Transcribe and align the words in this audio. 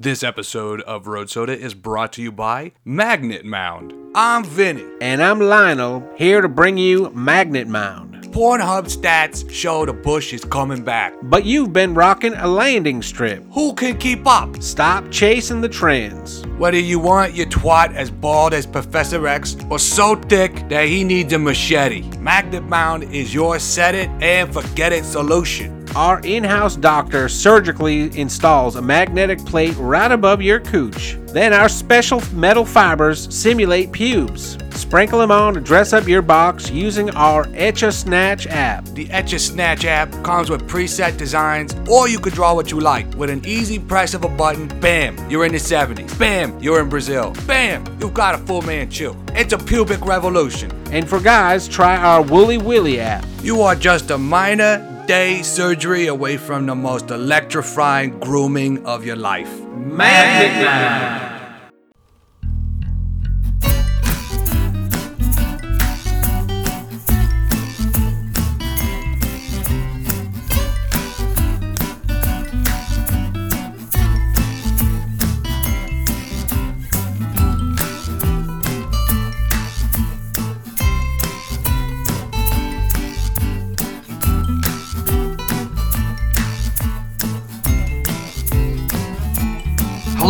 This 0.00 0.22
episode 0.22 0.80
of 0.82 1.08
Road 1.08 1.28
Soda 1.28 1.58
is 1.58 1.74
brought 1.74 2.12
to 2.12 2.22
you 2.22 2.30
by 2.30 2.70
Magnet 2.84 3.44
Mound. 3.44 3.92
I'm 4.14 4.44
Vinny. 4.44 4.84
And 5.00 5.20
I'm 5.20 5.40
Lionel, 5.40 6.08
here 6.16 6.40
to 6.40 6.48
bring 6.48 6.78
you 6.78 7.10
Magnet 7.10 7.66
Mound. 7.66 8.14
Pornhub 8.32 8.84
stats 8.84 9.50
show 9.50 9.84
the 9.84 9.92
bush 9.92 10.32
is 10.32 10.44
coming 10.44 10.84
back. 10.84 11.14
But 11.24 11.46
you've 11.46 11.72
been 11.72 11.94
rocking 11.94 12.34
a 12.34 12.46
landing 12.46 13.02
strip. 13.02 13.44
Who 13.50 13.74
can 13.74 13.98
keep 13.98 14.24
up? 14.24 14.62
Stop 14.62 15.10
chasing 15.10 15.62
the 15.62 15.68
trends. 15.68 16.46
Whether 16.58 16.78
you 16.78 17.00
want 17.00 17.34
your 17.34 17.46
twat 17.46 17.92
as 17.96 18.08
bald 18.08 18.54
as 18.54 18.66
Professor 18.66 19.26
X 19.26 19.56
or 19.68 19.80
so 19.80 20.14
thick 20.14 20.68
that 20.68 20.86
he 20.86 21.02
needs 21.02 21.32
a 21.32 21.40
machete, 21.40 22.02
Magnet 22.18 22.62
Mound 22.62 23.02
is 23.12 23.34
your 23.34 23.58
set 23.58 23.96
it 23.96 24.08
and 24.22 24.54
forget 24.54 24.92
it 24.92 25.04
solution. 25.04 25.77
Our 25.96 26.20
in 26.20 26.44
house 26.44 26.76
doctor 26.76 27.28
surgically 27.28 28.16
installs 28.18 28.76
a 28.76 28.82
magnetic 28.82 29.44
plate 29.44 29.74
right 29.78 30.12
above 30.12 30.42
your 30.42 30.60
cooch. 30.60 31.18
Then 31.28 31.52
our 31.52 31.68
special 31.68 32.22
metal 32.32 32.64
fibers 32.64 33.32
simulate 33.34 33.92
pubes. 33.92 34.58
Sprinkle 34.78 35.18
them 35.18 35.32
on 35.32 35.54
to 35.54 35.60
dress 35.60 35.92
up 35.92 36.06
your 36.06 36.22
box 36.22 36.70
using 36.70 37.10
our 37.10 37.46
Etch 37.54 37.82
a 37.82 37.90
Snatch 37.90 38.46
app. 38.46 38.84
The 38.86 39.10
Etch 39.10 39.32
a 39.32 39.38
Snatch 39.38 39.84
app 39.84 40.10
comes 40.22 40.50
with 40.50 40.68
preset 40.68 41.18
designs, 41.18 41.74
or 41.90 42.08
you 42.08 42.20
could 42.20 42.32
draw 42.32 42.54
what 42.54 42.70
you 42.70 42.80
like. 42.80 43.12
With 43.16 43.28
an 43.28 43.44
easy 43.44 43.78
press 43.78 44.14
of 44.14 44.24
a 44.24 44.28
button, 44.28 44.68
bam, 44.80 45.18
you're 45.28 45.44
in 45.44 45.52
the 45.52 45.58
70s. 45.58 46.16
Bam, 46.18 46.58
you're 46.60 46.80
in 46.80 46.88
Brazil. 46.88 47.34
Bam, 47.46 47.84
you've 48.00 48.14
got 48.14 48.36
a 48.36 48.38
full 48.38 48.62
man 48.62 48.88
chew. 48.88 49.16
It's 49.34 49.52
a 49.52 49.58
pubic 49.58 50.06
revolution. 50.06 50.70
And 50.92 51.08
for 51.08 51.18
guys, 51.20 51.66
try 51.66 51.96
our 51.96 52.22
Woolly 52.22 52.58
Willy 52.58 53.00
app. 53.00 53.26
You 53.42 53.60
are 53.62 53.74
just 53.74 54.10
a 54.10 54.16
minor 54.16 54.87
day 55.08 55.40
surgery 55.42 56.06
away 56.06 56.36
from 56.36 56.66
the 56.66 56.74
most 56.74 57.10
electrifying 57.10 58.20
grooming 58.20 58.84
of 58.84 59.06
your 59.06 59.16
life. 59.16 59.48
Man. 59.74 61.37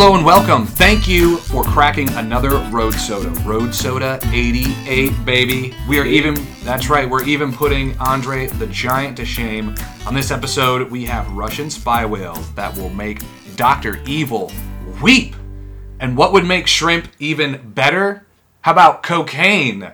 Hello 0.01 0.15
and 0.15 0.25
welcome. 0.25 0.65
Thank 0.65 1.09
you 1.09 1.35
for 1.35 1.61
cracking 1.61 2.07
another 2.11 2.51
Road 2.71 2.93
Soda. 2.93 3.31
Road 3.41 3.75
Soda 3.75 4.17
88, 4.31 5.25
baby. 5.25 5.75
We 5.89 5.99
are 5.99 6.05
even, 6.05 6.35
that's 6.63 6.89
right, 6.89 7.07
we're 7.07 7.25
even 7.25 7.51
putting 7.51 7.97
Andre 7.97 8.47
the 8.47 8.67
Giant 8.67 9.17
to 9.17 9.25
shame. 9.25 9.75
On 10.07 10.13
this 10.13 10.31
episode, 10.31 10.89
we 10.89 11.03
have 11.03 11.29
Russian 11.33 11.69
spy 11.69 12.05
whales 12.05 12.49
that 12.53 12.73
will 12.77 12.89
make 12.91 13.21
Dr. 13.57 13.99
Evil 14.05 14.53
weep. 15.01 15.35
And 15.99 16.15
what 16.15 16.31
would 16.31 16.45
make 16.45 16.67
shrimp 16.67 17.09
even 17.19 17.73
better? 17.73 18.25
How 18.61 18.71
about 18.71 19.03
cocaine? 19.03 19.91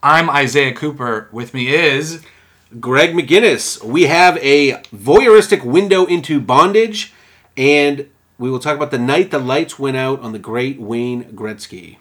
I'm 0.00 0.30
Isaiah 0.30 0.74
Cooper. 0.74 1.28
With 1.32 1.54
me 1.54 1.74
is. 1.74 2.22
Greg 2.78 3.14
McGinnis. 3.14 3.82
We 3.82 4.04
have 4.04 4.36
a 4.36 4.74
voyeuristic 4.94 5.64
window 5.64 6.06
into 6.06 6.40
bondage 6.40 7.12
and 7.56 8.08
we 8.40 8.50
will 8.50 8.58
talk 8.58 8.74
about 8.74 8.90
the 8.90 8.98
night 8.98 9.30
the 9.30 9.38
lights 9.38 9.78
went 9.78 9.96
out 9.96 10.20
on 10.20 10.32
the 10.32 10.38
great 10.40 10.80
Wayne 10.80 11.24
Gretzky. 11.32 11.98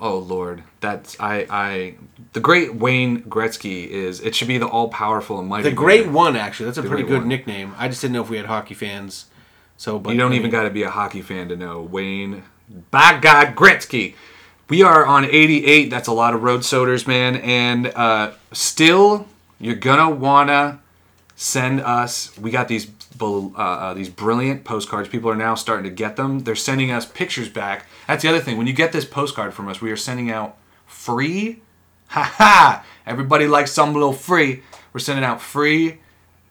Oh 0.00 0.18
Lord, 0.18 0.64
that's 0.80 1.16
I 1.20 1.46
I 1.48 1.94
the 2.32 2.40
great 2.40 2.74
Wayne 2.74 3.22
Gretzky 3.22 3.86
is 3.86 4.20
it 4.20 4.34
should 4.34 4.48
be 4.48 4.58
the 4.58 4.66
all 4.66 4.88
powerful 4.88 5.38
and 5.38 5.48
mighty. 5.48 5.70
The 5.70 5.74
great 5.76 6.08
one, 6.08 6.34
actually. 6.36 6.66
That's 6.66 6.78
a 6.78 6.82
The 6.82 6.88
pretty 6.88 7.04
good 7.04 7.20
one. 7.20 7.28
nickname. 7.28 7.74
I 7.78 7.88
just 7.88 8.00
didn't 8.02 8.14
know 8.14 8.22
if 8.22 8.28
we 8.28 8.36
had 8.36 8.46
hockey 8.46 8.74
fans. 8.74 9.26
So, 9.76 9.98
but 9.98 10.10
You 10.10 10.18
don't 10.18 10.32
I 10.32 10.36
even 10.36 10.50
got 10.50 10.64
to 10.64 10.70
be 10.70 10.82
a 10.82 10.90
hockey 10.90 11.22
fan 11.22 11.48
to 11.48 11.56
know 11.56 11.80
Wayne. 11.80 12.42
By 12.90 13.18
God, 13.20 13.54
Gretzky. 13.56 14.14
We 14.68 14.82
are 14.82 15.04
on 15.04 15.24
88. 15.24 15.90
That's 15.90 16.08
a 16.08 16.12
lot 16.12 16.34
of 16.34 16.42
road 16.42 16.60
soders, 16.60 17.06
man. 17.06 17.36
And 17.36 17.88
uh, 17.88 18.32
still, 18.52 19.26
you're 19.60 19.74
gonna 19.76 20.10
wanna 20.10 20.80
send 21.36 21.80
us. 21.80 22.36
We 22.38 22.50
got 22.50 22.68
these 22.68 22.86
uh, 23.22 23.60
uh, 23.60 23.94
these 23.94 24.08
brilliant 24.08 24.64
postcards. 24.64 25.08
People 25.08 25.30
are 25.30 25.36
now 25.36 25.54
starting 25.54 25.84
to 25.84 25.94
get 25.94 26.16
them. 26.16 26.40
They're 26.40 26.54
sending 26.54 26.90
us 26.90 27.06
pictures 27.06 27.48
back. 27.48 27.86
That's 28.06 28.22
the 28.22 28.28
other 28.28 28.40
thing. 28.40 28.58
When 28.58 28.66
you 28.66 28.72
get 28.72 28.92
this 28.92 29.04
postcard 29.04 29.54
from 29.54 29.68
us, 29.68 29.80
we 29.80 29.90
are 29.90 29.96
sending 29.96 30.30
out 30.30 30.56
free. 30.86 31.60
Ha 32.12 32.22
ha! 32.22 32.84
Everybody 33.06 33.46
likes 33.46 33.72
some 33.72 33.94
little 33.94 34.12
free. 34.12 34.62
We're 34.92 35.00
sending 35.00 35.24
out 35.24 35.40
free 35.40 36.00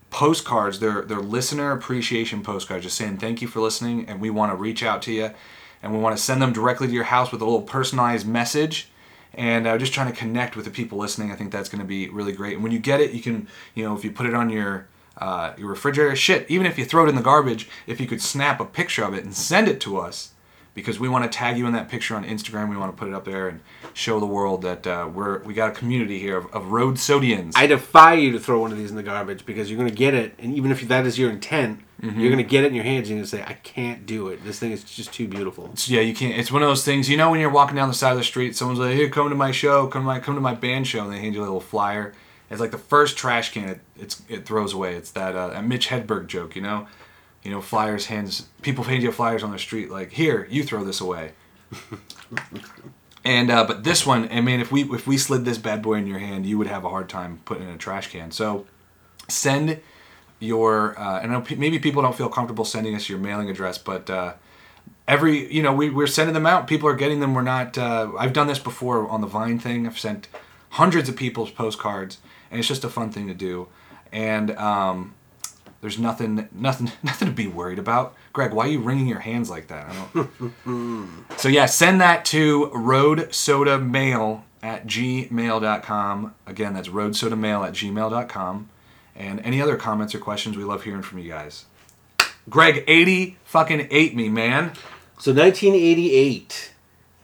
postcards. 0.09 0.79
They're 0.79 1.03
they're 1.03 1.19
listener 1.19 1.71
appreciation 1.71 2.41
postcards, 2.41 2.83
just 2.83 2.97
saying 2.97 3.17
thank 3.17 3.41
you 3.41 3.47
for 3.47 3.59
listening, 3.59 4.07
and 4.07 4.19
we 4.19 4.31
want 4.31 4.51
to 4.51 4.55
reach 4.55 4.81
out 4.81 5.03
to 5.03 5.11
you, 5.11 5.29
and 5.83 5.93
we 5.93 5.99
want 5.99 6.17
to 6.17 6.21
send 6.21 6.41
them 6.41 6.51
directly 6.51 6.87
to 6.87 6.93
your 6.93 7.05
house 7.05 7.31
with 7.31 7.41
a 7.41 7.45
little 7.45 7.61
personalized 7.61 8.27
message, 8.27 8.89
and 9.35 9.67
uh, 9.67 9.77
just 9.77 9.93
trying 9.93 10.11
to 10.11 10.17
connect 10.17 10.55
with 10.55 10.65
the 10.65 10.71
people 10.71 10.97
listening. 10.97 11.31
I 11.31 11.35
think 11.35 11.51
that's 11.51 11.69
going 11.69 11.81
to 11.81 11.87
be 11.87 12.09
really 12.09 12.33
great. 12.33 12.55
And 12.55 12.63
when 12.63 12.71
you 12.71 12.79
get 12.79 12.99
it, 12.99 13.11
you 13.11 13.21
can 13.21 13.47
you 13.73 13.83
know 13.83 13.95
if 13.95 14.03
you 14.03 14.11
put 14.11 14.25
it 14.25 14.33
on 14.33 14.49
your 14.49 14.87
uh, 15.21 15.53
your 15.57 15.69
refrigerator, 15.69 16.15
shit, 16.15 16.45
even 16.49 16.65
if 16.65 16.77
you 16.77 16.83
throw 16.85 17.05
it 17.05 17.09
in 17.09 17.15
the 17.15 17.21
garbage, 17.21 17.69
if 17.87 18.01
you 18.01 18.07
could 18.07 18.21
snap 18.21 18.59
a 18.59 18.65
picture 18.65 19.03
of 19.03 19.13
it 19.13 19.23
and 19.23 19.33
send 19.35 19.67
it 19.67 19.79
to 19.81 19.97
us. 19.97 20.31
Because 20.73 21.01
we 21.01 21.09
want 21.09 21.29
to 21.29 21.37
tag 21.37 21.57
you 21.57 21.67
in 21.67 21.73
that 21.73 21.89
picture 21.89 22.15
on 22.15 22.23
Instagram, 22.23 22.69
we 22.69 22.77
want 22.77 22.95
to 22.95 22.97
put 22.97 23.09
it 23.09 23.13
up 23.13 23.25
there 23.25 23.49
and 23.49 23.59
show 23.93 24.21
the 24.21 24.25
world 24.25 24.61
that 24.61 24.87
uh, 24.87 25.09
we're 25.13 25.39
we 25.43 25.53
got 25.53 25.71
a 25.71 25.73
community 25.73 26.17
here 26.17 26.37
of, 26.37 26.45
of 26.53 26.71
road 26.71 26.97
sodians. 26.97 27.55
I 27.57 27.67
defy 27.67 28.13
you 28.13 28.31
to 28.31 28.39
throw 28.39 28.61
one 28.61 28.71
of 28.71 28.77
these 28.77 28.89
in 28.89 28.95
the 28.95 29.03
garbage 29.03 29.45
because 29.45 29.69
you're 29.69 29.77
going 29.77 29.89
to 29.89 29.95
get 29.95 30.13
it, 30.13 30.33
and 30.39 30.55
even 30.55 30.71
if 30.71 30.87
that 30.87 31.05
is 31.05 31.19
your 31.19 31.29
intent, 31.29 31.81
Mm-hmm. 32.01 32.19
you're 32.19 32.31
going 32.31 32.43
to 32.43 32.49
get 32.49 32.63
it 32.63 32.67
in 32.69 32.73
your 32.73 32.83
hands 32.83 33.09
and 33.09 33.09
you're 33.09 33.17
going 33.17 33.29
to 33.29 33.29
say, 33.29 33.43
I 33.43 33.53
can't 33.61 34.07
do 34.07 34.29
it. 34.29 34.43
This 34.43 34.57
thing 34.57 34.71
is 34.71 34.83
just 34.83 35.13
too 35.13 35.27
beautiful. 35.27 35.69
Yeah, 35.85 36.01
you 36.01 36.15
can't. 36.15 36.35
It's 36.35 36.51
one 36.51 36.63
of 36.63 36.67
those 36.67 36.83
things. 36.83 37.07
You 37.07 37.15
know, 37.15 37.29
when 37.29 37.39
you're 37.39 37.51
walking 37.51 37.75
down 37.75 37.89
the 37.89 37.93
side 37.93 38.13
of 38.13 38.17
the 38.17 38.23
street, 38.23 38.55
someone's 38.55 38.79
like, 38.79 38.95
"Here, 38.95 39.07
come 39.07 39.29
to 39.29 39.35
my 39.35 39.51
show. 39.51 39.85
Come 39.85 40.01
to 40.01 40.05
my 40.07 40.19
come 40.19 40.33
to 40.33 40.41
my 40.41 40.55
band 40.55 40.87
show," 40.87 41.03
and 41.03 41.13
they 41.13 41.19
hand 41.19 41.35
you 41.35 41.41
a 41.41 41.43
little 41.43 41.59
flyer. 41.61 42.13
It's 42.51 42.59
like 42.59 42.71
the 42.71 42.77
first 42.77 43.17
trash 43.17 43.51
can 43.51 43.79
it 43.97 44.21
it 44.29 44.45
throws 44.45 44.73
away. 44.73 44.95
It's 44.95 45.11
that 45.11 45.35
uh, 45.35 45.61
Mitch 45.61 45.87
Hedberg 45.87 46.27
joke, 46.27 46.55
you 46.55 46.61
know. 46.61 46.87
You 47.43 47.49
know, 47.49 47.61
flyers 47.61 48.05
hands 48.05 48.49
people 48.61 48.83
hand 48.83 49.01
you 49.01 49.11
flyers 49.11 49.41
on 49.41 49.51
the 49.51 49.57
street 49.57 49.89
like, 49.89 50.11
"Here, 50.11 50.47
you 50.51 50.63
throw 50.63 50.83
this 50.83 51.01
away." 51.01 51.31
and 53.25 53.49
uh, 53.49 53.65
but 53.65 53.83
this 53.83 54.05
one, 54.05 54.29
I 54.31 54.41
mean, 54.41 54.59
if 54.59 54.71
we 54.71 54.83
if 54.83 55.07
we 55.07 55.17
slid 55.17 55.45
this 55.45 55.57
bad 55.57 55.81
boy 55.81 55.95
in 55.95 56.05
your 56.05 56.19
hand, 56.19 56.45
you 56.45 56.57
would 56.57 56.67
have 56.67 56.83
a 56.83 56.89
hard 56.89 57.09
time 57.09 57.39
putting 57.45 57.63
in 57.63 57.73
a 57.73 57.77
trash 57.77 58.11
can. 58.11 58.29
So 58.31 58.67
send 59.27 59.79
your 60.39 60.99
uh, 60.99 61.21
and 61.21 61.57
maybe 61.57 61.79
people 61.79 62.01
don't 62.01 62.15
feel 62.15 62.29
comfortable 62.29 62.65
sending 62.65 62.93
us 62.93 63.09
your 63.09 63.17
mailing 63.17 63.49
address, 63.49 63.77
but 63.77 64.09
uh, 64.09 64.33
every 65.07 65.51
you 65.51 65.63
know 65.63 65.73
we, 65.73 65.89
we're 65.89 66.07
sending 66.07 66.33
them 66.33 66.45
out 66.45 66.67
people 66.67 66.87
are 66.87 66.95
getting 66.95 67.19
them 67.19 67.33
we're 67.33 67.41
not 67.41 67.77
uh, 67.77 68.11
i've 68.17 68.33
done 68.33 68.47
this 68.47 68.59
before 68.59 69.09
on 69.09 69.21
the 69.21 69.27
vine 69.27 69.59
thing 69.59 69.85
i've 69.85 69.99
sent 69.99 70.27
hundreds 70.71 71.09
of 71.09 71.15
people's 71.15 71.51
postcards 71.51 72.19
and 72.51 72.59
it's 72.59 72.67
just 72.67 72.83
a 72.83 72.89
fun 72.89 73.09
thing 73.11 73.27
to 73.27 73.33
do. 73.33 73.67
And 74.11 74.51
um, 74.57 75.15
there's 75.81 75.97
nothing 75.97 76.47
nothing 76.51 76.91
nothing 77.03 77.27
to 77.27 77.33
be 77.33 77.47
worried 77.47 77.79
about. 77.79 78.15
Greg 78.33 78.53
why 78.53 78.65
are 78.65 78.69
you 78.69 78.79
wringing 78.79 79.07
your 79.07 79.19
hands 79.19 79.49
like 79.49 79.67
that? 79.67 79.87
I 79.89 80.27
don't... 80.65 81.23
so 81.37 81.49
yeah 81.49 81.65
send 81.65 81.99
that 82.01 82.23
to 82.25 82.67
road 82.73 83.33
soda 83.33 83.79
mail 83.79 84.45
at 84.61 84.85
gmail.com 84.85 86.35
again 86.45 86.73
that's 86.73 86.89
road 86.89 87.15
soda 87.15 87.35
mail 87.35 87.63
at 87.63 87.73
gmail.com 87.73 88.69
and 89.15 89.39
any 89.41 89.61
other 89.61 89.75
comments 89.75 90.13
or 90.13 90.19
questions 90.19 90.55
we 90.55 90.63
love 90.63 90.83
hearing 90.83 91.01
from 91.01 91.19
you 91.19 91.29
guys. 91.29 91.65
Greg 92.49 92.83
80 92.87 93.37
fucking 93.43 93.87
ate 93.91 94.15
me 94.15 94.29
man. 94.29 94.73
So 95.19 95.31
1988, 95.33 96.73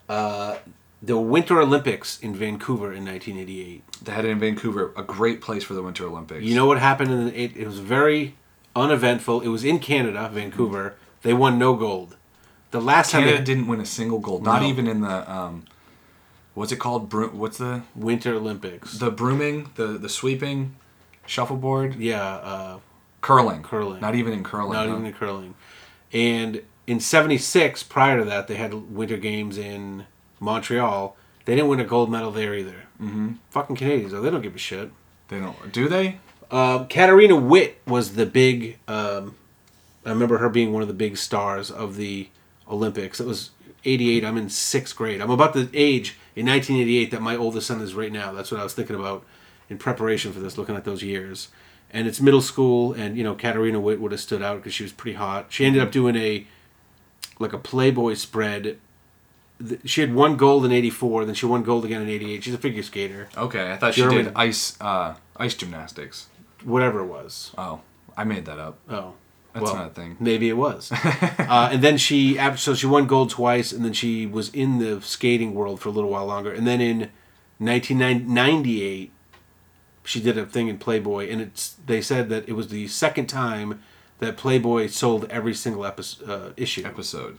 uh, 0.07 0.57
the 1.01 1.17
Winter 1.17 1.61
Olympics 1.61 2.19
in 2.19 2.35
Vancouver 2.35 2.91
in 2.93 3.05
1988. 3.05 3.83
They 4.03 4.11
had 4.11 4.25
it 4.25 4.29
in 4.29 4.39
Vancouver, 4.39 4.93
a 4.97 5.03
great 5.03 5.41
place 5.41 5.63
for 5.63 5.73
the 5.73 5.81
Winter 5.83 6.05
Olympics. 6.05 6.43
You 6.43 6.55
know 6.55 6.65
what 6.65 6.79
happened? 6.79 7.11
In 7.11 7.25
the, 7.25 7.39
it, 7.39 7.55
it 7.55 7.65
was 7.67 7.79
very 7.79 8.35
uneventful. 8.75 9.41
It 9.41 9.47
was 9.49 9.63
in 9.63 9.79
Canada, 9.79 10.29
Vancouver. 10.33 10.95
They 11.21 11.33
won 11.33 11.59
no 11.59 11.75
gold. 11.75 12.15
The 12.71 12.81
last 12.81 13.11
time 13.11 13.21
Canada 13.21 13.37
they, 13.39 13.43
didn't 13.43 13.67
win 13.67 13.79
a 13.79 13.85
single 13.85 14.19
gold, 14.19 14.43
not 14.43 14.61
No. 14.61 14.67
even 14.67 14.87
in 14.87 15.01
the 15.01 15.31
um, 15.31 15.65
what's 16.53 16.71
it 16.71 16.77
called? 16.79 17.09
Bro- 17.09 17.29
what's 17.29 17.57
the 17.59 17.83
Winter 17.95 18.33
Olympics. 18.33 18.93
the 18.99 19.09
brooming, 19.09 19.69
the 19.75 19.87
the 19.97 20.09
sweeping, 20.09 20.75
shuffleboard, 21.25 21.95
yeah, 21.95 22.21
uh, 22.23 22.79
curling, 23.21 23.63
Curling. 23.63 24.01
Not 24.01 24.15
even 24.15 24.33
in 24.33 24.43
curling. 24.43 24.73
not 24.73 24.87
huh? 24.87 24.93
even 24.93 25.05
in 25.05 25.13
curling. 25.13 25.55
And 26.11 26.61
in 26.85 26.99
76, 26.99 27.83
prior 27.83 28.19
to 28.19 28.25
that, 28.25 28.47
they 28.47 28.55
had 28.55 28.73
Winter 28.73 29.17
Games 29.17 29.57
in 29.57 30.05
Montreal. 30.39 31.15
They 31.45 31.55
didn't 31.55 31.69
win 31.69 31.79
a 31.79 31.85
gold 31.85 32.11
medal 32.11 32.31
there 32.31 32.53
either. 32.53 32.83
Mm-hmm. 33.01 33.33
Fucking 33.49 33.75
Canadians, 33.75 34.11
though. 34.11 34.21
They 34.21 34.29
don't 34.29 34.41
give 34.41 34.55
a 34.55 34.59
shit. 34.59 34.91
They 35.29 35.39
don't. 35.39 35.71
Do 35.71 35.87
they? 35.87 36.19
Um, 36.51 36.87
Katarina 36.87 37.35
Witt 37.35 37.81
was 37.85 38.13
the 38.13 38.25
big. 38.25 38.79
Um, 38.87 39.35
I 40.05 40.09
remember 40.09 40.37
her 40.37 40.49
being 40.49 40.71
one 40.71 40.81
of 40.81 40.87
the 40.87 40.93
big 40.93 41.17
stars 41.17 41.69
of 41.69 41.97
the 41.97 42.29
Olympics. 42.69 43.19
It 43.19 43.27
was 43.27 43.51
88. 43.83 44.23
I'm 44.23 44.37
in 44.37 44.49
sixth 44.49 44.95
grade. 44.95 45.21
I'm 45.21 45.29
about 45.29 45.53
the 45.53 45.69
age 45.73 46.17
in 46.35 46.45
1988 46.45 47.11
that 47.11 47.21
my 47.21 47.35
oldest 47.35 47.67
son 47.67 47.81
is 47.81 47.93
right 47.93 48.11
now. 48.11 48.31
That's 48.31 48.51
what 48.51 48.59
I 48.59 48.63
was 48.63 48.73
thinking 48.73 48.95
about 48.95 49.25
in 49.69 49.77
preparation 49.77 50.31
for 50.31 50.39
this, 50.39 50.57
looking 50.57 50.75
at 50.75 50.85
those 50.85 51.03
years. 51.03 51.49
And 51.91 52.07
it's 52.07 52.19
middle 52.19 52.41
school, 52.41 52.93
and 52.93 53.17
you 53.17 53.23
know, 53.23 53.33
Katarina 53.35 53.79
Witt 53.79 54.01
would 54.01 54.11
have 54.11 54.19
stood 54.19 54.41
out 54.41 54.57
because 54.57 54.73
she 54.73 54.83
was 54.83 54.91
pretty 54.91 55.15
hot. 55.15 55.47
She 55.49 55.65
ended 55.65 55.81
up 55.81 55.91
doing 55.91 56.15
a 56.17 56.45
like 57.39 57.53
a 57.53 57.57
Playboy 57.57 58.15
spread. 58.15 58.77
Th- 59.65 59.81
She 59.85 60.01
had 60.01 60.13
one 60.13 60.35
gold 60.37 60.65
in 60.65 60.71
'84, 60.71 61.25
then 61.25 61.35
she 61.35 61.45
won 61.45 61.63
gold 61.63 61.85
again 61.85 62.01
in 62.01 62.09
'88. 62.09 62.43
She's 62.43 62.53
a 62.53 62.57
figure 62.57 62.83
skater, 62.83 63.27
Okay, 63.37 63.71
I 63.71 63.77
thought 63.77 63.93
she 63.95 64.01
German. 64.01 64.25
did 64.25 64.33
ice 64.35 64.79
uh, 64.81 65.15
ice 65.37 65.53
gymnastics. 65.55 66.27
whatever 66.63 66.99
it 66.99 67.05
was. 67.07 67.51
Oh, 67.57 67.81
I 68.15 68.23
made 68.23 68.45
that 68.45 68.59
up. 68.59 68.77
Oh, 68.89 69.13
That's 69.53 69.63
well, 69.65 69.75
not 69.75 69.87
a 69.87 69.93
thing. 69.93 70.17
Maybe 70.19 70.49
it 70.49 70.57
was. 70.57 70.91
uh, 70.93 71.69
and 71.71 71.81
then 71.83 71.97
she, 71.97 72.37
ab- 72.37 72.59
so 72.59 72.73
she 72.75 72.85
won 72.87 73.07
gold 73.07 73.29
twice, 73.31 73.71
and 73.71 73.83
then 73.85 73.93
she 73.93 74.25
was 74.27 74.49
in 74.53 74.77
the 74.79 75.01
skating 75.01 75.53
world 75.55 75.79
for 75.79 75.89
a 75.89 75.91
little 75.91 76.09
while 76.11 76.25
longer. 76.27 76.51
And 76.51 76.65
then 76.67 76.81
in 76.81 77.09
1998, 77.59 79.11
she 80.03 80.21
did 80.21 80.37
a 80.37 80.45
thing 80.45 80.67
in 80.67 80.77
Playboy, 80.77 81.29
and 81.29 81.41
it's 81.41 81.75
they 81.85 82.01
said 82.01 82.29
that 82.29 82.47
it 82.47 82.53
was 82.53 82.67
the 82.69 82.87
second 82.87 83.27
time 83.27 83.81
that 84.19 84.37
Playboy 84.37 84.87
sold 84.87 85.25
every 85.29 85.53
single 85.53 85.85
episode, 85.85 86.29
uh, 86.29 86.49
issue. 86.57 86.83
Episode. 86.85 87.37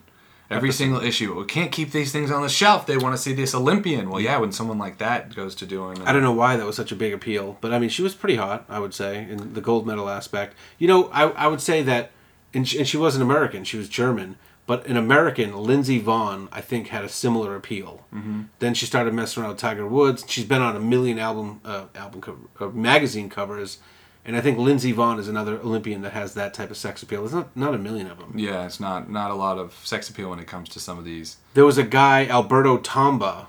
Every 0.51 0.73
single 0.73 1.03
issue. 1.03 1.39
We 1.39 1.45
can't 1.45 1.71
keep 1.71 1.93
these 1.93 2.11
things 2.11 2.31
on 2.31 2.43
the 2.43 2.49
shelf. 2.49 2.87
They 2.87 2.97
want 2.97 3.15
to 3.15 3.21
see 3.21 3.35
this 3.35 3.55
Olympian. 3.55 4.09
Well, 4.09 4.21
yeah, 4.21 4.39
when 4.39 4.51
someone 4.51 4.79
like 4.79 4.97
that 4.99 5.35
goes 5.35 5.55
to 5.57 5.67
doing. 5.67 6.01
I 6.03 6.13
don't 6.13 6.23
know 6.23 6.33
why 6.33 6.57
that 6.57 6.65
was 6.65 6.77
such 6.77 6.91
a 6.91 6.97
big 6.97 7.13
appeal, 7.13 7.59
but 7.61 7.75
I 7.75 7.79
mean, 7.79 7.91
she 7.91 8.03
was 8.03 8.15
pretty 8.15 8.37
hot, 8.37 8.65
I 8.69 8.79
would 8.79 8.95
say, 8.95 9.29
in 9.29 9.53
the 9.53 9.61
gold 9.61 9.87
medal 9.87 10.09
aspect. 10.09 10.55
You 10.79 10.89
know, 10.89 11.09
I, 11.09 11.25
I 11.31 11.47
would 11.49 11.61
say 11.61 11.83
that, 11.83 12.13
and 12.55 12.67
she, 12.67 12.79
and 12.79 12.89
she 12.89 12.97
wasn't 12.97 13.25
American, 13.25 13.65
she 13.65 13.77
was 13.77 13.91
German, 13.91 14.37
but 14.67 14.87
an 14.87 14.97
American, 14.97 15.55
Lindsey 15.57 16.01
Vonn, 16.01 16.49
I 16.51 16.63
think, 16.63 16.89
had 16.89 17.05
a 17.05 17.09
similar 17.09 17.55
appeal. 17.55 18.07
Mm-hmm. 18.15 18.43
Then 18.59 18.75
she 18.75 18.87
started 18.87 19.13
messing 19.15 19.43
around 19.43 19.53
with 19.53 19.61
Tiger 19.61 19.87
Woods. 19.87 20.25
She's 20.29 20.45
been 20.45 20.63
on 20.63 20.77
a 20.77 20.81
million 20.81 21.19
album, 21.19 21.61
uh, 21.65 21.87
album 21.95 22.21
cover, 22.21 22.39
uh, 22.61 22.69
magazine 22.69 23.29
covers, 23.29 23.79
and 24.25 24.37
I 24.37 24.41
think 24.41 24.59
Lindsey 24.59 24.93
Vonn 24.93 25.19
is 25.19 25.29
another 25.29 25.59
Olympian 25.61 26.03
that 26.03 26.13
has 26.13 26.35
that 26.35 26.53
type 26.53 26.71
of 26.71 26.77
sex 26.77 27.03
appeal. 27.03 27.23
There's 27.23 27.33
not, 27.33 27.57
not 27.57 27.75
a 27.75 27.79
million 27.79 28.11
of 28.11 28.19
them. 28.19 28.33
Yeah, 28.37 28.67
it's 28.67 28.79
not 28.81 29.11
not 29.11 29.31
a 29.31 29.35
lot 29.35 29.59
of 29.59 29.75
sex 29.85 30.09
appeal 30.09 30.31
when 30.31 30.39
it 30.39 30.47
comes 30.47 30.69
to 30.71 30.81
some 30.81 30.99
of 30.99 31.05
these. 31.05 31.39
There 31.55 31.65
was 31.65 31.79
a 31.79 31.83
guy, 31.83 32.27
Alberto 32.27 32.79
Tomba, 32.79 33.47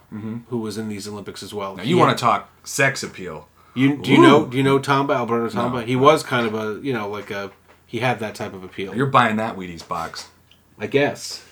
who 0.47 0.57
was 0.59 0.77
in 0.77 0.89
these 0.89 1.07
Olympics 1.07 1.43
as 1.43 1.53
well. 1.53 1.75
Now, 1.75 1.83
you 1.83 1.97
want 1.97 2.17
to 2.17 2.21
talk 2.21 2.49
sex 2.63 3.03
appeal? 3.03 3.47
You 3.75 3.97
do 3.97 4.11
you 4.11 4.19
Ooh. 4.19 4.21
know 4.21 4.45
do 4.45 4.57
you 4.57 4.63
know 4.63 4.79
Tomba 4.79 5.15
Alberto 5.15 5.49
Tomba? 5.49 5.73
No. 5.73 5.79
he 5.81 5.95
was 5.95 6.23
kind 6.23 6.47
of 6.47 6.53
a 6.53 6.81
you 6.85 6.93
know 6.93 7.09
like 7.09 7.29
a 7.31 7.51
he 7.85 7.99
had 7.99 8.19
that 8.19 8.35
type 8.35 8.53
of 8.53 8.63
appeal. 8.63 8.95
You're 8.95 9.07
buying 9.07 9.37
that 9.37 9.55
Wheaties 9.55 9.87
box. 9.87 10.29
I 10.77 10.87
guess. 10.87 11.43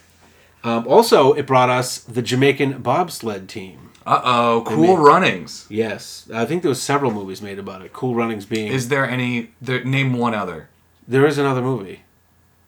Um, 0.63 0.87
also, 0.87 1.33
it 1.33 1.45
brought 1.45 1.69
us 1.69 1.99
the 1.99 2.21
Jamaican 2.21 2.81
bobsled 2.81 3.47
team. 3.47 3.86
Uh 4.07 4.21
oh, 4.23 4.63
Cool 4.65 4.95
made- 4.97 5.03
Runnings. 5.03 5.65
Yes, 5.69 6.29
I 6.33 6.45
think 6.45 6.61
there 6.63 6.69
was 6.69 6.81
several 6.81 7.11
movies 7.11 7.41
made 7.41 7.59
about 7.59 7.81
it. 7.81 7.91
Cool 7.93 8.15
Runnings 8.15 8.45
being 8.45 8.71
Is 8.71 8.87
there 8.89 9.07
any? 9.07 9.51
There, 9.61 9.83
name 9.83 10.13
one 10.13 10.33
other. 10.33 10.69
there 11.07 11.25
is 11.27 11.37
another 11.37 11.61
movie. 11.61 12.01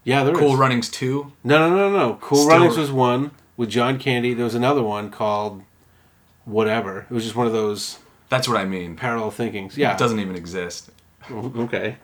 Yeah, 0.04 0.24
there 0.24 0.34
is. 0.34 0.40
Cool 0.40 0.58
Runnings 0.58 0.90
two. 0.90 1.32
No, 1.44 1.70
no, 1.70 1.76
no, 1.76 1.90
no. 1.98 2.18
Cool 2.22 2.40
Still- 2.40 2.50
Runnings 2.58 2.78
was 2.78 2.92
one 2.92 3.32
with 3.56 3.70
John 3.70 3.98
Candy. 3.98 4.34
There 4.34 4.44
was 4.46 4.56
another 4.56 4.84
one 4.84 5.10
called 5.10 5.64
whatever. 6.46 7.06
It 7.10 7.14
was 7.14 7.24
just 7.24 7.36
one 7.36 7.48
of 7.48 7.54
those 7.54 8.00
That's 8.30 8.48
what 8.48 8.58
I 8.58 8.66
mean. 8.66 8.96
parallel 8.98 9.32
thinkings. 9.32 9.78
Yeah, 9.78 9.94
It 9.94 9.98
doesn't 9.98 10.20
even 10.20 10.36
exist. 10.36 10.90
Okay. 11.32 11.98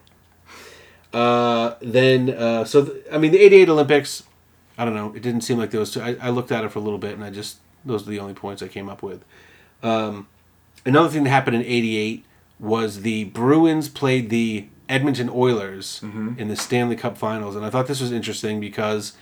Uh, 1.13 1.75
then, 1.81 2.29
uh, 2.29 2.63
so 2.65 2.85
th- 2.85 3.05
I 3.11 3.17
mean, 3.17 3.31
the 3.31 3.39
'88 3.39 3.69
Olympics. 3.69 4.23
I 4.77 4.83
don't 4.85 4.93
know. 4.93 5.13
It 5.15 5.21
didn't 5.21 5.41
seem 5.41 5.57
like 5.57 5.71
there 5.71 5.79
was. 5.79 5.91
Two, 5.91 6.01
I, 6.01 6.15
I 6.21 6.29
looked 6.29 6.51
at 6.51 6.63
it 6.65 6.71
for 6.71 6.79
a 6.79 6.81
little 6.81 6.99
bit, 6.99 7.13
and 7.13 7.23
I 7.23 7.29
just 7.29 7.57
those 7.85 8.07
are 8.07 8.09
the 8.11 8.19
only 8.19 8.33
points 8.33 8.61
I 8.63 8.67
came 8.67 8.89
up 8.89 9.01
with. 9.03 9.23
Um, 9.83 10.27
another 10.85 11.09
thing 11.09 11.23
that 11.23 11.29
happened 11.29 11.57
in 11.57 11.61
'88 11.63 12.25
was 12.59 13.01
the 13.01 13.25
Bruins 13.25 13.89
played 13.89 14.29
the 14.29 14.67
Edmonton 14.87 15.29
Oilers 15.29 16.01
in 16.03 16.47
the 16.47 16.55
Stanley 16.55 16.95
Cup 16.95 17.17
Finals, 17.17 17.55
and 17.55 17.65
I 17.65 17.69
thought 17.69 17.87
this 17.87 18.01
was 18.01 18.11
interesting 18.11 18.59
because 18.59 19.13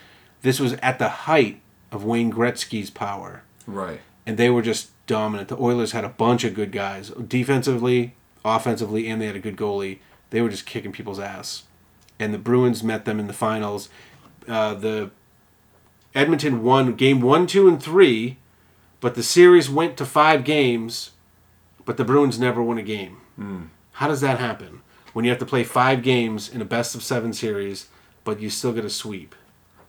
this 0.41 0.59
was 0.59 0.73
at 0.73 0.99
the 0.99 1.09
height 1.09 1.61
of 1.91 2.03
Wayne 2.03 2.31
Gretzky's 2.31 2.89
power 2.89 3.43
Right. 3.65 4.01
and 4.25 4.37
they 4.37 4.49
were 4.49 4.61
just 4.61 4.89
dominant. 5.07 5.47
The 5.49 5.57
Oilers 5.57 5.91
had 5.93 6.03
a 6.03 6.09
bunch 6.09 6.43
of 6.43 6.53
good 6.53 6.71
guys, 6.71 7.09
defensively, 7.11 8.13
offensively, 8.43 9.07
and 9.07 9.21
they 9.21 9.27
had 9.27 9.35
a 9.35 9.39
good 9.39 9.55
goalie. 9.55 9.99
They 10.31 10.41
were 10.41 10.49
just 10.49 10.65
kicking 10.65 10.91
people's 10.91 11.19
ass. 11.19 11.63
And 12.19 12.33
the 12.33 12.37
Bruins 12.37 12.83
met 12.83 13.05
them 13.05 13.19
in 13.19 13.27
the 13.27 13.33
finals. 13.33 13.89
Uh, 14.47 14.73
the 14.73 15.11
Edmonton 16.13 16.63
won 16.63 16.93
game 16.95 17.21
one, 17.21 17.47
two, 17.47 17.67
and 17.67 17.81
three, 17.81 18.37
but 19.03 19.15
the 19.15 19.21
series 19.23 19.69
went 19.69 19.97
to 19.97 20.05
five 20.05 20.45
games. 20.45 21.11
But 21.85 21.97
the 21.97 22.05
Bruins 22.05 22.39
never 22.39 22.63
won 22.63 22.77
a 22.77 22.81
game. 22.81 23.17
Hmm. 23.35 23.63
How 23.99 24.07
does 24.07 24.21
that 24.21 24.39
happen 24.39 24.81
when 25.11 25.25
you 25.25 25.31
have 25.31 25.39
to 25.39 25.45
play 25.45 25.65
five 25.65 26.01
games 26.01 26.47
in 26.47 26.61
a 26.61 26.65
best 26.65 26.95
of 26.95 27.03
seven 27.03 27.33
series, 27.33 27.87
but 28.23 28.39
you 28.39 28.49
still 28.49 28.71
get 28.71 28.85
a 28.85 28.89
sweep? 28.89 29.35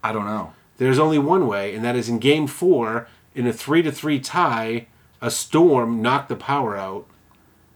I 0.03 0.13
don't 0.13 0.25
know. 0.27 0.55
There's 0.79 0.99
only 0.99 1.19
one 1.21 1.47
way, 1.47 1.73
and 1.73 1.85
that 1.85 1.95
is 1.95 2.09
in 2.09 2.19
game 2.19 2.49
four, 2.49 3.07
in 3.33 3.47
a 3.47 3.53
three 3.53 3.81
to 3.83 3.93
three 3.93 4.19
tie, 4.19 4.89
a 5.23 5.31
storm 5.31 6.03
knocked 6.03 6.29
the 6.29 6.35
power 6.37 6.77
out, 6.77 7.07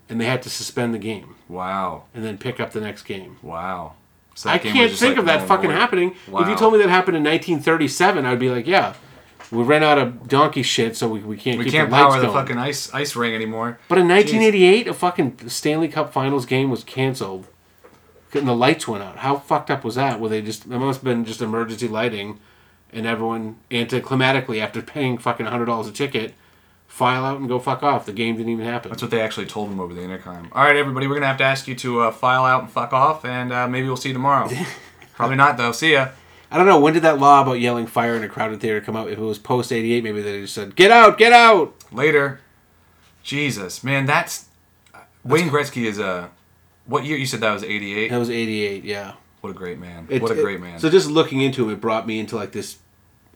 and 0.09 0.21
they 0.21 0.27
had 0.27 0.43
to 0.43 0.51
suspend 0.51 0.93
the 0.93 0.99
game 0.99 1.37
Wow. 1.49 2.05
and 2.13 2.25
then 2.25 2.39
pick 2.39 2.59
up 2.59 2.73
the 2.73 2.81
next 2.81 3.03
game. 3.05 3.37
Wow. 3.41 3.93
So 4.35 4.51
I 4.51 4.59
can't 4.59 4.91
think 4.91 5.11
like 5.13 5.19
of 5.19 5.27
that 5.27 5.47
fucking 5.47 5.71
happening. 5.71 6.17
If 6.27 6.49
you 6.49 6.57
told 6.57 6.73
me 6.73 6.81
that 6.81 6.89
happened 6.89 7.17
in 7.17 7.23
1937, 7.23 8.27
I'd 8.27 8.39
be 8.41 8.51
like, 8.51 8.67
yeah, 8.67 8.95
we 9.51 9.63
ran 9.63 9.83
out 9.83 9.99
of 9.99 10.29
donkey 10.29 10.63
shit, 10.63 10.97
so 10.97 11.09
we, 11.09 11.21
we 11.21 11.37
can't 11.37 11.59
We 11.59 11.65
keep 11.65 11.73
can't 11.73 11.91
the 11.91 11.97
power 11.97 12.21
the 12.21 12.29
fucking 12.29 12.59
ice 12.59 12.93
ice 12.93 13.17
ring 13.17 13.35
anymore. 13.35 13.79
But 13.89 13.99
in 13.99 14.09
1988, 14.09 14.89
a 14.89 14.95
fucking 14.95 15.49
Stanley 15.49 15.89
Cup 15.89 16.13
Finals 16.13 16.47
game 16.47 16.71
was 16.71 16.85
canceled. 16.85 17.47
And 18.35 18.47
the 18.47 18.55
lights 18.55 18.87
went 18.87 19.03
out. 19.03 19.17
How 19.19 19.37
fucked 19.37 19.71
up 19.71 19.85
was 19.85 19.95
that? 19.95 20.21
Where 20.21 20.29
they 20.29 20.43
just 20.43 20.67
it 20.67 20.69
must 20.69 20.99
have 20.99 21.05
been 21.05 21.25
just 21.25 21.41
emergency 21.41 21.89
lighting, 21.89 22.39
and 22.93 23.07
everyone 23.07 23.57
anticlimatically 23.71 24.61
after 24.61 24.83
paying 24.83 25.17
fucking 25.17 25.47
hundred 25.47 25.65
dollars 25.65 25.87
a 25.87 25.93
ticket, 25.93 26.35
file 26.87 27.25
out 27.25 27.41
and 27.41 27.49
go 27.49 27.59
fuck 27.59 27.83
off. 27.83 28.05
The 28.05 28.13
game 28.13 28.37
didn't 28.37 28.53
even 28.53 28.67
happen. 28.67 28.91
That's 28.91 29.01
what 29.01 29.11
they 29.11 29.23
actually 29.23 29.47
told 29.47 29.71
him 29.71 29.81
over 29.81 29.95
the 29.95 30.03
intercom. 30.03 30.51
All 30.53 30.65
right, 30.65 30.77
everybody, 30.77 31.07
we're 31.07 31.15
gonna 31.15 31.27
have 31.27 31.39
to 31.39 31.45
ask 31.45 31.67
you 31.67 31.75
to 31.77 32.01
uh, 32.01 32.11
file 32.11 32.45
out 32.45 32.65
and 32.65 32.71
fuck 32.71 32.93
off, 32.93 33.25
and 33.25 33.51
uh, 33.51 33.67
maybe 33.67 33.87
we'll 33.87 33.97
see 33.97 34.11
you 34.11 34.15
tomorrow. 34.15 34.51
Probably 35.15 35.37
not 35.37 35.57
though. 35.57 35.73
See 35.73 35.93
ya. 35.93 36.09
I 36.51 36.57
don't 36.57 36.67
know 36.67 36.81
when 36.81 36.95
did 36.95 37.03
that 37.03 37.19
law 37.19 37.43
about 37.43 37.61
yelling 37.61 37.87
fire 37.87 38.15
in 38.17 38.23
a 38.23 38.29
crowded 38.29 38.61
theater 38.61 38.81
come 38.81 38.97
out. 38.97 39.11
If 39.11 39.19
it 39.19 39.23
was 39.23 39.39
post 39.39 39.73
'88, 39.73 40.03
maybe 40.05 40.23
they 40.23 40.41
just 40.43 40.55
said 40.55 40.75
get 40.77 40.91
out, 40.91 41.19
get 41.19 41.33
out. 41.33 41.75
Later. 41.93 42.41
Jesus, 43.23 43.85
man, 43.85 44.07
that's 44.07 44.47
Wayne 45.25 45.51
Gretzky 45.51 45.85
is 45.85 45.99
a. 45.99 46.31
What 46.87 47.05
year 47.05 47.19
you 47.19 47.27
said 47.27 47.41
that 47.41 47.53
was 47.53 47.63
'88? 47.63 48.09
That 48.11 48.19
was 48.19 48.31
'88. 48.31 48.85
Yeah. 48.85 49.15
What 49.41 49.51
a 49.51 49.55
great 49.55 49.79
man! 49.79 50.07
It- 50.09 50.21
what 50.23 50.31
a 50.31 50.39
it- 50.39 50.43
great 50.43 50.61
man! 50.61 50.79
So 50.81 50.89
just 50.91 51.09
looking 51.11 51.41
into 51.43 51.65
him, 51.65 51.71
it 51.71 51.81
brought 51.81 52.07
me 52.07 52.19
into 52.19 52.37
like 52.37 52.53
this 52.53 52.79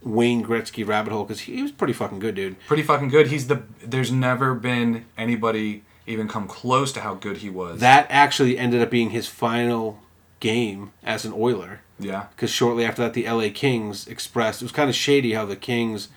Wayne 0.02 0.44
Gretzky 0.44 0.86
rabbit 0.86 1.12
hole 1.12 1.24
because 1.24 1.40
he, 1.40 1.56
he 1.56 1.62
was 1.62 1.70
pretty 1.72 1.92
fucking 1.92 2.18
good, 2.18 2.34
dude. 2.34 2.58
Pretty 2.66 2.82
fucking 2.82 3.08
good. 3.08 3.26
He's 3.28 3.46
the. 3.48 3.62
There's 3.84 4.10
never 4.10 4.54
been 4.54 5.04
anybody 5.18 5.84
even 6.06 6.26
come 6.26 6.48
close 6.48 6.90
to 6.92 7.00
how 7.00 7.14
good 7.14 7.38
he 7.38 7.50
was. 7.50 7.80
That 7.80 8.06
actually 8.08 8.58
ended 8.58 8.80
up 8.82 8.90
being 8.90 9.10
his 9.10 9.28
final 9.28 10.00
game 10.40 10.92
as 11.04 11.24
an 11.24 11.32
Oiler. 11.32 11.82
Yeah. 12.02 12.26
Because 12.30 12.50
shortly 12.50 12.84
after 12.84 13.02
that, 13.02 13.14
the 13.14 13.28
LA 13.28 13.48
Kings 13.52 14.06
expressed 14.06 14.62
it 14.62 14.64
was 14.64 14.72
kind 14.72 14.90
of 14.90 14.96
shady 14.96 15.32
how 15.32 15.44
the 15.44 15.56
Kings 15.56 16.08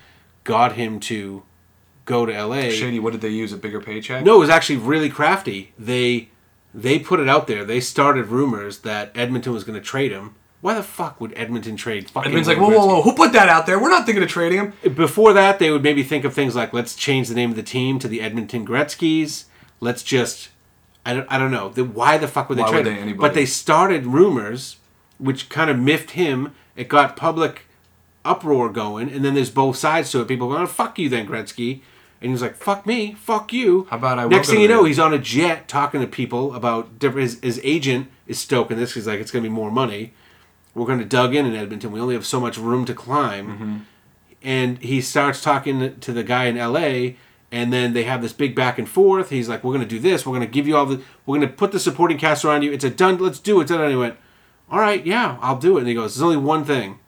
got 0.43 0.73
him 0.73 0.99
to 1.01 1.43
go 2.05 2.25
to 2.25 2.45
LA. 2.45 2.69
Shady. 2.69 2.99
What 2.99 3.11
did 3.11 3.21
they 3.21 3.29
use? 3.29 3.51
A 3.51 3.57
bigger 3.57 3.81
paycheck? 3.81 4.23
No, 4.23 4.35
it 4.35 4.39
was 4.39 4.49
actually 4.49 4.77
really 4.77 5.09
crafty. 5.09 5.73
They 5.77 6.29
they 6.73 6.99
put 6.99 7.19
it 7.19 7.29
out 7.29 7.47
there. 7.47 7.63
They 7.63 7.79
started 7.79 8.27
rumors 8.27 8.79
that 8.79 9.11
Edmonton 9.15 9.53
was 9.53 9.63
going 9.63 9.79
to 9.79 9.85
trade 9.85 10.11
him. 10.11 10.35
Why 10.61 10.73
the 10.73 10.83
fuck 10.83 11.21
would 11.21 11.31
Edmonton 11.37 11.75
trade 11.75 12.09
fucking? 12.09 12.31
Edmund's 12.31 12.47
like, 12.47 12.57
whoa, 12.57 12.69
whoa, 12.69 12.87
whoa! 12.87 13.01
Who 13.03 13.13
put 13.13 13.33
that 13.33 13.49
out 13.49 13.67
there? 13.67 13.79
We're 13.79 13.89
not 13.89 14.05
thinking 14.05 14.23
of 14.23 14.29
trading 14.29 14.59
him. 14.59 14.95
Before 14.95 15.31
that, 15.33 15.59
they 15.59 15.69
would 15.69 15.83
maybe 15.83 16.01
think 16.01 16.25
of 16.25 16.33
things 16.33 16.55
like, 16.55 16.73
let's 16.73 16.95
change 16.95 17.27
the 17.27 17.35
name 17.35 17.51
of 17.51 17.55
the 17.55 17.63
team 17.63 17.99
to 17.99 18.07
the 18.07 18.19
Edmonton 18.19 18.65
Gretzky's. 18.65 19.45
Let's 19.79 20.01
just, 20.01 20.49
I 21.05 21.13
don't, 21.13 21.27
I 21.31 21.37
don't 21.37 21.51
know. 21.51 21.69
The, 21.69 21.83
why 21.83 22.17
the 22.17 22.27
fuck 22.27 22.49
would 22.49 22.57
they 22.57 22.63
Why 22.63 22.71
trade 22.71 22.85
would 22.85 22.95
they 22.95 22.99
anybody? 22.99 23.19
But 23.27 23.35
they 23.35 23.45
started 23.45 24.07
rumors, 24.07 24.77
which 25.17 25.49
kind 25.49 25.69
of 25.69 25.77
miffed 25.79 26.11
him. 26.11 26.53
It 26.75 26.87
got 26.87 27.15
public 27.15 27.63
uproar 28.23 28.69
going, 28.69 29.09
and 29.09 29.23
then 29.23 29.33
there's 29.35 29.49
both 29.51 29.77
sides 29.77 30.11
to 30.11 30.21
it. 30.21 30.27
People 30.27 30.49
going, 30.49 30.63
oh, 30.63 30.67
fuck 30.67 30.97
you 30.99 31.09
then, 31.09 31.27
Gretzky. 31.27 31.81
And 32.21 32.31
he's 32.31 32.41
like, 32.41 32.55
fuck 32.55 32.85
me, 32.87 33.13
fuck 33.13 33.53
you. 33.53 33.85
How 33.89 33.97
about 33.97 34.17
I 34.17 34.25
Next 34.27 34.49
thing 34.49 34.61
you 34.61 34.67
know, 34.67 34.83
he's 34.85 34.97
on 34.99 35.13
a 35.13 35.19
jet 35.19 35.67
talking 35.67 36.01
to 36.01 36.07
people 36.07 36.55
about 36.55 36.97
different. 36.97 37.29
His, 37.29 37.39
his 37.41 37.61
agent 37.63 38.07
is 38.25 38.39
stoking 38.39 38.77
this. 38.77 38.93
He's 38.93 39.05
like, 39.05 39.19
it's 39.19 39.31
going 39.31 39.43
to 39.43 39.49
be 39.49 39.53
more 39.53 39.69
money. 39.69 40.13
We're 40.73 40.87
going 40.87 40.99
to 40.99 41.05
dug 41.05 41.35
in 41.35 41.45
in 41.45 41.55
Edmonton. 41.55 41.91
We 41.91 41.99
only 41.99 42.15
have 42.15 42.25
so 42.25 42.39
much 42.39 42.57
room 42.57 42.85
to 42.85 42.93
climb 42.93 43.47
Mm-hmm. 43.47 43.77
and 44.43 44.77
he 44.79 45.01
starts 45.01 45.41
talking 45.41 45.99
to 45.99 46.11
the 46.13 46.23
guy 46.23 46.45
in 46.45 46.55
LA 46.57 47.15
and 47.51 47.71
then 47.71 47.93
they 47.93 48.03
have 48.03 48.21
this 48.21 48.33
big 48.33 48.55
back 48.55 48.77
and 48.79 48.89
forth. 48.89 49.29
He's 49.29 49.47
like, 49.47 49.63
"We're 49.63 49.71
gonna 49.73 49.85
do 49.85 49.99
this. 49.99 50.25
We're 50.25 50.33
gonna 50.33 50.47
give 50.47 50.67
you 50.67 50.75
all 50.75 50.85
the. 50.85 51.01
We're 51.25 51.37
gonna 51.37 51.47
put 51.51 51.71
the 51.71 51.79
supporting 51.79 52.17
cast 52.17 52.43
around 52.43 52.63
you. 52.63 52.73
It's 52.73 52.83
a 52.83 52.89
done. 52.89 53.17
Let's 53.19 53.39
do 53.39 53.61
it." 53.61 53.69
And 53.71 53.89
he 53.89 53.95
went, 53.95 54.17
"All 54.69 54.79
right, 54.79 55.05
yeah, 55.05 55.37
I'll 55.41 55.57
do 55.57 55.77
it." 55.77 55.81
And 55.81 55.87
he 55.87 55.93
goes, 55.93 56.15
"There's 56.15 56.23
only 56.23 56.37
one 56.37 56.65
thing. 56.65 56.99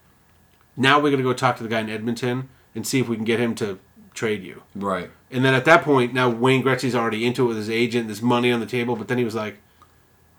Now 0.76 1.00
we're 1.00 1.12
gonna 1.12 1.24
go 1.24 1.34
talk 1.34 1.58
to 1.58 1.64
the 1.64 1.70
guy 1.70 1.80
in 1.80 1.90
Edmonton 1.90 2.50
and 2.76 2.86
see 2.86 3.00
if 3.00 3.08
we 3.08 3.16
can 3.16 3.26
get 3.26 3.40
him 3.40 3.56
to 3.56 3.80
trade 4.18 4.44
you. 4.44 4.64
Right. 4.76 5.10
And 5.32 5.46
then 5.46 5.54
at 5.54 5.66
that 5.66 5.84
point, 5.84 6.14
now 6.14 6.30
Wayne 6.30 6.64
Gretzky's 6.64 6.96
already 6.96 7.26
into 7.26 7.46
it 7.46 7.48
with 7.48 7.58
his 7.58 7.70
agent. 7.70 8.08
There's 8.08 8.22
money 8.22 8.52
on 8.52 8.60
the 8.60 8.66
table, 8.66 8.96
but 8.96 9.08
then 9.08 9.18
he 9.18 9.24
was 9.24 9.36
like, 9.36 9.60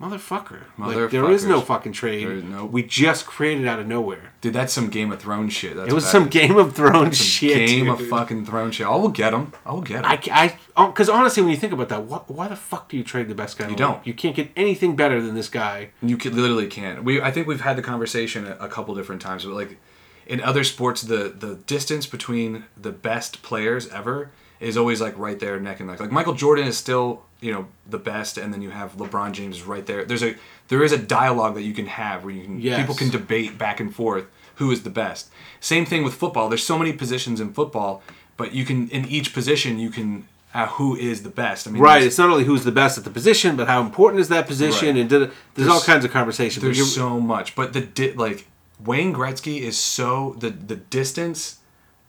"Motherfucker! 0.01 0.61
Like, 0.79 1.11
there 1.11 1.31
is 1.31 1.45
no 1.45 1.61
fucking 1.61 1.93
trade. 1.93 2.27
There 2.27 2.33
is 2.37 2.45
no- 2.45 2.65
We 2.65 2.83
just 2.83 3.27
created 3.27 3.67
out 3.67 3.79
of 3.81 3.87
nowhere. 3.87 4.33
Dude, 4.41 4.53
that's 4.53 4.73
some 4.73 4.89
Game 4.91 5.11
of 5.11 5.21
Thrones 5.21 5.53
shit. 5.53 5.75
That's 5.77 5.89
It 5.91 5.93
was 5.95 6.07
some 6.07 6.29
Game 6.29 6.57
of 6.57 6.75
Thrones 6.75 7.17
shit. 7.19 7.67
Game 7.69 7.89
of 7.89 8.01
fucking 8.07 8.47
Thrones 8.47 8.77
shit. 8.77 8.87
I 8.87 8.95
will 8.95 9.09
get 9.09 9.35
him. 9.35 9.53
I 9.67 9.73
will 9.73 9.81
get 9.81 10.05
him. 10.05 10.11
I, 10.11 10.21
I, 10.31 10.59
oh, 10.77 10.87
because 10.87 11.09
honestly, 11.09 11.43
when 11.43 11.51
you 11.51 11.57
think 11.57 11.73
about 11.73 11.89
that, 11.89 12.05
what, 12.05 12.31
why 12.31 12.47
the 12.49 12.57
fuck 12.57 12.89
do 12.89 12.97
you 12.97 13.03
trade 13.05 13.29
the 13.29 13.35
best 13.35 13.59
guy? 13.59 13.69
You 13.69 13.77
don't. 13.77 14.07
You 14.07 14.15
can't 14.15 14.37
get 14.37 14.51
anything 14.57 14.95
better 14.95 15.21
than 15.21 15.35
this 15.35 15.49
guy. 15.49 15.91
You 16.01 16.17
could 16.17 16.35
literally 16.35 16.69
can't. 16.69 17.03
We 17.03 17.21
I 17.21 17.31
think 17.31 17.47
we've 17.47 17.61
had 17.61 17.77
the 17.77 17.83
conversation 17.83 18.47
a, 18.47 18.53
a 18.61 18.69
couple 18.69 18.95
different 18.95 19.21
times, 19.21 19.45
but 19.45 19.55
like 19.55 19.79
in 20.27 20.41
other 20.41 20.63
sports, 20.63 21.03
the 21.03 21.35
the 21.37 21.57
distance 21.67 22.07
between 22.07 22.65
the 22.81 22.93
best 22.93 23.43
players 23.43 23.89
ever 23.89 24.31
is 24.61 24.77
always 24.77 25.01
like 25.01 25.17
right 25.19 25.39
there, 25.39 25.59
neck 25.61 25.81
and 25.81 25.89
neck. 25.89 26.01
Like 26.01 26.11
Michael 26.13 26.35
Jordan 26.35 26.67
is 26.67 26.77
still 26.77 27.23
you 27.41 27.53
know 27.53 27.67
the 27.89 27.99
best, 27.99 28.39
and 28.39 28.53
then 28.53 28.63
you 28.63 28.71
have 28.71 28.97
LeBron 28.97 29.33
James 29.33 29.63
right 29.63 29.87
there. 29.87 30.05
There's 30.05 30.23
a 30.23 30.35
there 30.69 30.83
is 30.83 30.93
a 30.93 30.99
dialogue 30.99 31.55
that 31.55 31.63
you 31.63 31.73
can 31.75 31.87
have 31.87 32.25
where 32.25 32.35
you 32.35 32.45
can 32.45 32.61
Yes. 32.61 32.81
people 32.81 32.95
can 32.95 33.11
debate 33.11 33.57
back 33.59 33.81
and 33.81 33.95
forth 33.95 34.25
who 34.57 34.71
is 34.73 34.83
the 34.83 34.91
best. 34.91 35.31
Same 35.61 35.85
thing 35.87 36.03
with 36.03 36.15
football. 36.15 36.49
There's 36.49 36.65
so 36.67 36.79
many 36.79 36.93
positions 36.93 37.41
in 37.41 37.53
football, 37.53 38.03
but 38.37 38.53
you 38.53 38.65
can 38.65 38.89
in 38.91 39.05
each 39.07 39.33
position 39.33 39.79
you 39.79 39.91
can 39.91 40.27
uh, 40.55 40.67
who 40.67 40.97
is 40.97 41.23
the 41.23 41.29
best. 41.29 41.69
I 41.69 41.71
mean, 41.71 41.83
Right. 41.83 42.03
It's 42.03 42.17
not 42.19 42.31
only 42.31 42.45
who's 42.45 42.65
the 42.65 42.73
best 42.73 42.97
at 42.99 43.05
the 43.05 43.11
position, 43.11 43.55
but 43.55 43.69
how 43.69 43.83
important 43.83 44.19
is 44.21 44.29
that 44.31 44.47
position, 44.47 44.89
Right. 44.95 45.01
and 45.03 45.09
did, 45.11 45.21
there's, 45.21 45.33
There's- 45.55 45.71
all 45.71 45.81
kinds 45.83 46.05
of 46.07 46.11
conversations. 46.11 46.63
There's 46.63 46.95
so 46.95 47.21
much, 47.21 47.55
but 47.55 47.73
the 47.75 47.83
di- 47.83 48.13
like 48.15 48.47
Wayne 48.85 49.13
Gretzky 49.15 49.61
is 49.61 49.77
so 49.79 50.35
the 50.41 50.51
the 50.51 50.77
distance, 50.77 51.59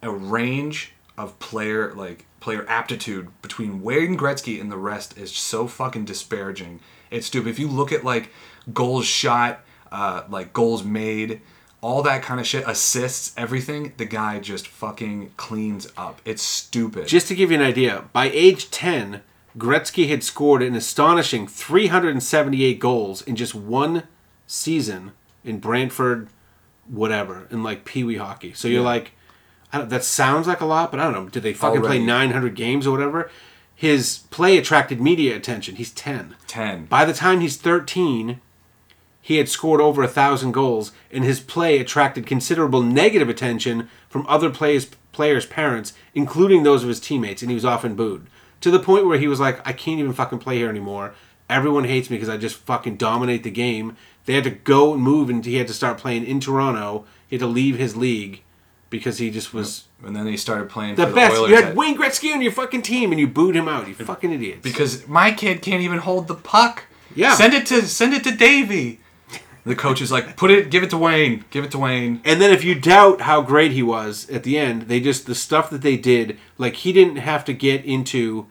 a 0.01 0.10
range 0.10 0.94
of 1.18 1.38
player 1.39 1.94
like 1.94 2.25
player 2.39 2.65
aptitude 2.67 3.27
between 3.41 3.81
Wayne 3.81 4.17
Gretzky 4.17 4.60
and 4.62 4.72
the 4.72 4.77
rest 4.77 5.17
is 5.17 5.31
so 5.36 5.67
fucking 5.67 6.05
disparaging. 6.05 6.79
It's 7.12 7.27
stupid. 7.27 7.50
If 7.50 7.60
you 7.60 7.67
look 7.67 7.91
at 7.91 8.03
like 8.03 8.31
goals 8.74 9.05
shot, 9.05 9.62
uh, 9.91 10.24
like 10.29 10.53
goals 10.53 10.84
made, 10.84 11.41
all 11.81 12.01
that 12.03 12.22
kind 12.22 12.39
of 12.39 12.46
shit, 12.48 12.67
assists, 12.67 13.34
everything, 13.38 13.93
the 13.98 14.05
guy 14.05 14.39
just 14.39 14.67
fucking 14.67 15.31
cleans 15.38 15.88
up. 15.98 16.22
It's 16.25 16.41
stupid. 16.43 17.08
Just 17.08 17.27
to 17.29 17.36
give 17.36 17.51
you 17.51 17.58
an 17.58 17.63
idea, 17.65 18.05
by 18.13 18.29
age 18.29 18.69
10, 18.69 19.22
Gretzky 19.58 20.08
had 20.10 20.24
scored 20.24 20.62
an 20.62 20.75
astonishing 20.75 21.48
378 21.48 22.79
goals 22.79 23.22
in 23.22 23.36
just 23.36 23.55
one 23.55 24.03
season 24.46 25.12
in 25.43 25.60
Brantford, 25.60 26.27
whatever, 26.88 27.48
in 27.50 27.63
like 27.63 27.86
Pee 27.86 28.03
Wee 28.03 28.17
hockey. 28.17 28.53
So 28.53 28.67
you're 28.67 28.81
Yeah. 28.81 28.88
like, 28.88 29.12
that 29.71 30.03
sounds 30.03 30.47
like 30.47 30.61
a 30.61 30.65
lot, 30.65 30.91
but 30.91 30.99
I 30.99 31.03
don't 31.03 31.13
know. 31.13 31.29
Did 31.29 31.43
they 31.43 31.53
fucking 31.53 31.81
play 31.81 31.99
900 31.99 32.55
games 32.55 32.88
or 32.88 32.91
whatever? 32.91 33.29
His 33.75 34.19
play 34.29 34.57
attracted 34.57 34.99
media 34.99 35.35
attention. 35.35 35.75
He's 35.75 35.91
10. 35.91 36.35
ten. 36.47 36.85
By 36.85 37.05
the 37.05 37.13
time 37.13 37.39
he's 37.39 37.55
13, 37.55 38.41
he 39.21 39.38
had 39.38 39.47
scored 39.47 39.79
over 39.79 40.01
a 40.01 40.07
thousand 40.07 40.51
goals, 40.53 40.91
and 41.11 41.23
his 41.23 41.39
play 41.39 41.77
attracted 41.79 42.25
considerable 42.25 42.81
negative 42.81 43.29
attention 43.29 43.88
from 44.09 44.25
other 44.27 44.49
players' 44.49 44.88
players' 45.11 45.45
parents, 45.45 45.93
including 46.13 46.63
those 46.63 46.83
of 46.83 46.89
his 46.89 46.99
teammates, 46.99 47.41
and 47.41 47.51
he 47.51 47.55
was 47.55 47.65
often 47.65 47.95
booed. 47.95 48.27
To 48.61 48.71
the 48.71 48.79
point 48.79 49.05
where 49.05 49.19
he 49.19 49.27
was 49.27 49.39
like, 49.39 49.65
I 49.67 49.71
can't 49.71 49.99
even 49.99 50.13
fucking 50.13 50.39
play 50.39 50.57
here 50.57 50.69
anymore. 50.69 51.13
Everyone 51.49 51.85
hates 51.85 52.09
me 52.09 52.17
because 52.17 52.29
I 52.29 52.38
just 52.38 52.57
fucking 52.57 52.97
dominate 52.97 53.43
the 53.43 53.51
game. 53.51 53.95
They 54.25 54.33
had 54.33 54.43
to 54.43 54.49
go 54.51 54.93
and 54.93 55.01
move, 55.01 55.29
and 55.29 55.45
he 55.45 55.55
had 55.55 55.67
to 55.67 55.73
start 55.73 55.97
playing 55.97 56.25
in 56.25 56.39
Toronto. 56.39 57.05
He 57.27 57.35
had 57.35 57.41
to 57.41 57.47
leave 57.47 57.77
his 57.77 57.95
league 57.95 58.43
because 58.89 59.17
he 59.17 59.29
just 59.29 59.53
was 59.53 59.86
and 60.05 60.15
then 60.15 60.25
he 60.27 60.38
started 60.38 60.69
playing 60.69 60.96
the 60.96 61.05
best. 61.08 61.36
Oilers. 61.38 61.50
you 61.50 61.55
had 61.55 61.65
at- 61.65 61.75
Wayne 61.75 61.98
Gretzky 61.98 62.34
on 62.34 62.41
your 62.41 62.51
fucking 62.51 62.81
team, 62.81 63.12
and 63.12 63.19
you 63.19 63.27
booed 63.27 63.55
him 63.55 63.67
out. 63.67 63.88
You 63.88 63.93
fucking 63.96 64.31
idiots. 64.31 64.62
because 64.62 65.08
my 65.08 65.31
kid 65.31 65.62
can't 65.62 65.81
even 65.81 66.00
hold 66.00 66.27
the 66.27 66.36
puck. 66.36 66.86
Yeah. 67.15 67.36
Send 67.36 67.53
it 67.53 67.65
to 67.67 67.81
send 67.84 68.13
it 68.13 68.24
to 68.25 68.31
Davy. 68.36 69.00
The 69.65 69.75
coach 69.75 70.01
is 70.01 70.12
like, 70.12 70.38
put 70.38 70.50
it, 70.51 70.72
give 70.72 70.84
it 70.84 70.89
to 70.91 70.98
Wayne, 70.98 71.43
give 71.51 71.63
it 71.65 71.72
to 71.72 71.77
Wayne. 71.77 72.22
And 72.24 72.41
then 72.41 72.51
if 72.51 72.63
you 72.63 72.74
doubt 72.75 73.22
how 73.22 73.41
great 73.41 73.72
he 73.74 73.84
was 73.84 74.27
at 74.29 74.43
the 74.43 74.58
end, 74.58 74.84
they 74.84 75.00
just 75.00 75.25
the 75.27 75.36
stuff 75.36 75.69
that 75.69 75.81
they 75.81 75.98
did, 75.98 76.39
like 76.58 76.75
he 76.77 76.93
didn't 76.93 77.17
have 77.17 77.43
to 77.46 77.53
get 77.53 77.84
into, 77.84 78.48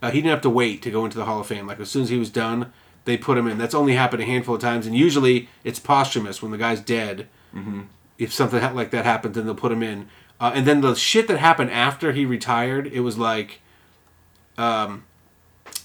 uh, 0.00 0.10
he 0.10 0.18
didn't 0.20 0.30
have 0.30 0.40
to 0.42 0.50
wait 0.50 0.80
to 0.82 0.90
go 0.90 1.04
into 1.04 1.18
the 1.18 1.24
Hall 1.24 1.40
of 1.40 1.48
Fame. 1.48 1.66
Like 1.66 1.80
as 1.80 1.90
soon 1.90 2.02
as 2.02 2.08
he 2.08 2.18
was 2.18 2.30
done, 2.30 2.72
they 3.04 3.16
put 3.18 3.36
him 3.36 3.46
in. 3.48 3.58
That's 3.58 3.74
only 3.74 3.94
happened 3.94 4.22
a 4.22 4.26
handful 4.26 4.54
of 4.54 4.60
times, 4.60 4.86
and 4.86 4.96
usually 4.96 5.48
it's 5.64 5.80
posthumous 5.80 6.40
when 6.40 6.52
the 6.52 6.58
guy's 6.58 6.80
dead. 6.80 7.26
Mm-hmm. 7.54 7.82
If 8.22 8.32
something 8.32 8.60
like 8.74 8.90
that 8.90 9.04
happens, 9.04 9.34
then 9.34 9.46
they'll 9.46 9.54
put 9.54 9.72
him 9.72 9.82
in. 9.82 10.08
Uh, 10.40 10.52
and 10.54 10.66
then 10.66 10.80
the 10.80 10.94
shit 10.94 11.28
that 11.28 11.38
happened 11.38 11.70
after 11.70 12.12
he 12.12 12.24
retired, 12.26 12.86
it 12.86 13.00
was 13.00 13.16
like, 13.18 13.60
um, 14.58 15.04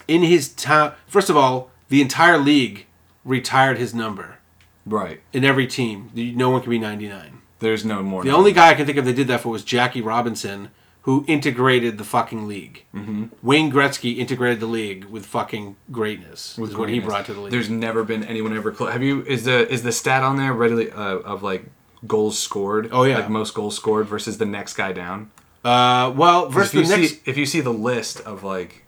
in 0.08 0.24
his 0.24 0.50
time. 0.50 0.94
First 1.08 1.30
of 1.30 1.38
all, 1.38 1.72
the 1.90 2.02
entire 2.02 2.38
league 2.38 2.86
retired 3.24 3.78
his 3.78 3.94
number 3.94 4.38
Right. 4.86 5.22
in 5.34 5.44
every 5.44 5.68
team. 5.68 6.10
No 6.16 6.50
one 6.50 6.62
can 6.62 6.70
be 6.70 6.80
ninety 6.80 7.08
nine. 7.08 7.42
There's 7.60 7.84
no 7.84 8.04
more. 8.04 8.24
The 8.24 8.32
only 8.32 8.52
guy 8.54 8.70
I 8.70 8.74
can 8.76 8.86
think 8.86 8.98
of 8.98 9.06
they 9.06 9.14
did 9.14 9.28
that 9.28 9.42
for 9.42 9.50
was 9.50 9.64
Jackie 9.64 10.02
Robinson, 10.02 10.70
who 11.02 11.26
integrated 11.28 11.98
the 11.98 12.04
fucking 12.04 12.48
league. 12.48 12.86
Mm-hmm. 12.94 13.26
Wayne 13.42 13.72
Gretzky 13.72 14.18
integrated 14.18 14.60
the 14.60 14.68
league 14.68 15.06
with 15.06 15.26
fucking 15.26 15.76
greatness. 15.92 16.58
is 16.60 16.76
what 16.76 16.90
he 16.90 17.00
brought 17.00 17.26
to 17.26 17.34
the 17.34 17.42
league. 17.42 17.52
There's 17.52 17.70
never 17.70 18.04
been 18.04 18.24
anyone 18.24 18.56
ever 18.56 18.72
close. 18.72 18.92
Have 18.94 19.04
you? 19.04 19.24
Is 19.24 19.46
the 19.46 19.68
is 19.72 19.84
the 19.84 19.92
stat 19.92 20.24
on 20.24 20.38
there 20.38 20.54
readily 20.54 20.92
uh, 20.92 21.18
of 21.20 21.44
like 21.44 21.66
goals 22.08 22.38
scored? 22.40 22.90
Oh, 22.92 23.04
yeah. 23.04 23.20
Like 23.20 23.30
most 23.30 23.54
goals 23.54 23.76
scored 23.76 24.08
versus 24.08 24.38
the 24.38 24.46
next 24.46 24.74
guy 24.76 24.92
down. 24.94 25.32
uh, 25.64 26.14
well, 26.16 26.50
versus 26.50 26.74
if 26.74 26.76
you 26.76 26.84
the 26.88 26.98
next. 26.98 27.12
see 27.14 27.20
if 27.26 27.38
you 27.38 27.46
see 27.46 27.62
the 27.62 27.74
list 27.74 28.20
of 28.22 28.44
like 28.44 28.86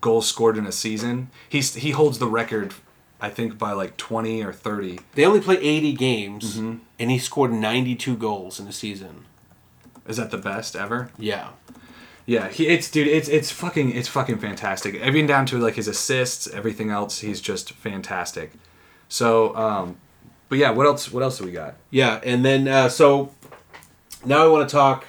goals 0.00 0.26
scored 0.26 0.56
in 0.58 0.66
a 0.66 0.72
season, 0.72 1.30
he's 1.48 1.74
he 1.74 1.90
holds 1.90 2.18
the 2.18 2.26
record. 2.28 2.74
I 3.20 3.30
think 3.30 3.58
by 3.58 3.72
like 3.72 3.96
20 3.96 4.44
or 4.44 4.52
30. 4.52 5.00
They 5.14 5.24
only 5.26 5.40
play 5.40 5.56
80 5.56 5.92
games, 5.94 6.56
Mm-hmm. 6.56 6.76
and 7.00 7.10
he 7.10 7.18
scored 7.18 7.52
92 7.52 8.16
goals 8.16 8.60
in 8.60 8.68
a 8.68 8.72
season. 8.72 9.24
Is 10.06 10.18
that 10.18 10.30
the 10.30 10.38
best 10.38 10.76
ever? 10.76 11.10
Yeah. 11.18 11.48
Yeah, 12.26 12.48
he, 12.48 12.68
it's 12.68 12.90
dude, 12.90 13.08
it's 13.08 13.28
it's 13.28 13.50
fucking 13.50 13.90
it's 13.96 14.06
fucking 14.06 14.38
fantastic. 14.38 14.94
Even 14.96 15.26
down 15.26 15.46
to 15.46 15.58
like 15.58 15.74
his 15.74 15.88
assists, 15.88 16.46
everything 16.46 16.90
else, 16.90 17.20
he's 17.20 17.40
just 17.40 17.72
fantastic. 17.72 18.52
So, 19.08 19.56
um, 19.56 19.96
but 20.48 20.58
yeah, 20.58 20.70
what 20.70 20.86
else? 20.86 21.10
What 21.10 21.22
else 21.22 21.38
do 21.38 21.44
we 21.44 21.52
got? 21.52 21.76
Yeah, 21.90 22.20
and 22.22 22.44
then 22.44 22.68
uh, 22.68 22.88
so 22.88 23.32
now 24.24 24.44
I 24.44 24.48
want 24.48 24.68
to 24.68 24.72
talk 24.74 25.06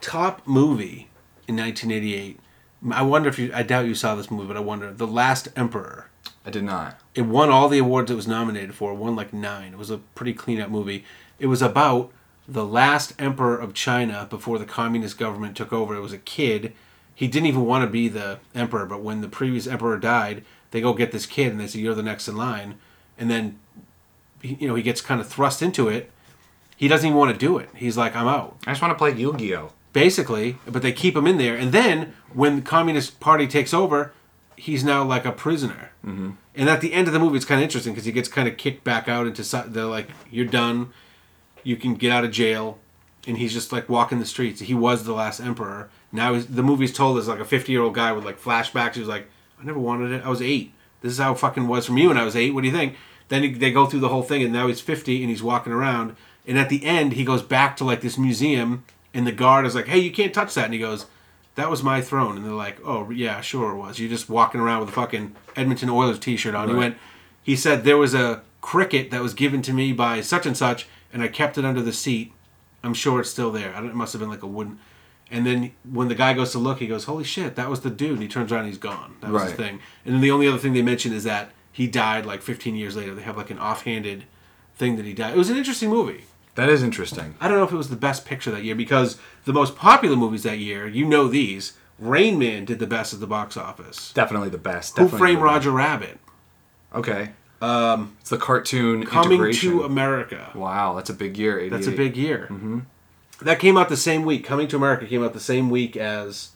top 0.00 0.46
movie 0.46 1.08
in 1.46 1.56
1988. 1.56 2.38
I 2.90 3.02
wonder 3.02 3.28
if 3.28 3.38
you. 3.38 3.50
I 3.54 3.62
doubt 3.62 3.86
you 3.86 3.94
saw 3.94 4.14
this 4.14 4.30
movie, 4.30 4.46
but 4.46 4.56
I 4.56 4.60
wonder. 4.60 4.92
The 4.92 5.06
Last 5.06 5.48
Emperor. 5.56 6.08
I 6.44 6.50
did 6.50 6.64
not. 6.64 6.98
It 7.14 7.22
won 7.22 7.50
all 7.50 7.68
the 7.68 7.78
awards 7.78 8.10
it 8.10 8.14
was 8.16 8.26
nominated 8.26 8.74
for. 8.74 8.92
It 8.92 8.96
won 8.96 9.14
like 9.14 9.32
nine. 9.32 9.72
It 9.72 9.78
was 9.78 9.90
a 9.90 9.98
pretty 9.98 10.34
clean 10.34 10.60
up 10.60 10.70
movie. 10.70 11.04
It 11.38 11.46
was 11.46 11.62
about 11.62 12.12
the 12.48 12.64
last 12.64 13.12
emperor 13.18 13.56
of 13.56 13.74
China 13.74 14.26
before 14.28 14.58
the 14.58 14.64
communist 14.64 15.18
government 15.18 15.56
took 15.56 15.72
over. 15.72 15.94
It 15.94 16.00
was 16.00 16.12
a 16.12 16.18
kid. 16.18 16.72
He 17.14 17.28
didn't 17.28 17.46
even 17.46 17.64
want 17.64 17.84
to 17.84 17.90
be 17.90 18.08
the 18.08 18.40
emperor, 18.54 18.86
but 18.86 19.02
when 19.02 19.20
the 19.20 19.28
previous 19.28 19.68
emperor 19.68 19.96
died, 19.98 20.44
they 20.72 20.80
go 20.80 20.92
get 20.94 21.12
this 21.12 21.26
kid 21.26 21.52
and 21.52 21.60
they 21.60 21.68
say, 21.68 21.78
You're 21.78 21.94
the 21.94 22.02
next 22.02 22.26
in 22.26 22.36
line. 22.36 22.78
And 23.16 23.30
then, 23.30 23.58
he- 23.76 23.82
you 24.42 24.68
know, 24.68 24.74
he 24.74 24.82
gets 24.82 25.00
kind 25.00 25.20
of 25.20 25.28
thrust 25.28 25.62
into 25.62 25.88
it. 25.88 26.10
He 26.76 26.88
doesn't 26.88 27.06
even 27.06 27.18
want 27.18 27.32
to 27.32 27.38
do 27.38 27.58
it. 27.58 27.68
He's 27.76 27.96
like, 27.96 28.16
I'm 28.16 28.26
out 28.26 28.56
I 28.66 28.72
just 28.72 28.82
want 28.82 28.92
to 28.92 28.98
play 28.98 29.12
Yu-Gi-Oh. 29.12 29.70
basically, 29.92 30.56
but 30.66 30.82
they 30.82 30.92
keep 30.92 31.16
him 31.16 31.26
in 31.26 31.38
there. 31.38 31.56
And 31.56 31.70
then 31.72 32.14
when 32.32 32.56
the 32.56 32.62
Communist 32.62 33.20
Party 33.20 33.46
takes 33.46 33.72
over, 33.72 34.12
he's 34.56 34.82
now 34.82 35.04
like 35.04 35.24
a 35.24 35.32
prisoner. 35.32 35.90
Mm-hmm. 36.04 36.30
And 36.54 36.68
at 36.68 36.80
the 36.80 36.92
end 36.92 37.06
of 37.06 37.14
the 37.14 37.20
movie, 37.20 37.36
it's 37.36 37.44
kind 37.46 37.60
of 37.60 37.62
interesting 37.62 37.92
because 37.92 38.04
he 38.04 38.12
gets 38.12 38.28
kind 38.28 38.48
of 38.48 38.56
kicked 38.56 38.84
back 38.84 39.08
out 39.08 39.26
into. 39.26 39.42
They're 39.68 39.84
like, 39.84 40.08
"You're 40.30 40.44
done. 40.46 40.92
You 41.62 41.76
can 41.76 41.94
get 41.94 42.12
out 42.12 42.24
of 42.24 42.30
jail." 42.30 42.78
And 43.26 43.38
he's 43.38 43.52
just 43.52 43.72
like 43.72 43.88
walking 43.88 44.18
the 44.18 44.26
streets. 44.26 44.60
He 44.60 44.74
was 44.74 45.04
the 45.04 45.12
last 45.12 45.38
emperor. 45.40 45.88
Now 46.10 46.34
he's, 46.34 46.48
the 46.48 46.62
movie's 46.62 46.92
told 46.92 47.16
as 47.18 47.28
like 47.28 47.38
a 47.38 47.44
50 47.44 47.70
year 47.70 47.80
old 47.80 47.94
guy 47.94 48.12
with 48.12 48.24
like 48.24 48.40
flashbacks. 48.40 48.94
He 48.94 49.00
was 49.00 49.08
like, 49.08 49.30
"I 49.60 49.64
never 49.64 49.78
wanted 49.78 50.10
it. 50.10 50.24
I 50.24 50.28
was 50.28 50.42
eight. 50.42 50.74
This 51.00 51.12
is 51.12 51.18
how 51.18 51.32
it 51.32 51.38
fucking 51.38 51.68
was 51.68 51.86
for 51.86 51.92
me 51.92 52.06
when 52.06 52.18
I 52.18 52.24
was 52.24 52.36
eight. 52.36 52.52
What 52.52 52.62
do 52.62 52.68
you 52.68 52.74
think?" 52.74 52.96
Then 53.32 53.44
he, 53.44 53.48
they 53.54 53.70
go 53.72 53.86
through 53.86 54.00
the 54.00 54.10
whole 54.10 54.22
thing, 54.22 54.42
and 54.42 54.52
now 54.52 54.66
he's 54.66 54.82
50 54.82 55.22
and 55.22 55.30
he's 55.30 55.42
walking 55.42 55.72
around. 55.72 56.16
And 56.46 56.58
at 56.58 56.68
the 56.68 56.84
end, 56.84 57.14
he 57.14 57.24
goes 57.24 57.40
back 57.42 57.78
to 57.78 57.84
like 57.84 58.02
this 58.02 58.18
museum, 58.18 58.84
and 59.14 59.26
the 59.26 59.32
guard 59.32 59.64
is 59.64 59.74
like, 59.74 59.86
"Hey, 59.86 60.00
you 60.00 60.10
can't 60.12 60.34
touch 60.34 60.52
that." 60.52 60.66
And 60.66 60.74
he 60.74 60.80
goes, 60.80 61.06
"That 61.54 61.70
was 61.70 61.82
my 61.82 62.02
throne." 62.02 62.36
And 62.36 62.44
they're 62.44 62.52
like, 62.52 62.76
"Oh 62.84 63.08
yeah, 63.10 63.40
sure 63.40 63.70
it 63.72 63.78
was. 63.78 63.98
You're 63.98 64.10
just 64.10 64.28
walking 64.28 64.60
around 64.60 64.80
with 64.80 64.90
a 64.90 64.92
fucking 64.92 65.34
Edmonton 65.56 65.88
Oilers 65.88 66.18
T-shirt 66.18 66.54
on." 66.54 66.68
He 66.68 66.74
went. 66.74 66.98
He 67.42 67.56
said 67.56 67.84
there 67.84 67.96
was 67.96 68.12
a 68.12 68.42
cricket 68.60 69.10
that 69.12 69.22
was 69.22 69.32
given 69.32 69.62
to 69.62 69.72
me 69.72 69.94
by 69.94 70.20
such 70.20 70.44
and 70.44 70.54
such, 70.54 70.86
and 71.10 71.22
I 71.22 71.28
kept 71.28 71.56
it 71.56 71.64
under 71.64 71.80
the 71.80 71.92
seat. 71.94 72.34
I'm 72.84 72.92
sure 72.92 73.18
it's 73.20 73.30
still 73.30 73.50
there. 73.50 73.74
I 73.74 73.80
don't, 73.80 73.88
it 73.88 73.94
must 73.94 74.12
have 74.12 74.20
been 74.20 74.28
like 74.30 74.42
a 74.42 74.46
wooden. 74.46 74.78
And 75.30 75.46
then 75.46 75.72
when 75.90 76.08
the 76.08 76.14
guy 76.14 76.34
goes 76.34 76.52
to 76.52 76.58
look, 76.58 76.80
he 76.80 76.86
goes, 76.86 77.04
"Holy 77.04 77.24
shit, 77.24 77.56
that 77.56 77.70
was 77.70 77.80
the 77.80 77.88
dude!" 77.88 78.10
And 78.12 78.22
he 78.22 78.28
turns 78.28 78.52
around, 78.52 78.64
and 78.64 78.68
he's 78.68 78.78
gone. 78.78 79.14
That 79.22 79.30
was 79.30 79.42
his 79.44 79.50
Right. 79.52 79.58
thing. 79.58 79.78
And 80.04 80.14
then 80.16 80.20
the 80.20 80.30
only 80.30 80.46
other 80.46 80.58
thing 80.58 80.74
they 80.74 80.82
mention 80.82 81.14
is 81.14 81.24
that 81.24 81.52
he 81.72 81.86
died 81.86 82.26
like 82.26 82.42
15 82.42 82.76
years 82.76 82.94
later. 82.96 83.14
They 83.14 83.22
have 83.22 83.36
like 83.36 83.50
an 83.50 83.58
offhanded 83.58 84.24
thing 84.76 84.96
that 84.96 85.04
he 85.06 85.14
died. 85.14 85.34
It 85.34 85.38
was 85.38 85.50
an 85.50 85.56
interesting 85.56 85.90
movie. 85.90 86.24
That 86.54 86.68
is 86.68 86.82
interesting. 86.82 87.34
I 87.40 87.48
don't 87.48 87.56
know 87.56 87.64
if 87.64 87.72
it 87.72 87.76
was 87.76 87.88
the 87.88 87.96
best 87.96 88.26
picture 88.26 88.50
that 88.50 88.62
year 88.62 88.74
because 88.74 89.18
the 89.46 89.54
most 89.54 89.74
popular 89.74 90.16
movies 90.16 90.42
that 90.42 90.58
year, 90.58 90.86
you 90.86 91.06
know 91.06 91.28
these. 91.28 91.74
Rain 91.98 92.38
Man 92.38 92.64
did 92.64 92.78
the 92.78 92.86
best 92.86 93.14
at 93.14 93.20
the 93.20 93.26
box 93.26 93.56
office. 93.56 94.12
Definitely 94.12 94.48
the 94.48 94.58
best. 94.58 94.98
Who 94.98 95.04
Definitely 95.04 95.18
Framed 95.18 95.38
the 95.38 95.44
best. 95.44 95.54
Roger 95.54 95.70
Rabbit? 95.70 96.18
Okay. 96.94 97.30
Um, 97.60 98.16
it's 98.20 98.30
the 98.30 98.38
cartoon 98.38 99.06
Coming 99.06 99.52
to 99.52 99.84
America. 99.84 100.50
wow, 100.54 100.94
that's 100.94 101.10
a 101.10 101.14
big 101.14 101.38
year. 101.38 101.70
That's 101.70 101.86
a 101.86 101.92
big 101.92 102.16
year. 102.16 102.48
Mm-hmm. 102.50 102.80
That 103.42 103.60
came 103.60 103.76
out 103.76 103.88
the 103.88 103.96
same 103.96 104.24
week. 104.24 104.44
Coming 104.44 104.66
to 104.68 104.76
America 104.76 105.06
came 105.06 105.22
out 105.22 105.32
the 105.32 105.40
same 105.40 105.70
week 105.70 105.96
as 105.96 106.50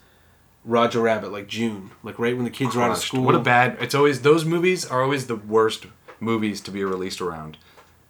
Roger 0.66 1.00
Rabbit, 1.00 1.30
like 1.32 1.46
June, 1.46 1.92
like 2.02 2.18
right 2.18 2.34
when 2.34 2.44
the 2.44 2.50
kids 2.50 2.74
were 2.74 2.82
out 2.82 2.90
of 2.90 2.96
Crushed. 2.96 3.08
school. 3.08 3.22
What 3.22 3.34
a 3.34 3.38
bad. 3.38 3.76
It's 3.80 3.94
always 3.94 4.20
those 4.22 4.44
movies 4.44 4.84
are 4.84 5.02
always 5.02 5.26
the 5.28 5.36
worst 5.36 5.86
movies 6.20 6.60
to 6.62 6.70
be 6.70 6.82
released 6.84 7.20
around. 7.20 7.56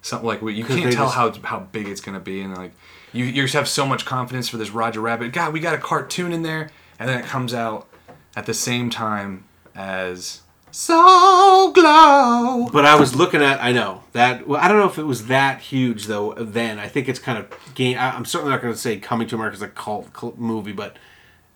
Something 0.03 0.27
like 0.27 0.41
you 0.43 0.65
'Cause 0.65 0.77
can't 0.77 0.91
they 0.91 0.97
tell 0.97 1.07
just- 1.07 1.17
how 1.17 1.33
how 1.45 1.61
big 1.71 1.87
it's 1.89 2.01
gonna 2.01 2.19
be, 2.21 2.41
and 2.41 2.57
like 2.57 2.73
you 3.13 3.25
you 3.27 3.43
just 3.43 3.55
have 3.55 3.69
so 3.69 3.87
much 3.87 4.05
confidence 4.07 4.49
for 4.49 4.57
this 4.57 4.71
Roger 4.71 5.01
Rabbit. 5.01 5.33
God, 5.33 5.53
we 5.53 5.61
got 5.61 5.75
a 5.75 5.79
cartoon 5.79 6.33
in 6.33 6.43
there, 6.43 6.71
and 6.99 7.09
then 7.09 7.19
it 7.21 7.27
comes 7.27 7.53
out 7.53 7.87
at 8.35 8.47
the 8.47 8.55
same 8.55 8.89
time 8.91 9.45
as 9.75 10.41
So 10.71 11.73
Glow. 11.73 12.69
But 12.73 12.85
I 12.85 12.97
was 12.97 13.15
looking 13.17 13.43
at, 13.43 13.63
I 13.63 13.73
know 13.73 14.03
that. 14.13 14.47
Well, 14.47 14.61
I 14.61 14.69
don't 14.69 14.79
know 14.79 14.87
if 14.87 14.99
it 14.99 15.05
was 15.07 15.27
that 15.27 15.61
huge 15.61 16.07
though. 16.07 16.35
Then 16.39 16.79
I 16.79 16.87
think 16.89 17.09
it's 17.09 17.19
kind 17.19 17.39
of 17.39 17.47
gain. 17.75 17.97
I- 17.99 18.15
I'm 18.15 18.25
certainly 18.25 18.53
not 18.53 18.61
going 18.63 18.73
to 18.75 18.79
say 18.79 18.97
Coming 18.99 19.27
to 19.29 19.35
America 19.37 19.57
is 19.57 19.63
a 19.63 19.69
cult, 19.69 20.13
cult 20.13 20.39
movie, 20.39 20.73
but 20.73 20.97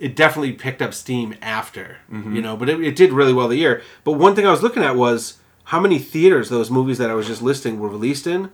it 0.01 0.17
definitely 0.17 0.53
picked 0.53 0.83
up 0.83 0.93
steam 0.93 1.35
after. 1.41 1.99
Mm-hmm. 2.11 2.35
You 2.35 2.43
know, 2.43 2.57
but 2.57 2.69
it, 2.69 2.81
it 2.81 2.97
did 2.97 3.13
really 3.13 3.33
well 3.33 3.47
the 3.47 3.57
year. 3.57 3.83
But 4.03 4.13
one 4.13 4.35
thing 4.35 4.47
I 4.47 4.51
was 4.51 4.63
looking 4.63 4.83
at 4.83 4.97
was 4.97 5.39
how 5.65 5.79
many 5.79 5.99
theaters 6.01 6.49
those 6.49 6.71
movies 6.71 6.99
that 6.99 7.11
I 7.11 7.15
was 7.15 7.29
just 7.29 7.43
listing 7.43 7.79
were 7.79 7.89
released 7.89 8.27
in. 8.27 8.51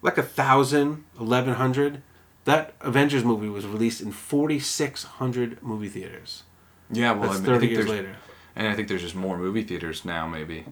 Like 0.00 0.16
a 0.16 0.22
thousand, 0.22 1.04
eleven 1.20 1.54
hundred. 1.54 2.00
That 2.44 2.74
Avengers 2.82 3.24
movie 3.24 3.48
was 3.48 3.66
released 3.66 4.02
in 4.02 4.12
4,600 4.12 5.62
movie 5.62 5.88
theaters. 5.88 6.42
Yeah, 6.90 7.12
well, 7.12 7.30
That's 7.30 7.36
I, 7.38 7.40
mean, 7.40 7.50
I 7.50 7.54
30 7.54 7.58
think 7.66 7.72
years 7.72 7.88
later. 7.88 8.16
and 8.54 8.68
I 8.68 8.74
think 8.74 8.88
there's 8.88 9.00
just 9.00 9.14
more 9.14 9.38
movie 9.38 9.62
theaters 9.62 10.04
now. 10.04 10.26
Maybe 10.26 10.66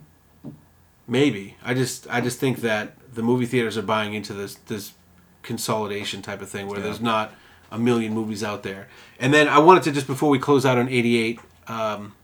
Maybe 1.08 1.56
I 1.64 1.74
just 1.74 2.06
I 2.10 2.20
just 2.20 2.38
think 2.38 2.58
that 2.58 2.94
the 3.14 3.22
movie 3.22 3.46
theaters 3.46 3.76
are 3.76 3.82
buying 3.82 4.14
into 4.14 4.32
this 4.34 4.54
this 4.54 4.92
consolidation 5.42 6.22
type 6.22 6.40
of 6.40 6.48
thing 6.48 6.68
where 6.68 6.78
Yeah. 6.78 6.84
there's 6.84 7.00
not 7.00 7.32
a 7.72 7.78
million 7.78 8.12
movies 8.12 8.44
out 8.44 8.62
there. 8.62 8.86
And 9.18 9.32
then 9.34 9.48
I 9.48 9.58
wanted 9.58 9.82
to 9.84 9.92
just 9.92 10.06
before 10.06 10.30
we 10.30 10.38
close 10.38 10.64
out 10.64 10.78
on 10.78 10.88
'88, 10.88 11.40
um, 11.66 12.14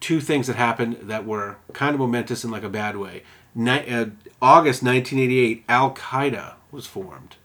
two 0.00 0.20
things 0.20 0.46
that 0.46 0.56
happened 0.56 0.96
that 1.02 1.24
were 1.26 1.56
kind 1.72 1.94
of 1.94 2.00
momentous 2.00 2.44
in 2.44 2.50
like 2.50 2.62
a 2.62 2.68
bad 2.68 2.96
way. 2.96 3.22
Ni- 3.54 3.88
uh, 3.88 4.06
August 4.40 4.82
1988, 4.82 5.64
Al 5.68 5.94
Qaeda 5.94 6.54
was 6.70 6.86
formed 6.86 7.36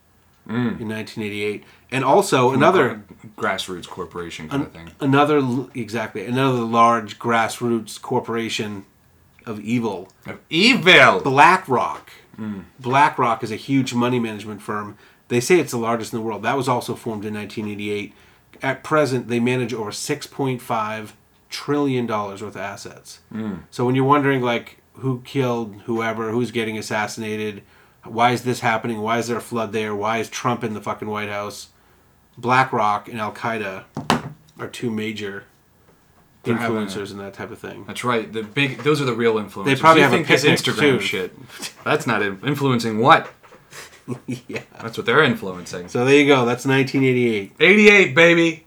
in 0.48 0.88
1988, 0.88 1.62
and 1.92 2.04
also 2.04 2.50
another 2.52 3.02
grassroots 3.38 3.86
corporation 3.88 4.48
kind 4.48 4.62
of 4.64 4.72
thing. 4.72 4.90
another 5.00 5.40
exactly 5.74 6.26
another 6.26 6.60
large 6.60 7.18
grassroots 7.18 8.00
corporation 8.02 8.84
of 9.46 9.60
evil 9.60 10.08
Of 10.26 10.38
Evil. 10.50 11.20
BlackRock. 11.20 12.10
BlackRock 12.80 13.42
is 13.44 13.50
a 13.52 13.56
huge 13.56 13.94
money 13.94 14.18
management 14.18 14.60
firm. 14.62 14.98
They 15.32 15.40
say 15.40 15.58
it's 15.58 15.70
the 15.70 15.78
largest 15.78 16.12
in 16.12 16.18
the 16.18 16.22
world. 16.22 16.42
That 16.42 16.58
was 16.58 16.68
also 16.68 16.94
formed 16.94 17.24
in 17.24 17.32
1988. 17.32 18.12
At 18.62 18.84
present, 18.84 19.28
they 19.28 19.40
manage 19.40 19.72
over 19.72 19.90
6.5 19.90 21.12
trillion 21.48 22.04
dollars 22.06 22.42
worth 22.42 22.54
of 22.54 22.60
assets. 22.60 23.20
Hmm. 23.32 23.54
So 23.70 23.86
when 23.86 23.94
you're 23.94 24.04
wondering 24.04 24.42
like 24.42 24.82
who 24.96 25.22
killed 25.24 25.80
whoever, 25.86 26.32
who's 26.32 26.50
getting 26.50 26.76
assassinated, 26.76 27.62
why 28.04 28.32
is 28.32 28.42
this 28.44 28.60
happening? 28.60 29.00
Why 29.00 29.16
is 29.16 29.28
there 29.28 29.38
a 29.38 29.40
flood 29.40 29.72
there? 29.72 29.96
Why 29.96 30.18
is 30.18 30.28
Trump 30.28 30.62
in 30.62 30.74
the 30.74 30.82
fucking 30.82 31.08
White 31.08 31.30
House? 31.30 31.68
BlackRock 32.36 33.08
and 33.08 33.18
Al 33.18 33.32
Qaeda 33.32 33.84
are 34.58 34.68
two 34.68 34.90
major 34.90 35.44
a- 36.44 36.48
influencers 36.50 37.10
in 37.10 37.16
that 37.16 37.32
type 37.32 37.50
of 37.50 37.58
thing. 37.58 37.84
That's 37.86 38.04
right. 38.04 38.30
The 38.30 38.42
big. 38.42 38.82
Those 38.82 39.00
are 39.00 39.06
the 39.06 39.14
real 39.14 39.36
influencers. 39.36 39.64
They 39.64 39.76
probably 39.76 40.02
you 40.02 40.08
have 40.08 40.12
a 40.12 40.16
think 40.24 40.28
this 40.28 40.44
Instagram 40.44 40.78
too. 40.78 41.00
shit. 41.00 41.34
That's 41.84 42.06
not 42.06 42.20
influencing 42.22 42.98
what? 42.98 43.30
yeah. 44.26 44.62
That's 44.80 44.96
what 44.96 45.06
they're 45.06 45.22
influencing. 45.22 45.88
So 45.88 46.04
there 46.04 46.18
you 46.18 46.26
go. 46.26 46.44
That's 46.44 46.66
1988. 46.66 47.52
88, 47.60 48.14
baby. 48.14 48.66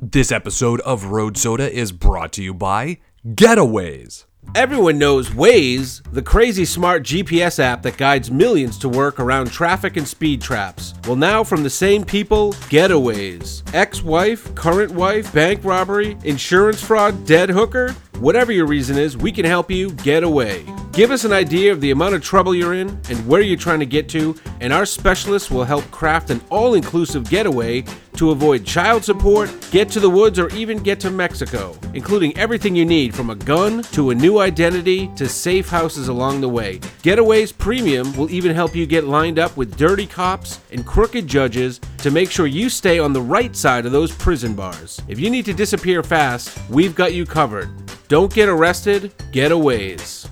This 0.00 0.30
episode 0.30 0.80
of 0.82 1.06
Road 1.06 1.36
Soda 1.36 1.70
is 1.70 1.90
brought 1.90 2.32
to 2.34 2.42
you 2.42 2.54
by 2.54 2.98
Getaways. 3.26 4.24
Everyone 4.54 4.98
knows 4.98 5.28
Waze, 5.30 6.02
the 6.10 6.22
crazy 6.22 6.64
smart 6.64 7.02
GPS 7.02 7.58
app 7.58 7.82
that 7.82 7.98
guides 7.98 8.30
millions 8.30 8.78
to 8.78 8.88
work 8.88 9.20
around 9.20 9.52
traffic 9.52 9.98
and 9.98 10.08
speed 10.08 10.40
traps. 10.40 10.94
Well, 11.06 11.16
now 11.16 11.44
from 11.44 11.62
the 11.62 11.70
same 11.70 12.02
people, 12.02 12.54
Getaways. 12.70 13.62
Ex 13.74 14.02
wife, 14.02 14.54
current 14.54 14.90
wife, 14.92 15.32
bank 15.34 15.62
robbery, 15.64 16.16
insurance 16.24 16.82
fraud, 16.82 17.26
dead 17.26 17.50
hooker? 17.50 17.94
Whatever 18.20 18.50
your 18.50 18.66
reason 18.66 18.96
is, 18.96 19.16
we 19.16 19.30
can 19.30 19.44
help 19.44 19.70
you 19.70 19.92
get 19.92 20.24
away. 20.24 20.64
Give 20.92 21.12
us 21.12 21.24
an 21.24 21.32
idea 21.32 21.70
of 21.70 21.80
the 21.80 21.92
amount 21.92 22.16
of 22.16 22.24
trouble 22.24 22.52
you're 22.52 22.74
in 22.74 22.88
and 23.08 23.28
where 23.28 23.40
you're 23.40 23.56
trying 23.56 23.78
to 23.78 23.86
get 23.86 24.08
to, 24.08 24.34
and 24.60 24.72
our 24.72 24.84
specialists 24.84 25.50
will 25.50 25.62
help 25.62 25.88
craft 25.92 26.30
an 26.30 26.40
all 26.50 26.74
inclusive 26.74 27.30
getaway 27.30 27.84
to 28.16 28.32
avoid 28.32 28.64
child 28.64 29.04
support, 29.04 29.48
get 29.70 29.88
to 29.90 30.00
the 30.00 30.10
woods, 30.10 30.40
or 30.40 30.48
even 30.48 30.78
get 30.78 30.98
to 30.98 31.10
Mexico, 31.10 31.78
including 31.94 32.36
everything 32.36 32.74
you 32.74 32.84
need 32.84 33.14
from 33.14 33.30
a 33.30 33.36
gun 33.36 33.82
to 33.92 34.10
a 34.10 34.14
new 34.14 34.37
identity 34.40 35.10
to 35.16 35.28
safe 35.28 35.68
houses 35.68 36.08
along 36.08 36.40
the 36.40 36.48
way. 36.48 36.78
Getaways 37.02 37.56
Premium 37.56 38.16
will 38.16 38.30
even 38.30 38.54
help 38.54 38.74
you 38.74 38.86
get 38.86 39.04
lined 39.04 39.38
up 39.38 39.56
with 39.56 39.76
dirty 39.76 40.06
cops 40.06 40.60
and 40.70 40.86
crooked 40.86 41.26
judges 41.26 41.80
to 41.98 42.10
make 42.10 42.30
sure 42.30 42.46
you 42.46 42.68
stay 42.68 42.98
on 42.98 43.12
the 43.12 43.20
right 43.20 43.54
side 43.54 43.86
of 43.86 43.92
those 43.92 44.12
prison 44.12 44.54
bars. 44.54 45.00
If 45.08 45.18
you 45.20 45.30
need 45.30 45.44
to 45.46 45.54
disappear 45.54 46.02
fast, 46.02 46.58
we've 46.68 46.94
got 46.94 47.14
you 47.14 47.26
covered. 47.26 47.70
Don't 48.08 48.32
get 48.32 48.48
arrested, 48.48 49.12
getaways. 49.32 50.28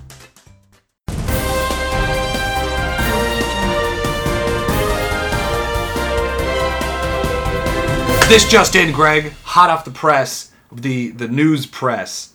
This 8.29 8.49
just 8.51 8.75
in, 8.75 8.91
Greg. 8.91 9.31
Hot 9.43 9.69
off 9.69 9.85
the 9.85 9.91
press, 9.91 10.51
the 10.69 11.11
the 11.11 11.29
news 11.29 11.65
press, 11.65 12.33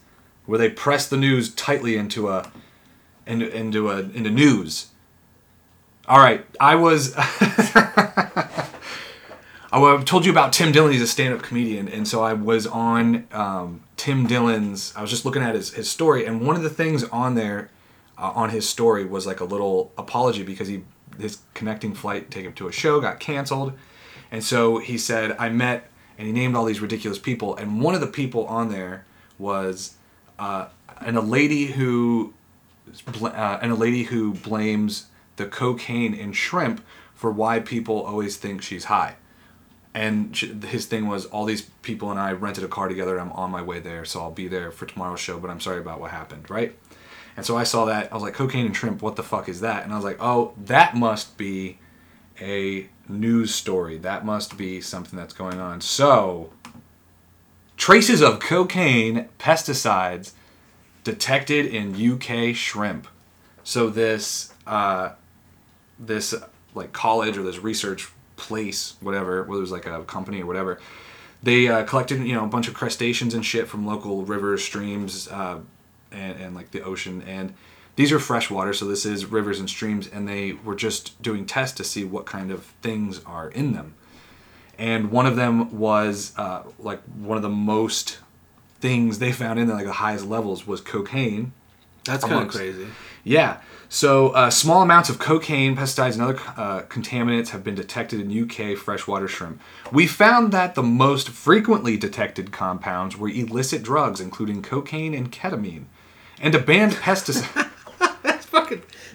where 0.52 0.58
they 0.58 0.68
press 0.68 1.08
the 1.08 1.16
news 1.16 1.54
tightly 1.54 1.96
into 1.96 2.28
a 2.28 2.52
into 3.26 3.50
into 3.56 3.88
a 3.88 4.00
into 4.00 4.28
news. 4.28 4.88
All 6.06 6.18
right, 6.18 6.44
I 6.60 6.74
was. 6.74 7.14
I 9.74 10.02
told 10.04 10.26
you 10.26 10.30
about 10.30 10.52
Tim 10.52 10.70
Dillon. 10.70 10.92
He's 10.92 11.00
a 11.00 11.06
stand-up 11.06 11.40
comedian, 11.40 11.88
and 11.88 12.06
so 12.06 12.22
I 12.22 12.34
was 12.34 12.66
on 12.66 13.26
um, 13.32 13.82
Tim 13.96 14.26
Dillon's. 14.26 14.92
I 14.94 15.00
was 15.00 15.08
just 15.08 15.24
looking 15.24 15.40
at 15.40 15.54
his, 15.54 15.72
his 15.72 15.90
story, 15.90 16.26
and 16.26 16.46
one 16.46 16.54
of 16.54 16.62
the 16.62 16.68
things 16.68 17.02
on 17.04 17.34
there, 17.34 17.70
uh, 18.18 18.32
on 18.34 18.50
his 18.50 18.68
story, 18.68 19.06
was 19.06 19.26
like 19.26 19.40
a 19.40 19.46
little 19.46 19.90
apology 19.96 20.42
because 20.42 20.68
he 20.68 20.84
his 21.18 21.38
connecting 21.54 21.94
flight 21.94 22.30
take 22.30 22.44
him 22.44 22.52
to 22.52 22.68
a 22.68 22.72
show 22.72 23.00
got 23.00 23.20
canceled, 23.20 23.72
and 24.30 24.44
so 24.44 24.76
he 24.76 24.98
said 24.98 25.34
I 25.38 25.48
met 25.48 25.90
and 26.18 26.26
he 26.26 26.32
named 26.34 26.54
all 26.56 26.66
these 26.66 26.80
ridiculous 26.80 27.18
people, 27.18 27.56
and 27.56 27.80
one 27.80 27.94
of 27.94 28.02
the 28.02 28.06
people 28.06 28.44
on 28.48 28.68
there 28.68 29.06
was, 29.38 29.94
uh, 30.38 30.66
and 31.00 31.16
a 31.16 31.20
lady 31.20 31.66
who, 31.66 32.34
uh, 33.22 33.58
and 33.62 33.72
a 33.72 33.76
lady 33.76 34.04
who 34.04 34.34
blames 34.34 35.06
the 35.36 35.46
cocaine 35.46 36.14
in 36.14 36.32
shrimp 36.32 36.84
for 37.14 37.30
why 37.30 37.60
people 37.60 38.02
always 38.02 38.36
think 38.36 38.62
she's 38.62 38.84
high 38.84 39.16
and 39.94 40.34
his 40.36 40.86
thing 40.86 41.06
was 41.06 41.26
all 41.26 41.44
these 41.44 41.62
people 41.82 42.10
and 42.10 42.18
I 42.18 42.32
rented 42.32 42.64
a 42.64 42.68
car 42.68 42.88
together. 42.88 43.18
I'm 43.18 43.32
on 43.32 43.50
my 43.50 43.62
way 43.62 43.78
there, 43.80 44.04
so 44.04 44.20
I'll 44.20 44.30
be 44.30 44.48
there 44.48 44.70
for 44.70 44.86
tomorrow's 44.86 45.20
show. 45.20 45.38
But 45.38 45.50
I'm 45.50 45.60
sorry 45.60 45.78
about 45.78 46.00
what 46.00 46.10
happened, 46.10 46.48
right? 46.50 46.76
And 47.36 47.44
so 47.44 47.56
I 47.56 47.64
saw 47.64 47.84
that. 47.86 48.10
I 48.10 48.14
was 48.14 48.22
like, 48.22 48.34
cocaine 48.34 48.66
and 48.66 48.76
shrimp. 48.76 49.02
What 49.02 49.16
the 49.16 49.22
fuck 49.22 49.48
is 49.48 49.60
that? 49.60 49.84
And 49.84 49.92
I 49.92 49.96
was 49.96 50.04
like, 50.04 50.18
oh, 50.20 50.54
that 50.64 50.96
must 50.96 51.36
be 51.36 51.78
a 52.40 52.88
news 53.08 53.54
story. 53.54 53.98
That 53.98 54.24
must 54.24 54.56
be 54.56 54.80
something 54.80 55.18
that's 55.18 55.34
going 55.34 55.60
on. 55.60 55.80
So 55.82 56.50
traces 57.82 58.22
of 58.22 58.38
cocaine, 58.38 59.28
pesticides 59.40 60.34
detected 61.02 61.66
in 61.66 62.12
UK 62.12 62.54
shrimp. 62.54 63.08
So 63.64 63.90
this 63.90 64.54
uh, 64.68 65.14
this 65.98 66.32
like 66.76 66.92
college 66.92 67.36
or 67.36 67.42
this 67.42 67.58
research 67.58 68.08
place, 68.36 68.94
whatever, 69.00 69.42
whether 69.42 69.58
it 69.58 69.62
was 69.62 69.72
like 69.72 69.86
a 69.86 70.04
company 70.04 70.42
or 70.42 70.46
whatever, 70.46 70.78
they 71.42 71.66
uh, 71.66 71.82
collected 71.82 72.24
you 72.24 72.34
know 72.34 72.44
a 72.44 72.46
bunch 72.46 72.68
of 72.68 72.74
crustaceans 72.74 73.34
and 73.34 73.44
shit 73.44 73.66
from 73.66 73.84
local 73.84 74.24
rivers, 74.24 74.62
streams, 74.62 75.26
uh, 75.26 75.58
and 76.12 76.40
and 76.40 76.54
like 76.54 76.70
the 76.70 76.84
ocean. 76.84 77.20
And 77.22 77.52
these 77.96 78.12
are 78.12 78.20
freshwater, 78.20 78.74
so 78.74 78.84
this 78.84 79.04
is 79.04 79.26
rivers 79.26 79.58
and 79.58 79.68
streams, 79.68 80.06
and 80.06 80.28
they 80.28 80.52
were 80.52 80.76
just 80.76 81.20
doing 81.20 81.46
tests 81.46 81.76
to 81.78 81.82
see 81.84 82.04
what 82.04 82.26
kind 82.26 82.52
of 82.52 82.62
things 82.80 83.24
are 83.24 83.50
in 83.50 83.72
them. 83.72 83.96
And 84.78 85.10
one 85.10 85.26
of 85.26 85.36
them 85.36 85.78
was 85.78 86.32
uh, 86.36 86.62
like 86.78 87.00
one 87.02 87.36
of 87.36 87.42
the 87.42 87.48
most 87.48 88.18
things 88.80 89.18
they 89.18 89.32
found 89.32 89.58
in 89.58 89.68
there, 89.68 89.76
like 89.76 89.86
the 89.86 89.92
highest 89.92 90.26
levels, 90.26 90.66
was 90.66 90.80
cocaine 90.80 91.52
That's 92.04 92.24
kind 92.24 92.46
of 92.46 92.52
crazy. 92.52 92.86
Yeah. 93.24 93.60
So 93.88 94.30
uh, 94.30 94.48
small 94.50 94.82
amounts 94.82 95.10
of 95.10 95.18
cocaine, 95.18 95.76
pesticides, 95.76 96.14
and 96.14 96.22
other 96.22 96.40
uh, 96.56 96.82
contaminants 96.84 97.50
have 97.50 97.62
been 97.62 97.74
detected 97.74 98.20
in 98.20 98.42
UK 98.42 98.76
freshwater 98.76 99.28
shrimp. 99.28 99.60
We 99.92 100.06
found 100.06 100.50
that 100.52 100.74
the 100.74 100.82
most 100.82 101.28
frequently 101.28 101.96
detected 101.96 102.52
compounds 102.52 103.16
were 103.16 103.28
illicit 103.28 103.82
drugs, 103.82 104.18
including 104.20 104.62
cocaine 104.62 105.14
and 105.14 105.30
ketamine, 105.30 105.84
and 106.40 106.54
a 106.54 106.58
banned 106.58 106.92
pesticide. 106.92 107.70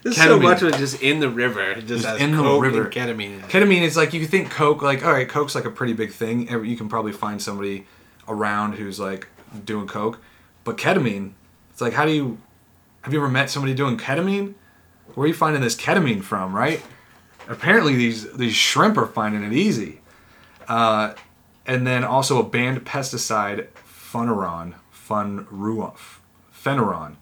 There's 0.07 0.15
so 0.15 0.39
Ketamine. 0.39 0.43
much 0.43 0.61
of 0.61 0.69
it 0.69 0.77
just 0.77 1.01
in 1.01 1.19
the 1.19 1.29
river. 1.29 1.71
It 1.71 1.85
just 1.85 2.05
has 2.05 2.21
in 2.21 2.31
the 2.31 2.43
river. 2.43 2.85
ketamine. 2.89 3.41
Ketamine 3.49 3.81
is 3.81 3.97
like 3.97 4.13
you 4.13 4.25
think 4.25 4.49
coke, 4.49 4.81
like 4.81 5.03
all 5.05 5.11
right, 5.11 5.27
coke's 5.27 5.53
like 5.53 5.65
a 5.65 5.69
pretty 5.69 5.91
big 5.91 6.11
thing. 6.13 6.47
You 6.65 6.77
can 6.77 6.87
probably 6.87 7.11
find 7.11 7.41
somebody 7.41 7.85
around 8.27 8.75
who's 8.75 9.01
like 9.01 9.27
doing 9.65 9.85
coke, 9.85 10.19
but 10.63 10.77
ketamine, 10.77 11.33
it's 11.71 11.81
like 11.81 11.91
how 11.93 12.05
do 12.05 12.13
you? 12.13 12.37
Have 13.01 13.11
you 13.11 13.19
ever 13.19 13.27
met 13.29 13.49
somebody 13.49 13.73
doing 13.73 13.97
ketamine? 13.97 14.53
Where 15.15 15.25
are 15.25 15.27
you 15.27 15.33
finding 15.33 15.61
this 15.61 15.75
ketamine 15.75 16.23
from, 16.23 16.55
right? 16.55 16.81
Apparently, 17.49 17.95
these 17.95 18.31
these 18.33 18.55
shrimp 18.55 18.97
are 18.97 19.07
finding 19.07 19.43
it 19.43 19.51
easy. 19.51 19.99
Uh, 20.69 21.15
and 21.65 21.85
then 21.85 22.05
also 22.05 22.39
a 22.39 22.43
banned 22.43 22.85
pesticide, 22.85 23.67
Funeron, 23.85 24.75
Funruon, 24.93 25.97
Feneron. 26.53 27.15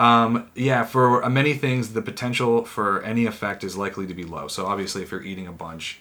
Um, 0.00 0.48
yeah, 0.54 0.84
for 0.84 1.28
many 1.28 1.52
things, 1.52 1.92
the 1.92 2.00
potential 2.00 2.64
for 2.64 3.02
any 3.02 3.26
effect 3.26 3.62
is 3.62 3.76
likely 3.76 4.06
to 4.06 4.14
be 4.14 4.24
low. 4.24 4.48
So 4.48 4.64
obviously, 4.64 5.02
if 5.02 5.10
you're 5.10 5.22
eating 5.22 5.46
a 5.46 5.52
bunch, 5.52 6.00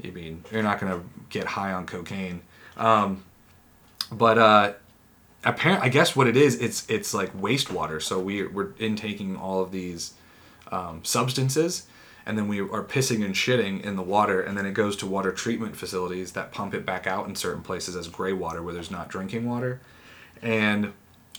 you 0.00 0.12
mean 0.12 0.44
you're 0.52 0.62
not 0.62 0.78
gonna 0.78 1.00
get 1.30 1.46
high 1.46 1.72
on 1.72 1.84
cocaine. 1.84 2.42
Um, 2.76 3.24
but 4.12 4.38
uh, 4.38 4.72
apparent, 5.42 5.82
I 5.82 5.88
guess 5.88 6.14
what 6.14 6.28
it 6.28 6.36
is, 6.36 6.60
it's 6.60 6.88
it's 6.88 7.12
like 7.12 7.36
wastewater. 7.36 8.00
So 8.00 8.20
we 8.20 8.46
we're 8.46 8.70
intaking 8.78 9.34
all 9.36 9.60
of 9.60 9.72
these 9.72 10.14
um, 10.70 11.04
substances, 11.04 11.88
and 12.24 12.38
then 12.38 12.46
we 12.46 12.60
are 12.60 12.84
pissing 12.84 13.24
and 13.24 13.34
shitting 13.34 13.82
in 13.82 13.96
the 13.96 14.02
water, 14.02 14.40
and 14.40 14.56
then 14.56 14.64
it 14.64 14.74
goes 14.74 14.94
to 14.98 15.08
water 15.08 15.32
treatment 15.32 15.74
facilities 15.74 16.30
that 16.32 16.52
pump 16.52 16.72
it 16.72 16.86
back 16.86 17.08
out 17.08 17.26
in 17.26 17.34
certain 17.34 17.62
places 17.62 17.96
as 17.96 18.06
gray 18.06 18.32
water 18.32 18.62
where 18.62 18.74
there's 18.74 18.92
not 18.92 19.08
drinking 19.08 19.48
water, 19.48 19.80
and 20.40 20.92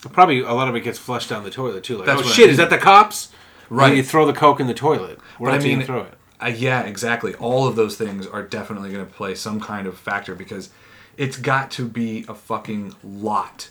Probably 0.09 0.39
a 0.39 0.53
lot 0.53 0.67
of 0.67 0.75
it 0.75 0.81
gets 0.81 0.97
flushed 0.97 1.29
down 1.29 1.43
the 1.43 1.51
toilet 1.51 1.83
too. 1.83 1.97
Like, 1.97 2.07
That's 2.07 2.21
oh 2.21 2.23
what 2.23 2.31
I 2.31 2.35
shit, 2.35 2.49
is 2.49 2.57
that 2.57 2.69
the 2.69 2.77
cops? 2.77 3.31
Right. 3.69 3.95
You 3.95 4.03
throw 4.03 4.25
the 4.25 4.33
coke 4.33 4.59
in 4.59 4.67
the 4.67 4.73
toilet. 4.73 5.19
Where 5.37 5.51
But 5.51 5.59
I 5.59 5.61
do 5.61 5.69
you 5.69 5.77
mean, 5.77 5.85
throw 5.85 6.01
it? 6.01 6.13
Uh, 6.41 6.47
yeah, 6.47 6.81
exactly. 6.81 7.35
All 7.35 7.67
of 7.67 7.75
those 7.75 7.95
things 7.97 8.25
are 8.27 8.41
definitely 8.43 8.91
going 8.91 9.05
to 9.05 9.11
play 9.11 9.35
some 9.35 9.61
kind 9.61 9.87
of 9.87 9.97
factor 9.97 10.35
because 10.35 10.71
it's 11.17 11.37
got 11.37 11.71
to 11.71 11.87
be 11.87 12.25
a 12.27 12.33
fucking 12.33 12.95
lot, 13.03 13.69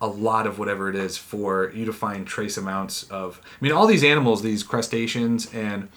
a 0.00 0.06
lot 0.06 0.46
of 0.46 0.58
whatever 0.58 0.88
it 0.88 0.96
is 0.96 1.16
for 1.18 1.70
you 1.74 1.84
to 1.84 1.92
find 1.92 2.26
trace 2.26 2.56
amounts 2.56 3.04
of. 3.04 3.40
I 3.44 3.64
mean, 3.64 3.72
all 3.72 3.86
these 3.86 4.02
animals, 4.02 4.42
these 4.42 4.62
crustaceans 4.62 5.52
and 5.52 5.88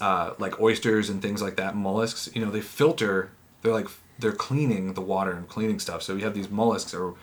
uh, 0.00 0.32
like 0.38 0.60
oysters 0.60 1.10
and 1.10 1.20
things 1.20 1.42
like 1.42 1.56
that, 1.56 1.76
mollusks. 1.76 2.30
You 2.34 2.44
know, 2.44 2.50
they 2.50 2.60
filter. 2.62 3.30
They're 3.62 3.72
like 3.72 3.88
they're 4.18 4.32
cleaning 4.32 4.94
the 4.94 5.00
water 5.00 5.32
and 5.32 5.48
cleaning 5.48 5.78
stuff. 5.78 6.02
So 6.02 6.16
you 6.16 6.24
have 6.24 6.34
these 6.34 6.50
mollusks 6.50 6.94
or 6.94 7.14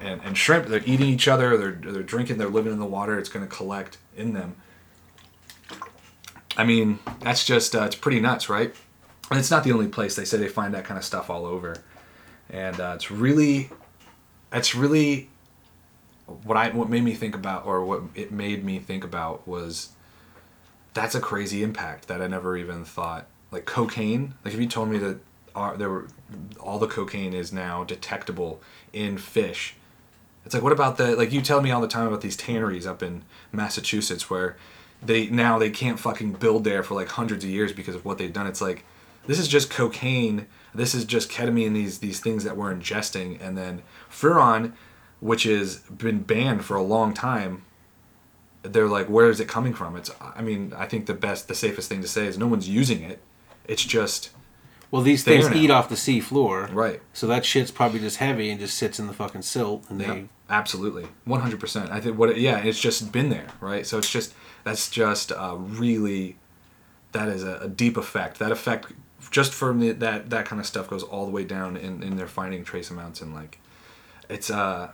and, 0.00 0.20
and 0.24 0.36
shrimp. 0.36 0.66
They're 0.66 0.82
eating 0.84 1.08
each 1.08 1.28
other. 1.28 1.56
They're 1.56 1.92
they're 1.92 2.02
drinking. 2.02 2.38
They're 2.38 2.48
living 2.48 2.72
in 2.72 2.78
the 2.78 2.86
water. 2.86 3.18
It's 3.18 3.28
going 3.28 3.46
to 3.46 3.54
collect 3.54 3.98
in 4.16 4.32
them. 4.32 4.56
I 6.56 6.64
mean, 6.64 6.98
that's 7.20 7.44
just 7.44 7.74
uh, 7.74 7.84
it's 7.84 7.96
pretty 7.96 8.20
nuts, 8.20 8.48
right? 8.48 8.74
And 9.30 9.38
it's 9.38 9.50
not 9.50 9.64
the 9.64 9.72
only 9.72 9.88
place 9.88 10.16
they 10.16 10.24
say 10.24 10.38
they 10.38 10.48
find 10.48 10.72
that 10.74 10.84
kind 10.84 10.98
of 10.98 11.04
stuff 11.04 11.28
all 11.30 11.44
over, 11.46 11.76
and 12.48 12.80
uh, 12.80 12.92
it's 12.94 13.10
really, 13.10 13.70
it's 14.52 14.74
really, 14.74 15.28
what 16.44 16.56
I 16.56 16.70
what 16.70 16.88
made 16.88 17.02
me 17.02 17.14
think 17.14 17.34
about, 17.34 17.66
or 17.66 17.84
what 17.84 18.02
it 18.14 18.32
made 18.32 18.64
me 18.64 18.78
think 18.78 19.04
about 19.04 19.46
was, 19.46 19.90
that's 20.94 21.14
a 21.14 21.20
crazy 21.20 21.62
impact 21.62 22.08
that 22.08 22.22
I 22.22 22.26
never 22.26 22.56
even 22.56 22.84
thought. 22.84 23.26
Like 23.50 23.64
cocaine, 23.64 24.34
like 24.44 24.54
if 24.54 24.60
you 24.60 24.66
told 24.66 24.88
me 24.88 24.98
that 24.98 25.18
our, 25.54 25.76
there 25.76 25.88
were 25.88 26.08
all 26.60 26.78
the 26.78 26.88
cocaine 26.88 27.32
is 27.32 27.52
now 27.52 27.84
detectable 27.84 28.60
in 28.92 29.18
fish, 29.18 29.75
it's 30.46 30.54
like 30.54 30.62
what 30.62 30.72
about 30.72 30.96
the 30.96 31.16
like 31.16 31.32
you 31.32 31.42
tell 31.42 31.60
me 31.60 31.72
all 31.72 31.80
the 31.80 31.88
time 31.88 32.06
about 32.06 32.20
these 32.20 32.36
tanneries 32.36 32.86
up 32.86 33.02
in 33.02 33.24
Massachusetts 33.50 34.30
where 34.30 34.56
they 35.02 35.26
now 35.26 35.58
they 35.58 35.70
can't 35.70 35.98
fucking 35.98 36.34
build 36.34 36.62
there 36.62 36.84
for 36.84 36.94
like 36.94 37.08
hundreds 37.08 37.42
of 37.42 37.50
years 37.50 37.72
because 37.72 37.96
of 37.96 38.04
what 38.04 38.16
they've 38.16 38.32
done. 38.32 38.46
It's 38.46 38.60
like 38.60 38.84
this 39.26 39.40
is 39.40 39.48
just 39.48 39.70
cocaine. 39.70 40.46
This 40.72 40.94
is 40.94 41.04
just 41.04 41.30
ketamine. 41.30 41.74
These 41.74 41.98
these 41.98 42.20
things 42.20 42.44
that 42.44 42.56
we're 42.56 42.72
ingesting, 42.72 43.44
and 43.44 43.58
then 43.58 43.82
furon, 44.08 44.72
which 45.18 45.42
has 45.42 45.78
been 45.78 46.20
banned 46.20 46.64
for 46.64 46.76
a 46.76 46.82
long 46.82 47.12
time. 47.12 47.64
They're 48.62 48.88
like, 48.88 49.08
where 49.08 49.28
is 49.28 49.40
it 49.40 49.48
coming 49.48 49.74
from? 49.74 49.96
It's. 49.96 50.12
I 50.20 50.42
mean, 50.42 50.72
I 50.76 50.86
think 50.86 51.06
the 51.06 51.14
best, 51.14 51.48
the 51.48 51.56
safest 51.56 51.88
thing 51.88 52.02
to 52.02 52.08
say 52.08 52.26
is 52.26 52.38
no 52.38 52.46
one's 52.46 52.68
using 52.68 53.02
it. 53.02 53.20
It's 53.64 53.84
just 53.84 54.30
Well, 54.90 55.02
these 55.02 55.24
there 55.24 55.40
things 55.40 55.54
now. 55.54 55.60
eat 55.60 55.70
off 55.70 55.88
the 55.88 55.96
sea 55.96 56.20
floor. 56.20 56.68
right. 56.72 57.00
So 57.12 57.26
that 57.26 57.44
shit's 57.44 57.70
probably 57.70 58.00
just 58.00 58.18
heavy 58.18 58.50
and 58.50 58.60
just 58.60 58.76
sits 58.76 58.98
in 58.98 59.06
the 59.06 59.12
fucking 59.12 59.42
silt, 59.42 59.84
and 59.88 60.00
they. 60.00 60.28
Absolutely, 60.48 61.08
one 61.24 61.40
hundred 61.40 61.58
percent. 61.58 61.90
I 61.90 62.00
think 62.00 62.16
what 62.16 62.30
it, 62.30 62.38
yeah, 62.38 62.58
it's 62.58 62.78
just 62.78 63.10
been 63.10 63.30
there, 63.30 63.48
right? 63.60 63.84
So 63.84 63.98
it's 63.98 64.10
just 64.10 64.32
that's 64.62 64.88
just 64.88 65.32
uh, 65.32 65.56
really 65.58 66.36
that 67.10 67.28
is 67.28 67.42
a, 67.42 67.58
a 67.62 67.68
deep 67.68 67.96
effect. 67.96 68.38
That 68.38 68.52
effect 68.52 68.92
just 69.30 69.52
from 69.52 69.80
the, 69.80 69.90
that 69.92 70.30
that 70.30 70.46
kind 70.46 70.60
of 70.60 70.66
stuff 70.66 70.88
goes 70.88 71.02
all 71.02 71.24
the 71.26 71.32
way 71.32 71.42
down 71.42 71.76
in 71.76 72.00
in 72.02 72.16
their 72.16 72.28
finding 72.28 72.62
trace 72.62 72.90
amounts 72.90 73.20
and 73.20 73.34
like 73.34 73.58
it's 74.28 74.50
a 74.50 74.92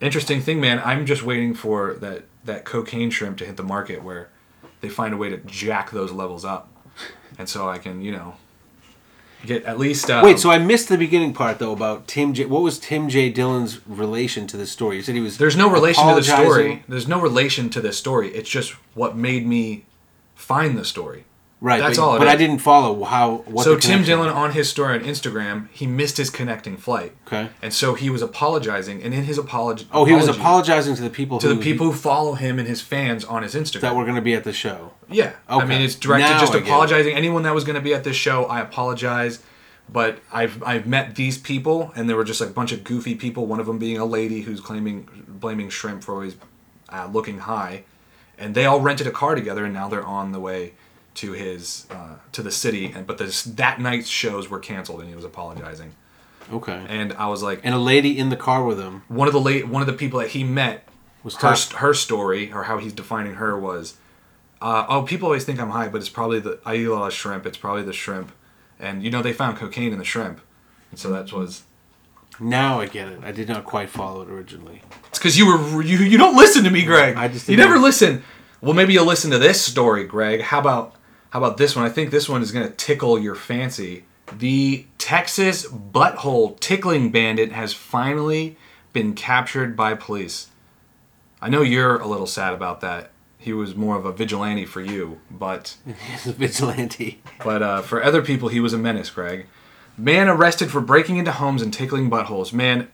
interesting 0.00 0.40
thing, 0.40 0.60
man. 0.60 0.80
I'm 0.84 1.06
just 1.06 1.22
waiting 1.22 1.54
for 1.54 1.94
that 1.94 2.24
that 2.44 2.64
cocaine 2.64 3.10
shrimp 3.10 3.38
to 3.38 3.44
hit 3.44 3.56
the 3.56 3.62
market 3.62 4.02
where 4.02 4.30
they 4.80 4.88
find 4.88 5.14
a 5.14 5.16
way 5.16 5.30
to 5.30 5.36
jack 5.38 5.90
those 5.90 6.12
levels 6.12 6.44
up, 6.44 6.68
and 7.38 7.48
so 7.48 7.68
I 7.68 7.78
can 7.78 8.02
you 8.02 8.12
know 8.12 8.34
get 9.46 9.64
at 9.64 9.78
least 9.78 10.10
uh, 10.10 10.22
Wait, 10.24 10.38
so 10.38 10.50
I 10.50 10.58
missed 10.58 10.88
the 10.88 10.98
beginning 10.98 11.32
part 11.32 11.58
though 11.58 11.72
about 11.72 12.06
Tim 12.06 12.34
J. 12.34 12.46
What 12.46 12.62
was 12.62 12.78
Tim 12.78 13.08
J. 13.08 13.30
Dillon's 13.30 13.86
relation 13.86 14.46
to 14.48 14.56
this 14.56 14.70
story? 14.70 14.96
You 14.96 15.02
said 15.02 15.14
he 15.14 15.20
was. 15.20 15.38
There's 15.38 15.56
no 15.56 15.70
relation 15.70 16.06
to 16.08 16.14
the 16.14 16.22
story. 16.22 16.84
There's 16.88 17.08
no 17.08 17.20
relation 17.20 17.70
to 17.70 17.80
this 17.80 17.96
story. 17.98 18.34
It's 18.34 18.50
just 18.50 18.72
what 18.94 19.16
made 19.16 19.46
me 19.46 19.84
find 20.34 20.76
the 20.76 20.84
story. 20.84 21.24
Right, 21.62 21.78
That's 21.78 21.96
but, 21.96 22.04
all 22.04 22.18
but 22.18 22.26
I 22.26 22.34
didn't 22.34 22.58
follow 22.58 23.04
how. 23.04 23.44
What 23.46 23.62
so 23.62 23.78
Tim 23.78 24.02
Dillon 24.02 24.26
was. 24.26 24.34
on 24.34 24.50
his 24.50 24.68
story 24.68 24.98
on 24.98 25.04
Instagram, 25.04 25.68
he 25.70 25.86
missed 25.86 26.16
his 26.16 26.28
connecting 26.28 26.76
flight. 26.76 27.14
Okay. 27.28 27.50
And 27.62 27.72
so 27.72 27.94
he 27.94 28.10
was 28.10 28.20
apologizing, 28.20 29.00
and 29.00 29.14
in 29.14 29.22
his 29.22 29.38
apology, 29.38 29.86
Oh, 29.92 30.04
he 30.04 30.12
was 30.12 30.26
apologizing 30.26 30.96
to 30.96 31.02
the 31.02 31.08
people 31.08 31.38
to 31.38 31.46
who, 31.46 31.54
the 31.54 31.62
people 31.62 31.86
who 31.86 31.92
follow 31.92 32.34
him 32.34 32.58
and 32.58 32.66
his 32.66 32.80
fans 32.80 33.24
on 33.24 33.44
his 33.44 33.54
Instagram. 33.54 33.82
that 33.82 33.94
were 33.94 34.02
going 34.02 34.16
to 34.16 34.22
be 34.22 34.34
at 34.34 34.42
the 34.42 34.52
show. 34.52 34.94
Yeah. 35.08 35.34
I 35.48 35.64
mean, 35.64 35.82
it's 35.82 35.94
directed 35.94 36.30
Now 36.30 36.40
just 36.40 36.52
apologizing. 36.52 37.14
Anyone 37.14 37.44
that 37.44 37.54
was 37.54 37.62
going 37.62 37.76
to 37.76 37.80
be 37.80 37.94
at 37.94 38.02
this 38.02 38.16
show, 38.16 38.46
I 38.46 38.60
apologize. 38.60 39.40
But 39.88 40.18
I've 40.32 40.60
I've 40.64 40.88
met 40.88 41.14
these 41.14 41.38
people, 41.38 41.92
and 41.94 42.10
they 42.10 42.14
were 42.14 42.24
just 42.24 42.40
like 42.40 42.50
a 42.50 42.54
bunch 42.54 42.72
of 42.72 42.82
goofy 42.82 43.14
people. 43.14 43.46
One 43.46 43.60
of 43.60 43.66
them 43.66 43.78
being 43.78 43.98
a 43.98 44.04
lady 44.04 44.40
who's 44.40 44.60
claiming 44.60 45.08
blaming 45.28 45.70
shrimp 45.70 46.02
for 46.02 46.14
always 46.14 46.34
uh, 46.88 47.08
looking 47.12 47.38
high, 47.38 47.84
and 48.36 48.56
they 48.56 48.64
all 48.64 48.80
rented 48.80 49.06
a 49.06 49.12
car 49.12 49.36
together, 49.36 49.64
and 49.64 49.72
now 49.72 49.88
they're 49.88 50.04
on 50.04 50.32
the 50.32 50.40
way 50.40 50.72
to 51.14 51.32
his 51.32 51.86
uh, 51.90 52.16
to 52.32 52.42
the 52.42 52.50
city. 52.50 52.92
And 52.94 53.06
but 53.06 53.18
this 53.18 53.42
that 53.44 53.80
night's 53.80 54.08
shows 54.08 54.48
were 54.48 54.58
canceled, 54.58 55.00
and 55.00 55.08
he 55.08 55.14
was 55.14 55.24
apologizing. 55.24 55.94
Okay. 56.52 56.84
And 56.88 57.12
I 57.14 57.28
was 57.28 57.42
like, 57.42 57.60
And 57.62 57.74
a 57.74 57.78
lady 57.78 58.18
in 58.18 58.28
the 58.28 58.36
car 58.36 58.64
with 58.64 58.78
him 58.78 59.02
one 59.08 59.28
of 59.28 59.32
the 59.32 59.40
late 59.40 59.68
one 59.68 59.80
of 59.80 59.86
the 59.86 59.92
people 59.92 60.18
that 60.20 60.30
he 60.30 60.42
met 60.44 60.88
was 61.22 61.36
her, 61.36 61.54
her 61.78 61.94
story 61.94 62.52
or 62.52 62.64
how 62.64 62.78
he's 62.78 62.92
defining 62.92 63.34
her 63.34 63.56
was 63.58 63.96
uh, 64.60 64.84
oh 64.88 65.02
people 65.02 65.26
always 65.26 65.44
think 65.44 65.60
i'm 65.60 65.70
high 65.70 65.88
but 65.88 65.98
it's 65.98 66.08
probably 66.10 66.40
the 66.40 66.58
i 66.66 66.74
eat 66.74 66.84
a 66.84 66.92
lot 66.92 67.06
of 67.06 67.12
shrimp 67.12 67.46
it's 67.46 67.56
probably 67.56 67.82
the 67.84 67.92
shrimp 67.92 68.32
and 68.80 69.02
you 69.04 69.10
know 69.10 69.22
they 69.22 69.32
found 69.32 69.56
cocaine 69.56 69.92
in 69.92 69.98
the 69.98 70.04
shrimp 70.04 70.40
and 70.90 70.98
so 70.98 71.10
that 71.10 71.32
was 71.32 71.62
Now 72.40 72.80
I 72.80 72.86
get 72.86 73.06
it. 73.08 73.20
I 73.22 73.30
did 73.32 73.48
not 73.48 73.64
quite 73.64 73.88
follow 73.88 74.22
it 74.22 74.28
originally. 74.28 74.82
it's 75.08 75.18
because 75.20 75.38
you 75.38 75.46
were 75.46 75.80
you, 75.82 75.98
you 75.98 76.18
don't 76.18 76.36
listen 76.36 76.64
to 76.64 76.70
me 76.70 76.84
greg 76.84 77.16
I 77.16 77.28
just 77.28 77.48
you 77.48 77.56
never 77.56 77.78
listen 77.78 78.24
well 78.60 78.74
maybe 78.74 78.92
you'll 78.94 79.06
listen 79.06 79.30
to 79.30 79.38
this 79.38 79.60
story 79.60 80.04
greg 80.04 80.40
how 80.42 80.58
about 80.58 80.96
how 81.32 81.38
about 81.38 81.56
this 81.56 81.74
one 81.76 81.84
i 81.84 81.88
think 81.88 82.10
this 82.10 82.28
one 82.28 82.40
is 82.42 82.52
going 82.52 82.66
to 82.66 82.72
tickle 82.74 83.18
your 83.18 83.34
fancy 83.34 84.04
the 84.38 84.86
texas 84.98 85.66
butthole 85.66 86.58
tickling 86.60 87.10
bandit 87.10 87.52
has 87.52 87.72
finally 87.72 88.56
been 88.92 89.14
captured 89.14 89.76
by 89.76 89.94
police 89.94 90.48
i 91.40 91.48
know 91.48 91.62
you're 91.62 91.98
a 91.98 92.06
little 92.06 92.26
sad 92.26 92.54
about 92.54 92.80
that 92.80 93.10
he 93.38 93.52
was 93.52 93.74
more 93.74 93.96
of 93.96 94.06
a 94.06 94.12
vigilante 94.12 94.64
for 94.64 94.80
you 94.80 95.20
but 95.30 95.76
He's 96.12 96.26
a 96.26 96.32
vigilante. 96.32 97.20
but 97.42 97.60
uh, 97.62 97.82
for 97.82 98.02
other 98.02 98.22
people, 98.22 98.48
he 98.48 98.60
was 98.60 98.72
a 98.72 98.78
menace, 98.78 99.10
Greg. 99.10 99.46
Man 99.98 100.28
arrested 100.28 100.70
for 100.70 100.80
breaking 100.80 101.16
into 101.16 101.32
homes 101.32 101.60
and 101.60 101.74
tickling 101.74 102.08
buttholes. 102.08 102.52
Man, 102.52 102.88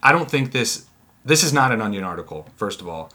I 0.00 0.12
don't 0.12 0.30
think 0.30 0.52
this. 0.52 0.86
This 1.24 1.42
is 1.42 1.52
not 1.52 1.72
an 1.72 1.80
Onion 1.82 2.04
article. 2.04 2.48
First 2.54 2.80
of 2.80 2.86
all, 2.88 3.12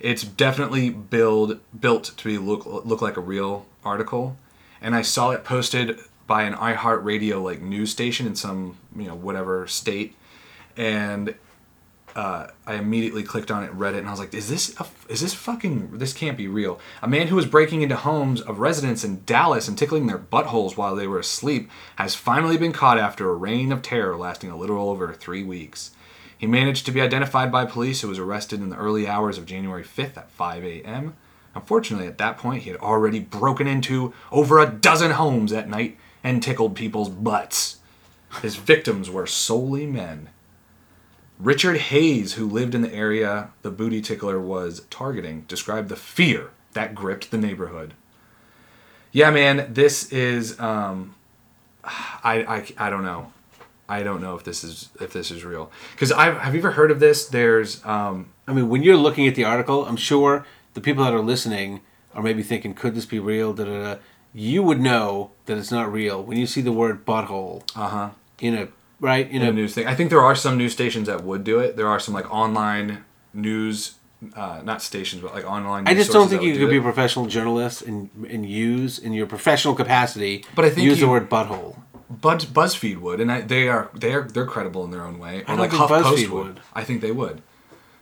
it's 0.00 0.22
definitely 0.22 0.90
build 0.90 1.60
built 1.78 2.12
to 2.16 2.24
be 2.24 2.38
look 2.38 2.66
look 2.66 3.02
like 3.02 3.16
a 3.16 3.20
real 3.20 3.66
article, 3.84 4.36
and 4.80 4.94
I 4.94 5.02
saw 5.02 5.30
it 5.30 5.44
posted 5.44 5.98
by 6.26 6.42
an 6.42 6.54
iHeartRadio 6.54 7.42
like 7.42 7.60
news 7.60 7.90
station 7.90 8.26
in 8.26 8.36
some 8.36 8.76
you 8.96 9.06
know 9.06 9.14
whatever 9.14 9.66
state, 9.66 10.14
and 10.76 11.34
uh, 12.14 12.48
I 12.66 12.74
immediately 12.74 13.22
clicked 13.22 13.50
on 13.50 13.62
it, 13.62 13.72
read 13.72 13.94
it, 13.94 13.98
and 13.98 14.08
I 14.08 14.10
was 14.10 14.18
like, 14.20 14.34
"Is 14.34 14.48
this 14.48 14.78
a, 14.80 14.86
is 15.08 15.20
this 15.20 15.34
fucking? 15.34 15.98
This 15.98 16.12
can't 16.12 16.36
be 16.36 16.48
real." 16.48 16.80
A 17.02 17.08
man 17.08 17.28
who 17.28 17.36
was 17.36 17.46
breaking 17.46 17.82
into 17.82 17.96
homes 17.96 18.40
of 18.40 18.58
residents 18.58 19.04
in 19.04 19.22
Dallas 19.24 19.68
and 19.68 19.78
tickling 19.78 20.06
their 20.06 20.18
buttholes 20.18 20.76
while 20.76 20.96
they 20.96 21.06
were 21.06 21.20
asleep 21.20 21.70
has 21.96 22.14
finally 22.14 22.56
been 22.56 22.72
caught 22.72 22.98
after 22.98 23.30
a 23.30 23.34
reign 23.34 23.72
of 23.72 23.82
terror 23.82 24.16
lasting 24.16 24.50
a 24.50 24.56
little 24.56 24.90
over 24.90 25.12
three 25.12 25.44
weeks. 25.44 25.92
He 26.38 26.46
managed 26.46 26.86
to 26.86 26.92
be 26.92 27.00
identified 27.00 27.50
by 27.50 27.64
police, 27.66 28.00
who 28.00 28.08
was 28.08 28.18
arrested 28.18 28.60
in 28.60 28.70
the 28.70 28.76
early 28.76 29.08
hours 29.08 29.36
of 29.36 29.44
January 29.44 29.82
5th 29.82 30.16
at 30.16 30.30
5 30.30 30.64
a.m. 30.64 31.16
Unfortunately, 31.54 32.06
at 32.06 32.18
that 32.18 32.38
point, 32.38 32.62
he 32.62 32.70
had 32.70 32.78
already 32.78 33.18
broken 33.18 33.66
into 33.66 34.14
over 34.30 34.60
a 34.60 34.70
dozen 34.70 35.10
homes 35.10 35.52
at 35.52 35.68
night 35.68 35.98
and 36.22 36.40
tickled 36.40 36.76
people's 36.76 37.08
butts. 37.08 37.78
His 38.40 38.54
victims 38.54 39.10
were 39.10 39.26
solely 39.26 39.84
men. 39.84 40.28
Richard 41.40 41.76
Hayes, 41.76 42.34
who 42.34 42.46
lived 42.48 42.74
in 42.74 42.82
the 42.82 42.94
area 42.94 43.50
the 43.62 43.70
booty 43.70 44.00
tickler 44.00 44.40
was 44.40 44.82
targeting, 44.90 45.42
described 45.42 45.88
the 45.88 45.96
fear 45.96 46.50
that 46.72 46.94
gripped 46.94 47.30
the 47.30 47.38
neighborhood. 47.38 47.94
Yeah, 49.10 49.30
man, 49.30 49.72
this 49.72 50.12
is 50.12 50.58
um, 50.60 51.14
I, 51.84 52.44
I 52.78 52.86
I 52.86 52.90
don't 52.90 53.04
know. 53.04 53.32
I 53.88 54.02
don't 54.02 54.20
know 54.20 54.34
if 54.36 54.44
this 54.44 54.62
is 54.62 54.90
if 55.00 55.12
this 55.12 55.30
is 55.30 55.44
real. 55.44 55.70
Because 55.92 56.12
I 56.12 56.30
have 56.30 56.54
you 56.54 56.60
ever 56.60 56.72
heard 56.72 56.90
of 56.90 57.00
this? 57.00 57.26
There's 57.26 57.84
um, 57.86 58.30
I 58.46 58.52
mean, 58.52 58.68
when 58.68 58.82
you're 58.82 58.96
looking 58.96 59.26
at 59.26 59.34
the 59.34 59.44
article, 59.44 59.86
I'm 59.86 59.96
sure 59.96 60.44
the 60.74 60.80
people 60.80 61.04
that 61.04 61.14
are 61.14 61.22
listening 61.22 61.80
are 62.14 62.22
maybe 62.22 62.42
thinking, 62.42 62.74
"Could 62.74 62.94
this 62.94 63.06
be 63.06 63.18
real?" 63.18 63.54
Da, 63.54 63.64
da, 63.64 63.94
da. 63.94 64.00
You 64.34 64.62
would 64.62 64.80
know 64.80 65.30
that 65.46 65.56
it's 65.56 65.72
not 65.72 65.90
real 65.90 66.22
when 66.22 66.36
you 66.36 66.46
see 66.46 66.60
the 66.60 66.72
word 66.72 67.06
butthole 67.06 67.62
uh 67.74 67.88
huh 67.88 68.10
in 68.40 68.54
a 68.54 68.68
right 69.00 69.28
in 69.30 69.42
a 69.42 69.48
a 69.48 69.52
news 69.52 69.74
thing. 69.74 69.86
I 69.86 69.94
think 69.94 70.10
there 70.10 70.20
are 70.20 70.34
some 70.34 70.58
news 70.58 70.72
stations 70.72 71.06
that 71.06 71.24
would 71.24 71.44
do 71.44 71.58
it. 71.58 71.76
There 71.76 71.88
are 71.88 71.98
some 71.98 72.12
like 72.12 72.30
online 72.32 73.04
news, 73.32 73.94
uh, 74.34 74.60
not 74.64 74.82
stations, 74.82 75.22
but 75.22 75.34
like 75.34 75.46
online. 75.46 75.88
I 75.88 75.94
just 75.94 76.12
don't 76.12 76.28
think 76.28 76.42
you 76.42 76.52
could 76.52 76.60
do 76.60 76.70
be 76.70 76.76
a 76.76 76.82
professional 76.82 77.26
journalist 77.26 77.82
and 77.82 78.10
and 78.28 78.48
use 78.48 78.98
in 78.98 79.12
your 79.12 79.26
professional 79.26 79.74
capacity. 79.74 80.44
But 80.54 80.66
I 80.66 80.70
think 80.70 80.86
use 80.86 81.00
the 81.00 81.08
word 81.08 81.30
butthole. 81.30 81.76
Buzz, 82.10 82.46
BuzzFeed 82.46 82.98
would, 82.98 83.20
and 83.20 83.30
I, 83.30 83.40
they 83.42 83.68
are 83.68 83.90
they 83.94 84.14
are 84.14 84.22
they're 84.22 84.46
credible 84.46 84.84
in 84.84 84.90
their 84.90 85.02
own 85.02 85.18
way. 85.18 85.44
Or 85.46 85.56
like 85.56 85.70
HuffPost 85.70 86.02
BuzzFeed 86.02 86.28
would. 86.30 86.46
would. 86.46 86.60
I 86.74 86.84
think 86.84 87.00
they 87.00 87.12
would. 87.12 87.42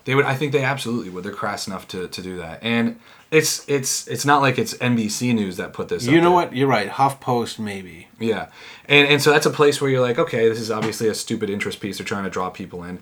They 0.05 0.15
would. 0.15 0.25
I 0.25 0.37
think 0.37 0.53
they 0.53 0.63
absolutely 0.63 1.11
would. 1.11 1.25
They're 1.25 1.33
crass 1.33 1.67
enough 1.67 1.89
to, 1.89 2.07
to 2.07 2.23
do 2.23 2.37
that. 2.37 2.63
And 2.63 3.01
it's 3.33 3.69
it's 3.69 4.07
it's 4.07 4.25
not 4.25 4.41
like 4.41 4.59
it's 4.59 4.75
NBC 4.75 5.35
News 5.35 5.57
that 5.57 5.73
put 5.73 5.89
this. 5.89 6.07
You 6.07 6.21
know 6.21 6.23
there. 6.23 6.31
what? 6.31 6.57
You're 6.57 6.69
right. 6.69 6.89
HuffPost 6.89 7.59
maybe. 7.59 8.09
Yeah, 8.21 8.49
and 8.89 9.09
and 9.09 9.21
so 9.21 9.33
that's 9.33 9.47
a 9.47 9.51
place 9.51 9.81
where 9.81 9.91
you're 9.91 10.01
like, 10.01 10.19
okay, 10.19 10.49
this 10.49 10.61
is 10.61 10.71
obviously 10.71 11.09
a 11.09 11.15
stupid 11.15 11.51
interest 11.51 11.81
piece. 11.81 11.99
They're 11.99 12.07
trying 12.07 12.25
to 12.25 12.31
draw 12.31 12.51
people 12.51 12.85
in, 12.85 13.01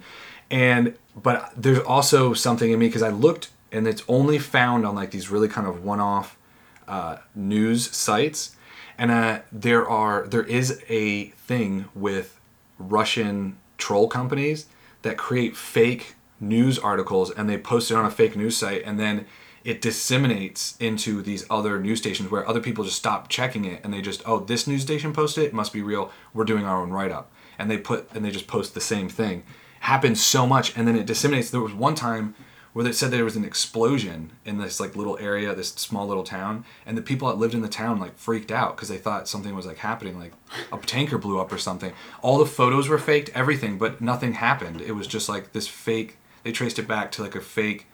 and 0.50 0.96
but 1.14 1.52
there's 1.54 1.80
also 1.80 2.32
something 2.32 2.72
in 2.72 2.78
me 2.78 2.86
because 2.86 3.02
I 3.02 3.10
looked 3.10 3.50
and 3.74 3.86
it's 3.88 4.02
only 4.08 4.38
found 4.38 4.86
on 4.86 4.94
like 4.94 5.10
these 5.10 5.30
really 5.30 5.48
kind 5.48 5.66
of 5.66 5.84
one-off 5.84 6.38
uh, 6.86 7.18
news 7.34 7.90
sites, 7.94 8.56
and 8.98 9.10
uh, 9.10 9.40
there 9.50 9.88
are 9.88 10.26
there 10.26 10.44
is 10.44 10.82
a 10.88 11.26
thing 11.30 11.86
with 11.94 12.38
Russian 12.78 13.58
troll 13.78 14.08
companies 14.08 14.66
that 15.02 15.16
create 15.16 15.56
fake 15.56 16.14
news 16.40 16.78
articles 16.78 17.30
and 17.30 17.48
they 17.48 17.58
post 17.58 17.90
it 17.90 17.96
on 17.96 18.04
a 18.04 18.10
fake 18.10 18.36
news 18.36 18.56
site 18.56 18.82
and 18.84 18.98
then 18.98 19.26
it 19.64 19.80
disseminates 19.80 20.76
into 20.78 21.22
these 21.22 21.46
other 21.48 21.80
news 21.80 21.98
stations 21.98 22.30
where 22.30 22.46
other 22.46 22.60
people 22.60 22.84
just 22.84 22.96
stop 22.96 23.28
checking 23.28 23.64
it 23.64 23.80
and 23.82 23.92
they 23.92 24.02
just 24.02 24.22
oh 24.26 24.40
this 24.40 24.66
news 24.66 24.82
station 24.82 25.12
posted 25.12 25.44
it, 25.44 25.54
must 25.54 25.72
be 25.72 25.82
real. 25.82 26.10
We're 26.32 26.44
doing 26.44 26.64
our 26.64 26.80
own 26.80 26.90
write-up. 26.90 27.32
And 27.58 27.70
they 27.70 27.78
put 27.78 28.10
and 28.14 28.24
they 28.24 28.30
just 28.30 28.46
post 28.46 28.74
the 28.74 28.80
same 28.80 29.08
thing. 29.08 29.44
Happens 29.80 30.22
so 30.22 30.46
much 30.46 30.76
and 30.76 30.86
then 30.86 30.96
it 30.96 31.06
disseminates. 31.06 31.50
There 31.50 31.60
was 31.60 31.74
one 31.74 31.94
time 31.94 32.34
where 32.74 32.84
they 32.84 32.92
said 32.92 33.10
there 33.10 33.24
was 33.24 33.36
an 33.36 33.44
explosion 33.44 34.32
in 34.44 34.58
this 34.58 34.80
like 34.80 34.96
little 34.96 35.16
area 35.18 35.54
this 35.54 35.68
small 35.70 36.06
little 36.06 36.24
town 36.24 36.64
and 36.84 36.98
the 36.98 37.02
people 37.02 37.28
that 37.28 37.38
lived 37.38 37.54
in 37.54 37.62
the 37.62 37.68
town 37.68 37.98
like 37.98 38.18
freaked 38.18 38.52
out 38.52 38.76
because 38.76 38.88
they 38.88 38.98
thought 38.98 39.28
something 39.28 39.54
was 39.54 39.64
like 39.64 39.78
happening 39.78 40.18
like 40.18 40.32
a 40.72 40.78
tanker 40.78 41.16
blew 41.16 41.40
up 41.40 41.50
or 41.50 41.56
something. 41.56 41.92
All 42.20 42.36
the 42.36 42.44
photos 42.44 42.88
were 42.88 42.98
faked 42.98 43.30
everything 43.30 43.78
but 43.78 44.00
nothing 44.00 44.34
happened. 44.34 44.82
It 44.82 44.92
was 44.92 45.06
just 45.06 45.28
like 45.28 45.52
this 45.52 45.68
fake 45.68 46.18
they 46.42 46.52
traced 46.52 46.78
it 46.78 46.86
back 46.86 47.10
to 47.12 47.22
like 47.22 47.34
a 47.34 47.40
fake 47.40 47.86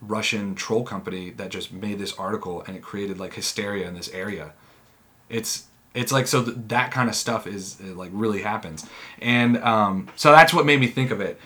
russian 0.00 0.54
troll 0.54 0.84
company 0.84 1.30
that 1.30 1.50
just 1.50 1.72
made 1.72 1.98
this 1.98 2.12
article 2.14 2.62
and 2.62 2.76
it 2.76 2.82
created 2.82 3.18
like 3.18 3.34
hysteria 3.34 3.86
in 3.88 3.94
this 3.94 4.08
area. 4.10 4.52
It's 5.28 5.64
it's 5.94 6.12
like 6.12 6.28
so 6.28 6.44
th- 6.44 6.56
that 6.68 6.92
kind 6.92 7.08
of 7.08 7.16
stuff 7.16 7.48
is 7.48 7.80
it, 7.80 7.96
like 7.96 8.10
really 8.12 8.42
happens. 8.42 8.86
And 9.20 9.56
um, 9.64 10.08
so 10.14 10.30
that's 10.30 10.54
what 10.54 10.64
made 10.64 10.78
me 10.78 10.86
think 10.86 11.10
of 11.10 11.20
it. 11.20 11.40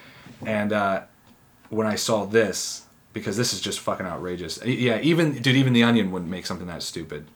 And 0.44 0.74
uh, 0.74 1.02
when 1.72 1.86
i 1.86 1.94
saw 1.94 2.26
this 2.26 2.81
because 3.12 3.36
this 3.36 3.52
is 3.52 3.60
just 3.60 3.80
fucking 3.80 4.06
outrageous 4.06 4.58
yeah 4.64 4.98
even 5.02 5.34
dude 5.40 5.56
even 5.56 5.72
the 5.72 5.82
onion 5.82 6.10
wouldn't 6.10 6.30
make 6.30 6.46
something 6.46 6.66
that 6.66 6.82
stupid 6.82 7.26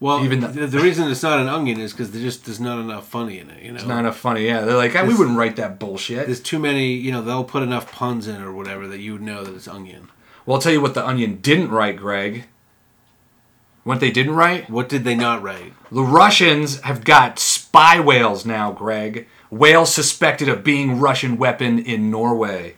Well, 0.00 0.24
Even 0.24 0.40
the, 0.40 0.66
the 0.66 0.80
reason 0.80 1.10
it's 1.10 1.22
not 1.22 1.38
an 1.38 1.48
onion 1.48 1.80
is 1.80 1.92
because 1.92 2.10
there 2.10 2.20
just 2.20 2.44
there's 2.44 2.58
not 2.60 2.80
enough 2.80 3.06
funny 3.06 3.38
in 3.38 3.50
it. 3.50 3.62
You 3.62 3.70
know, 3.70 3.76
it's 3.76 3.86
not 3.86 4.00
enough 4.00 4.16
funny 4.18 4.46
yeah 4.46 4.62
they're 4.62 4.76
like 4.76 4.94
ah, 4.96 5.04
we 5.04 5.14
wouldn't 5.14 5.38
write 5.38 5.56
that 5.56 5.78
bullshit 5.78 6.26
there's 6.26 6.40
too 6.40 6.58
many. 6.58 6.92
You 6.94 7.12
know, 7.12 7.22
they'll 7.22 7.44
put 7.44 7.62
enough 7.62 7.92
puns 7.92 8.26
in 8.26 8.42
or 8.42 8.52
whatever 8.52 8.86
that 8.88 8.98
you 8.98 9.12
would 9.12 9.22
know 9.22 9.44
that 9.44 9.54
it's 9.54 9.68
onion. 9.68 10.10
well 10.44 10.56
i'll 10.56 10.62
tell 10.62 10.72
you 10.72 10.80
what 10.80 10.94
the 10.94 11.06
onion 11.06 11.36
didn't 11.40 11.70
write 11.70 11.96
greg 11.96 12.44
what 13.84 13.98
they 14.00 14.10
didn't 14.10 14.36
write 14.36 14.70
What 14.70 14.88
did 14.88 15.02
they 15.04 15.14
not 15.16 15.42
write? 15.42 15.72
The 15.90 16.02
Russians 16.04 16.80
have 16.82 17.04
got 17.04 17.38
spy 17.40 17.98
whales 17.98 18.46
now, 18.46 18.70
Greg. 18.70 19.26
Whales 19.50 19.92
suspected 19.92 20.48
of 20.48 20.62
being 20.62 21.00
Russian 21.00 21.36
weapon 21.36 21.80
in 21.80 22.08
Norway. 22.10 22.76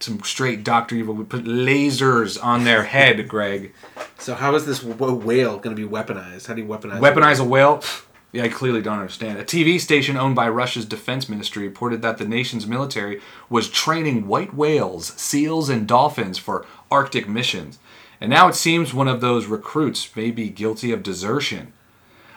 Some 0.00 0.22
straight 0.22 0.64
Doctor 0.64 0.96
Evil 0.96 1.14
would 1.14 1.28
put 1.28 1.44
lasers 1.44 2.42
on 2.42 2.64
their 2.64 2.84
head, 2.84 3.28
Greg. 3.28 3.72
So 4.18 4.34
how 4.34 4.54
is 4.54 4.64
this 4.64 4.82
whale 4.82 5.58
going 5.58 5.76
to 5.76 5.82
be 5.82 5.88
weaponized? 5.88 6.46
How 6.46 6.54
do 6.54 6.62
you 6.62 6.68
weaponize? 6.68 7.00
Weaponize 7.00 7.38
a 7.38 7.44
whale? 7.44 7.78
Pfft, 7.78 8.04
Yeah, 8.32 8.44
I 8.44 8.48
clearly 8.48 8.80
don't 8.80 8.98
understand. 8.98 9.38
A 9.38 9.44
TV 9.44 9.78
station 9.78 10.16
owned 10.16 10.36
by 10.36 10.48
Russia's 10.48 10.86
defense 10.86 11.28
ministry 11.28 11.64
reported 11.68 12.00
that 12.00 12.16
the 12.16 12.24
nation's 12.24 12.66
military 12.66 13.20
was 13.50 13.68
training 13.68 14.26
white 14.26 14.54
whales, 14.54 15.08
seals, 15.20 15.68
and 15.68 15.86
dolphins 15.86 16.38
for 16.38 16.64
Arctic 16.90 17.28
missions. 17.28 17.78
And 18.22 18.30
now 18.30 18.48
it 18.48 18.54
seems 18.54 18.94
one 18.94 19.08
of 19.08 19.20
those 19.20 19.46
recruits 19.46 20.14
may 20.16 20.30
be 20.30 20.48
guilty 20.48 20.92
of 20.92 21.02
desertion. 21.02 21.72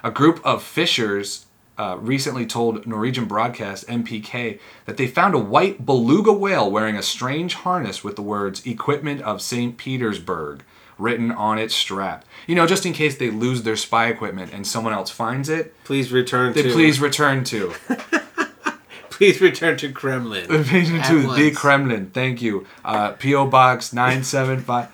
A 0.03 0.11
group 0.11 0.41
of 0.45 0.63
fishers 0.63 1.42
uh, 1.77 1.97
recently 1.99 2.45
told 2.45 2.85
Norwegian 2.85 3.25
broadcast 3.25 3.87
MPK 3.87 4.59
that 4.85 4.97
they 4.97 5.07
found 5.07 5.33
a 5.33 5.39
white 5.39 5.85
beluga 5.85 6.31
whale 6.31 6.69
wearing 6.69 6.95
a 6.95 7.03
strange 7.03 7.55
harness 7.55 8.03
with 8.03 8.15
the 8.15 8.21
words 8.21 8.65
Equipment 8.65 9.21
of 9.21 9.41
St. 9.41 9.77
Petersburg 9.77 10.63
written 10.97 11.31
on 11.31 11.57
its 11.57 11.73
strap. 11.73 12.25
You 12.47 12.55
know, 12.55 12.67
just 12.67 12.85
in 12.85 12.93
case 12.93 13.17
they 13.17 13.31
lose 13.31 13.63
their 13.63 13.75
spy 13.75 14.07
equipment 14.07 14.53
and 14.53 14.65
someone 14.65 14.93
else 14.93 15.09
finds 15.09 15.49
it, 15.49 15.73
Please 15.83 16.11
return 16.11 16.53
they 16.53 16.63
to. 16.63 16.71
please 16.71 16.99
return 16.99 17.43
to. 17.45 17.73
please 19.09 19.41
return 19.41 19.77
to 19.77 19.91
Kremlin. 19.91 20.45
Please 20.65 20.91
At 20.91 21.07
to 21.07 21.33
the. 21.33 21.51
Kremlin. 21.51 22.09
Thank 22.11 22.41
you. 22.41 22.65
Uh, 22.83 23.11
P.O. 23.11 23.47
Box 23.47 23.93
975. 23.93 24.89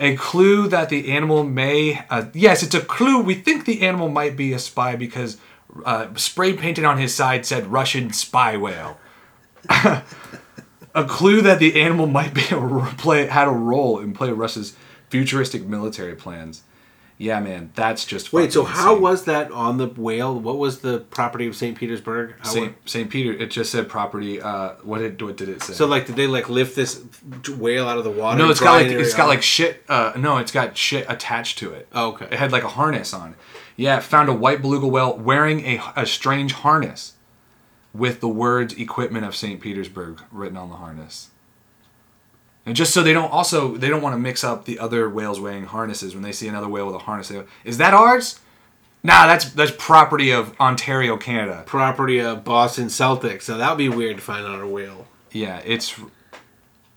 A 0.00 0.16
clue 0.16 0.68
that 0.68 0.90
the 0.90 1.10
animal 1.10 1.42
may. 1.42 2.04
Uh, 2.08 2.26
yes, 2.32 2.62
it's 2.62 2.74
a 2.74 2.80
clue. 2.80 3.20
We 3.20 3.34
think 3.34 3.64
the 3.64 3.82
animal 3.82 4.08
might 4.08 4.36
be 4.36 4.52
a 4.52 4.58
spy 4.58 4.94
because 4.94 5.38
uh, 5.84 6.14
spray 6.14 6.54
painted 6.54 6.84
on 6.84 6.98
his 6.98 7.14
side 7.14 7.46
said 7.46 7.66
Russian 7.66 8.12
spy 8.12 8.56
whale. 8.56 8.98
a 9.68 11.04
clue 11.06 11.42
that 11.42 11.58
the 11.58 11.80
animal 11.80 12.06
might 12.06 12.34
be 12.34 12.44
a 12.50 12.94
play 12.98 13.26
had 13.26 13.48
a 13.48 13.52
role 13.52 13.98
in 13.98 14.12
play 14.12 14.30
Russia's 14.30 14.76
futuristic 15.10 15.64
military 15.64 16.14
plans. 16.14 16.62
Yeah, 17.20 17.40
man, 17.40 17.72
that's 17.74 18.04
just 18.04 18.32
Wait, 18.32 18.52
so 18.52 18.64
fucking 18.64 18.80
how 18.80 18.96
was 18.96 19.24
that 19.24 19.50
on 19.50 19.76
the 19.76 19.88
whale? 19.88 20.38
What 20.38 20.56
was 20.56 20.80
the 20.80 21.00
property 21.00 21.48
of 21.48 21.56
St. 21.56 21.76
Petersburg? 21.76 22.36
How 22.38 22.48
Saint 22.48 22.76
Saint 22.88 23.10
Peter? 23.10 23.32
It 23.32 23.50
just 23.50 23.72
said 23.72 23.88
property. 23.88 24.40
Uh, 24.40 24.74
what 24.84 24.98
did 24.98 25.20
what 25.20 25.36
did 25.36 25.48
it 25.48 25.60
say? 25.64 25.72
So 25.72 25.86
like, 25.86 26.06
did 26.06 26.14
they 26.14 26.28
like 26.28 26.48
lift 26.48 26.76
this 26.76 27.02
whale 27.48 27.88
out 27.88 27.98
of 27.98 28.04
the 28.04 28.10
water? 28.10 28.38
No, 28.38 28.50
it's 28.50 28.60
got 28.60 28.74
like 28.74 28.86
it 28.86 29.00
it's 29.00 29.14
got 29.14 29.26
like 29.26 29.42
shit. 29.42 29.82
Uh, 29.88 30.12
no, 30.16 30.36
it's 30.36 30.52
got 30.52 30.76
shit 30.76 31.06
attached 31.08 31.58
to 31.58 31.72
it. 31.72 31.88
Oh, 31.92 32.10
okay. 32.10 32.26
It 32.26 32.34
had 32.34 32.52
like 32.52 32.62
a 32.62 32.68
harness 32.68 33.12
on. 33.12 33.34
Yeah, 33.78 34.00
found 34.00 34.28
a 34.28 34.32
white 34.32 34.60
beluga 34.60 34.88
whale 34.88 35.16
wearing 35.16 35.60
a, 35.64 35.80
a 35.94 36.04
strange 36.04 36.52
harness, 36.52 37.14
with 37.94 38.20
the 38.20 38.28
words 38.28 38.74
"Equipment 38.74 39.24
of 39.24 39.36
Saint 39.36 39.60
Petersburg" 39.60 40.20
written 40.32 40.56
on 40.56 40.68
the 40.68 40.74
harness. 40.76 41.30
And 42.66 42.76
just 42.76 42.92
so 42.92 43.02
they 43.02 43.12
don't 43.12 43.30
also 43.32 43.76
they 43.76 43.88
don't 43.88 44.02
want 44.02 44.14
to 44.14 44.18
mix 44.18 44.44
up 44.44 44.66
the 44.66 44.78
other 44.78 45.08
whales 45.08 45.40
wearing 45.40 45.64
harnesses 45.64 46.12
when 46.12 46.22
they 46.22 46.32
see 46.32 46.48
another 46.48 46.68
whale 46.68 46.86
with 46.86 46.96
a 46.96 46.98
harness. 46.98 47.28
They 47.28 47.36
go, 47.36 47.46
"Is 47.64 47.78
that 47.78 47.94
ours?" 47.94 48.40
Nah, 49.02 49.26
that's 49.26 49.50
that's 49.52 49.72
property 49.78 50.32
of 50.32 50.58
Ontario, 50.60 51.16
Canada. 51.16 51.62
property 51.64 52.18
of 52.18 52.44
Boston 52.44 52.88
Celtics. 52.88 53.42
So 53.42 53.56
that 53.56 53.70
would 53.70 53.78
be 53.78 53.88
weird 53.88 54.16
to 54.16 54.22
find 54.22 54.44
on 54.44 54.60
a 54.60 54.66
whale. 54.66 55.06
Yeah, 55.30 55.62
it's 55.64 55.98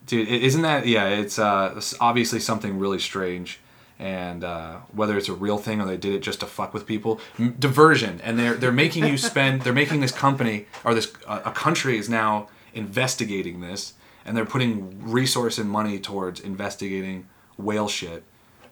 dude, 0.07 0.27
isn't 0.27 0.63
that 0.63 0.87
yeah? 0.87 1.07
It's 1.07 1.39
uh, 1.39 1.75
it's 1.77 1.93
obviously 2.01 2.39
something 2.39 2.77
really 2.77 2.99
strange, 2.99 3.60
and 4.01 4.43
uh, 4.43 4.77
whether 4.93 5.15
it's 5.15 5.29
a 5.29 5.33
real 5.33 5.59
thing 5.59 5.79
or 5.79 5.85
they 5.85 5.95
did 5.95 6.13
it 6.13 6.21
just 6.21 6.39
to 6.39 6.47
fuck 6.47 6.73
with 6.73 6.87
people, 6.87 7.21
M- 7.37 7.55
diversion, 7.59 8.19
and 8.23 8.37
they're 8.39 8.55
they're 8.55 8.71
making 8.71 9.05
you 9.05 9.15
spend. 9.17 9.61
They're 9.61 9.73
making 9.73 10.01
this 10.01 10.11
company 10.11 10.65
or 10.83 10.95
this 10.95 11.13
uh, 11.27 11.41
a 11.45 11.51
country 11.51 11.97
is 11.99 12.09
now 12.09 12.47
investigating 12.73 13.61
this, 13.61 13.93
and 14.25 14.35
they're 14.35 14.45
putting 14.45 15.03
resource 15.07 15.59
and 15.59 15.69
money 15.69 15.99
towards 15.99 16.39
investigating 16.39 17.27
whale 17.57 17.87
shit, 17.87 18.23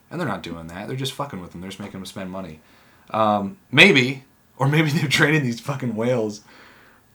and 0.10 0.20
they're 0.20 0.28
not 0.28 0.42
doing 0.42 0.66
that. 0.68 0.88
They're 0.88 0.98
just 0.98 1.14
fucking 1.14 1.40
with 1.40 1.52
them. 1.52 1.62
They're 1.62 1.70
just 1.70 1.80
making 1.80 2.00
them 2.00 2.08
spend 2.08 2.32
money. 2.32 2.60
Um, 3.12 3.58
maybe, 3.72 4.24
or 4.58 4.68
maybe 4.68 4.90
they're 4.96 5.08
training 5.08 5.44
these 5.44 5.60
fucking 5.60 5.96
whales 5.96 6.42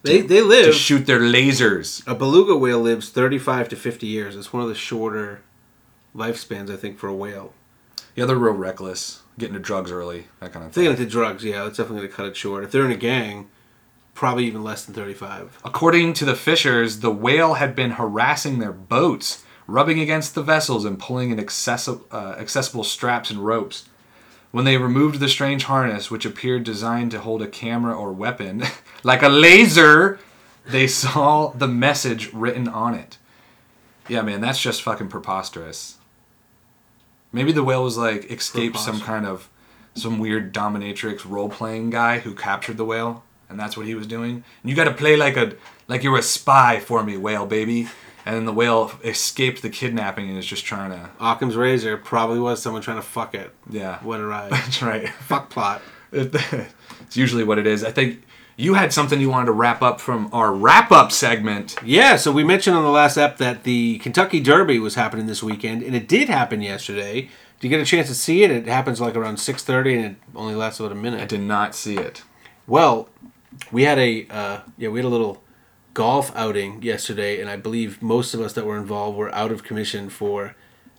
They 0.02 0.20
they 0.20 0.40
live 0.40 0.66
to 0.66 0.72
shoot 0.72 1.06
their 1.06 1.18
lasers. 1.20 2.06
A 2.06 2.14
beluga 2.14 2.54
whale 2.56 2.78
lives 2.80 3.08
35 3.10 3.70
to 3.70 3.76
50 3.76 4.06
years. 4.06 4.36
It's 4.36 4.52
one 4.52 4.62
of 4.62 4.68
the 4.68 4.74
shorter 4.76 5.40
lifespans, 6.14 6.70
I 6.70 6.76
think, 6.76 6.96
for 6.98 7.08
a 7.08 7.14
whale. 7.14 7.52
Yeah, 8.14 8.26
they're 8.26 8.36
real 8.36 8.54
reckless, 8.54 9.22
getting 9.38 9.54
to 9.54 9.60
drugs 9.60 9.90
early, 9.90 10.26
that 10.40 10.52
kind 10.52 10.64
of 10.64 10.72
thing. 10.72 10.86
into 10.86 11.06
drugs, 11.06 11.44
yeah, 11.44 11.64
that's 11.64 11.78
definitely 11.78 12.02
going 12.02 12.10
to 12.10 12.16
cut 12.16 12.26
it 12.26 12.36
short. 12.36 12.64
If 12.64 12.70
they're 12.70 12.84
in 12.84 12.92
a 12.92 12.96
gang, 12.96 13.48
probably 14.14 14.46
even 14.46 14.62
less 14.62 14.84
than 14.84 14.94
35. 14.94 15.58
According 15.64 16.12
to 16.14 16.24
the 16.24 16.36
fishers, 16.36 17.00
the 17.00 17.10
whale 17.10 17.54
had 17.54 17.74
been 17.74 17.92
harassing 17.92 18.58
their 18.58 18.72
boats, 18.72 19.44
rubbing 19.66 19.98
against 19.98 20.34
the 20.34 20.42
vessels 20.42 20.84
and 20.84 20.98
pulling 20.98 21.30
in 21.30 21.38
accessi- 21.38 22.00
uh, 22.12 22.36
accessible 22.38 22.84
straps 22.84 23.30
and 23.30 23.44
ropes. 23.44 23.88
When 24.52 24.64
they 24.64 24.76
removed 24.76 25.18
the 25.18 25.28
strange 25.28 25.64
harness, 25.64 26.12
which 26.12 26.24
appeared 26.24 26.62
designed 26.62 27.10
to 27.10 27.20
hold 27.20 27.42
a 27.42 27.48
camera 27.48 27.92
or 27.92 28.12
weapon, 28.12 28.62
like 29.02 29.22
a 29.22 29.28
laser, 29.28 30.20
they 30.64 30.86
saw 30.86 31.48
the 31.48 31.66
message 31.66 32.32
written 32.32 32.68
on 32.68 32.94
it. 32.94 33.18
Yeah, 34.08 34.22
man, 34.22 34.40
that's 34.40 34.60
just 34.60 34.82
fucking 34.82 35.08
preposterous. 35.08 35.96
Maybe 37.34 37.52
the 37.52 37.64
whale 37.64 37.82
was 37.82 37.98
like 37.98 38.30
escaped 38.30 38.78
some 38.78 39.00
kind 39.00 39.26
of 39.26 39.50
some 39.94 40.18
weird 40.18 40.54
dominatrix 40.54 41.28
role 41.28 41.48
playing 41.48 41.90
guy 41.90 42.20
who 42.20 42.34
captured 42.34 42.76
the 42.76 42.84
whale, 42.84 43.24
and 43.48 43.58
that's 43.58 43.76
what 43.76 43.86
he 43.86 43.94
was 43.94 44.06
doing. 44.06 44.44
And 44.62 44.70
you 44.70 44.74
got 44.74 44.84
to 44.84 44.94
play 44.94 45.16
like 45.16 45.36
a 45.36 45.54
like 45.88 46.02
you're 46.02 46.16
a 46.16 46.22
spy 46.22 46.80
for 46.80 47.02
me, 47.02 47.16
whale 47.16 47.46
baby. 47.46 47.88
And 48.26 48.36
then 48.36 48.44
the 48.46 48.54
whale 48.54 48.92
escaped 49.04 49.60
the 49.60 49.68
kidnapping 49.68 50.30
and 50.30 50.38
is 50.38 50.46
just 50.46 50.64
trying 50.64 50.90
to 50.92 51.10
Occam's 51.20 51.56
razor 51.56 51.98
probably 51.98 52.38
was 52.38 52.62
someone 52.62 52.80
trying 52.80 52.96
to 52.96 53.02
fuck 53.02 53.34
it. 53.34 53.52
yeah. 53.68 53.98
What 54.02 54.20
a 54.20 54.24
ride. 54.26 54.50
That's 54.52 54.80
right. 54.80 55.08
fuck 55.10 55.50
plot. 55.50 55.82
it's 56.12 57.16
usually 57.16 57.44
what 57.44 57.58
it 57.58 57.66
is. 57.66 57.84
I 57.84 57.90
think 57.90 58.22
you 58.56 58.74
had 58.74 58.92
something 58.92 59.20
you 59.20 59.30
wanted 59.30 59.46
to 59.46 59.52
wrap 59.52 59.82
up 59.82 60.00
from 60.00 60.28
our 60.32 60.52
wrap 60.52 60.92
up 60.92 61.10
segment. 61.10 61.76
Yeah, 61.84 62.16
so 62.16 62.30
we 62.32 62.44
mentioned 62.44 62.76
on 62.76 62.84
the 62.84 62.90
last 62.90 63.16
ep 63.16 63.38
that 63.38 63.64
the 63.64 63.98
Kentucky 63.98 64.40
Derby 64.40 64.78
was 64.78 64.94
happening 64.94 65.26
this 65.26 65.42
weekend, 65.42 65.82
and 65.82 65.94
it 65.94 66.08
did 66.08 66.28
happen 66.28 66.62
yesterday. 66.62 67.22
Did 67.60 67.70
you 67.70 67.70
get 67.70 67.80
a 67.80 67.84
chance 67.84 68.08
to 68.08 68.14
see 68.14 68.42
it? 68.42 68.50
It 68.50 68.66
happens 68.66 69.00
like 69.00 69.16
around 69.16 69.36
6.30, 69.36 69.96
and 69.96 70.04
it 70.04 70.16
only 70.34 70.54
lasts 70.54 70.80
about 70.80 70.92
a 70.92 70.96
minute. 70.96 71.20
I 71.20 71.26
did 71.26 71.40
not 71.40 71.74
see 71.74 71.96
it. 71.96 72.22
Well, 72.66 73.08
we 73.70 73.84
had 73.84 73.98
a 73.98 74.26
uh, 74.30 74.60
yeah, 74.78 74.88
we 74.88 74.98
had 75.00 75.06
a 75.06 75.08
little 75.08 75.42
golf 75.94 76.34
outing 76.34 76.82
yesterday, 76.82 77.40
and 77.40 77.48
I 77.48 77.56
believe 77.56 78.02
most 78.02 78.34
of 78.34 78.40
us 78.40 78.52
that 78.54 78.66
were 78.66 78.76
involved 78.76 79.16
were 79.16 79.34
out 79.34 79.52
of 79.52 79.62
commission 79.62 80.08
for 80.08 80.56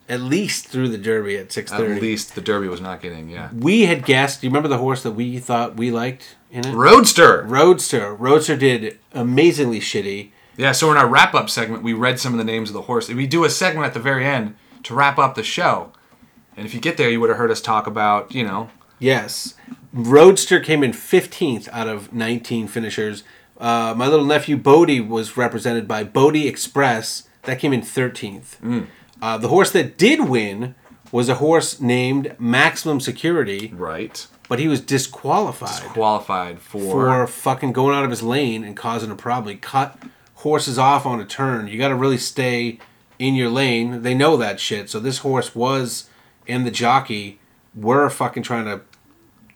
at 0.07 0.21
least 0.21 0.67
through 0.67 0.89
the 0.89 0.97
Derby 0.97 1.37
at 1.37 1.51
six 1.51 1.71
At 1.71 1.81
least 2.01 2.35
the 2.35 2.41
Derby 2.41 2.67
was 2.67 2.81
not 2.81 3.01
getting, 3.01 3.29
yeah. 3.29 3.49
We 3.53 3.83
had 3.83 4.05
guessed. 4.05 4.41
Do 4.41 4.47
you 4.47 4.51
remember 4.51 4.69
the 4.69 4.77
horse 4.77 5.03
that 5.03 5.11
we 5.11 5.39
thought 5.39 5.75
we 5.77 5.91
liked 5.91 6.35
in 6.51 6.65
it? 6.65 6.73
Roadster. 6.73 7.43
Roadster. 7.43 8.13
Roadster 8.13 8.55
did 8.55 8.99
amazingly 9.13 9.79
shitty. 9.79 10.31
Yeah, 10.57 10.71
so 10.71 10.89
in 10.91 10.97
our 10.97 11.07
wrap 11.07 11.33
up 11.33 11.49
segment, 11.49 11.83
we 11.83 11.93
read 11.93 12.19
some 12.19 12.33
of 12.33 12.37
the 12.37 12.43
names 12.45 12.69
of 12.69 12.73
the 12.73 12.83
horse. 12.83 13.09
We 13.09 13.27
do 13.27 13.43
a 13.43 13.49
segment 13.49 13.85
at 13.87 13.93
the 13.93 13.99
very 13.99 14.25
end 14.25 14.55
to 14.83 14.93
wrap 14.93 15.17
up 15.17 15.35
the 15.35 15.43
show. 15.43 15.91
And 16.55 16.65
if 16.65 16.73
you 16.73 16.79
get 16.79 16.95
there, 16.97 17.09
you 17.09 17.19
would 17.19 17.29
have 17.29 17.37
heard 17.37 17.51
us 17.51 17.59
talk 17.61 17.87
about, 17.87 18.33
you 18.33 18.43
know, 18.43 18.69
Yes. 18.99 19.55
Roadster 19.91 20.59
came 20.59 20.83
in 20.83 20.91
15th 20.91 21.67
out 21.71 21.87
of 21.87 22.13
19 22.13 22.67
finishers. 22.67 23.23
Uh, 23.57 23.93
my 23.95 24.07
little 24.07 24.25
nephew 24.25 24.57
Bodie 24.57 25.01
was 25.01 25.37
represented 25.37 25.87
by 25.87 26.03
Bodie 26.03 26.47
Express. 26.47 27.27
That 27.43 27.59
came 27.59 27.73
in 27.73 27.81
13th. 27.81 28.85
Uh, 29.21 29.38
the 29.38 29.47
horse 29.47 29.71
that 29.71 29.97
did 29.97 30.30
win 30.30 30.75
was 31.12 31.30
a 31.30 31.36
horse 31.36 31.80
named 31.80 32.36
Maximum 32.39 32.99
Security, 32.99 33.71
right, 33.75 34.28
but 34.49 34.60
he 34.60 34.67
was 34.67 34.82
disqualified 34.82 35.82
qualified 35.91 36.60
for, 36.60 36.80
for 36.80 37.28
fucking 37.28 37.71
going 37.71 37.95
out 37.95 38.04
of 38.04 38.10
his 38.10 38.21
lane 38.23 38.63
and 38.63 38.75
causing 38.75 39.10
a 39.12 39.15
problem. 39.15 39.54
He 39.56 39.60
cut 39.60 39.97
horses 40.36 40.78
off 40.78 41.06
on 41.06 41.19
a 41.19 41.25
turn. 41.25 41.67
You 41.67 41.78
got 41.78 41.88
to 41.89 41.95
really 41.95 42.17
stay 42.17 42.80
in 43.17 43.34
your 43.36 43.49
lane. 43.49 44.01
They 44.01 44.13
know 44.13 44.36
that 44.38 44.60
shit. 44.60 44.89
So 44.89 44.99
this 44.99 45.19
horse 45.19 45.56
was, 45.56 46.10
and 46.47 46.65
the 46.65 46.71
jockey 46.71 47.39
were 47.73 48.10
fucking 48.10 48.43
trying 48.43 48.65
to 48.65 48.82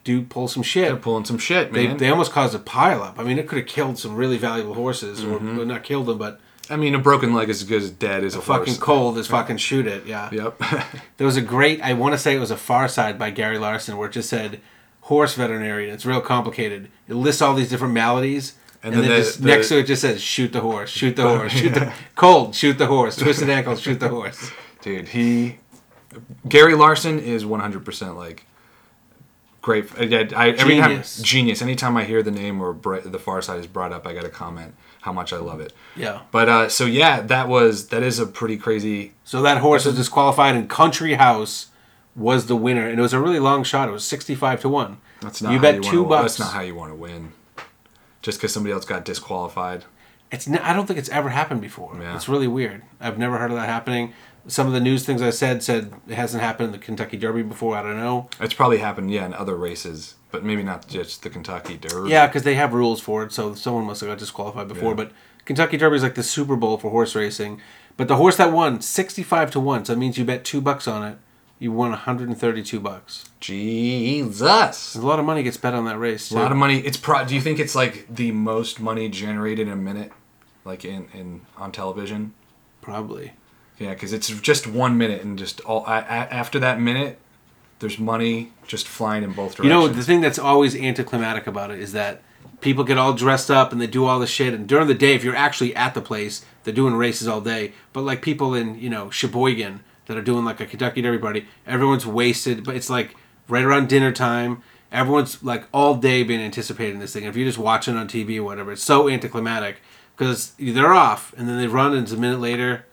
do 0.02 0.22
pull 0.22 0.48
some 0.48 0.62
shit. 0.62 0.88
They're 0.88 0.96
pulling 0.96 1.26
some 1.26 1.38
shit, 1.38 1.72
man. 1.72 1.98
they 1.98 2.08
almost 2.08 2.32
caused 2.32 2.54
a 2.54 2.58
pileup. 2.58 3.18
I 3.18 3.22
mean, 3.22 3.38
it 3.38 3.46
could 3.46 3.58
have 3.58 3.66
killed 3.68 3.98
some 3.98 4.16
really 4.16 4.38
valuable 4.38 4.74
horses, 4.74 5.22
or 5.22 5.38
Mm-hmm. 5.38 5.56
well, 5.58 5.66
not 5.66 5.82
killed 5.84 6.06
them, 6.06 6.16
but 6.18 6.40
I 6.70 6.76
mean, 6.76 6.94
a 6.94 6.98
broken 6.98 7.34
leg 7.34 7.48
is 7.50 7.62
as 7.62 7.68
good 7.68 7.82
as 7.82 7.90
dead 7.90 8.22
as 8.24 8.34
a, 8.36 8.40
fucking 8.40 8.76
cold 8.76 9.18
is 9.18 9.26
fucking 9.26 9.56
shoot 9.58 9.86
it. 9.86 10.06
Yeah. 10.06 10.28
Yep. 10.32 10.62
There 11.16 11.26
was 11.26 11.36
a 11.36 11.42
great. 11.42 11.82
I 11.82 11.92
want 11.92 12.14
to 12.14 12.18
say 12.18 12.34
it 12.34 12.38
was 12.38 12.50
a 12.50 12.56
Far 12.56 12.88
Side 12.88 13.18
by 13.18 13.30
Gary 13.30 13.58
Larson, 13.58 13.96
where 13.98 14.08
it 14.08 14.12
just 14.12 14.30
said 14.30 14.60
horse 15.02 15.34
veterinarian. 15.34 15.92
It's 15.92 16.06
real 16.06 16.20
complicated. 16.22 16.88
It 17.08 17.14
lists 17.14 17.42
all 17.42 17.52
these 17.54 17.68
different 17.68 17.92
maladies. 17.92 18.54
And, 18.82 18.94
And 18.94 19.02
then, 19.02 19.10
then 19.10 19.18
the- 19.18 19.24
just 19.26 19.42
the- 19.42 19.46
next 19.48 19.68
to 19.68 19.78
it 19.80 19.82
just 19.86 20.00
says 20.00 20.22
shoot 20.22 20.52
the 20.54 20.60
horse, 20.60 20.88
shoot 20.88 21.16
the 21.16 21.22
horse, 21.36 21.52
shoot 21.52 21.74
the 21.74 21.92
cold, 22.14 22.54
shoot 22.54 22.78
the 22.78 22.86
horse, 22.86 23.16
twisted 23.16 23.50
ankle, 23.50 23.76
shoot 23.76 24.00
the 24.00 24.08
horse. 24.08 24.50
Dude, 24.80 25.08
he 25.08 25.58
Gary 26.48 26.74
Larson 26.74 27.18
is 27.18 27.44
100% 27.44 28.16
like 28.16 28.46
great. 29.60 29.84
I, 29.98 30.28
I, 30.34 30.48
every 30.50 30.76
Genius. 30.76 31.16
time 31.16 31.24
genius. 31.24 31.60
Anytime 31.62 31.96
I 31.96 32.04
hear 32.04 32.22
the 32.22 32.30
name 32.30 32.60
or 32.62 32.72
the 33.04 33.18
Far 33.18 33.42
Side 33.42 33.60
is 33.60 33.66
brought 33.66 33.92
up, 33.92 34.06
I 34.06 34.14
got 34.14 34.22
to 34.22 34.30
comment 34.30 34.74
how 35.00 35.12
much 35.12 35.32
I 35.32 35.38
love 35.38 35.60
it. 35.60 35.72
Yeah. 35.96 36.22
But 36.30 36.48
uh, 36.48 36.68
so 36.68 36.84
yeah, 36.84 37.20
that 37.22 37.48
was 37.48 37.88
that 37.88 38.02
is 38.02 38.18
a 38.18 38.26
pretty 38.26 38.56
crazy. 38.56 39.12
So 39.24 39.42
that 39.42 39.58
horse 39.58 39.84
was 39.84 39.96
disqualified, 39.96 40.54
and 40.56 40.68
Country 40.68 41.14
House 41.14 41.68
was 42.16 42.46
the 42.46 42.56
winner, 42.56 42.88
and 42.88 42.98
it 42.98 43.02
was 43.02 43.12
a 43.12 43.20
really 43.20 43.38
long 43.38 43.64
shot. 43.64 43.88
It 43.88 43.92
was 43.92 44.04
sixty-five 44.04 44.60
to 44.62 44.68
one. 44.68 44.98
That's 45.20 45.40
not 45.42 45.52
you 45.52 45.60
bet 45.60 45.76
you 45.76 45.82
two 45.82 46.04
bucks. 46.04 46.36
That's 46.36 46.40
not 46.40 46.54
how 46.54 46.60
you 46.62 46.74
want 46.74 46.92
to 46.92 46.96
win. 46.96 47.32
Just 48.22 48.38
because 48.38 48.52
somebody 48.52 48.72
else 48.72 48.84
got 48.84 49.04
disqualified. 49.04 49.84
It's 50.30 50.46
n- 50.46 50.58
I 50.58 50.72
don't 50.74 50.86
think 50.86 50.98
it's 50.98 51.08
ever 51.08 51.30
happened 51.30 51.60
before. 51.60 51.96
Yeah. 52.00 52.14
It's 52.14 52.28
really 52.28 52.46
weird. 52.48 52.82
I've 53.00 53.18
never 53.18 53.38
heard 53.38 53.50
of 53.50 53.56
that 53.56 53.68
happening. 53.68 54.12
Some 54.46 54.66
of 54.66 54.72
the 54.72 54.80
news 54.80 55.04
things 55.04 55.22
I 55.22 55.30
said 55.30 55.62
said 55.62 55.92
it 56.08 56.14
hasn't 56.14 56.42
happened 56.42 56.66
in 56.66 56.72
the 56.72 56.78
Kentucky 56.78 57.16
Derby 57.16 57.42
before. 57.42 57.76
I 57.76 57.82
don't 57.82 57.96
know. 57.96 58.28
It's 58.40 58.54
probably 58.54 58.78
happened, 58.78 59.10
yeah, 59.10 59.26
in 59.26 59.34
other 59.34 59.56
races, 59.56 60.14
but 60.30 60.44
maybe 60.44 60.62
not 60.62 60.88
just 60.88 61.22
the 61.22 61.30
Kentucky 61.30 61.76
Derby. 61.76 62.10
Yeah, 62.10 62.26
because 62.26 62.42
they 62.42 62.54
have 62.54 62.72
rules 62.72 63.00
for 63.00 63.22
it, 63.24 63.32
so 63.32 63.54
someone 63.54 63.84
must 63.84 64.00
have 64.00 64.10
got 64.10 64.18
disqualified 64.18 64.68
before. 64.68 64.90
Yeah. 64.90 64.96
But 64.96 65.12
Kentucky 65.44 65.76
Derby 65.76 65.96
is 65.96 66.02
like 66.02 66.14
the 66.14 66.22
Super 66.22 66.56
Bowl 66.56 66.78
for 66.78 66.90
horse 66.90 67.14
racing. 67.14 67.60
But 67.96 68.08
the 68.08 68.16
horse 68.16 68.36
that 68.36 68.52
won, 68.52 68.80
sixty-five 68.80 69.50
to 69.50 69.60
one, 69.60 69.84
so 69.84 69.94
that 69.94 69.98
means 69.98 70.16
you 70.16 70.24
bet 70.24 70.44
two 70.44 70.60
bucks 70.60 70.88
on 70.88 71.06
it, 71.06 71.18
you 71.58 71.72
won 71.72 71.90
one 71.90 71.98
hundred 71.98 72.28
and 72.28 72.38
thirty-two 72.38 72.80
bucks. 72.80 73.28
Jesus. 73.40 74.94
A 74.94 75.00
lot 75.00 75.18
of 75.18 75.24
money 75.24 75.42
gets 75.42 75.56
bet 75.56 75.74
on 75.74 75.84
that 75.84 75.98
race. 75.98 76.30
A 76.30 76.36
lot 76.36 76.52
of 76.52 76.56
money. 76.56 76.78
It's 76.78 76.96
pro. 76.96 77.24
Do 77.24 77.34
you 77.34 77.40
think 77.40 77.58
it's 77.58 77.74
like 77.74 78.06
the 78.08 78.32
most 78.32 78.80
money 78.80 79.08
generated 79.08 79.66
in 79.66 79.72
a 79.72 79.76
minute, 79.76 80.12
like 80.64 80.84
in, 80.84 81.08
in 81.12 81.42
on 81.56 81.72
television? 81.72 82.32
probably. 82.80 83.32
Yeah, 83.78 83.90
because 83.90 84.12
it's 84.12 84.28
just 84.28 84.66
one 84.66 84.98
minute, 84.98 85.22
and 85.22 85.38
just 85.38 85.60
all 85.60 85.86
a, 85.86 85.98
a, 86.00 86.34
after 86.34 86.58
that 86.58 86.80
minute, 86.80 87.18
there's 87.80 87.98
money 87.98 88.52
just 88.66 88.86
flying 88.86 89.24
in 89.24 89.32
both 89.32 89.56
directions. 89.56 89.64
You 89.64 89.70
know, 89.70 89.88
the 89.88 90.02
thing 90.02 90.20
that's 90.20 90.38
always 90.38 90.76
anticlimactic 90.76 91.46
about 91.46 91.70
it 91.70 91.80
is 91.80 91.92
that 91.92 92.22
people 92.60 92.84
get 92.84 92.98
all 92.98 93.14
dressed 93.14 93.50
up 93.50 93.72
and 93.72 93.80
they 93.80 93.86
do 93.86 94.06
all 94.06 94.20
the 94.20 94.26
shit. 94.26 94.54
And 94.54 94.68
during 94.68 94.86
the 94.86 94.94
day, 94.94 95.14
if 95.14 95.24
you're 95.24 95.34
actually 95.34 95.74
at 95.74 95.94
the 95.94 96.00
place, 96.00 96.44
they're 96.62 96.74
doing 96.74 96.94
races 96.94 97.26
all 97.26 97.40
day. 97.40 97.72
But 97.92 98.02
like 98.02 98.22
people 98.22 98.54
in, 98.54 98.78
you 98.78 98.90
know, 98.90 99.10
Sheboygan 99.10 99.80
that 100.06 100.16
are 100.16 100.22
doing 100.22 100.44
like 100.44 100.60
a 100.60 100.66
Kentucky 100.66 101.02
Derby 101.02 101.18
party, 101.18 101.46
everyone's 101.66 102.06
wasted. 102.06 102.64
But 102.64 102.76
it's 102.76 102.90
like 102.90 103.16
right 103.48 103.64
around 103.64 103.88
dinner 103.88 104.12
time. 104.12 104.62
Everyone's 104.92 105.42
like 105.42 105.64
all 105.72 105.94
day 105.94 106.22
been 106.22 106.40
anticipating 106.40 106.98
this 106.98 107.12
thing. 107.12 107.24
If 107.24 107.36
you're 107.36 107.48
just 107.48 107.58
watching 107.58 107.96
on 107.96 108.08
TV 108.08 108.38
or 108.38 108.44
whatever, 108.44 108.72
it's 108.72 108.82
so 108.82 109.08
anticlimactic 109.08 109.80
because 110.16 110.52
they're 110.58 110.92
off 110.92 111.32
and 111.38 111.48
then 111.48 111.56
they 111.56 111.66
run 111.66 111.94
and 111.94 112.02
it's 112.02 112.12
a 112.12 112.16
minute 112.16 112.40
later 112.40 112.84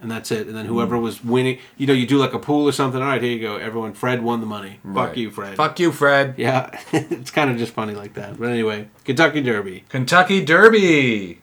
and 0.00 0.10
that's 0.10 0.30
it. 0.30 0.46
And 0.46 0.56
then 0.56 0.66
whoever 0.66 0.96
Mm. 0.96 1.02
was 1.02 1.24
winning, 1.24 1.58
you 1.76 1.86
know, 1.86 1.92
you 1.92 2.06
do 2.06 2.16
like 2.18 2.32
a 2.32 2.38
pool 2.38 2.66
or 2.68 2.72
something. 2.72 3.00
All 3.00 3.08
right, 3.08 3.22
here 3.22 3.32
you 3.32 3.40
go. 3.40 3.56
Everyone, 3.56 3.92
Fred 3.92 4.22
won 4.22 4.40
the 4.40 4.46
money. 4.46 4.80
Fuck 4.94 5.16
you, 5.16 5.30
Fred. 5.30 5.56
Fuck 5.56 5.78
you, 5.78 5.92
Fred. 5.92 6.34
Yeah, 6.36 6.70
it's 6.92 7.30
kind 7.30 7.50
of 7.50 7.56
just 7.58 7.72
funny 7.72 7.94
like 7.94 8.14
that. 8.14 8.38
But 8.38 8.50
anyway, 8.50 8.88
Kentucky 9.04 9.40
Derby. 9.42 9.84
Kentucky 9.88 10.44
Derby. 10.44 11.38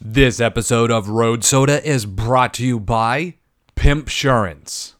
This 0.00 0.40
episode 0.40 0.90
of 0.90 1.08
Road 1.08 1.44
Soda 1.44 1.82
is 1.88 2.04
brought 2.06 2.54
to 2.54 2.66
you 2.66 2.78
by 2.78 3.34
Pimp 3.74 4.06
Insurance. 4.06 4.93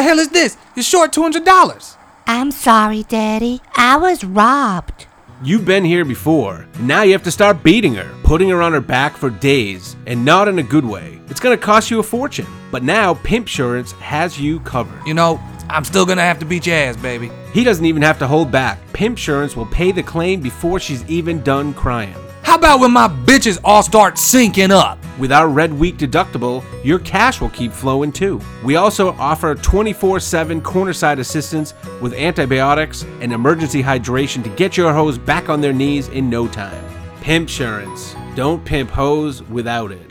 The 0.00 0.04
hell 0.04 0.18
is 0.18 0.30
this? 0.30 0.56
You're 0.74 0.82
short 0.82 1.12
$200. 1.12 1.96
I'm 2.26 2.50
sorry, 2.50 3.02
Daddy. 3.02 3.60
I 3.76 3.98
was 3.98 4.24
robbed. 4.24 5.06
You've 5.42 5.66
been 5.66 5.84
here 5.84 6.06
before. 6.06 6.66
Now 6.80 7.02
you 7.02 7.12
have 7.12 7.22
to 7.24 7.30
start 7.30 7.62
beating 7.62 7.94
her, 7.96 8.10
putting 8.22 8.48
her 8.48 8.62
on 8.62 8.72
her 8.72 8.80
back 8.80 9.14
for 9.14 9.28
days, 9.28 9.96
and 10.06 10.24
not 10.24 10.48
in 10.48 10.58
a 10.58 10.62
good 10.62 10.86
way. 10.86 11.20
It's 11.28 11.40
gonna 11.40 11.58
cost 11.58 11.90
you 11.90 11.98
a 11.98 12.02
fortune. 12.02 12.46
But 12.70 12.82
now 12.82 13.12
Pimpsurance 13.12 13.92
has 13.98 14.40
you 14.40 14.60
covered. 14.60 15.06
You 15.06 15.12
know, 15.12 15.38
I'm 15.68 15.84
still 15.84 16.06
gonna 16.06 16.22
have 16.22 16.38
to 16.38 16.46
beat 16.46 16.66
your 16.66 16.76
ass, 16.76 16.96
baby. 16.96 17.30
He 17.52 17.62
doesn't 17.62 17.84
even 17.84 18.00
have 18.00 18.18
to 18.20 18.26
hold 18.26 18.50
back. 18.50 18.78
Pimpsurance 18.94 19.54
will 19.54 19.66
pay 19.66 19.92
the 19.92 20.02
claim 20.02 20.40
before 20.40 20.80
she's 20.80 21.04
even 21.10 21.42
done 21.42 21.74
crying. 21.74 22.16
How 22.50 22.56
about 22.56 22.80
when 22.80 22.90
my 22.90 23.06
bitches 23.06 23.60
all 23.62 23.80
start 23.80 24.16
syncing 24.16 24.70
up? 24.70 24.98
With 25.20 25.30
our 25.30 25.48
Red 25.48 25.72
Week 25.72 25.96
deductible, 25.96 26.64
your 26.84 26.98
cash 26.98 27.40
will 27.40 27.50
keep 27.50 27.70
flowing 27.70 28.10
too. 28.10 28.40
We 28.64 28.74
also 28.74 29.12
offer 29.12 29.54
24 29.54 30.18
7 30.18 30.60
cornerside 30.60 31.20
assistance 31.20 31.74
with 32.00 32.12
antibiotics 32.12 33.04
and 33.20 33.32
emergency 33.32 33.84
hydration 33.84 34.42
to 34.42 34.50
get 34.56 34.76
your 34.76 34.92
hoes 34.92 35.16
back 35.16 35.48
on 35.48 35.60
their 35.60 35.72
knees 35.72 36.08
in 36.08 36.28
no 36.28 36.48
time. 36.48 36.84
Pimpsurance. 37.20 38.16
Don't 38.34 38.64
pimp 38.64 38.90
hoes 38.90 39.44
without 39.44 39.92
it. 39.92 40.09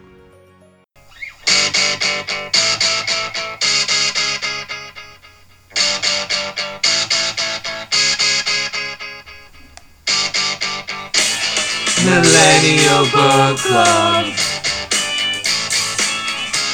Millennial 12.09 13.03
Book 13.11 13.57
Club. 13.59 14.25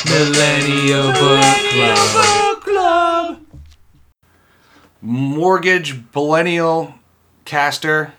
Millennial 0.06 1.12
Book 1.12 2.62
Club. 2.64 3.42
Mortgage 5.02 6.00
Millennial 6.16 6.96
Caster. 7.44 8.14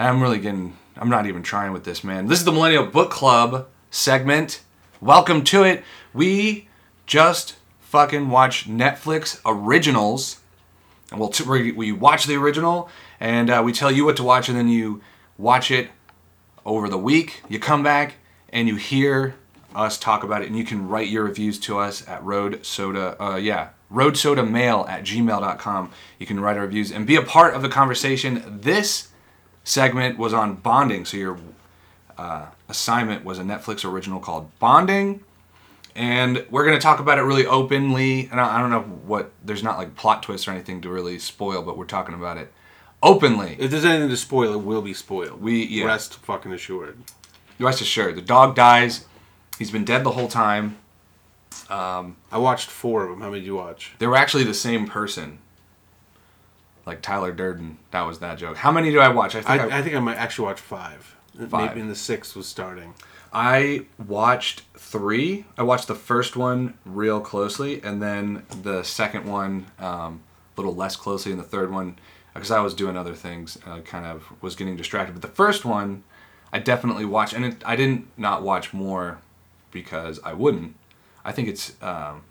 I'm 0.00 0.20
really 0.20 0.40
getting. 0.40 0.76
I'm 0.96 1.08
not 1.08 1.26
even 1.26 1.44
trying 1.44 1.72
with 1.72 1.84
this, 1.84 2.02
man. 2.02 2.26
This 2.26 2.40
is 2.40 2.44
the 2.44 2.50
Millennial 2.50 2.86
Book 2.86 3.12
Club 3.12 3.68
segment. 3.92 4.62
Welcome 5.00 5.44
to 5.44 5.62
it. 5.62 5.84
We 6.12 6.66
just 7.06 7.54
fucking 7.78 8.30
watch 8.30 8.68
Netflix 8.68 9.40
originals 9.46 10.40
and 11.12 11.20
we'll 11.20 11.28
t- 11.28 11.44
we, 11.44 11.70
we 11.70 11.92
watch 11.92 12.26
the 12.26 12.34
original 12.34 12.88
and 13.20 13.48
uh, 13.48 13.62
we 13.64 13.72
tell 13.72 13.92
you 13.92 14.04
what 14.04 14.16
to 14.16 14.24
watch 14.24 14.48
and 14.48 14.58
then 14.58 14.68
you 14.68 15.00
watch 15.38 15.70
it 15.70 15.88
over 16.76 16.88
the 16.88 16.98
week 16.98 17.42
you 17.48 17.58
come 17.58 17.82
back 17.82 18.14
and 18.50 18.68
you 18.68 18.76
hear 18.76 19.34
us 19.74 19.98
talk 19.98 20.24
about 20.24 20.42
it 20.42 20.48
and 20.48 20.56
you 20.56 20.64
can 20.64 20.88
write 20.88 21.08
your 21.08 21.24
reviews 21.24 21.58
to 21.58 21.78
us 21.78 22.06
at 22.08 22.22
road 22.24 22.64
soda 22.64 23.22
uh, 23.22 23.36
yeah 23.36 23.68
road 23.90 24.16
soda 24.16 24.42
mail 24.42 24.86
at 24.88 25.02
gmail.com 25.02 25.90
you 26.18 26.26
can 26.26 26.38
write 26.38 26.56
our 26.56 26.62
reviews 26.62 26.92
and 26.92 27.06
be 27.06 27.16
a 27.16 27.22
part 27.22 27.54
of 27.54 27.62
the 27.62 27.68
conversation. 27.68 28.60
This 28.60 29.08
segment 29.64 30.16
was 30.16 30.32
on 30.32 30.54
bonding. 30.54 31.04
So 31.04 31.16
your 31.16 31.38
uh, 32.16 32.46
assignment 32.68 33.24
was 33.24 33.38
a 33.38 33.42
netflix 33.42 33.84
original 33.84 34.20
called 34.20 34.56
bonding. 34.58 35.20
And 35.96 36.46
we're 36.50 36.64
going 36.64 36.78
to 36.78 36.82
talk 36.82 37.00
about 37.00 37.18
it 37.18 37.22
really 37.22 37.46
openly. 37.46 38.28
And 38.30 38.40
I, 38.40 38.56
I 38.56 38.60
don't 38.60 38.70
know 38.70 38.82
what 38.82 39.32
there's 39.44 39.64
not 39.64 39.76
like 39.76 39.96
plot 39.96 40.22
twists 40.22 40.46
or 40.46 40.52
anything 40.52 40.80
to 40.82 40.88
really 40.88 41.18
spoil 41.18 41.62
but 41.62 41.76
we're 41.76 41.84
talking 41.84 42.14
about 42.14 42.38
it 42.38 42.52
openly 43.02 43.56
If 43.58 43.70
there's 43.70 43.84
anything 43.84 44.08
to 44.10 44.16
spoil, 44.16 44.54
it 44.54 44.58
will 44.64 44.82
be 44.82 44.94
spoiled. 44.94 45.40
We- 45.40 45.64
yeah. 45.66 45.84
Rest 45.86 46.14
fucking 46.18 46.52
assured. 46.52 46.98
rest 47.58 47.80
assured 47.80 48.16
the 48.16 48.22
dog 48.22 48.54
dies 48.54 49.06
he's 49.58 49.70
been 49.70 49.84
dead 49.84 50.04
the 50.04 50.12
whole 50.12 50.28
time 50.28 50.76
I 51.68 52.38
watched 52.38 52.68
four 52.68 53.04
of 53.04 53.10
them. 53.10 53.20
How 53.20 53.28
many 53.28 53.40
did 53.40 53.46
you 53.46 53.56
watch? 53.56 53.92
they 53.98 54.06
were 54.06 54.16
actually 54.16 54.44
the 54.44 54.54
same 54.54 54.86
person 54.86 55.38
like 56.86 57.02
tyler 57.02 57.30
durden 57.32 57.76
that 57.90 58.02
was 58.02 58.18
that 58.20 58.38
joke 58.38 58.56
how 58.56 58.72
many 58.72 58.90
did 58.90 58.98
i 58.98 59.08
watch 59.08 59.34
i 59.34 59.42
think 59.42 59.60
I, 59.62 59.68
i, 59.68 59.78
I 59.78 59.82
think 59.82 59.94
I 59.94 60.00
might 60.00 60.16
actually 60.16 60.46
watch 60.46 60.60
five. 60.60 61.16
Five. 61.48 61.52
Maybe 61.70 61.80
in 61.80 61.88
the 61.88 61.94
sixth 61.94 62.34
was 62.36 62.46
starting. 62.48 62.92
I 63.32 63.86
watched 64.08 64.62
three 64.76 65.44
i 65.56 65.62
watched 65.62 65.86
the 65.88 65.94
first 65.94 66.36
one 66.36 66.74
real 66.84 67.20
closely 67.20 67.80
and 67.82 68.02
then 68.02 68.44
the 68.62 68.82
second 68.82 69.26
one 69.26 69.66
um, 69.78 70.20
a 70.56 70.60
little 70.60 70.74
less 70.74 70.96
closely 70.96 71.30
and 71.32 71.40
the 71.40 71.44
third 71.44 71.70
one 71.70 71.96
because 72.34 72.50
i 72.50 72.60
was 72.60 72.74
doing 72.74 72.96
other 72.96 73.14
things 73.14 73.58
uh, 73.66 73.80
kind 73.80 74.06
of 74.06 74.32
was 74.42 74.54
getting 74.56 74.76
distracted. 74.76 75.12
But 75.12 75.22
the 75.22 75.28
first 75.28 75.64
one 75.64 76.02
i 76.52 76.58
definitely 76.58 77.04
watched 77.04 77.32
and 77.32 77.44
it, 77.44 77.62
i 77.64 77.76
didn't 77.76 78.08
not 78.16 78.42
watch 78.42 78.72
more 78.72 79.18
because 79.70 80.18
i 80.24 80.32
wouldn't. 80.32 80.74
I 81.24 81.32
think 81.32 81.48
it's 81.48 81.80
um, 81.82 82.22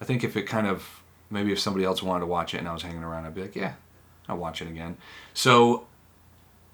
i 0.00 0.04
think 0.04 0.24
if 0.24 0.36
it 0.36 0.42
kind 0.42 0.66
of 0.66 1.02
maybe 1.30 1.52
if 1.52 1.60
somebody 1.60 1.84
else 1.84 2.02
wanted 2.02 2.20
to 2.20 2.26
watch 2.26 2.54
it 2.54 2.58
and 2.58 2.68
i 2.68 2.72
was 2.72 2.82
hanging 2.82 3.02
around 3.02 3.26
i'd 3.26 3.34
be 3.34 3.42
like 3.42 3.56
yeah 3.56 3.74
i'll 4.28 4.36
watch 4.36 4.62
it 4.62 4.68
again. 4.68 4.96
So 5.34 5.86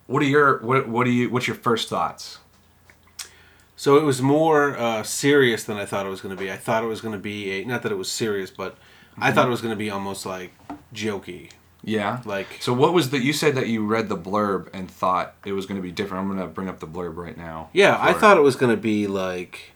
what 0.06 0.22
are 0.22 0.26
your 0.26 0.58
what, 0.58 0.88
what 0.88 1.04
do 1.04 1.10
you 1.10 1.30
what's 1.30 1.46
your 1.46 1.56
first 1.56 1.88
thoughts? 1.88 2.38
So 3.78 3.96
it 3.96 4.04
was 4.04 4.22
more 4.22 4.76
uh, 4.78 5.02
serious 5.02 5.64
than 5.64 5.76
I 5.76 5.84
thought 5.84 6.06
it 6.06 6.08
was 6.08 6.22
going 6.22 6.34
to 6.34 6.40
be. 6.42 6.50
I 6.50 6.56
thought 6.56 6.82
it 6.82 6.86
was 6.86 7.00
going 7.00 7.12
to 7.12 7.18
be 7.20 7.60
a 7.60 7.64
not 7.64 7.82
that 7.82 7.92
it 7.92 7.96
was 7.96 8.10
serious, 8.10 8.50
but 8.50 8.78
I 9.18 9.32
thought 9.32 9.46
it 9.46 9.50
was 9.50 9.60
going 9.60 9.72
to 9.72 9.78
be 9.78 9.90
almost 9.90 10.24
like 10.24 10.52
jokey. 10.94 11.50
Yeah. 11.86 12.20
Like- 12.26 12.58
So 12.60 12.72
what 12.74 12.92
was 12.92 13.10
the 13.10 13.18
you 13.18 13.32
said 13.32 13.54
that 13.54 13.68
you 13.68 13.86
read 13.86 14.08
the 14.10 14.16
blurb 14.18 14.68
and 14.74 14.90
thought 14.90 15.34
it 15.46 15.52
was 15.52 15.64
going 15.66 15.76
to 15.76 15.82
be 15.82 15.92
different. 15.92 16.22
I'm 16.28 16.36
going 16.36 16.46
to 16.46 16.52
bring 16.52 16.68
up 16.68 16.80
the 16.80 16.86
blurb 16.86 17.16
right 17.16 17.36
now. 17.38 17.70
Yeah, 17.72 17.96
I 17.98 18.12
thought 18.12 18.36
it 18.36 18.42
was 18.42 18.56
going 18.56 18.74
to 18.74 18.80
be 18.80 19.06
like, 19.06 19.72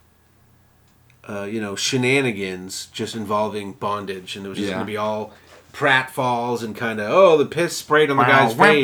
uh, 1.28 1.44
you 1.44 1.60
know, 1.60 1.76
shenanigans 1.76 2.86
just 2.92 3.14
involving 3.14 3.72
bondage, 3.74 4.36
and 4.36 4.44
it 4.44 4.48
was 4.48 4.58
just 4.58 4.68
Yeah. 4.68 4.74
going 4.74 4.86
to 4.86 4.90
be 4.92 4.96
all 4.96 5.32
pratfalls 5.72 6.64
and 6.64 6.74
kind 6.74 6.98
of 6.98 7.08
oh 7.12 7.38
the 7.38 7.46
piss 7.46 7.76
sprayed 7.76 8.10
on 8.10 8.16
the 8.16 8.24
guy's 8.32 8.54
face. 8.74 8.82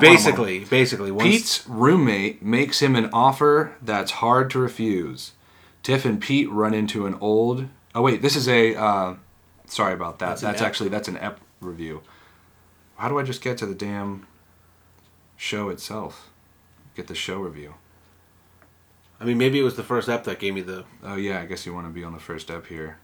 Basically, 0.00 0.58
Basically, 0.58 0.64
basically, 0.64 1.10
once, 1.12 1.28
Pete's 1.28 1.68
roommate 1.68 2.42
makes 2.42 2.82
him 2.82 2.96
an 2.96 3.08
offer 3.12 3.72
that's 3.80 4.10
hard 4.10 4.50
to 4.50 4.58
refuse. 4.58 5.32
Tiff 5.84 6.04
and 6.04 6.20
Pete 6.20 6.50
run 6.50 6.74
into 6.74 7.06
an 7.06 7.14
old. 7.20 7.68
Oh 7.94 8.02
wait, 8.02 8.20
this 8.20 8.34
is 8.34 8.48
a. 8.48 8.74
Uh, 8.74 9.14
sorry 9.66 9.94
about 9.94 10.18
that. 10.18 10.26
That's 10.30 10.40
That's, 10.40 10.62
actually 10.62 10.88
that's 10.88 11.06
an 11.06 11.18
ep 11.18 11.38
review. 11.60 12.02
How 12.96 13.08
do 13.08 13.18
I 13.18 13.22
just 13.22 13.42
get 13.42 13.58
to 13.58 13.66
the 13.66 13.74
damn 13.74 14.26
show 15.36 15.68
itself? 15.68 16.28
Get 16.94 17.06
the 17.08 17.14
show 17.14 17.38
review. 17.38 17.74
I 19.20 19.24
mean, 19.24 19.38
maybe 19.38 19.58
it 19.58 19.62
was 19.62 19.76
the 19.76 19.82
first 19.82 20.08
ep 20.08 20.24
that 20.24 20.38
gave 20.38 20.54
me 20.54 20.60
the. 20.62 20.84
Oh 21.02 21.16
yeah, 21.16 21.40
I 21.40 21.46
guess 21.46 21.64
you 21.66 21.74
want 21.74 21.86
to 21.86 21.92
be 21.92 22.04
on 22.04 22.12
the 22.12 22.20
first 22.20 22.50
ep 22.50 22.66
here. 22.66 22.98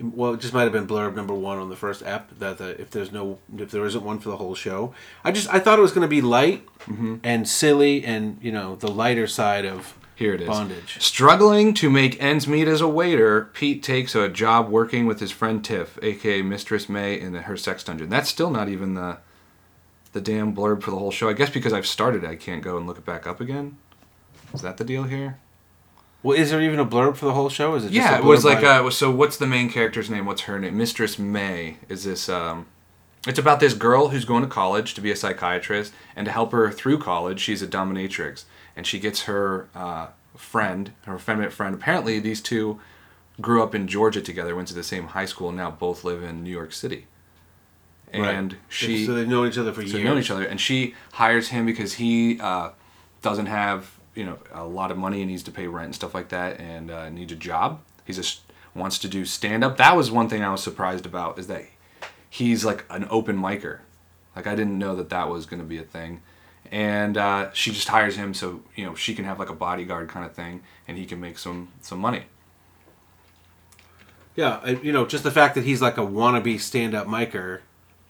Well, 0.00 0.34
it 0.34 0.40
just 0.40 0.54
might 0.54 0.62
have 0.62 0.72
been 0.72 0.86
blurb 0.86 1.16
number 1.16 1.34
one 1.34 1.58
on 1.58 1.70
the 1.70 1.76
first 1.76 2.02
ep. 2.04 2.30
That 2.38 2.58
the, 2.58 2.80
if 2.80 2.90
there's 2.90 3.10
no, 3.10 3.38
if 3.56 3.70
there 3.70 3.84
isn't 3.84 4.04
one 4.04 4.18
for 4.20 4.28
the 4.28 4.36
whole 4.36 4.54
show, 4.54 4.94
I 5.24 5.32
just 5.32 5.52
I 5.52 5.58
thought 5.58 5.78
it 5.78 5.82
was 5.82 5.92
going 5.92 6.02
to 6.02 6.08
be 6.08 6.20
light 6.22 6.64
Mm-hmm. 6.88 7.16
and 7.22 7.46
silly, 7.48 8.04
and 8.04 8.38
you 8.40 8.50
know 8.52 8.76
the 8.76 8.88
lighter 8.90 9.26
side 9.26 9.64
of 9.66 9.94
Here 10.18 10.34
it 10.34 10.40
is. 10.40 10.48
bondage. 10.48 11.00
Struggling 11.00 11.74
to 11.74 11.88
make 11.88 12.20
ends 12.20 12.48
meet 12.48 12.66
as 12.66 12.80
a 12.80 12.88
waiter, 12.88 13.44
Pete 13.54 13.84
takes 13.84 14.16
a 14.16 14.28
job 14.28 14.68
working 14.68 15.06
with 15.06 15.20
his 15.20 15.30
friend 15.30 15.64
Tiff, 15.64 15.96
aka 16.02 16.42
Mistress 16.42 16.88
May, 16.88 17.20
in 17.20 17.34
her 17.34 17.56
sex 17.56 17.84
dungeon. 17.84 18.08
That's 18.08 18.28
still 18.28 18.50
not 18.50 18.68
even 18.68 18.94
the 18.94 19.18
the 20.12 20.20
damn 20.20 20.52
blurb 20.52 20.82
for 20.82 20.90
the 20.90 20.98
whole 20.98 21.12
show. 21.12 21.28
I 21.28 21.34
guess 21.34 21.50
because 21.50 21.72
I've 21.72 21.86
started, 21.86 22.24
I 22.24 22.34
can't 22.34 22.64
go 22.64 22.76
and 22.76 22.84
look 22.84 22.98
it 22.98 23.04
back 23.04 23.28
up 23.28 23.40
again. 23.40 23.78
Is 24.52 24.60
that 24.62 24.76
the 24.76 24.84
deal 24.84 25.04
here? 25.04 25.38
Well, 26.24 26.36
is 26.36 26.50
there 26.50 26.60
even 26.60 26.80
a 26.80 26.86
blurb 26.86 27.16
for 27.16 27.26
the 27.26 27.34
whole 27.34 27.48
show? 27.48 27.76
Is 27.76 27.84
it? 27.84 27.92
Just 27.92 27.94
yeah, 27.94 28.18
it 28.18 28.24
was 28.24 28.44
like 28.44 28.64
uh, 28.64 28.90
so. 28.90 29.12
What's 29.12 29.36
the 29.36 29.46
main 29.46 29.70
character's 29.70 30.10
name? 30.10 30.26
What's 30.26 30.42
her 30.42 30.58
name? 30.58 30.76
Mistress 30.76 31.16
May. 31.16 31.76
Is 31.88 32.02
this 32.02 32.28
um? 32.28 32.66
It's 33.28 33.38
about 33.38 33.60
this 33.60 33.74
girl 33.74 34.08
who's 34.08 34.24
going 34.24 34.42
to 34.42 34.48
college 34.48 34.94
to 34.94 35.00
be 35.00 35.12
a 35.12 35.16
psychiatrist, 35.16 35.92
and 36.16 36.24
to 36.24 36.32
help 36.32 36.50
her 36.50 36.72
through 36.72 36.98
college, 36.98 37.38
she's 37.38 37.62
a 37.62 37.68
dominatrix, 37.68 38.44
and 38.78 38.86
she 38.86 39.00
gets 39.00 39.22
her 39.22 39.68
uh, 39.74 40.06
friend, 40.36 40.92
her 41.04 41.18
feminine 41.18 41.50
friend. 41.50 41.74
Apparently, 41.74 42.20
these 42.20 42.40
two 42.40 42.78
grew 43.40 43.60
up 43.60 43.74
in 43.74 43.88
Georgia 43.88 44.22
together, 44.22 44.54
went 44.54 44.68
to 44.68 44.74
the 44.74 44.84
same 44.84 45.08
high 45.08 45.24
school, 45.24 45.48
and 45.48 45.58
now 45.58 45.68
both 45.68 46.04
live 46.04 46.22
in 46.22 46.44
New 46.44 46.50
York 46.50 46.72
City. 46.72 47.06
Right. 48.14 48.34
And 48.34 48.56
she 48.68 49.04
so 49.04 49.14
they've 49.14 49.26
known 49.26 49.48
each 49.48 49.58
other 49.58 49.72
for 49.72 49.80
so 49.80 49.82
years. 49.82 49.92
they've 49.94 50.04
known 50.04 50.18
each 50.18 50.30
other, 50.30 50.44
and 50.44 50.60
she 50.60 50.94
hires 51.14 51.48
him 51.48 51.66
because 51.66 51.94
he 51.94 52.38
uh, 52.40 52.70
doesn't 53.20 53.46
have 53.46 53.98
you 54.14 54.24
know 54.24 54.38
a 54.52 54.64
lot 54.64 54.92
of 54.92 54.96
money 54.96 55.22
and 55.22 55.30
needs 55.30 55.42
to 55.42 55.50
pay 55.50 55.66
rent 55.66 55.86
and 55.86 55.94
stuff 55.96 56.14
like 56.14 56.28
that, 56.28 56.60
and 56.60 56.92
uh, 56.92 57.10
needs 57.10 57.32
a 57.32 57.36
job. 57.36 57.80
He 58.04 58.12
just 58.12 58.42
wants 58.76 59.00
to 59.00 59.08
do 59.08 59.24
stand 59.24 59.64
up. 59.64 59.76
That 59.76 59.96
was 59.96 60.08
one 60.08 60.28
thing 60.28 60.44
I 60.44 60.52
was 60.52 60.62
surprised 60.62 61.04
about 61.04 61.36
is 61.36 61.48
that 61.48 61.64
he's 62.30 62.64
like 62.64 62.84
an 62.90 63.08
open 63.10 63.36
micer. 63.36 63.80
Like 64.36 64.46
I 64.46 64.54
didn't 64.54 64.78
know 64.78 64.94
that 64.94 65.10
that 65.10 65.28
was 65.28 65.46
going 65.46 65.60
to 65.60 65.66
be 65.66 65.78
a 65.78 65.82
thing, 65.82 66.22
and 66.72 67.16
uh, 67.16 67.50
she 67.52 67.70
just 67.72 67.88
hires 67.88 68.16
him 68.16 68.34
so 68.34 68.62
you 68.76 68.84
know 68.86 68.94
she 68.94 69.14
can 69.14 69.24
have 69.24 69.38
like 69.38 69.50
a 69.50 69.54
bodyguard 69.54 70.08
kind 70.08 70.24
of 70.26 70.32
thing, 70.32 70.62
and 70.86 70.96
he 70.98 71.04
can 71.06 71.20
make 71.20 71.38
some 71.38 71.68
some 71.80 71.98
money. 71.98 72.24
Yeah, 74.36 74.60
I- 74.62 74.78
you 74.82 74.92
know, 74.92 75.04
just 75.06 75.24
the 75.24 75.30
fact 75.30 75.54
that 75.56 75.64
he's 75.64 75.82
like 75.82 75.98
a 75.98 76.02
wannabe 76.02 76.60
stand-up 76.60 77.06
micer 77.08 77.60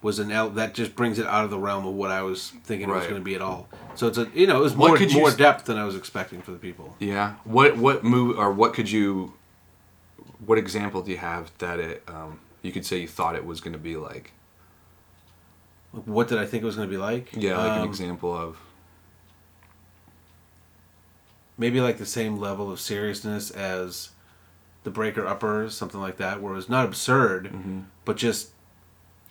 was 0.01 0.19
an 0.19 0.31
el- 0.31 0.51
that 0.51 0.73
just 0.75 0.95
brings 0.95 1.19
it 1.19 1.25
out 1.25 1.43
of 1.43 1.49
the 1.49 1.57
realm 1.57 1.85
of 1.85 1.93
what 1.93 2.11
I 2.11 2.21
was 2.21 2.51
thinking 2.63 2.87
it 2.89 2.93
was 2.93 3.03
going 3.05 3.15
to 3.19 3.25
be 3.25 3.35
at 3.35 3.41
all. 3.41 3.67
So 3.95 4.07
it's 4.07 4.17
a 4.17 4.29
you 4.33 4.47
know 4.47 4.57
it 4.59 4.61
was 4.61 4.75
more 4.75 4.97
more 5.13 5.31
depth 5.31 5.65
than 5.65 5.77
I 5.77 5.83
was 5.85 5.95
expecting 5.95 6.41
for 6.41 6.51
the 6.51 6.57
people. 6.57 6.95
Yeah. 6.99 7.35
What 7.43 7.77
what 7.77 8.03
move 8.03 8.37
or 8.37 8.51
what 8.51 8.73
could 8.73 8.89
you 8.91 9.33
what 10.45 10.57
example 10.57 11.01
do 11.01 11.11
you 11.11 11.17
have 11.17 11.51
that 11.57 11.79
it 11.79 12.03
um, 12.07 12.39
you 12.61 12.71
could 12.71 12.85
say 12.85 12.99
you 12.99 13.07
thought 13.07 13.35
it 13.35 13.45
was 13.45 13.59
going 13.59 13.73
to 13.73 13.79
be 13.79 13.97
like? 13.97 14.31
What 15.91 16.27
did 16.27 16.37
I 16.37 16.45
think 16.45 16.61
it 16.63 16.65
was 16.65 16.75
going 16.75 16.87
to 16.87 16.91
be 16.91 16.97
like? 17.01 17.29
Yeah, 17.33 17.57
like 17.57 17.71
an 17.77 17.81
Um, 17.81 17.87
example 17.87 18.33
of. 18.35 18.57
maybe 21.57 21.81
like 21.81 21.97
the 21.97 22.05
same 22.05 22.37
level 22.37 22.71
of 22.71 22.79
seriousness 22.79 23.51
as 23.51 24.09
the 24.83 24.89
breaker 24.91 25.23
upperers 25.23 25.71
something 25.71 25.99
like 25.99 26.17
that 26.17 26.41
where 26.41 26.53
it 26.53 26.55
was 26.55 26.69
not 26.69 26.85
absurd 26.85 27.45
Mm-hmm. 27.51 27.79
but 28.05 28.15
just 28.17 28.51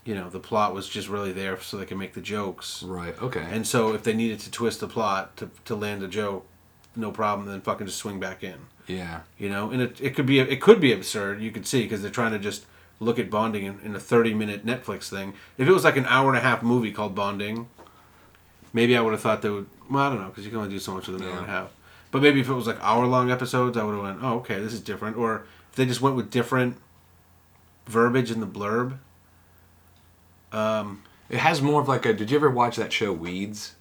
you 0.05 0.15
know 0.15 0.29
the 0.29 0.39
plot 0.41 0.75
was 0.75 0.89
just 0.89 1.09
really 1.09 1.33
there 1.33 1.59
so 1.61 1.77
they 1.79 1.87
can 1.87 1.99
make 1.99 2.13
the 2.15 2.21
jokes 2.21 2.83
Right. 2.83 3.21
Okay. 3.23 3.47
and 3.51 3.67
so 3.67 3.95
if 3.95 4.03
they 4.03 4.13
needed 4.13 4.41
to 4.41 4.51
twist 4.51 4.81
the 4.81 4.89
plot 4.89 5.37
to, 5.39 5.51
to 5.65 5.75
land 5.75 6.03
a 6.03 6.09
joke 6.09 6.47
no 6.95 7.11
problem 7.11 7.49
then 7.49 7.61
fucking 7.63 7.87
just 7.87 7.99
swing 7.99 8.21
back 8.21 8.43
in 8.45 8.57
yeah. 8.87 9.21
you 9.39 9.49
know 9.49 9.71
and 9.71 9.81
it, 9.81 10.01
it 10.01 10.15
could 10.15 10.27
be 10.27 10.39
it 10.39 10.61
could 10.61 10.81
be 10.81 10.93
absurd 10.93 11.41
you 11.41 11.51
could 11.51 11.67
see 11.67 11.83
because 11.83 12.03
they're 12.03 12.11
trying 12.11 12.33
to 12.33 12.39
just 12.39 12.67
look 13.01 13.19
at 13.19 13.31
bonding 13.31 13.65
in, 13.65 13.79
in 13.85 13.95
a 13.95 14.01
30 14.01 14.35
minute 14.35 14.67
netflix 14.67 15.09
thing 15.09 15.33
if 15.57 15.69
it 15.69 15.73
was 15.73 15.85
like 15.85 15.97
an 15.97 16.07
hour 16.07 16.29
and 16.29 16.39
a 16.39 16.41
half 16.41 16.63
movie 16.63 16.93
called 16.93 17.15
bonding 17.15 17.69
maybe 18.73 18.97
i 18.97 19.01
would 19.01 19.13
have 19.13 19.21
thought 19.21 19.41
they 19.43 19.51
would 19.51 19.67
well 19.91 20.05
i 20.05 20.09
don't 20.11 20.21
know 20.21 20.29
because 20.29 20.45
you 20.45 20.51
can 20.51 20.59
only 20.59 20.71
do 20.71 20.79
so 20.79 20.93
much 20.95 21.07
with 21.09 21.21
an 21.21 21.29
hour 21.29 21.39
and 21.39 21.47
a 21.47 21.51
half 21.51 21.71
but 22.11 22.23
maybe 22.23 22.41
if 22.41 22.49
it 22.49 22.55
was 22.55 22.67
like 22.67 22.79
hour 22.83 23.07
long 23.07 23.31
episodes 23.31 23.77
i 23.77 23.83
would 23.85 23.95
have 23.95 24.03
went 24.03 24.19
oh 24.23 24.37
okay 24.39 24.59
this 24.61 24.73
is 24.73 24.81
different 24.81 25.17
or 25.17 25.45
if 25.71 25.77
they 25.77 25.87
just 25.87 26.01
went 26.01 26.17
with 26.17 26.31
different 26.31 26.77
verbiage 27.87 28.31
in 28.31 28.41
the 28.41 28.47
blurb 28.47 28.99
um 30.53 31.03
It 31.29 31.39
has 31.39 31.61
more 31.61 31.81
of 31.83 31.89
like 31.89 32.07
a. 32.07 32.13
Did 32.15 32.31
you 32.31 32.37
ever 32.39 32.49
watch 32.51 32.77
that 32.77 32.93
show 32.93 33.13
Weeds? 33.13 33.75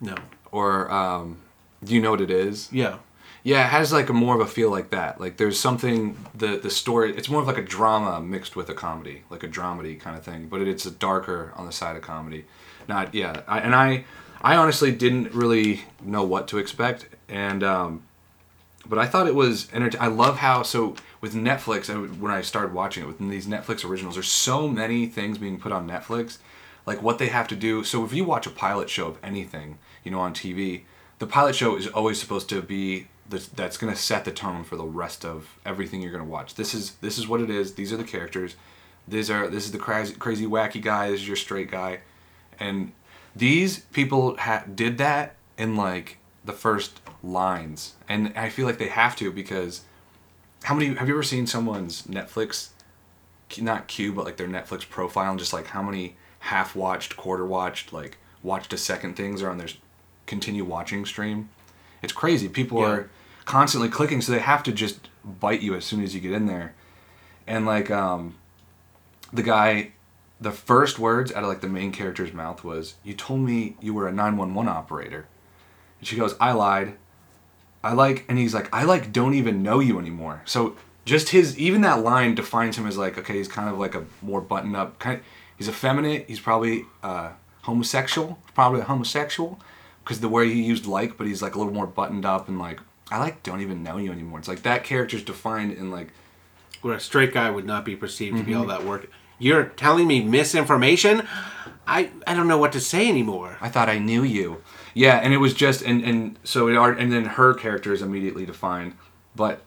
no 0.00 0.16
Or 0.50 0.90
um, 0.90 1.38
do 1.84 1.94
you 1.94 2.00
know 2.02 2.10
what 2.10 2.20
it 2.20 2.30
is? 2.30 2.68
yeah 2.72 2.98
Yeah, 3.42 3.64
it 3.64 3.70
has 3.70 3.92
like 3.92 4.08
a 4.10 4.12
more 4.12 4.34
of 4.34 4.40
a 4.40 4.46
feel 4.46 4.70
like 4.70 4.90
that. 4.90 5.20
Like 5.20 5.36
there's 5.38 5.58
something 5.58 6.16
the 6.34 6.58
the 6.58 6.70
story. 6.70 7.16
It's 7.16 7.28
more 7.28 7.40
of 7.40 7.46
like 7.46 7.58
a 7.58 7.62
drama 7.62 8.20
mixed 8.20 8.54
with 8.54 8.68
a 8.68 8.74
comedy, 8.74 9.22
like 9.30 9.42
a 9.42 9.48
dramedy 9.48 9.98
kind 9.98 10.16
of 10.16 10.22
thing. 10.22 10.48
But 10.48 10.62
it's 10.62 10.84
a 10.86 10.90
darker 10.90 11.52
on 11.56 11.66
the 11.66 11.72
side 11.72 11.96
of 11.96 12.02
comedy. 12.02 12.44
Not 12.88 13.14
yeah. 13.14 13.42
I, 13.48 13.60
and 13.60 13.74
I 13.74 14.04
I 14.42 14.56
honestly 14.56 14.92
didn't 14.92 15.32
really 15.32 15.82
know 16.02 16.22
what 16.22 16.48
to 16.48 16.58
expect, 16.58 17.06
and 17.28 17.62
um, 17.62 18.02
but 18.86 18.98
I 18.98 19.06
thought 19.06 19.26
it 19.26 19.34
was 19.34 19.68
enter- 19.72 20.00
I 20.00 20.08
love 20.08 20.38
how 20.38 20.62
so 20.62 20.96
with 21.20 21.34
Netflix 21.34 21.88
and 21.88 22.20
when 22.20 22.32
I 22.32 22.40
started 22.40 22.72
watching 22.72 23.04
it 23.04 23.06
with 23.06 23.18
these 23.18 23.46
Netflix 23.46 23.88
originals, 23.88 24.16
there's 24.16 24.30
so 24.30 24.68
many 24.68 25.06
things 25.06 25.38
being 25.38 25.58
put 25.58 25.72
on 25.72 25.88
Netflix, 25.88 26.38
like 26.86 27.02
what 27.02 27.18
they 27.18 27.28
have 27.28 27.46
to 27.48 27.56
do. 27.56 27.84
So 27.84 28.04
if 28.04 28.12
you 28.12 28.24
watch 28.24 28.46
a 28.46 28.50
pilot 28.50 28.88
show 28.88 29.08
of 29.08 29.18
anything, 29.22 29.78
you 30.02 30.10
know, 30.10 30.20
on 30.20 30.34
TV, 30.34 30.82
the 31.18 31.26
pilot 31.26 31.54
show 31.54 31.76
is 31.76 31.86
always 31.88 32.18
supposed 32.18 32.48
to 32.48 32.62
be 32.62 33.08
that's 33.30 33.76
going 33.76 33.92
to 33.92 33.98
set 33.98 34.24
the 34.24 34.32
tone 34.32 34.64
for 34.64 34.76
the 34.76 34.84
rest 34.84 35.24
of 35.24 35.58
everything 35.64 36.02
you're 36.02 36.12
going 36.12 36.24
to 36.24 36.28
watch. 36.30 36.54
This 36.54 36.74
is 36.74 36.92
this 37.00 37.18
is 37.18 37.28
what 37.28 37.40
it 37.40 37.50
is. 37.50 37.74
These 37.74 37.92
are 37.92 37.96
the 37.96 38.04
characters. 38.04 38.56
These 39.08 39.30
are 39.30 39.48
this 39.48 39.64
is 39.64 39.72
the 39.72 39.78
crazy 39.78 40.14
crazy 40.14 40.46
wacky 40.46 40.82
guy. 40.82 41.10
This 41.10 41.20
is 41.20 41.26
your 41.28 41.36
straight 41.36 41.70
guy, 41.70 42.00
and 42.58 42.92
these 43.34 43.80
people 43.92 44.36
ha- 44.36 44.64
did 44.72 44.98
that 44.98 45.36
in 45.56 45.76
like 45.76 46.18
the 46.44 46.52
first 46.52 47.00
lines, 47.22 47.94
and 48.08 48.32
I 48.36 48.48
feel 48.48 48.66
like 48.66 48.78
they 48.78 48.88
have 48.88 49.14
to 49.16 49.30
because 49.30 49.82
how 50.64 50.74
many 50.74 50.94
have 50.94 51.08
you 51.08 51.14
ever 51.14 51.22
seen 51.22 51.46
someone's 51.46 52.02
Netflix, 52.02 52.70
not 53.60 53.86
queue, 53.88 54.12
but 54.12 54.24
like 54.24 54.36
their 54.36 54.48
Netflix 54.48 54.88
profile, 54.88 55.30
and 55.30 55.38
just 55.38 55.52
like 55.52 55.68
how 55.68 55.82
many 55.82 56.16
half 56.40 56.74
watched, 56.74 57.16
quarter 57.16 57.44
watched, 57.46 57.92
like 57.92 58.16
watched 58.42 58.72
a 58.72 58.78
second 58.78 59.14
things 59.16 59.42
are 59.42 59.50
on 59.50 59.58
their 59.58 59.68
continue 60.26 60.64
watching 60.64 61.04
stream? 61.04 61.48
It's 62.02 62.12
crazy. 62.12 62.48
People 62.48 62.80
Yeah. 62.80 62.86
are 62.88 63.10
constantly 63.50 63.88
clicking, 63.88 64.20
so 64.20 64.30
they 64.30 64.38
have 64.38 64.62
to 64.62 64.70
just 64.70 65.08
bite 65.24 65.60
you 65.60 65.74
as 65.74 65.84
soon 65.84 66.04
as 66.04 66.14
you 66.14 66.20
get 66.20 66.30
in 66.30 66.46
there, 66.46 66.72
and 67.48 67.66
like 67.66 67.90
um, 67.90 68.36
the 69.32 69.42
guy 69.42 69.90
the 70.40 70.52
first 70.52 71.00
words 71.00 71.32
out 71.32 71.42
of 71.42 71.48
like 71.48 71.60
the 71.60 71.68
main 71.68 71.90
character's 71.90 72.32
mouth 72.32 72.62
was, 72.62 72.94
"You 73.02 73.12
told 73.12 73.40
me 73.40 73.76
you 73.80 73.92
were 73.92 74.06
a 74.06 74.12
911 74.12 74.68
operator." 74.68 75.26
And 75.98 76.06
she 76.06 76.14
goes, 76.14 76.36
"I 76.40 76.52
lied." 76.52 76.96
I 77.82 77.92
like 77.92 78.24
and 78.28 78.38
he's 78.38 78.54
like, 78.54 78.68
"I 78.72 78.84
like 78.84 79.12
don't 79.12 79.34
even 79.34 79.64
know 79.64 79.80
you 79.80 79.98
anymore." 79.98 80.42
So 80.44 80.76
just 81.04 81.30
his 81.30 81.58
even 81.58 81.80
that 81.80 82.04
line 82.04 82.36
defines 82.36 82.78
him 82.78 82.86
as 82.86 82.96
like, 82.96 83.18
okay, 83.18 83.38
he's 83.38 83.48
kind 83.48 83.68
of 83.68 83.80
like 83.80 83.96
a 83.96 84.04
more 84.22 84.40
buttoned 84.40 84.76
up 84.76 85.00
kind 85.00 85.20
he's 85.56 85.68
effeminate, 85.68 86.28
he's 86.28 86.38
probably 86.38 86.84
uh 87.02 87.30
homosexual, 87.62 88.38
probably 88.54 88.80
a 88.80 88.84
homosexual 88.84 89.58
because 90.04 90.20
the 90.20 90.28
way 90.28 90.48
he 90.48 90.62
used 90.62 90.86
like, 90.86 91.16
but 91.18 91.26
he's 91.26 91.42
like 91.42 91.56
a 91.56 91.58
little 91.58 91.72
more 91.72 91.86
buttoned 91.86 92.24
up 92.24 92.48
and 92.48 92.60
like 92.60 92.80
I 93.10 93.18
like 93.18 93.42
don't 93.42 93.60
even 93.60 93.82
know 93.82 93.96
you 93.96 94.12
anymore. 94.12 94.38
It's 94.38 94.48
like 94.48 94.62
that 94.62 94.84
character's 94.84 95.22
defined 95.22 95.72
in 95.72 95.90
like 95.90 96.08
where 96.82 96.94
a 96.94 97.00
straight 97.00 97.32
guy 97.34 97.50
would 97.50 97.66
not 97.66 97.84
be 97.84 97.96
perceived 97.96 98.36
to 98.38 98.42
be 98.44 98.52
Mm-hmm. 98.52 98.60
all 98.60 98.66
that 98.68 98.84
work 98.84 99.10
you're 99.38 99.64
telling 99.64 100.06
me 100.06 100.22
misinformation 100.22 101.26
i 101.86 102.10
i 102.26 102.34
don't 102.34 102.46
know 102.46 102.58
what 102.58 102.72
to 102.72 102.80
say 102.80 103.08
anymore 103.08 103.56
I 103.60 103.68
thought 103.70 103.88
I 103.88 103.98
knew 103.98 104.22
you. 104.22 104.62
Yeah, 104.94 105.16
and 105.16 105.32
it 105.32 105.38
was 105.38 105.54
just 105.54 105.82
and 105.82 106.02
and 106.04 106.38
so 106.44 106.68
it 106.68 106.76
are 106.76 106.92
and 106.92 107.12
then 107.12 107.24
her 107.24 107.54
character 107.54 107.92
is 107.92 108.02
immediately 108.02 108.44
defined, 108.46 108.94
but 109.36 109.62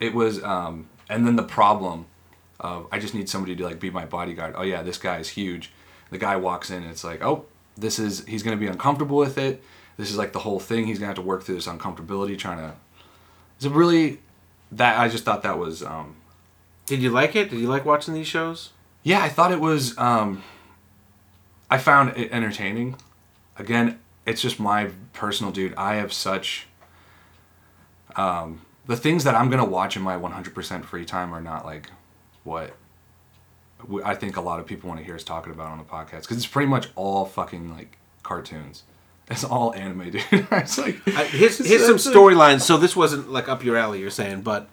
it 0.00 0.14
was 0.14 0.42
um 0.42 0.88
and 1.08 1.26
then 1.26 1.36
the 1.36 1.42
problem 1.44 2.06
of 2.60 2.86
I 2.90 2.98
just 2.98 3.14
need 3.14 3.28
somebody 3.28 3.54
to 3.56 3.64
like 3.64 3.78
be 3.80 3.90
my 3.90 4.04
bodyguard. 4.06 4.54
Oh 4.56 4.62
yeah, 4.62 4.82
this 4.82 4.98
guy 4.98 5.18
is 5.18 5.28
huge. 5.30 5.70
The 6.10 6.18
guy 6.18 6.36
walks 6.36 6.70
in 6.70 6.82
and 6.82 6.90
it's 6.90 7.04
like, 7.04 7.22
"Oh, 7.22 7.44
this 7.76 7.98
is 7.98 8.24
he's 8.26 8.42
going 8.42 8.56
to 8.56 8.60
be 8.60 8.66
uncomfortable 8.70 9.16
with 9.16 9.36
it. 9.38 9.62
This 9.96 10.10
is 10.10 10.18
like 10.18 10.32
the 10.32 10.40
whole 10.40 10.60
thing. 10.60 10.86
He's 10.86 10.98
going 10.98 11.06
to 11.06 11.08
have 11.08 11.16
to 11.16 11.22
work 11.22 11.44
through 11.44 11.56
this 11.56 11.66
uncomfortability 11.66 12.38
trying 12.38 12.58
to 12.58 12.74
Is 13.58 13.66
it 13.66 13.72
really 13.72 14.20
that 14.72 14.98
I 14.98 15.08
just 15.08 15.24
thought 15.24 15.42
that 15.42 15.58
was 15.58 15.82
um 15.82 16.16
did 16.86 17.00
you 17.00 17.10
like 17.10 17.36
it 17.36 17.50
did 17.50 17.60
you 17.60 17.68
like 17.68 17.84
watching 17.84 18.12
these 18.14 18.26
shows 18.26 18.70
yeah, 19.04 19.22
I 19.22 19.28
thought 19.28 19.52
it 19.52 19.60
was. 19.60 19.96
Um, 19.98 20.42
I 21.70 21.78
found 21.78 22.16
it 22.16 22.32
entertaining. 22.32 22.96
Again, 23.56 24.00
it's 24.26 24.40
just 24.40 24.58
my 24.58 24.90
personal 25.12 25.52
dude. 25.52 25.74
I 25.76 25.96
have 25.96 26.12
such. 26.12 26.66
Um, 28.16 28.62
the 28.86 28.96
things 28.96 29.24
that 29.24 29.34
I'm 29.34 29.50
gonna 29.50 29.64
watch 29.64 29.96
in 29.96 30.02
my 30.02 30.16
100% 30.16 30.84
free 30.84 31.04
time 31.04 31.34
are 31.34 31.40
not 31.40 31.64
like 31.64 31.90
what 32.44 32.74
I 34.04 34.14
think 34.14 34.36
a 34.36 34.40
lot 34.40 34.58
of 34.58 34.66
people 34.66 34.88
want 34.88 35.00
to 35.00 35.04
hear 35.04 35.14
us 35.14 35.24
talking 35.24 35.52
about 35.52 35.70
on 35.70 35.78
the 35.78 35.84
podcast 35.84 36.22
because 36.22 36.38
it's 36.38 36.46
pretty 36.46 36.68
much 36.68 36.88
all 36.96 37.26
fucking 37.26 37.74
like 37.74 37.98
cartoons. 38.22 38.84
It's 39.30 39.44
all 39.44 39.72
anime, 39.74 40.10
dude. 40.10 40.22
it's 40.32 40.76
like 40.78 41.00
I, 41.08 41.24
here's 41.24 41.58
here's 41.58 41.86
some 41.86 41.96
storylines 41.96 42.60
so 42.60 42.76
this 42.76 42.94
wasn't 42.94 43.30
like 43.30 43.48
up 43.48 43.64
your 43.64 43.76
alley 43.76 44.00
you're 44.00 44.10
saying 44.10 44.42
but 44.42 44.68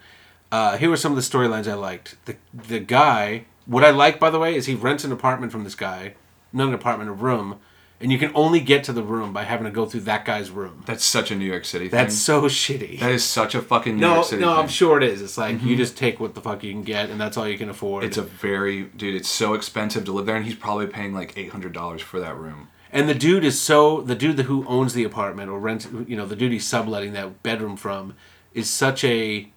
uh, 0.50 0.76
here 0.76 0.90
were 0.90 0.96
some 0.98 1.12
of 1.12 1.16
the 1.16 1.22
storylines 1.22 1.66
i 1.66 1.72
liked 1.74 2.16
the 2.26 2.36
the 2.52 2.78
guy 2.78 3.44
what 3.64 3.82
i 3.82 3.90
like 3.90 4.20
by 4.20 4.28
the 4.28 4.38
way 4.38 4.54
is 4.54 4.66
he 4.66 4.74
rents 4.74 5.04
an 5.04 5.12
apartment 5.12 5.50
from 5.52 5.64
this 5.64 5.74
guy 5.74 6.12
not 6.52 6.68
an 6.68 6.74
apartment 6.74 7.08
a 7.08 7.12
room 7.14 7.58
and 8.00 8.10
you 8.12 8.18
can 8.18 8.32
only 8.34 8.58
get 8.60 8.82
to 8.84 8.92
the 8.92 9.02
room 9.02 9.32
by 9.32 9.44
having 9.44 9.64
to 9.64 9.70
go 9.70 9.86
through 9.86 10.00
that 10.00 10.24
guy's 10.24 10.50
room 10.50 10.82
That's 10.86 11.04
such 11.04 11.30
a 11.30 11.36
New 11.36 11.44
York 11.46 11.64
City 11.64 11.88
thing. 11.88 11.96
that's 11.96 12.18
so 12.18 12.42
shitty 12.42 13.00
that 13.00 13.10
is 13.12 13.24
such 13.24 13.54
a 13.54 13.62
fucking 13.62 13.94
New 13.94 14.00
no 14.02 14.14
York 14.16 14.26
City 14.26 14.42
no 14.42 14.48
thing. 14.50 14.58
i'm 14.64 14.68
sure 14.68 14.98
it 14.98 15.04
is 15.04 15.22
it's 15.22 15.38
like 15.38 15.62
you 15.62 15.76
just 15.76 15.96
take 15.96 16.20
what 16.20 16.34
the 16.34 16.42
fuck 16.42 16.62
you 16.62 16.72
can 16.72 16.82
get 16.82 17.08
and 17.08 17.18
that's 17.18 17.38
all 17.38 17.48
you 17.48 17.56
can 17.56 17.70
afford 17.70 18.04
It's 18.04 18.18
a 18.18 18.22
very 18.22 18.82
dude. 18.82 19.14
It's 19.14 19.28
so 19.30 19.54
expensive 19.54 20.04
to 20.04 20.12
live 20.12 20.26
there, 20.26 20.36
and 20.36 20.44
he's 20.44 20.56
probably 20.56 20.88
paying 20.88 21.14
like 21.14 21.38
eight 21.38 21.52
hundred 21.52 21.72
dollars 21.72 22.02
for 22.02 22.20
that 22.20 22.36
room. 22.36 22.68
And 22.92 23.08
the 23.08 23.14
dude 23.14 23.44
is 23.44 23.58
so 23.58 24.02
the 24.02 24.14
dude 24.14 24.38
who 24.40 24.66
owns 24.66 24.92
the 24.92 25.04
apartment 25.04 25.50
or 25.50 25.58
rents 25.58 25.88
you 26.06 26.16
know 26.16 26.26
the 26.26 26.36
dude 26.36 26.52
he's 26.52 26.66
subletting 26.66 27.14
that 27.14 27.42
bedroom 27.42 27.76
from 27.76 28.14
is 28.52 28.68
such 28.68 29.02
a 29.02 29.50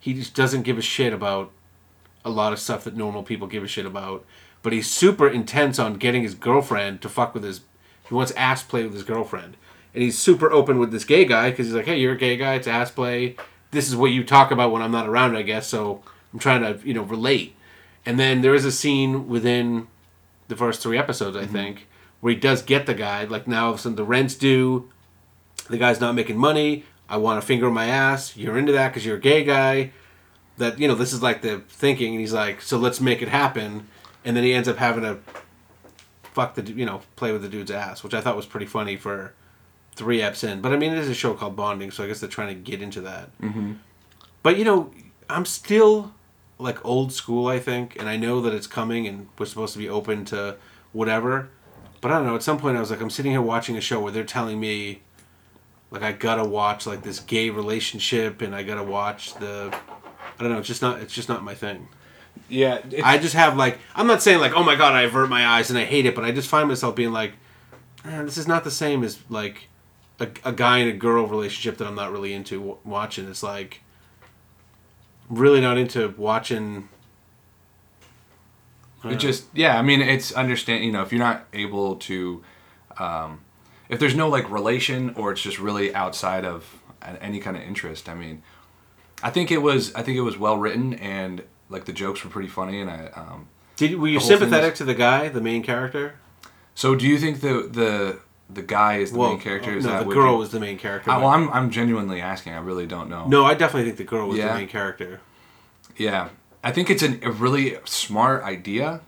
he 0.00 0.14
just 0.14 0.34
doesn't 0.34 0.62
give 0.62 0.78
a 0.78 0.82
shit 0.82 1.12
about 1.12 1.52
a 2.24 2.30
lot 2.30 2.52
of 2.52 2.58
stuff 2.58 2.84
that 2.84 2.96
normal 2.96 3.22
people 3.22 3.46
give 3.46 3.62
a 3.62 3.68
shit 3.68 3.86
about. 3.86 4.24
But 4.62 4.72
he's 4.72 4.90
super 4.90 5.28
intense 5.28 5.78
on 5.78 5.94
getting 5.94 6.22
his 6.22 6.34
girlfriend 6.34 7.02
to 7.02 7.08
fuck 7.08 7.34
with 7.34 7.44
his. 7.44 7.60
He 8.08 8.14
wants 8.14 8.32
ass 8.32 8.62
play 8.62 8.84
with 8.84 8.94
his 8.94 9.02
girlfriend, 9.02 9.56
and 9.94 10.02
he's 10.02 10.18
super 10.18 10.50
open 10.50 10.78
with 10.78 10.92
this 10.92 11.04
gay 11.04 11.24
guy 11.24 11.50
because 11.50 11.66
he's 11.66 11.74
like, 11.74 11.86
"Hey, 11.86 11.98
you're 11.98 12.14
a 12.14 12.18
gay 12.18 12.36
guy. 12.36 12.54
It's 12.54 12.66
ass 12.66 12.90
play. 12.90 13.36
This 13.70 13.88
is 13.88 13.96
what 13.96 14.10
you 14.10 14.24
talk 14.24 14.50
about 14.50 14.70
when 14.70 14.82
I'm 14.82 14.92
not 14.92 15.08
around, 15.08 15.36
I 15.36 15.42
guess." 15.42 15.66
So 15.66 16.02
I'm 16.32 16.38
trying 16.38 16.62
to 16.62 16.86
you 16.86 16.94
know 16.94 17.02
relate. 17.02 17.54
And 18.04 18.18
then 18.18 18.42
there 18.42 18.54
is 18.54 18.64
a 18.64 18.72
scene 18.72 19.28
within 19.28 19.88
the 20.48 20.56
first 20.56 20.82
three 20.82 20.98
episodes, 20.98 21.36
I 21.36 21.42
mm-hmm. 21.42 21.52
think, 21.52 21.86
where 22.22 22.32
he 22.32 22.38
does 22.38 22.62
get 22.62 22.86
the 22.86 22.94
guy. 22.94 23.24
Like 23.24 23.48
now, 23.48 23.66
all 23.66 23.72
of 23.72 23.78
a 23.80 23.82
sudden 23.82 23.96
the 23.96 24.04
rent's 24.04 24.36
due. 24.36 24.88
The 25.68 25.76
guy's 25.76 26.00
not 26.00 26.14
making 26.14 26.38
money. 26.38 26.84
I 27.08 27.16
want 27.16 27.38
a 27.38 27.42
finger 27.42 27.66
in 27.66 27.74
my 27.74 27.86
ass. 27.86 28.36
You're 28.36 28.56
into 28.56 28.70
that 28.72 28.88
because 28.88 29.04
you're 29.04 29.16
a 29.16 29.20
gay 29.20 29.42
guy. 29.42 29.90
That 30.56 30.78
you 30.78 30.86
know, 30.86 30.94
this 30.94 31.12
is 31.12 31.20
like 31.20 31.42
the 31.42 31.62
thinking, 31.68 32.12
and 32.12 32.20
he's 32.20 32.32
like, 32.32 32.62
so 32.62 32.78
let's 32.78 33.00
make 33.00 33.22
it 33.22 33.28
happen. 33.28 33.88
And 34.24 34.36
then 34.36 34.44
he 34.44 34.54
ends 34.54 34.68
up 34.68 34.76
having 34.76 35.02
to 35.02 35.18
fuck 36.22 36.54
the, 36.54 36.62
you 36.62 36.86
know, 36.86 37.02
play 37.16 37.32
with 37.32 37.42
the 37.42 37.48
dude's 37.48 37.72
ass, 37.72 38.04
which 38.04 38.14
I 38.14 38.20
thought 38.20 38.36
was 38.36 38.46
pretty 38.46 38.66
funny 38.66 38.96
for 38.96 39.34
three 39.96 40.20
eps 40.20 40.48
in. 40.48 40.60
But 40.60 40.72
I 40.72 40.76
mean, 40.76 40.92
it 40.92 40.98
is 40.98 41.08
a 41.08 41.14
show 41.14 41.34
called 41.34 41.56
Bonding, 41.56 41.90
so 41.90 42.04
I 42.04 42.06
guess 42.06 42.20
they're 42.20 42.28
trying 42.28 42.48
to 42.48 42.54
get 42.54 42.80
into 42.80 43.00
that. 43.00 43.36
Mm-hmm. 43.40 43.72
But 44.44 44.56
you 44.58 44.64
know, 44.64 44.92
I'm 45.28 45.44
still 45.44 46.14
like 46.58 46.84
old 46.84 47.12
school, 47.12 47.48
I 47.48 47.58
think, 47.58 47.96
and 47.98 48.08
I 48.08 48.16
know 48.16 48.40
that 48.42 48.54
it's 48.54 48.68
coming, 48.68 49.08
and 49.08 49.26
we're 49.36 49.46
supposed 49.46 49.72
to 49.72 49.80
be 49.80 49.88
open 49.88 50.24
to 50.26 50.56
whatever. 50.92 51.50
But 52.02 52.10
I 52.10 52.14
don't 52.16 52.26
know. 52.26 52.34
At 52.34 52.42
some 52.42 52.58
point, 52.58 52.76
I 52.76 52.80
was 52.80 52.90
like, 52.90 53.00
I'm 53.00 53.08
sitting 53.08 53.32
here 53.32 53.40
watching 53.40 53.78
a 53.78 53.80
show 53.80 54.00
where 54.00 54.12
they're 54.12 54.24
telling 54.24 54.60
me, 54.60 55.00
like, 55.90 56.02
I 56.02 56.12
gotta 56.12 56.44
watch 56.44 56.86
like 56.86 57.02
this 57.02 57.20
gay 57.20 57.48
relationship, 57.48 58.42
and 58.42 58.54
I 58.54 58.62
gotta 58.62 58.82
watch 58.82 59.34
the. 59.36 59.74
I 60.38 60.42
don't 60.42 60.52
know. 60.52 60.58
It's 60.58 60.68
just 60.68 60.82
not. 60.82 61.00
It's 61.00 61.14
just 61.14 61.30
not 61.30 61.42
my 61.42 61.54
thing. 61.54 61.88
Yeah, 62.48 62.80
I 63.04 63.18
just 63.18 63.34
have 63.34 63.56
like 63.56 63.78
I'm 63.94 64.06
not 64.06 64.22
saying 64.22 64.40
like 64.40 64.52
oh 64.54 64.62
my 64.64 64.74
god 64.74 64.94
I 64.94 65.02
avert 65.02 65.28
my 65.28 65.46
eyes 65.46 65.70
and 65.70 65.78
I 65.78 65.84
hate 65.84 66.06
it, 66.06 66.14
but 66.14 66.24
I 66.24 66.32
just 66.32 66.48
find 66.48 66.68
myself 66.68 66.94
being 66.96 67.12
like, 67.12 67.32
"Eh, 68.04 68.22
this 68.22 68.36
is 68.36 68.48
not 68.48 68.64
the 68.64 68.70
same 68.70 69.04
as 69.04 69.18
like 69.28 69.68
a, 70.18 70.28
a 70.44 70.52
guy 70.52 70.78
and 70.78 70.90
a 70.90 70.92
girl 70.94 71.26
relationship 71.26 71.78
that 71.78 71.86
I'm 71.86 71.94
not 71.94 72.10
really 72.10 72.32
into 72.32 72.58
w- 72.58 72.78
watching. 72.84 73.28
It's 73.28 73.42
like 73.42 73.80
really 75.28 75.60
not 75.60 75.78
into 75.78 76.14
watching. 76.16 76.88
It 79.04 79.16
just 79.16 79.44
yeah, 79.54 79.78
I 79.78 79.82
mean 79.82 80.00
it's 80.00 80.32
understand 80.32 80.84
you 80.84 80.92
know 80.92 81.02
if 81.02 81.12
you're 81.12 81.18
not 81.18 81.44
able 81.52 81.96
to, 81.96 82.42
um, 82.98 83.40
if 83.88 83.98
there's 83.98 84.14
no 84.14 84.28
like 84.28 84.48
relation 84.50 85.14
or 85.16 85.32
it's 85.32 85.42
just 85.42 85.58
really 85.58 85.94
outside 85.94 86.44
of 86.44 86.78
any 87.20 87.40
kind 87.40 87.56
of 87.56 87.62
interest. 87.62 88.08
I 88.08 88.14
mean, 88.14 88.42
I 89.22 89.30
think 89.30 89.50
it 89.50 89.58
was 89.58 89.92
I 89.94 90.02
think 90.02 90.16
it 90.18 90.22
was 90.22 90.38
well 90.38 90.56
written 90.56 90.94
and 90.94 91.42
like 91.68 91.84
the 91.86 91.92
jokes 91.92 92.22
were 92.22 92.30
pretty 92.30 92.48
funny 92.48 92.80
and 92.80 92.90
I. 92.90 93.06
Um, 93.14 93.48
Did 93.76 93.98
were 93.98 94.06
you 94.08 94.18
The 94.18 94.20
whole 94.20 94.28
thing 94.28 94.38
sympathetic 94.38 94.72
is- 94.74 94.78
to 94.78 94.84
the 94.84 94.94
guy, 94.94 95.28
the 95.28 95.40
main 95.40 95.62
character? 95.62 96.14
so 96.74 96.94
do 96.94 97.06
you 97.06 97.18
think 97.18 97.40
the 97.40 97.68
the 97.70 98.18
the 98.48 98.62
guy 98.62 98.98
is 98.98 99.12
the 99.12 99.18
main 99.18 99.40
character? 99.40 99.76
Is 99.76 99.84
no, 99.84 99.98
the 100.04 100.14
girl 100.14 100.32
you- 100.32 100.38
was 100.38 100.50
the 100.50 100.60
main 100.60 100.78
character. 100.78 101.10
I, 101.10 101.16
well, 101.18 101.28
I'm 101.28 101.50
I'm 101.50 101.70
genuinely 101.70 102.20
asking. 102.20 102.52
I 102.52 102.58
really 102.60 102.86
don't 102.86 103.08
know. 103.08 103.26
no, 103.26 103.44
I 103.44 103.54
definitely 103.54 103.84
think 103.86 103.96
the 103.96 104.04
girl 104.04 104.28
was 104.28 104.38
Yeah? 104.38 104.48
the 104.52 104.60
main 104.60 104.68
character. 104.68 105.20
Yeah, 105.96 106.28
I 106.62 106.70
think 106.70 106.90
it's 106.90 107.02
an, 107.02 107.20
a 107.22 107.30
really 107.30 107.76
smart 107.84 108.42
idea. 108.44 109.00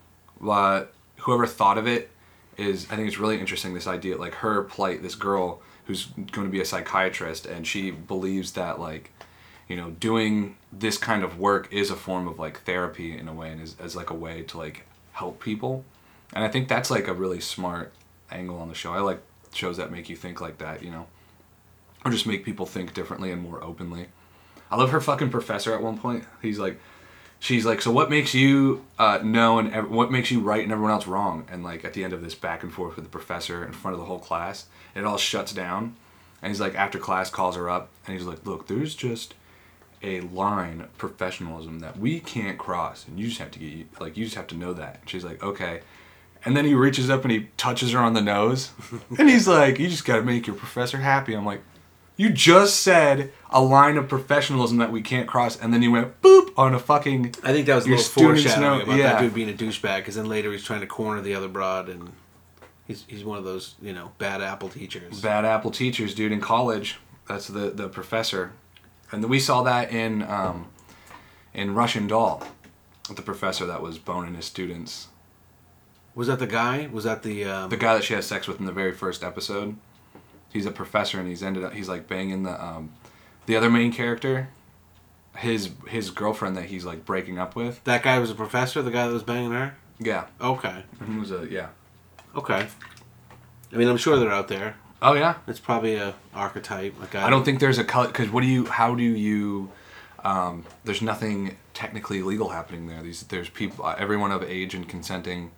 Uh, 0.47 0.85
whoever 1.19 1.47
thought 1.47 1.79
of 1.79 1.87
it 1.87 2.11
is, 2.57 2.87
I 2.91 2.97
think 2.97 3.09
it's 3.09 3.19
really 3.19 3.39
interesting. 3.39 3.75
This 3.75 3.87
idea, 3.87 4.17
like 4.17 4.35
her 4.35 4.63
plight, 4.63 5.03
this 5.03 5.15
girl 5.15 5.63
who's 5.87 6.07
going 6.33 6.47
to 6.47 6.53
be 6.53 6.61
a 6.61 6.65
psychiatrist, 6.65 7.47
and 7.47 7.67
she 7.67 7.91
believes 7.91 8.53
that 8.53 8.81
like, 8.81 9.13
you 9.69 9.77
know, 9.77 9.91
doing 9.91 10.57
this 10.73 10.99
kind 10.99 11.23
of 11.23 11.39
work 11.39 11.73
is 11.73 11.91
a 11.91 11.97
form 11.97 12.27
of 12.27 12.39
like 12.39 12.61
therapy 12.63 13.17
in 13.17 13.29
a 13.29 13.35
way, 13.35 13.51
and 13.51 13.63
is 13.63 13.77
as 13.81 13.95
like 13.95 14.11
a 14.11 14.15
way 14.15 14.43
to 14.43 14.59
like 14.59 14.87
help 15.13 15.41
people. 15.41 15.85
And 16.33 16.45
I 16.45 16.49
think 16.49 16.69
that's 16.69 16.91
like 16.91 17.07
a 17.07 17.15
really 17.15 17.41
smart 17.41 17.93
angle 18.31 18.59
on 18.59 18.69
the 18.69 18.75
show. 18.75 18.93
I 18.93 19.01
like 19.01 19.23
shows 19.53 19.77
that 19.77 19.93
make 19.93 20.09
you 20.09 20.17
think 20.17 20.41
like 20.41 20.59
that, 20.59 20.83
you 20.83 20.91
know, 20.91 21.07
or 22.05 22.11
just 22.11 22.27
make 22.27 22.45
people 22.45 22.67
think 22.67 22.93
differently 22.93 23.31
and 23.31 23.41
more 23.41 23.63
openly. 23.63 24.09
I 24.71 24.77
love 24.77 24.91
her 24.91 25.01
fucking 25.01 25.31
professor 25.31 25.73
at 25.73 25.83
one 25.83 25.99
point. 25.99 26.25
He's 26.43 26.59
like, 26.59 26.81
she's 27.45 27.67
like, 27.67 27.83
so 27.83 27.91
what 27.91 28.09
makes 28.09 28.33
you 28.33 28.83
uh, 28.99 29.19
know 29.23 29.59
and 29.59 29.71
ev- 29.75 29.91
what 29.91 30.11
makes 30.11 30.31
you 30.31 30.41
right 30.41 30.63
and 30.63 30.73
everyone 30.73 30.93
else 30.93 31.07
wrong? 31.07 31.47
And 31.51 31.63
like 31.63 31.85
at 31.85 31.93
the 31.93 32.03
end 32.03 32.15
of 32.15 32.23
this 32.23 32.35
back 32.35 32.63
and 32.63 32.73
forth 32.73 32.97
with 32.97 33.05
the 33.05 33.11
professor 33.11 33.63
in 33.63 33.73
front 33.73 33.93
of 33.93 34.01
the 34.01 34.07
whole 34.07 34.19
class, 34.19 34.67
it 34.95 35.05
all 35.05 35.19
shuts 35.19 35.53
down. 35.53 35.95
And 36.41 36.51
he's 36.51 36.61
like, 36.61 36.75
after 36.75 36.99
class, 36.99 37.29
calls 37.29 37.57
her 37.57 37.69
up 37.69 37.91
and 38.07 38.17
he's 38.17 38.27
like, 38.27 38.47
look, 38.47 38.67
there's 38.67 38.95
just 38.95 39.35
a 40.03 40.21
line 40.23 40.81
of 40.81 40.97
professionalism 40.97 41.81
that 41.81 41.99
we 41.99 42.21
can't 42.21 42.59
cross, 42.59 43.07
and 43.09 43.19
you 43.19 43.29
just 43.29 43.41
have 43.41 43.51
to 43.51 43.59
get 43.59 44.01
like 44.01 44.17
you 44.17 44.25
just 44.25 44.37
have 44.37 44.47
to 44.49 44.55
know 44.55 44.73
that. 44.73 45.01
And 45.01 45.11
she's 45.11 45.25
like, 45.25 45.43
okay. 45.43 45.81
And 46.47 46.55
then 46.55 46.67
he 46.67 46.75
reaches 46.75 47.09
up 47.09 47.23
and 47.23 47.33
he 47.33 47.49
touches 47.57 47.93
her 47.93 47.99
on 47.99 48.13
the 48.13 48.21
nose, 48.21 48.73
and 49.19 49.29
he's 49.29 49.49
like, 49.49 49.79
you 49.79 49.89
just 49.89 50.05
got 50.05 50.17
to 50.17 50.23
make 50.23 50.47
your 50.47 50.57
professor 50.57 50.99
happy. 50.99 51.35
I'm 51.35 51.47
like, 51.47 51.63
you 52.17 52.31
just 52.31 52.81
said 52.81 53.33
a 53.51 53.61
line 53.61 53.97
of 53.97 54.09
professionalism 54.09 54.79
that 54.79 54.93
we 54.93 55.03
can't 55.03 55.27
cross, 55.27 55.59
and 55.59 55.73
then 55.73 55.83
you 55.83 55.91
went 55.91 56.21
boop 56.23 56.53
on 56.57 56.75
a 56.75 56.79
fucking. 56.79 57.35
I 57.43 57.53
think 57.53 57.67
that 57.67 57.75
was 57.75 57.87
a 57.87 57.91
little 57.91 58.05
foreshadowing 58.05 58.61
know- 58.61 58.81
about 58.85 58.97
yeah. 58.97 59.13
that 59.15 59.21
dude 59.21 59.35
being 59.35 59.51
a 59.51 59.53
douchebag. 59.53 59.99
Because 59.99 60.15
then 60.15 60.27
later 60.27 60.53
he's 60.53 60.63
trying 60.63 60.81
to 60.81 60.87
corner 60.87 61.21
the 61.21 61.35
other 61.35 61.49
broad, 61.49 61.89
and 61.89 62.13
he's 62.87 63.05
he's 63.09 63.25
one 63.25 63.39
of 63.39 63.45
those 63.45 63.75
you 63.83 63.93
know 63.93 64.13
bad 64.19 64.41
apple 64.41 64.69
teachers. 64.69 65.21
bad 65.21 65.45
apple 65.45 65.71
teachers, 65.71 66.15
dude, 66.15 66.33
in 66.33 66.41
college. 66.41 66.99
That's 67.27 67.49
the 67.49 67.71
the 67.71 67.89
professor, 67.89 68.53
and 69.11 69.25
we 69.29 69.41
saw 69.41 69.63
that 69.63 69.91
in 69.91 70.23
um, 70.23 70.69
in 71.53 71.75
Russian 71.75 72.07
Doll, 72.07 72.47
the 73.13 73.23
professor 73.23 73.67
that 73.67 73.83
was 73.83 73.99
boning 73.99 74.35
his 74.35 74.45
students. 74.45 75.09
Was 76.15 76.29
that 76.29 76.39
the 76.39 76.47
guy? 76.47 76.89
Was 76.93 77.05
that 77.05 77.25
the 77.25 77.45
um, 77.45 77.71
The 77.71 77.77
guy 77.77 77.95
that 77.95 78.05
she 78.05 78.15
has 78.15 78.27
sex 78.27 78.47
with 78.47 78.61
in 78.61 78.67
the 78.67 78.73
very 78.73 78.93
first 78.93 79.25
episode. 79.25 79.77
He's 80.55 80.65
a 80.65 80.71
professor, 80.71 81.19
and 81.21 81.29
he's 81.29 81.43
ended 81.43 81.65
up 81.65 81.75
he's 81.75 81.89
like 81.91 82.09
banging 82.09 82.45
the 82.45 82.65
um, 82.65 82.93
the 83.45 83.57
other 83.57 83.69
main 83.69 83.93
character, 83.93 84.49
his 85.37 85.71
his 85.89 86.09
girlfriend 86.11 86.57
that 86.57 86.67
he's 86.67 86.87
like 86.87 87.05
breaking 87.05 87.39
up 87.39 87.55
with. 87.55 87.85
that 87.85 88.03
guy 88.03 88.19
was 88.21 88.31
a 88.31 88.35
professor? 88.35 88.81
The 88.81 88.91
guy 88.91 89.07
that 89.07 89.13
was 89.13 89.23
banging 89.25 89.51
her? 89.53 89.75
Yeah, 89.99 90.25
Okay, 90.41 90.85
he 91.07 91.19
was 91.19 91.31
a 91.31 91.47
yeah. 91.51 91.69
okay. 92.35 92.67
I 93.73 93.77
mean, 93.77 93.89
I'm 93.89 93.97
sure 93.97 94.17
they're 94.19 94.31
out 94.31 94.49
there. 94.49 94.77
Oh 95.03 95.15
yeah. 95.15 95.35
It's 95.47 95.59
probably 95.61 95.97
a 95.97 96.15
archetype. 96.33 96.95
A 97.03 97.07
guy. 97.07 97.27
I 97.27 97.31
don't 97.31 97.45
think 97.45 97.59
there's 97.61 97.79
a 97.79 97.85
color 97.85 98.07
because 98.07 98.31
what 98.31 98.41
do 98.43 98.47
you? 98.47 98.65
How 98.67 98.95
do 98.95 99.03
you? 99.03 99.71
Um, 100.25 100.65
there's 100.85 101.03
nothing 101.03 101.57
technically 101.75 102.23
legal 102.23 102.49
happening 102.51 102.87
there. 102.87 103.03
These 103.03 103.25
there's 103.25 103.49
people, 103.51 103.87
everyone 103.99 104.31
of 104.33 104.43
age 104.43 104.75
and 104.75 104.89
consenting 104.89 105.51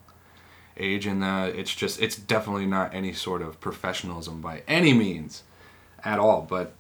age, 0.79 1.07
and 1.07 1.22
uh, 1.24 1.51
it's 1.55 1.74
just 1.74 2.01
it's 2.01 2.16
definitely 2.16 2.66
not 2.66 2.95
any 2.95 3.12
sort 3.12 3.43
of 3.43 3.61
professionalism 3.61 4.41
by 4.41 4.62
any 4.68 4.93
means, 4.93 5.43
at 6.05 6.18
all. 6.18 6.43
But 6.43 6.74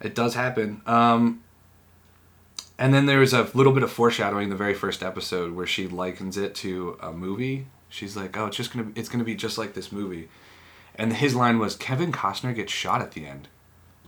it 0.00 0.14
does 0.14 0.34
happen. 0.34 0.80
Um, 0.86 1.42
and 2.78 2.92
then 2.92 3.06
there's 3.06 3.32
a 3.32 3.48
little 3.54 3.72
bit 3.72 3.82
of 3.82 3.92
foreshadowing 3.92 4.44
in 4.44 4.50
the 4.50 4.56
very 4.56 4.74
first 4.74 5.02
episode 5.02 5.54
where 5.54 5.66
she 5.66 5.86
likens 5.86 6.36
it 6.36 6.54
to 6.56 6.98
a 7.00 7.12
movie. 7.12 7.66
She's 7.88 8.16
like, 8.16 8.36
"Oh, 8.36 8.46
it's 8.46 8.56
just 8.56 8.72
gonna 8.72 8.90
it's 8.94 9.08
gonna 9.08 9.24
be 9.24 9.34
just 9.36 9.58
like 9.58 9.74
this 9.74 9.92
movie," 9.92 10.28
and 10.96 11.12
his 11.12 11.34
line 11.36 11.58
was, 11.58 11.76
"Kevin 11.76 12.10
Costner 12.12 12.54
gets 12.54 12.72
shot 12.72 13.00
at 13.00 13.12
the 13.12 13.26
end." 13.26 13.48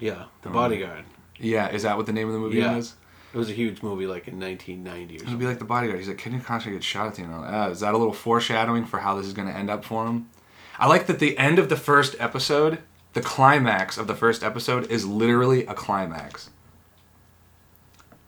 Yeah, 0.01 0.25
the 0.43 0.51
bodyguard. 0.51 1.05
Yeah, 1.39 1.69
is 1.69 1.83
that 1.85 1.97
what 1.97 2.07
the 2.07 2.13
name 2.13 2.27
of 2.29 2.33
the 2.35 2.41
movie 2.41 2.59
Yeah. 2.59 2.77
was? 2.77 2.95
It 3.37 3.39
was 3.39 3.51
a 3.51 3.53
huge 3.53 3.83
movie, 3.83 4.07
like 4.07 4.29
in 4.29 4.41
1990 4.41 5.19
or 5.19 5.23
It'd 5.27 5.39
be 5.39 5.45
like 5.45 5.59
the 5.59 5.67
bodyguard. 5.67 5.99
He's 5.99 6.09
like, 6.09 6.17
Kevin 6.17 6.41
Costner 6.41 6.73
gets 6.73 6.87
shot 6.87 7.09
at 7.09 7.17
the 7.17 7.23
end. 7.23 7.39
Like, 7.39 7.51
"Ah, 7.53 7.69
is 7.69 7.81
that 7.81 7.93
a 7.93 7.99
little 7.99 8.15
foreshadowing 8.15 8.87
for 8.87 9.01
how 9.01 9.15
this 9.15 9.27
is 9.27 9.35
going 9.35 9.47
to 9.47 9.53
end 9.55 9.69
up 9.69 9.85
for 9.85 10.07
him? 10.07 10.31
I 10.79 10.87
like 10.87 11.07
that 11.07 11.19
the 11.19 11.37
end 11.37 11.59
of 11.59 11.69
the 11.69 11.77
first 11.77 12.17
episode, 12.19 12.79
the 13.13 13.21
climax 13.21 13.99
of 13.99 14.07
the 14.07 14.15
first 14.15 14.43
episode, 14.43 14.91
is 14.91 15.05
literally 15.05 15.67
a 15.67 15.75
climax. 15.75 16.49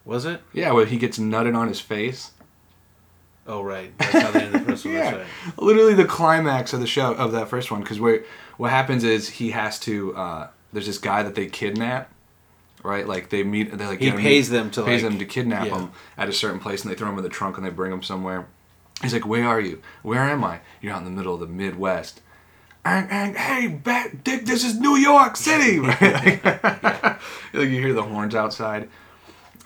Was 0.05 0.27
it? 0.27 0.43
Yeah, 0.53 0.73
where 0.73 0.85
he 0.85 0.99
gets 0.99 1.19
nutted 1.19 1.57
on 1.57 1.69
his 1.69 1.81
face. 1.81 2.33
Oh 3.47 3.63
right, 3.63 3.97
that's 3.97 4.13
how 4.13 4.31
they 4.31 4.43
ended 4.43 4.61
the 4.61 4.67
first 4.67 4.85
one. 4.85 4.93
Yeah, 4.93 5.15
right. 5.17 5.27
literally 5.57 5.95
the 5.95 6.05
climax 6.05 6.75
of 6.75 6.81
the 6.81 6.87
show 6.87 7.15
of 7.15 7.33
that 7.33 7.49
first 7.49 7.71
one. 7.71 7.81
Because 7.81 7.99
where 7.99 8.25
what 8.59 8.71
happens 8.71 9.05
is 9.05 9.31
he 9.31 9.53
has 9.53 9.79
to. 9.81 10.15
Uh, 10.15 10.49
there's 10.75 10.85
this 10.85 10.99
guy 10.99 11.23
that 11.23 11.35
they 11.35 11.47
kidnap, 11.47 12.13
right? 12.83 13.07
Like 13.07 13.31
they 13.31 13.43
meet. 13.43 13.76
They 13.76 13.87
like 13.87 14.01
He 14.01 14.11
pays 14.11 14.51
them 14.51 14.70
to, 14.72 14.83
pays 14.83 15.03
like- 15.03 15.12
them 15.12 15.18
to 15.18 15.24
kidnap 15.26 15.66
yeah. 15.66 15.79
him 15.79 15.93
at 16.16 16.29
a 16.29 16.33
certain 16.33 16.61
place, 16.61 16.83
and 16.83 16.91
they 16.91 16.97
throw 16.97 17.09
him 17.11 17.18
in 17.18 17.24
the 17.24 17.31
trunk 17.31 17.57
and 17.57 17.66
they 17.66 17.70
bring 17.70 17.93
him 17.93 18.03
somewhere. 18.03 18.47
He's 19.03 19.12
like, 19.12 19.26
"Where 19.26 19.47
are 19.47 19.61
you? 19.61 19.81
Where 20.03 20.22
am 20.22 20.43
I? 20.45 20.61
You're 20.81 20.93
out 20.93 20.99
in 20.99 21.05
the 21.05 21.11
middle 21.11 21.35
of 21.35 21.41
the 21.41 21.47
Midwest." 21.47 22.20
And, 22.85 23.11
and 23.11 23.37
hey, 23.37 23.68
Bat, 23.68 24.24
Dick, 24.24 24.47
this 24.47 24.64
is 24.64 24.79
New 24.79 24.97
York 24.97 25.37
City. 25.37 25.79
Right? 25.79 26.41
like 27.53 27.68
you 27.68 27.81
hear 27.81 27.93
the 27.93 28.03
horns 28.03 28.35
outside, 28.35 28.89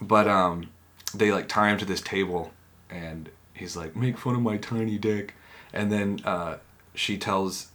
but 0.00 0.26
um, 0.28 0.68
they 1.14 1.30
like 1.32 1.48
tie 1.48 1.70
him 1.70 1.78
to 1.78 1.84
this 1.84 2.00
table, 2.00 2.52
and 2.90 3.30
he's 3.54 3.76
like, 3.76 3.96
"Make 3.96 4.18
fun 4.18 4.34
of 4.34 4.42
my 4.42 4.56
tiny 4.56 4.98
dick," 4.98 5.34
and 5.72 5.90
then 5.90 6.20
uh, 6.24 6.56
she 6.94 7.16
tells, 7.16 7.68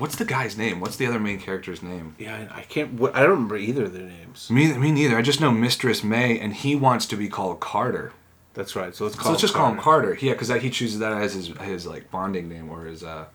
"What's 0.00 0.16
the 0.16 0.24
guy's 0.24 0.56
name? 0.58 0.80
What's 0.80 0.96
the 0.96 1.06
other 1.06 1.20
main 1.20 1.38
character's 1.38 1.82
name?" 1.82 2.16
Yeah, 2.18 2.48
I 2.52 2.62
can't. 2.62 2.94
what- 2.94 3.14
I 3.14 3.20
don't 3.20 3.30
remember 3.30 3.56
either 3.56 3.84
of 3.84 3.92
their 3.92 4.02
names. 4.02 4.50
Me, 4.50 4.72
me 4.76 4.90
neither. 4.90 5.16
I 5.16 5.22
just 5.22 5.40
know 5.40 5.50
Mistress 5.52 6.02
May, 6.02 6.38
and 6.38 6.52
he 6.54 6.74
wants 6.74 7.06
to 7.06 7.16
be 7.16 7.28
called 7.28 7.60
Carter. 7.60 8.12
That's 8.54 8.74
right. 8.74 8.94
So 8.94 9.04
let's 9.04 9.14
call. 9.16 9.24
So 9.26 9.30
let's 9.30 9.40
just 9.42 9.54
call 9.54 9.68
him 9.70 9.78
Carter. 9.78 10.08
Carter. 10.14 10.26
Yeah, 10.26 10.32
because 10.32 10.48
he 10.48 10.70
chooses 10.70 10.98
that 10.98 11.12
as 11.12 11.34
his 11.34 11.48
his 11.62 11.86
like 11.86 12.10
bonding 12.10 12.48
name 12.48 12.68
or 12.70 12.84
his 12.86 13.04
uh, 13.04 13.26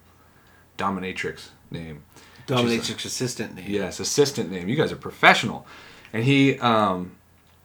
dominatrix 0.78 1.49
name. 1.72 2.03
Dominatrix 2.47 3.05
assistant 3.05 3.55
name. 3.55 3.66
Yes, 3.70 3.99
assistant 3.99 4.51
name. 4.51 4.68
You 4.68 4.76
guys 4.76 4.91
are 4.91 4.95
professional. 4.97 5.66
And 6.13 6.24
he 6.24 6.59
um 6.59 7.16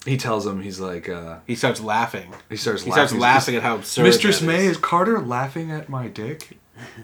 he 0.06 0.16
tells 0.16 0.46
him 0.46 0.62
he's 0.62 0.80
like 0.80 1.08
uh 1.08 1.38
He 1.46 1.54
starts 1.54 1.80
laughing. 1.80 2.32
he 2.48 2.56
starts 2.56 2.82
He 2.84 2.90
laughing. 2.90 3.08
starts 3.08 3.20
laughing 3.20 3.56
at 3.56 3.62
how 3.62 3.74
absurd. 3.76 4.04
Mistress 4.04 4.40
May 4.40 4.64
is. 4.66 4.72
is 4.72 4.76
Carter 4.78 5.20
laughing 5.20 5.70
at 5.70 5.88
my 5.88 6.08
dick. 6.08 6.58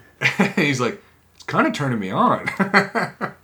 he's 0.56 0.80
like, 0.80 1.02
kind 1.46 1.66
of 1.66 1.72
turning 1.72 1.98
me 1.98 2.10
on. 2.10 2.48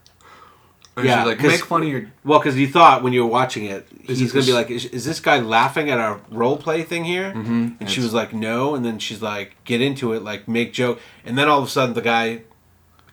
Yeah, 0.97 1.21
she's 1.21 1.27
like, 1.27 1.41
make 1.43 1.65
fun 1.65 1.83
of 1.83 1.89
your 1.89 2.13
Well, 2.23 2.39
because 2.39 2.59
you 2.59 2.69
thought 2.69 3.03
when 3.03 3.15
you 3.15 3.23
were 3.25 3.31
watching 3.31 3.65
it, 3.65 3.89
Is 4.09 4.19
he's 4.19 4.33
going 4.33 4.45
to 4.45 4.51
be 4.51 4.55
like, 4.55 4.71
is, 4.71 4.85
is 4.87 5.07
this 5.07 5.21
guy 5.21 5.41
laughing 5.41 5.89
at 5.89 5.99
our 5.99 6.21
role 6.31 6.59
play 6.59 6.83
thing 6.83 7.05
here? 7.05 7.33
Mm-hmm. 7.33 7.69
And 7.81 7.91
she 7.91 8.01
was 8.01 8.13
like, 8.13 8.35
no. 8.35 8.75
And 8.75 8.85
then 8.85 8.99
she's 8.99 9.23
like, 9.23 9.57
get 9.65 9.81
into 9.81 10.13
it, 10.13 10.23
like 10.23 10.47
make 10.47 10.75
joke. 10.75 11.01
And 11.25 11.39
then 11.39 11.49
all 11.49 11.61
of 11.61 11.67
a 11.67 11.71
sudden, 11.71 11.95
the 11.95 12.03
guy 12.03 12.43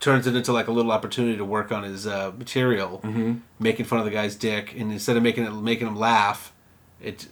turns 0.01 0.27
it 0.27 0.35
into 0.35 0.51
like 0.51 0.67
a 0.67 0.71
little 0.73 0.91
opportunity 0.91 1.37
to 1.37 1.45
work 1.45 1.71
on 1.71 1.83
his 1.83 2.05
uh, 2.05 2.33
material, 2.37 2.99
mm-hmm. 3.01 3.35
making 3.59 3.85
fun 3.85 3.99
of 3.99 4.05
the 4.05 4.11
guy's 4.11 4.35
dick. 4.35 4.73
And 4.77 4.91
instead 4.91 5.15
of 5.15 5.23
making 5.23 5.45
it 5.45 5.51
making 5.51 5.87
him 5.87 5.95
laugh, 5.95 6.51
it 7.01 7.27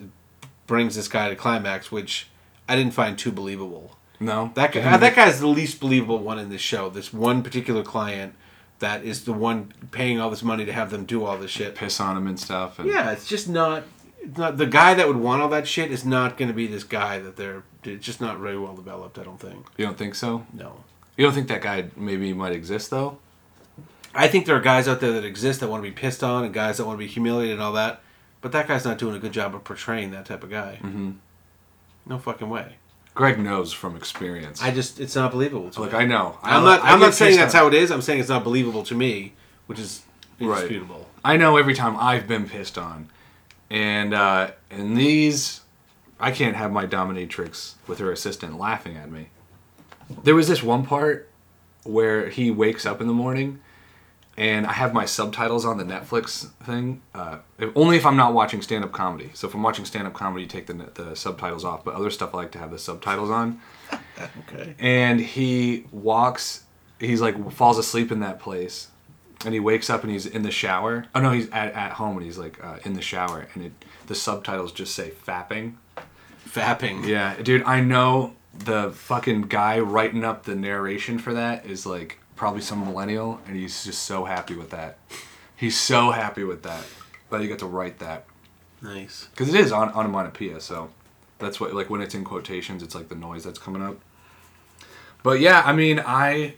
brings 0.65 0.95
this 0.95 1.09
guy 1.09 1.27
to 1.27 1.35
climax, 1.35 1.91
which 1.91 2.29
I 2.69 2.77
didn't 2.77 2.93
find 2.93 3.19
too 3.19 3.33
believable. 3.33 3.96
No 4.19 4.51
That 4.55 4.71
guy, 4.71 4.81
uh, 4.81 4.97
that 4.97 5.15
guy's 5.15 5.39
the 5.39 5.47
least 5.47 5.79
believable 5.79 6.19
one 6.19 6.39
in 6.39 6.49
this 6.49 6.61
show. 6.61 6.89
This 6.89 7.13
one 7.13 7.43
particular 7.43 7.83
client 7.83 8.33
that 8.79 9.03
is 9.03 9.25
the 9.25 9.33
one 9.33 9.73
paying 9.91 10.19
all 10.19 10.29
this 10.29 10.43
money 10.43 10.65
to 10.65 10.73
have 10.73 10.91
them 10.91 11.05
do 11.05 11.23
all 11.23 11.37
this 11.37 11.51
shit. 11.51 11.75
piss 11.75 11.99
on 11.99 12.17
him 12.17 12.27
and 12.27 12.39
stuff. 12.39 12.79
And 12.79 12.89
Yeah, 12.89 13.11
it's 13.11 13.27
just 13.27 13.49
not. 13.49 13.83
It's 14.19 14.37
not 14.37 14.57
the 14.57 14.65
guy 14.65 14.93
that 14.93 15.07
would 15.07 15.17
want 15.17 15.41
all 15.41 15.49
that 15.49 15.67
shit 15.67 15.91
is 15.91 16.03
not 16.05 16.37
going 16.37 16.49
to 16.49 16.53
be 16.53 16.67
this 16.67 16.83
guy 16.83 17.19
that 17.19 17.37
they're 17.37 17.63
just 17.83 18.19
not 18.19 18.39
very 18.39 18.57
well 18.57 18.75
developed. 18.75 19.17
I 19.17 19.23
don't 19.23 19.39
think. 19.39 19.65
You 19.77 19.85
don't 19.85 19.97
think 19.97 20.15
so? 20.15 20.45
No. 20.53 20.83
You 21.15 21.25
don't 21.25 21.33
think 21.33 21.47
that 21.47 21.61
guy 21.61 21.85
maybe 21.95 22.33
might 22.33 22.53
exist 22.53 22.89
though? 22.89 23.19
I 24.13 24.27
think 24.27 24.45
there 24.45 24.55
are 24.55 24.61
guys 24.61 24.87
out 24.87 24.99
there 24.99 25.11
that 25.13 25.23
exist 25.23 25.59
that 25.59 25.69
want 25.69 25.83
to 25.83 25.89
be 25.89 25.95
pissed 25.95 26.23
on 26.23 26.43
and 26.43 26.53
guys 26.53 26.77
that 26.77 26.85
want 26.85 26.97
to 26.97 27.05
be 27.05 27.07
humiliated 27.07 27.53
and 27.53 27.61
all 27.61 27.73
that. 27.73 28.01
But 28.41 28.51
that 28.51 28.67
guy's 28.67 28.85
not 28.85 28.97
doing 28.97 29.15
a 29.15 29.19
good 29.19 29.31
job 29.31 29.55
of 29.55 29.63
portraying 29.63 30.11
that 30.11 30.25
type 30.25 30.43
of 30.43 30.49
guy. 30.49 30.79
Mm-hmm. 30.81 31.11
No 32.05 32.17
fucking 32.17 32.49
way. 32.49 32.77
Greg 33.17 33.39
knows 33.39 33.73
from 33.73 33.95
experience. 33.95 34.61
I 34.61 34.69
just 34.69 34.99
it's 34.99 35.15
not 35.15 35.31
believable 35.31 35.71
to 35.71 35.81
like 35.81 35.91
me. 35.91 35.97
I 35.97 36.05
know. 36.05 36.37
I'm 36.43 36.63
not. 36.63 36.81
I 36.83 36.91
I'm 36.91 36.99
get 36.99 37.05
not 37.07 37.13
saying 37.15 37.31
pissed 37.31 37.39
that's 37.39 37.53
how 37.55 37.65
it 37.65 37.73
is. 37.73 37.89
I'm 37.91 38.03
saying 38.03 38.19
it's 38.19 38.29
not 38.29 38.43
believable 38.43 38.83
to 38.83 38.93
me, 38.95 39.33
which 39.65 39.79
is 39.79 40.03
Right. 40.39 40.57
indisputable. 40.57 41.07
I 41.25 41.35
know 41.35 41.57
every 41.57 41.73
time 41.73 41.97
I've 41.97 42.27
been 42.27 42.47
pissed 42.47 42.77
on, 42.77 43.09
and 43.71 44.13
uh, 44.13 44.51
and 44.69 44.95
these, 44.95 45.61
I 46.19 46.29
can't 46.29 46.55
have 46.55 46.71
my 46.71 46.85
dominatrix 46.85 47.73
with 47.87 47.97
her 47.97 48.11
assistant 48.11 48.59
laughing 48.59 48.95
at 48.95 49.09
me. 49.09 49.29
There 50.23 50.35
was 50.35 50.47
this 50.47 50.61
one 50.61 50.85
part 50.85 51.27
where 51.85 52.29
he 52.29 52.51
wakes 52.51 52.85
up 52.85 53.01
in 53.01 53.07
the 53.07 53.13
morning, 53.13 53.59
and 54.37 54.67
I 54.67 54.73
have 54.73 54.93
my 54.93 55.05
subtitles 55.05 55.65
on 55.65 55.77
the 55.77 55.83
Netflix 55.83 56.47
thing. 56.63 57.01
Uh, 57.15 57.39
if, 57.57 57.71
only 57.75 57.97
if 57.97 58.05
I'm 58.05 58.15
not 58.15 58.33
watching 58.33 58.61
stand 58.61 58.83
up 58.83 58.91
comedy. 58.91 59.31
So 59.33 59.47
if 59.47 59.55
I'm 59.55 59.63
watching 59.63 59.83
stand 59.85 60.05
up 60.07 60.13
comedy, 60.13 60.43
you 60.43 60.47
take 60.47 60.67
the 60.67 60.73
the 60.73 61.15
subtitles 61.15 61.65
off. 61.65 61.83
But 61.83 61.95
other 61.95 62.09
stuff 62.11 62.33
I 62.33 62.37
like 62.37 62.51
to 62.51 62.59
have 62.59 62.71
the 62.71 62.79
subtitles 62.79 63.29
on. 63.29 63.59
Okay. 64.49 64.73
and 64.79 65.19
he 65.19 65.85
walks 65.91 66.63
he's 66.99 67.21
like 67.21 67.51
falls 67.51 67.77
asleep 67.77 68.11
in 68.11 68.19
that 68.21 68.39
place 68.39 68.87
and 69.45 69.53
he 69.53 69.59
wakes 69.59 69.89
up 69.91 70.01
and 70.03 70.11
he's 70.11 70.25
in 70.25 70.41
the 70.41 70.49
shower 70.49 71.05
oh 71.13 71.21
no 71.21 71.31
he's 71.31 71.47
at, 71.51 71.73
at 71.73 71.91
home 71.93 72.17
and 72.17 72.25
he's 72.25 72.37
like 72.39 72.61
uh, 72.63 72.77
in 72.83 72.93
the 72.93 73.01
shower 73.01 73.47
and 73.53 73.65
it 73.65 73.85
the 74.07 74.15
subtitles 74.15 74.71
just 74.71 74.95
say 74.95 75.11
fapping 75.11 75.75
Fapping. 76.49 77.05
yeah 77.05 77.35
dude 77.41 77.61
i 77.63 77.79
know 77.79 78.33
the 78.57 78.89
fucking 78.91 79.43
guy 79.43 79.79
writing 79.79 80.23
up 80.25 80.43
the 80.45 80.55
narration 80.55 81.19
for 81.19 81.33
that 81.35 81.65
is 81.65 81.85
like 81.85 82.17
probably 82.37 82.61
some 82.61 82.79
millennial 82.85 83.41
and 83.45 83.55
he's 83.55 83.83
just 83.83 84.03
so 84.03 84.23
happy 84.25 84.55
with 84.55 84.69
that 84.69 84.97
he's 85.55 85.77
so 85.77 86.11
happy 86.11 86.43
with 86.43 86.63
that 86.63 86.83
that 87.29 87.41
he 87.41 87.47
got 87.47 87.59
to 87.59 87.65
write 87.65 87.99
that 87.99 88.25
Nice. 88.81 89.27
because 89.31 89.49
it 89.53 89.59
is 89.59 89.71
on 89.71 89.89
onomatopoeia, 89.89 90.61
so 90.61 90.89
that's 91.39 91.59
what 91.59 91.73
like 91.73 91.89
when 91.89 91.99
it's 92.01 92.13
in 92.15 92.23
quotations, 92.23 92.83
it's 92.83 92.93
like 92.95 93.09
the 93.09 93.15
noise 93.15 93.43
that's 93.43 93.57
coming 93.59 93.81
up. 93.81 93.97
But 95.23 95.39
yeah, 95.39 95.63
I 95.65 95.73
mean, 95.73 95.99
I, 95.99 96.53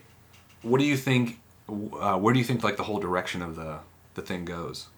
what 0.62 0.78
do 0.80 0.84
you 0.84 0.96
think? 0.98 1.40
Uh, 1.68 2.16
where 2.18 2.32
do 2.34 2.38
you 2.38 2.44
think 2.44 2.62
like 2.62 2.76
the 2.76 2.82
whole 2.84 3.00
direction 3.00 3.40
of 3.42 3.56
the 3.56 3.78
the 4.14 4.22
thing 4.22 4.44
goes? 4.44 4.88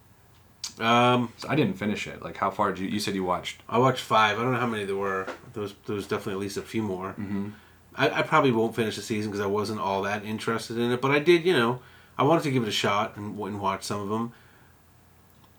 Um, 0.81 1.33
So 1.37 1.49
I 1.49 1.55
didn't 1.55 1.75
finish 1.75 2.07
it. 2.07 2.23
Like, 2.23 2.37
how 2.39 2.51
far 2.51 2.73
did 2.73 2.81
you? 2.81 2.89
You 2.89 2.99
said 3.01 3.15
you 3.15 3.25
watched. 3.25 3.63
I 3.69 3.79
watched 3.79 4.03
five. 4.03 4.39
I 4.39 4.43
don't 4.43 4.53
know 4.53 4.59
how 4.61 4.67
many 4.67 4.85
there 4.85 4.97
were. 4.97 5.27
There 5.55 5.63
was, 5.63 5.75
there 5.87 5.95
was 5.97 6.07
definitely 6.07 6.35
at 6.35 6.39
least 6.41 6.57
a 6.57 6.63
few 6.63 6.83
more. 6.83 7.11
Mm-hmm. 7.11 7.51
I, 7.95 8.21
I 8.21 8.23
probably 8.23 8.53
won't 8.53 8.75
finish 8.75 8.97
the 8.97 9.03
season 9.03 9.31
because 9.31 9.45
I 9.45 9.49
wasn't 9.49 9.81
all 9.81 10.03
that 10.03 10.25
interested 10.25 10.79
in 10.79 10.91
it. 10.93 11.01
But 11.01 11.11
I 11.11 11.19
did, 11.19 11.45
you 11.45 11.53
know, 11.53 11.81
I 12.19 12.25
wanted 12.25 12.45
to 12.45 12.51
give 12.51 12.63
it 12.63 12.69
a 12.69 12.73
shot 12.73 13.17
and, 13.17 13.39
and 13.39 13.61
watch 13.61 13.85
some 13.85 14.01
of 14.01 14.09
them. 14.09 14.33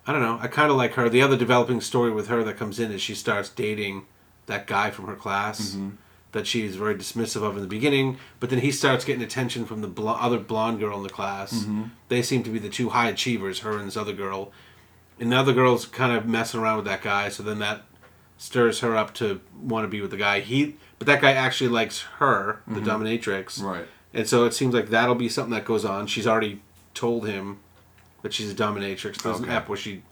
I 0.06 0.12
don't 0.12 0.22
know. 0.22 0.38
I 0.42 0.48
kind 0.48 0.70
of 0.70 0.78
like 0.78 0.94
her. 0.94 1.08
The 1.10 1.22
other 1.22 1.38
developing 1.38 1.80
story 1.80 2.12
with 2.12 2.28
her 2.28 2.44
that 2.44 2.58
comes 2.58 2.80
in 2.80 2.92
is 2.92 3.02
she 3.02 3.16
starts 3.16 3.50
dating 3.50 4.06
that 4.48 4.68
guy 4.68 4.92
from 4.92 5.06
her 5.06 5.16
class 5.16 5.72
mm-hmm. 5.72 5.92
that 6.34 6.46
she's 6.46 6.76
very 6.76 6.96
dismissive 6.96 7.42
of 7.42 7.56
in 7.56 7.62
the 7.62 7.68
beginning. 7.68 8.18
But 8.40 8.50
then 8.50 8.60
he 8.60 8.72
starts 8.72 9.06
getting 9.06 9.24
attention 9.24 9.66
from 9.66 9.82
the 9.82 9.88
bl- 9.88 10.10
other 10.10 10.40
blonde 10.40 10.80
girl 10.80 10.98
in 10.98 11.04
the 11.04 11.10
class. 11.10 11.54
Mm-hmm. 11.54 11.84
They 12.10 12.22
seem 12.22 12.44
to 12.44 12.50
be 12.50 12.60
the 12.60 12.70
two 12.70 12.90
high 12.90 13.10
achievers, 13.10 13.60
her 13.60 13.78
and 13.78 13.88
this 13.88 13.96
other 13.96 14.14
girl. 14.14 14.52
And 15.20 15.32
the 15.32 15.38
other 15.38 15.54
girl's 15.54 15.86
kind 15.86 16.12
of 16.12 16.26
messing 16.26 16.60
around 16.60 16.78
with 16.78 16.86
that 16.86 17.02
guy. 17.02 17.30
So 17.30 17.44
then 17.44 17.60
that 17.60 17.84
stirs 18.38 18.82
her 18.82 18.98
up 18.98 19.14
to 19.16 19.40
want 19.58 19.86
to 19.86 19.88
be 19.88 20.02
with 20.02 20.12
the 20.12 20.18
guy. 20.18 20.42
He, 20.42 20.76
but 21.00 21.08
that 21.08 21.22
guy 21.22 21.34
actually 21.34 21.70
likes 21.70 22.02
her, 22.20 22.62
the 22.68 22.80
mm-hmm. 22.80 22.90
dominatrix. 22.90 23.62
Right. 23.62 23.86
And 24.14 24.28
so 24.28 24.46
it 24.46 24.54
seems 24.54 24.74
like 24.74 24.90
that'll 24.90 25.16
be 25.16 25.30
something 25.30 25.54
that 25.54 25.66
goes 25.66 25.86
on. 25.86 26.08
She's 26.08 26.28
already 26.28 26.62
told 26.94 27.28
him 27.28 27.60
that 28.22 28.34
she's 28.34 28.52
a 28.52 28.56
dominatrix. 28.56 29.22
There's 29.22 29.40
an 29.40 29.46
Okay. 29.46 29.54
ep 29.54 29.68
where 29.68 29.78
she 29.78 30.04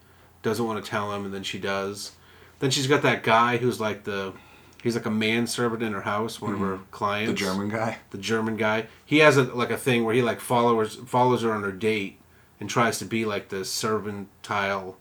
doesn't 0.42 0.66
want 0.66 0.84
to 0.84 0.90
tell 0.90 1.14
him, 1.14 1.26
and 1.26 1.34
then 1.34 1.44
she 1.44 1.60
does. 1.60 2.14
Then 2.60 2.72
she's 2.72 2.88
got 2.88 3.02
that 3.04 3.24
guy 3.24 3.58
who's 3.58 3.80
like 3.80 4.04
the, 4.04 4.34
he's 4.82 4.96
like 4.96 5.06
a 5.06 5.12
manservant 5.12 5.84
in 5.84 5.94
her 5.94 6.02
house, 6.02 6.42
one 6.42 6.54
of 6.54 6.60
mm-hmm. 6.60 6.68
her 6.68 6.80
clients. 6.92 7.40
The 7.40 7.46
German 7.46 7.70
guy. 7.70 7.98
The 8.10 8.18
German 8.18 8.58
guy. 8.58 8.88
He 9.06 9.20
has 9.20 9.38
a 9.38 9.44
like 9.44 9.72
a 9.72 9.78
thing 9.78 10.04
where 10.04 10.16
he 10.16 10.22
like 10.22 10.40
follows 10.40 10.96
follows 11.06 11.44
her 11.44 11.54
on 11.54 11.64
her 11.64 11.72
date 11.72 12.20
and 12.60 12.70
tries 12.70 13.00
to 13.00 13.06
be 13.06 13.26
like 13.26 13.50
the 13.50 13.58
servantile 13.58 14.96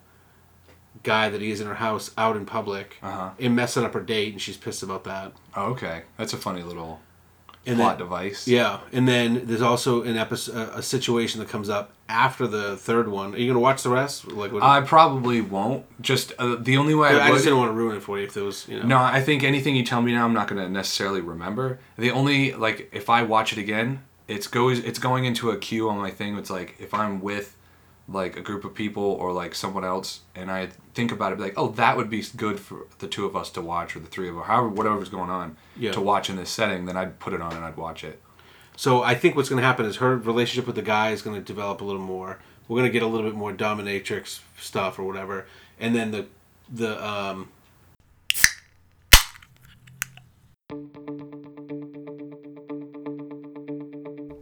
guy 1.03 1.29
that 1.29 1.41
he 1.41 1.51
is 1.51 1.61
in 1.61 1.67
her 1.67 1.75
house 1.75 2.11
out 2.17 2.35
in 2.35 2.45
public 2.45 2.97
Uh-huh. 3.01 3.29
and 3.39 3.55
messing 3.55 3.83
up 3.83 3.93
her 3.93 4.01
date, 4.01 4.33
and 4.33 4.41
she's 4.41 4.57
pissed 4.57 4.83
about 4.83 5.03
that. 5.05 5.31
Oh, 5.55 5.67
okay, 5.71 6.03
that's 6.17 6.33
a 6.33 6.37
funny 6.37 6.61
little 6.63 6.99
And 7.65 7.77
plot 7.77 7.97
then- 7.97 8.05
device. 8.05 8.47
Yeah, 8.47 8.79
and 8.91 9.07
then 9.07 9.41
there's 9.45 9.61
also 9.61 10.03
an 10.03 10.17
episode, 10.17 10.69
a, 10.75 10.81
situation 10.83 11.39
that 11.39 11.49
comes 11.49 11.69
up 11.69 11.91
after 12.09 12.45
the 12.45 12.75
third 12.75 13.07
one. 13.07 13.33
Are 13.33 13.37
you 13.37 13.47
gonna 13.47 13.59
watch 13.59 13.83
the 13.83 13.89
rest? 13.89 14.27
Like, 14.31 14.51
what, 14.51 14.63
I 14.63 14.81
probably 14.81 15.41
won't. 15.41 15.85
Just 16.01 16.33
uh, 16.37 16.55
the 16.59 16.75
only 16.77 16.93
way 16.93 17.09
I, 17.09 17.27
I 17.27 17.29
would. 17.29 17.35
just 17.35 17.45
didn't 17.45 17.59
want 17.59 17.69
to 17.69 17.73
ruin 17.73 17.95
it 17.97 18.01
for 18.03 18.17
you 18.19 18.25
if 18.25 18.33
there 18.33 18.43
was, 18.43 18.67
you 18.67 18.79
know. 18.79 18.85
No, 18.85 18.97
I 18.99 19.21
think 19.21 19.43
anything 19.43 19.75
you 19.75 19.83
tell 19.85 20.01
me 20.01 20.11
now, 20.11 20.25
I'm 20.25 20.33
not 20.33 20.47
going 20.47 20.61
to 20.61 20.69
necessarily 20.69 21.21
remember. 21.21 21.79
The 21.97 22.11
only 22.11 22.53
like 22.53 22.89
if 22.91 23.09
I 23.09 23.23
watch 23.23 23.53
it 23.53 23.59
again, 23.59 24.03
it's 24.27 24.47
goes 24.47 24.79
it's 24.79 24.99
going 24.99 25.25
into 25.25 25.49
a 25.51 25.57
queue 25.57 25.89
on 25.89 25.97
my 25.97 26.11
thing. 26.11 26.37
It's 26.37 26.49
like 26.49 26.75
if 26.79 26.93
I'm 26.93 27.21
with 27.21 27.55
like 28.13 28.37
a 28.37 28.41
group 28.41 28.63
of 28.65 28.73
people 28.73 29.03
or 29.03 29.31
like 29.31 29.55
someone 29.55 29.83
else, 29.85 30.21
and 30.35 30.51
I 30.51 30.69
think 30.93 31.11
about 31.11 31.31
it, 31.31 31.37
be 31.37 31.43
like, 31.43 31.53
oh, 31.57 31.69
that 31.69 31.95
would 31.97 32.09
be 32.09 32.23
good 32.35 32.59
for 32.59 32.87
the 32.99 33.07
two 33.07 33.25
of 33.25 33.35
us 33.35 33.49
to 33.51 33.61
watch, 33.61 33.95
or 33.95 33.99
the 33.99 34.07
three 34.07 34.27
of 34.29 34.37
us, 34.37 34.45
however, 34.47 34.69
whatever's 34.69 35.09
going 35.09 35.29
on, 35.29 35.55
Yeah. 35.77 35.91
to 35.93 36.01
watch 36.01 36.29
in 36.29 36.35
this 36.35 36.49
setting. 36.49 36.85
Then 36.85 36.97
I'd 36.97 37.19
put 37.19 37.33
it 37.33 37.41
on 37.41 37.53
and 37.53 37.63
I'd 37.63 37.77
watch 37.77 38.03
it. 38.03 38.21
So 38.75 39.03
I 39.03 39.15
think 39.15 39.35
what's 39.35 39.49
gonna 39.49 39.61
happen 39.61 39.85
is 39.85 39.97
her 39.97 40.15
relationship 40.17 40.65
with 40.67 40.75
the 40.75 40.81
guy 40.81 41.11
is 41.11 41.21
gonna 41.21 41.41
develop 41.41 41.81
a 41.81 41.83
little 41.85 42.01
more. 42.01 42.39
We're 42.67 42.77
gonna 42.77 42.89
get 42.89 43.03
a 43.03 43.07
little 43.07 43.29
bit 43.29 43.37
more 43.37 43.53
dominatrix 43.53 44.39
stuff 44.59 44.97
or 44.99 45.03
whatever, 45.03 45.45
and 45.79 45.95
then 45.95 46.11
the 46.11 46.25
the 46.73 47.05
um. 47.05 47.49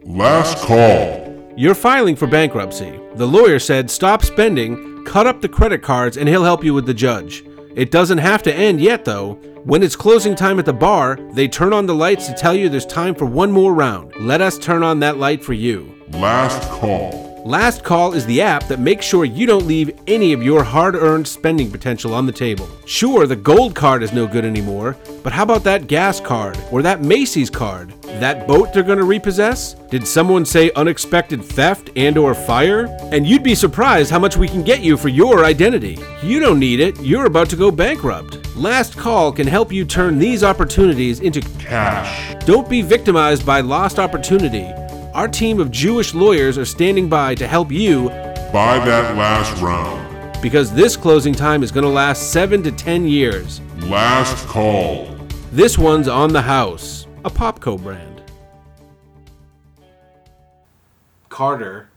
Last 0.04 0.58
call. 0.58 1.19
You're 1.56 1.74
filing 1.74 2.16
for 2.16 2.26
bankruptcy. 2.26 2.98
The 3.14 3.26
lawyer 3.26 3.58
said 3.58 3.90
stop 3.90 4.24
spending, 4.24 5.04
cut 5.04 5.26
up 5.26 5.40
the 5.40 5.48
credit 5.48 5.82
cards, 5.82 6.16
and 6.16 6.28
he'll 6.28 6.44
help 6.44 6.62
you 6.64 6.72
with 6.72 6.86
the 6.86 6.94
judge. 6.94 7.44
It 7.74 7.90
doesn't 7.90 8.18
have 8.18 8.42
to 8.44 8.54
end 8.54 8.80
yet, 8.80 9.04
though. 9.04 9.34
When 9.64 9.82
it's 9.82 9.96
closing 9.96 10.34
time 10.34 10.58
at 10.58 10.64
the 10.64 10.72
bar, 10.72 11.18
they 11.34 11.48
turn 11.48 11.72
on 11.72 11.86
the 11.86 11.94
lights 11.94 12.26
to 12.28 12.34
tell 12.34 12.54
you 12.54 12.68
there's 12.68 12.86
time 12.86 13.14
for 13.14 13.26
one 13.26 13.52
more 13.52 13.74
round. 13.74 14.14
Let 14.20 14.40
us 14.40 14.58
turn 14.58 14.82
on 14.82 15.00
that 15.00 15.18
light 15.18 15.44
for 15.44 15.52
you. 15.52 15.94
Last 16.12 16.68
call. 16.70 17.29
Last 17.44 17.84
Call 17.84 18.12
is 18.12 18.26
the 18.26 18.42
app 18.42 18.68
that 18.68 18.80
makes 18.80 19.06
sure 19.06 19.24
you 19.24 19.46
don't 19.46 19.66
leave 19.66 19.98
any 20.06 20.34
of 20.34 20.42
your 20.42 20.62
hard 20.62 20.94
earned 20.94 21.26
spending 21.26 21.70
potential 21.70 22.12
on 22.12 22.26
the 22.26 22.32
table. 22.32 22.68
Sure, 22.84 23.26
the 23.26 23.34
gold 23.34 23.74
card 23.74 24.02
is 24.02 24.12
no 24.12 24.26
good 24.26 24.44
anymore, 24.44 24.94
but 25.22 25.32
how 25.32 25.44
about 25.44 25.64
that 25.64 25.86
gas 25.86 26.20
card 26.20 26.58
or 26.70 26.82
that 26.82 27.00
Macy's 27.00 27.48
card? 27.48 27.94
That 28.20 28.46
boat 28.46 28.74
they're 28.74 28.82
going 28.82 28.98
to 28.98 29.04
repossess? 29.04 29.72
Did 29.90 30.06
someone 30.06 30.44
say 30.44 30.70
unexpected 30.76 31.42
theft 31.42 31.88
and 31.96 32.18
or 32.18 32.34
fire? 32.34 32.94
And 33.10 33.26
you'd 33.26 33.42
be 33.42 33.54
surprised 33.54 34.10
how 34.10 34.18
much 34.18 34.36
we 34.36 34.46
can 34.46 34.62
get 34.62 34.80
you 34.80 34.98
for 34.98 35.08
your 35.08 35.46
identity. 35.46 35.98
You 36.22 36.40
don't 36.40 36.58
need 36.58 36.80
it. 36.80 37.00
You're 37.00 37.24
about 37.24 37.48
to 37.50 37.56
go 37.56 37.70
bankrupt. 37.70 38.54
Last 38.54 38.98
Call 38.98 39.32
can 39.32 39.46
help 39.46 39.72
you 39.72 39.86
turn 39.86 40.18
these 40.18 40.44
opportunities 40.44 41.20
into 41.20 41.40
Cash. 41.58 42.34
don't 42.44 42.68
be 42.68 42.82
victimized 42.82 43.46
by 43.46 43.62
lost 43.62 43.98
opportunity. 43.98 44.70
Our 45.14 45.26
team 45.26 45.58
of 45.58 45.72
Jewish 45.72 46.14
lawyers 46.14 46.56
are 46.56 46.64
standing 46.64 47.08
by 47.08 47.34
to 47.34 47.46
help 47.48 47.72
you 47.72 48.08
Buy 48.52 48.78
that 48.84 49.16
last 49.16 49.60
round. 49.60 50.40
because 50.40 50.72
this 50.72 50.96
closing 50.96 51.34
time 51.34 51.64
is 51.64 51.72
going 51.72 51.82
to 51.84 51.90
last 51.90 52.30
7 52.32 52.62
to 52.62 52.70
10 52.70 53.06
years. 53.08 53.60
Last 53.78 54.46
call. 54.46 55.06
This 55.50 55.76
one's 55.76 56.06
on 56.06 56.32
the 56.32 56.42
house, 56.42 57.08
a 57.24 57.30
Popco 57.30 57.82
brand. 57.82 58.22
Carter 61.28 61.90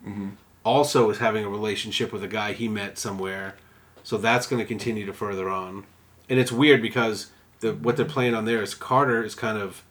also 0.64 1.10
is 1.12 1.20
having 1.20 1.44
a 1.46 1.50
relationship 1.50 2.12
with 2.12 2.24
a 2.24 2.28
guy 2.28 2.54
he 2.54 2.68
met 2.68 2.98
somewhere, 2.98 3.56
so 4.04 4.18
that's 4.18 4.48
going 4.48 4.60
to 4.60 4.68
continue 4.68 5.06
to 5.06 5.14
further 5.14 5.50
on. 5.50 5.86
And 6.30 6.40
it's 6.40 6.52
weird 6.52 6.82
because 6.82 7.28
the 7.60 7.74
what 7.74 7.96
they're 7.96 8.06
playing 8.06 8.34
on 8.34 8.46
there 8.46 8.64
is 8.64 8.74
Carter 8.74 9.24
is 9.24 9.36
kind 9.36 9.58
of 9.60 9.84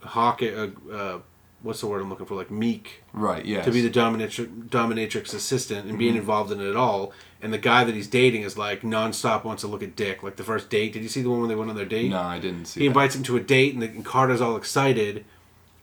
hawk 0.00 0.42
uh, 0.42 0.68
uh, 0.92 1.18
what's 1.64 1.80
the 1.80 1.86
word 1.86 2.02
I'm 2.02 2.10
looking 2.10 2.26
for 2.26 2.34
like 2.34 2.50
meek 2.50 3.02
Right. 3.14 3.44
Yeah. 3.44 3.62
to 3.62 3.70
be 3.72 3.80
the 3.80 3.90
dominatrix, 3.90 4.68
dominatrix 4.68 5.32
assistant 5.32 5.88
and 5.88 5.98
being 5.98 6.14
involved 6.14 6.52
in 6.52 6.60
it 6.60 6.68
at 6.68 6.76
all. 6.76 7.12
And 7.40 7.52
the 7.52 7.58
guy 7.58 7.84
that 7.84 7.94
he's 7.94 8.06
dating 8.06 8.42
is 8.42 8.56
like 8.58 8.82
nonstop 8.82 9.44
wants 9.44 9.62
to 9.62 9.66
look 9.66 9.82
at 9.82 9.96
dick. 9.96 10.22
Like 10.22 10.36
the 10.36 10.44
first 10.44 10.68
date. 10.68 10.92
Did 10.92 11.02
you 11.02 11.08
see 11.08 11.22
the 11.22 11.30
one 11.30 11.40
when 11.40 11.48
they 11.48 11.54
went 11.54 11.70
on 11.70 11.76
their 11.76 11.86
date? 11.86 12.10
no, 12.10 12.20
I 12.20 12.38
didn't 12.38 12.66
see. 12.66 12.80
He 12.80 12.86
that. 12.86 12.90
invites 12.90 13.14
him 13.16 13.22
to 13.24 13.36
a 13.36 13.40
date, 13.40 13.72
and, 13.74 13.82
the, 13.82 13.86
and 13.86 14.04
Carter's 14.04 14.40
all 14.42 14.56
excited, 14.56 15.24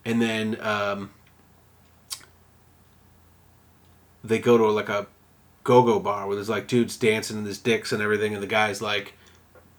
and 0.05 0.21
then 0.21 0.57
um, 0.61 1.09
they 4.23 4.39
go 4.39 4.57
to 4.57 4.67
like 4.69 4.89
a 4.89 5.07
go-go 5.63 5.99
bar 5.99 6.27
where 6.27 6.35
there's 6.35 6.49
like 6.49 6.67
dudes 6.67 6.97
dancing 6.97 7.37
and 7.37 7.45
there's 7.45 7.57
dicks 7.59 7.91
and 7.91 8.01
everything, 8.01 8.33
and 8.33 8.41
the 8.41 8.47
guy's 8.47 8.81
like 8.81 9.13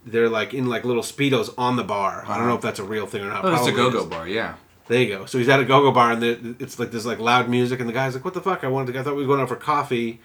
they're 0.05 0.28
like 0.28 0.53
in 0.53 0.66
like 0.66 0.84
little 0.84 1.03
speedos 1.03 1.53
on 1.57 1.76
the 1.76 1.84
bar. 1.84 2.24
I 2.26 2.36
don't 2.38 2.48
know 2.48 2.57
if 2.57 2.61
that's 2.61 2.80
a 2.80 2.84
real 2.84 3.07
thing 3.07 3.22
or 3.22 3.28
not. 3.28 3.44
Oh, 3.44 3.55
it's 3.55 3.66
a 3.66 3.72
go-go 3.72 4.00
is. 4.00 4.07
bar, 4.07 4.26
yeah. 4.28 4.55
There 4.89 5.01
you 5.01 5.09
go. 5.09 5.26
So 5.26 5.39
he's 5.39 5.49
at 5.49 5.61
a 5.61 5.64
go-go 5.64 5.93
bar, 5.93 6.12
and 6.12 6.22
there- 6.22 6.39
it's 6.59 6.78
like 6.78 6.91
this 6.91 7.05
like 7.07 7.18
loud 7.18 7.49
music, 7.49 7.80
and 7.80 7.89
the 7.89 7.93
guy's 7.93 8.14
like, 8.14 8.24
"What 8.24 8.35
the 8.35 8.41
fuck? 8.41 8.64
I 8.64 8.68
wanted 8.68 8.93
to. 8.93 9.01
I 9.01 9.03
thought 9.03 9.16
we 9.16 9.22
were 9.22 9.28
going 9.28 9.41
out 9.41 9.49
for 9.49 9.57
coffee." 9.57 10.20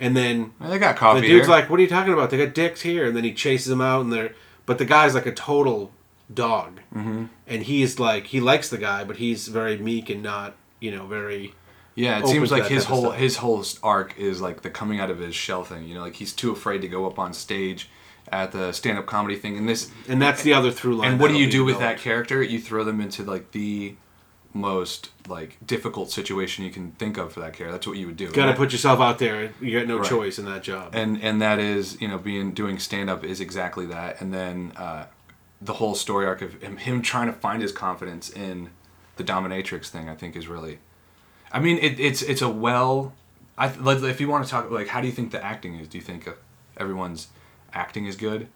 And 0.00 0.16
then 0.16 0.52
Well, 0.58 0.70
They 0.70 0.78
got 0.78 0.96
coffee 0.96 1.20
the 1.20 1.28
dude's 1.28 1.46
here. 1.46 1.54
like, 1.54 1.70
"What 1.70 1.78
are 1.78 1.82
you 1.82 1.88
talking 1.88 2.12
about? 2.12 2.30
They 2.30 2.38
got 2.38 2.54
dicks 2.54 2.80
here." 2.80 3.06
And 3.06 3.16
then 3.16 3.24
he 3.24 3.32
chases 3.32 3.68
them 3.68 3.80
out, 3.80 4.00
and 4.00 4.12
they're 4.12 4.34
but 4.66 4.78
the 4.78 4.84
guy's 4.84 5.14
like 5.14 5.26
a 5.26 5.32
total 5.32 5.92
dog, 6.32 6.80
mm-hmm. 6.94 7.26
and 7.46 7.62
he's 7.62 7.98
like 8.00 8.26
he 8.28 8.40
likes 8.40 8.68
the 8.70 8.78
guy, 8.78 9.04
but 9.04 9.16
he's 9.16 9.48
very 9.48 9.76
meek 9.76 10.10
and 10.10 10.22
not 10.22 10.56
you 10.80 10.90
know 10.90 11.06
very. 11.06 11.54
Yeah, 11.94 12.18
it 12.18 12.26
seems 12.26 12.50
like 12.50 12.66
his 12.66 12.86
whole 12.86 13.12
his 13.12 13.36
whole 13.36 13.64
arc 13.82 14.18
is 14.18 14.40
like 14.40 14.62
the 14.62 14.70
coming 14.70 14.98
out 14.98 15.10
of 15.10 15.20
his 15.20 15.34
shell 15.34 15.62
thing. 15.62 15.86
You 15.86 15.94
know, 15.94 16.00
like 16.00 16.16
he's 16.16 16.32
too 16.32 16.50
afraid 16.50 16.80
to 16.80 16.88
go 16.88 17.06
up 17.06 17.20
on 17.20 17.32
stage 17.32 17.88
at 18.42 18.52
the 18.52 18.72
stand 18.72 18.98
up 18.98 19.06
comedy 19.06 19.36
thing. 19.36 19.56
And 19.56 19.68
this 19.68 19.90
And 20.08 20.20
that's 20.20 20.42
the 20.42 20.52
other 20.54 20.70
through 20.70 20.96
line. 20.96 21.12
and 21.12 21.20
what 21.20 21.28
do 21.30 21.36
you 21.38 21.50
do 21.50 21.64
with 21.64 21.78
that 21.78 21.98
character? 21.98 22.42
You 22.42 22.58
throw 22.60 22.82
them 22.84 23.00
into 23.00 23.22
like 23.22 23.52
the 23.52 23.94
most 24.52 25.10
like 25.26 25.56
difficult 25.66 26.10
situation 26.12 26.64
you 26.64 26.70
can 26.70 26.92
think 26.92 27.16
of 27.18 27.32
for 27.32 27.40
that 27.40 27.54
character. 27.54 27.72
That's 27.72 27.86
what 27.86 27.96
you 27.96 28.06
would 28.06 28.16
do. 28.16 28.26
Got 28.30 28.44
to 28.44 28.48
right? 28.50 28.56
put 28.56 28.72
yourself 28.72 29.00
out 29.00 29.18
there. 29.18 29.52
You 29.60 29.78
got 29.78 29.88
no 29.88 29.98
Right. 29.98 30.08
choice 30.08 30.38
in 30.38 30.44
that 30.46 30.62
job. 30.62 30.90
and 30.94 31.20
and 31.22 31.40
that 31.42 31.58
is 31.58 32.00
you 32.00 32.06
know 32.08 32.18
being 32.18 32.52
doing 32.52 32.78
stand 32.78 33.10
up 33.10 33.24
is 33.24 33.40
exactly 33.40 33.86
that 33.86 34.20
and 34.20 34.32
then 34.32 34.72
uh, 34.76 35.06
the 35.60 35.74
whole 35.74 35.94
story 35.94 36.26
arc 36.26 36.42
of 36.42 36.60
him, 36.62 36.76
him 36.76 37.02
trying 37.02 37.26
to 37.26 37.32
find 37.32 37.62
his 37.62 37.72
confidence 37.72 38.28
in 38.30 38.70
the 39.16 39.24
dominatrix 39.24 39.86
thing 39.88 40.08
i 40.08 40.14
think 40.14 40.34
is 40.36 40.46
really 40.48 40.78
i 41.52 41.58
mean 41.60 41.78
it, 41.78 41.98
it's 41.98 42.20
it's 42.22 42.42
a 42.42 42.48
well 42.48 43.12
i 43.56 43.66
like, 43.76 44.02
if 44.02 44.20
you 44.20 44.28
want 44.28 44.44
to 44.44 44.50
talk 44.50 44.70
like 44.70 44.88
how 44.88 45.00
do 45.00 45.06
you 45.06 45.12
think 45.12 45.30
the 45.30 45.42
acting 45.42 45.76
is 45.76 45.86
do 45.88 45.96
you 45.96 46.02
think 46.04 46.28
everyone's 46.76 47.28
acting 47.74 48.06
is 48.06 48.16
good 48.16 48.48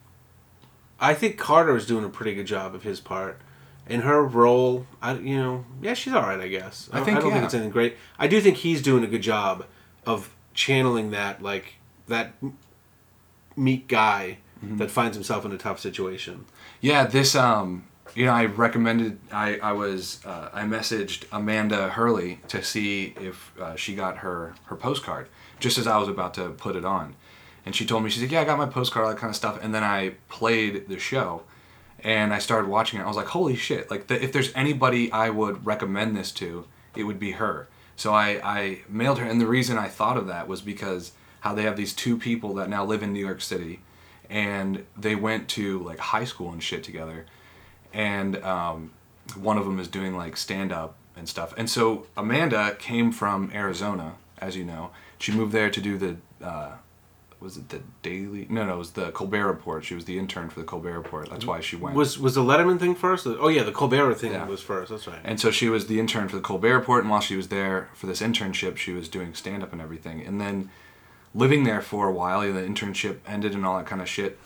I 1.00 1.14
think 1.14 1.38
Carter 1.38 1.76
is 1.76 1.86
doing 1.86 2.04
a 2.04 2.08
pretty 2.08 2.34
good 2.34 2.46
job 2.46 2.74
of 2.74 2.82
his 2.82 2.98
part. 3.00 3.40
In 3.88 4.00
her 4.00 4.22
role, 4.22 4.86
I 5.00 5.14
you 5.14 5.36
know, 5.36 5.64
yeah, 5.80 5.94
she's 5.94 6.12
all 6.12 6.22
right, 6.22 6.40
I 6.40 6.48
guess. 6.48 6.90
I 6.92 7.00
I, 7.00 7.04
think, 7.04 7.16
I 7.16 7.20
don't 7.20 7.28
yeah. 7.30 7.34
think 7.36 7.44
it's 7.44 7.54
anything 7.54 7.70
great. 7.70 7.96
I 8.18 8.26
do 8.26 8.40
think 8.40 8.58
he's 8.58 8.82
doing 8.82 9.04
a 9.04 9.06
good 9.06 9.22
job 9.22 9.64
of 10.04 10.34
channeling 10.54 11.12
that 11.12 11.40
like 11.40 11.74
that 12.08 12.34
meek 13.56 13.88
guy 13.88 14.38
Mm-hmm. 14.64 14.78
that 14.78 14.90
finds 14.90 15.16
himself 15.16 15.44
in 15.44 15.52
a 15.52 15.56
tough 15.56 15.78
situation. 15.78 16.44
Yeah, 16.80 17.06
this 17.06 17.36
um 17.36 17.84
you 18.16 18.26
know, 18.26 18.32
I 18.32 18.46
recommended 18.46 19.20
I 19.30 19.58
I 19.62 19.70
was 19.70 20.20
uh, 20.26 20.48
I 20.52 20.62
messaged 20.62 21.26
Amanda 21.30 21.90
Hurley 21.90 22.40
to 22.48 22.64
see 22.64 23.14
if 23.20 23.52
uh, 23.60 23.76
she 23.76 23.94
got 23.94 24.18
her 24.18 24.54
her 24.64 24.74
postcard 24.74 25.28
just 25.60 25.78
as 25.78 25.86
I 25.86 25.96
was 25.98 26.08
about 26.08 26.34
to 26.34 26.48
put 26.50 26.74
it 26.74 26.84
on. 26.84 27.14
And 27.68 27.76
she 27.76 27.84
told 27.84 28.02
me 28.02 28.08
she's 28.08 28.22
like, 28.22 28.32
"Yeah, 28.32 28.40
I 28.40 28.44
got 28.44 28.56
my 28.56 28.64
postcard 28.64 29.04
all 29.04 29.10
that 29.10 29.18
kind 29.18 29.28
of 29.28 29.36
stuff." 29.36 29.62
And 29.62 29.74
then 29.74 29.84
I 29.84 30.14
played 30.30 30.88
the 30.88 30.98
show 30.98 31.42
and 32.02 32.32
I 32.32 32.38
started 32.38 32.66
watching 32.66 32.98
it. 32.98 33.02
I 33.02 33.06
was 33.06 33.16
like, 33.18 33.26
"Holy 33.26 33.56
shit. 33.56 33.90
Like 33.90 34.06
the, 34.06 34.24
if 34.24 34.32
there's 34.32 34.50
anybody 34.54 35.12
I 35.12 35.28
would 35.28 35.66
recommend 35.66 36.16
this 36.16 36.32
to, 36.32 36.64
it 36.96 37.02
would 37.02 37.18
be 37.18 37.32
her." 37.32 37.68
So 37.94 38.14
I 38.14 38.40
I 38.42 38.78
mailed 38.88 39.18
her 39.18 39.26
and 39.26 39.38
the 39.38 39.46
reason 39.46 39.76
I 39.76 39.88
thought 39.88 40.16
of 40.16 40.26
that 40.28 40.48
was 40.48 40.62
because 40.62 41.12
how 41.40 41.54
they 41.54 41.64
have 41.64 41.76
these 41.76 41.92
two 41.92 42.16
people 42.16 42.54
that 42.54 42.70
now 42.70 42.86
live 42.86 43.02
in 43.02 43.12
New 43.12 43.20
York 43.20 43.42
City 43.42 43.80
and 44.30 44.86
they 44.96 45.14
went 45.14 45.46
to 45.48 45.80
like 45.80 45.98
high 45.98 46.24
school 46.24 46.50
and 46.50 46.62
shit 46.62 46.82
together 46.82 47.26
and 47.92 48.42
um, 48.44 48.92
one 49.36 49.58
of 49.58 49.66
them 49.66 49.78
is 49.78 49.88
doing 49.88 50.16
like 50.16 50.38
stand 50.38 50.72
up 50.72 50.96
and 51.16 51.28
stuff 51.28 51.52
and 51.56 51.68
so 51.68 52.06
amanda 52.16 52.76
came 52.78 53.10
from 53.10 53.50
arizona 53.52 54.14
as 54.38 54.56
you 54.56 54.64
know 54.64 54.90
she 55.18 55.32
moved 55.32 55.52
there 55.52 55.70
to 55.70 55.80
do 55.80 55.98
the 55.98 56.16
uh, 56.44 56.72
was 57.40 57.56
it 57.56 57.68
the 57.68 57.80
daily 58.02 58.46
no 58.50 58.64
no 58.64 58.74
it 58.74 58.78
was 58.78 58.90
the 58.92 59.10
colbert 59.12 59.46
report 59.46 59.84
she 59.84 59.94
was 59.94 60.04
the 60.06 60.18
intern 60.18 60.48
for 60.48 60.58
the 60.58 60.66
colbert 60.66 60.96
report 60.98 61.30
that's 61.30 61.44
why 61.46 61.60
she 61.60 61.76
went 61.76 61.94
Was 61.94 62.18
was 62.18 62.34
the 62.34 62.42
Letterman 62.42 62.78
thing 62.80 62.94
first? 62.94 63.26
Oh 63.26 63.48
yeah, 63.48 63.62
the 63.62 63.72
Colbert 63.72 64.14
thing 64.14 64.32
Yeah. 64.32 64.46
was 64.46 64.60
first. 64.60 64.90
That's 64.90 65.06
right. 65.06 65.20
and 65.24 65.38
so 65.40 65.50
she 65.50 65.68
was 65.68 65.86
the 65.86 66.00
intern 66.00 66.28
for 66.28 66.36
the 66.36 66.42
Colbert 66.42 66.76
Report, 66.78 67.02
and 67.04 67.10
while 67.10 67.20
she 67.20 67.36
was 67.36 67.48
there 67.48 67.88
for 67.94 68.06
this 68.06 68.20
internship, 68.20 68.76
she 68.76 68.92
was 68.92 69.08
doing 69.08 69.34
stand 69.34 69.62
up 69.62 69.72
and 69.72 69.80
everything. 69.80 70.24
And 70.26 70.40
then 70.40 70.70
living 71.34 71.64
there 71.64 71.80
for 71.80 72.08
a 72.08 72.12
while, 72.12 72.40
the 72.40 72.60
internship 72.62 73.18
ended 73.26 73.54
and 73.54 73.64
all 73.64 73.76
that 73.78 73.86
kind 73.86 74.00
of 74.02 74.08
shit. 74.08 74.38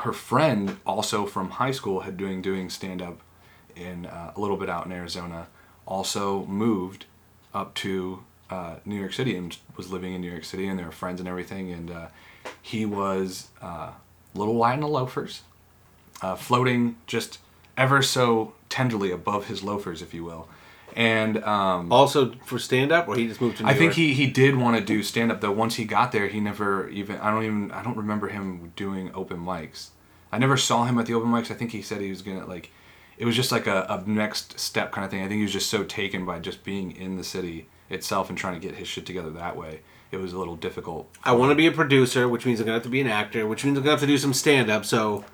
Her 0.00 0.12
friend, 0.12 0.76
also 0.86 1.24
from 1.26 1.50
high 1.50 1.70
school, 1.72 2.00
had 2.00 2.16
doing 2.16 2.42
doing 2.42 2.68
stand 2.70 3.00
up 3.02 3.20
in 3.76 4.06
uh, 4.06 4.32
a 4.36 4.40
little 4.40 4.56
bit 4.56 4.68
out 4.68 4.86
in 4.86 4.92
Arizona, 4.92 5.46
also 5.86 6.44
moved 6.46 7.06
up 7.54 7.74
to 7.74 8.24
uh, 8.50 8.76
New 8.84 8.96
York 8.96 9.12
City 9.12 9.36
and 9.36 9.56
was 9.76 9.90
living 9.90 10.14
in 10.14 10.20
New 10.20 10.30
York 10.30 10.44
City, 10.44 10.66
and 10.66 10.78
they 10.78 10.84
were 10.84 10.90
friends 10.90 11.20
and 11.20 11.28
everything. 11.28 11.70
And 11.70 11.90
uh, 11.90 12.08
he 12.60 12.86
was 12.86 13.48
uh, 13.60 13.92
little 14.34 14.58
the 14.58 14.86
loafers, 14.86 15.42
uh, 16.22 16.34
floating 16.34 16.96
just 17.06 17.38
ever 17.76 18.02
so 18.02 18.54
tenderly 18.68 19.10
above 19.10 19.46
his 19.46 19.62
loafers, 19.62 20.02
if 20.02 20.14
you 20.14 20.24
will. 20.24 20.48
And 20.96 21.44
um, 21.44 21.92
also 21.92 22.32
for 22.44 22.58
stand 22.58 22.90
up, 22.90 23.08
or 23.08 23.16
he 23.16 23.28
just 23.28 23.40
moved 23.40 23.58
to. 23.58 23.62
New 23.62 23.68
York. 23.68 23.76
I 23.76 23.78
think 23.78 23.92
he, 23.92 24.14
he 24.14 24.26
did 24.26 24.56
want 24.56 24.78
to 24.78 24.84
do 24.84 25.02
stand 25.02 25.30
up 25.30 25.40
though. 25.40 25.52
Once 25.52 25.76
he 25.76 25.84
got 25.84 26.12
there, 26.12 26.28
he 26.28 26.40
never 26.40 26.88
even 26.88 27.18
I 27.18 27.30
don't 27.30 27.44
even 27.44 27.70
I 27.70 27.82
don't 27.82 27.96
remember 27.96 28.28
him 28.28 28.72
doing 28.74 29.10
open 29.14 29.38
mics. 29.38 29.88
I 30.32 30.38
never 30.38 30.56
saw 30.56 30.84
him 30.84 30.98
at 30.98 31.06
the 31.06 31.14
open 31.14 31.30
mics. 31.30 31.50
I 31.50 31.54
think 31.54 31.72
he 31.72 31.82
said 31.82 32.00
he 32.00 32.10
was 32.10 32.22
gonna 32.22 32.46
like 32.46 32.70
it 33.18 33.26
was 33.26 33.36
just 33.36 33.52
like 33.52 33.66
a, 33.66 33.86
a 33.88 34.08
next 34.08 34.58
step 34.58 34.90
kind 34.90 35.04
of 35.04 35.10
thing. 35.10 35.20
I 35.20 35.28
think 35.28 35.36
he 35.36 35.42
was 35.42 35.52
just 35.52 35.68
so 35.68 35.84
taken 35.84 36.24
by 36.24 36.38
just 36.38 36.64
being 36.64 36.92
in 36.92 37.16
the 37.16 37.24
city 37.24 37.68
itself 37.90 38.28
and 38.28 38.38
trying 38.38 38.60
to 38.60 38.66
get 38.66 38.76
his 38.76 38.88
shit 38.88 39.06
together 39.06 39.30
that 39.30 39.56
way. 39.56 39.80
It 40.10 40.16
was 40.16 40.32
a 40.32 40.38
little 40.38 40.56
difficult. 40.56 41.08
I 41.22 41.32
want 41.32 41.50
to 41.50 41.54
be 41.54 41.66
a 41.66 41.72
producer, 41.72 42.28
which 42.28 42.46
means 42.46 42.60
I'm 42.60 42.66
gonna 42.66 42.76
have 42.76 42.82
to 42.84 42.88
be 42.88 43.00
an 43.00 43.06
actor, 43.06 43.46
which 43.46 43.64
means 43.64 43.76
I'm 43.76 43.84
gonna 43.84 43.92
have 43.92 44.00
to 44.00 44.06
do 44.06 44.18
some 44.18 44.32
stand 44.32 44.70
up. 44.70 44.84
So 44.84 45.24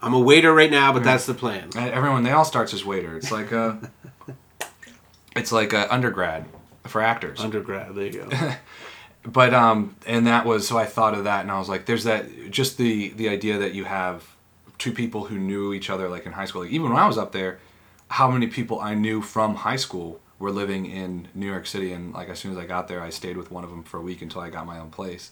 I'm 0.00 0.14
a 0.14 0.20
waiter 0.20 0.54
right 0.54 0.70
now, 0.70 0.92
but 0.92 1.04
that's 1.04 1.26
the 1.26 1.34
plan. 1.34 1.70
And 1.76 1.90
everyone 1.90 2.22
they 2.22 2.32
all 2.32 2.44
starts 2.44 2.72
as 2.72 2.84
waiter. 2.84 3.16
It's 3.16 3.30
like 3.30 3.52
a 3.52 3.90
it's 5.36 5.52
like 5.52 5.72
a 5.72 5.92
undergrad 5.92 6.46
for 6.84 7.02
actors. 7.02 7.40
Undergrad, 7.40 7.94
there 7.94 8.06
you 8.06 8.24
go. 8.24 8.54
but 9.24 9.54
um 9.54 9.94
and 10.06 10.26
that 10.26 10.44
was 10.44 10.66
so 10.66 10.76
i 10.76 10.84
thought 10.84 11.14
of 11.14 11.24
that 11.24 11.42
and 11.42 11.50
i 11.50 11.58
was 11.58 11.68
like 11.68 11.86
there's 11.86 12.04
that 12.04 12.50
just 12.50 12.76
the 12.76 13.10
the 13.10 13.28
idea 13.28 13.58
that 13.58 13.74
you 13.74 13.84
have 13.84 14.24
two 14.78 14.92
people 14.92 15.26
who 15.26 15.38
knew 15.38 15.72
each 15.72 15.90
other 15.90 16.08
like 16.08 16.26
in 16.26 16.32
high 16.32 16.44
school 16.44 16.62
like 16.62 16.70
even 16.70 16.90
when 16.90 16.98
i 16.98 17.06
was 17.06 17.16
up 17.16 17.32
there 17.32 17.58
how 18.08 18.30
many 18.30 18.46
people 18.46 18.80
i 18.80 18.94
knew 18.94 19.22
from 19.22 19.54
high 19.54 19.76
school 19.76 20.20
were 20.42 20.50
living 20.50 20.86
in 20.86 21.28
new 21.34 21.46
york 21.46 21.66
city 21.66 21.92
and 21.92 22.12
like 22.12 22.28
as 22.28 22.36
soon 22.36 22.50
as 22.50 22.58
i 22.58 22.66
got 22.66 22.88
there 22.88 23.00
i 23.00 23.08
stayed 23.08 23.36
with 23.36 23.52
one 23.52 23.62
of 23.62 23.70
them 23.70 23.84
for 23.84 23.98
a 23.98 24.00
week 24.00 24.20
until 24.20 24.40
i 24.40 24.50
got 24.50 24.66
my 24.66 24.76
own 24.76 24.90
place 24.90 25.30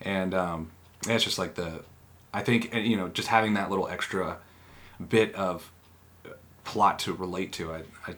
and 0.00 0.34
um 0.34 0.68
it's 1.06 1.22
just 1.22 1.38
like 1.38 1.54
the 1.54 1.80
i 2.34 2.42
think 2.42 2.68
and, 2.74 2.84
you 2.84 2.96
know 2.96 3.08
just 3.08 3.28
having 3.28 3.54
that 3.54 3.70
little 3.70 3.86
extra 3.86 4.36
bit 5.08 5.32
of 5.36 5.70
uh, 6.26 6.30
plot 6.64 6.98
to 6.98 7.12
relate 7.12 7.52
to 7.52 7.72
i, 7.72 7.82
I 8.08 8.16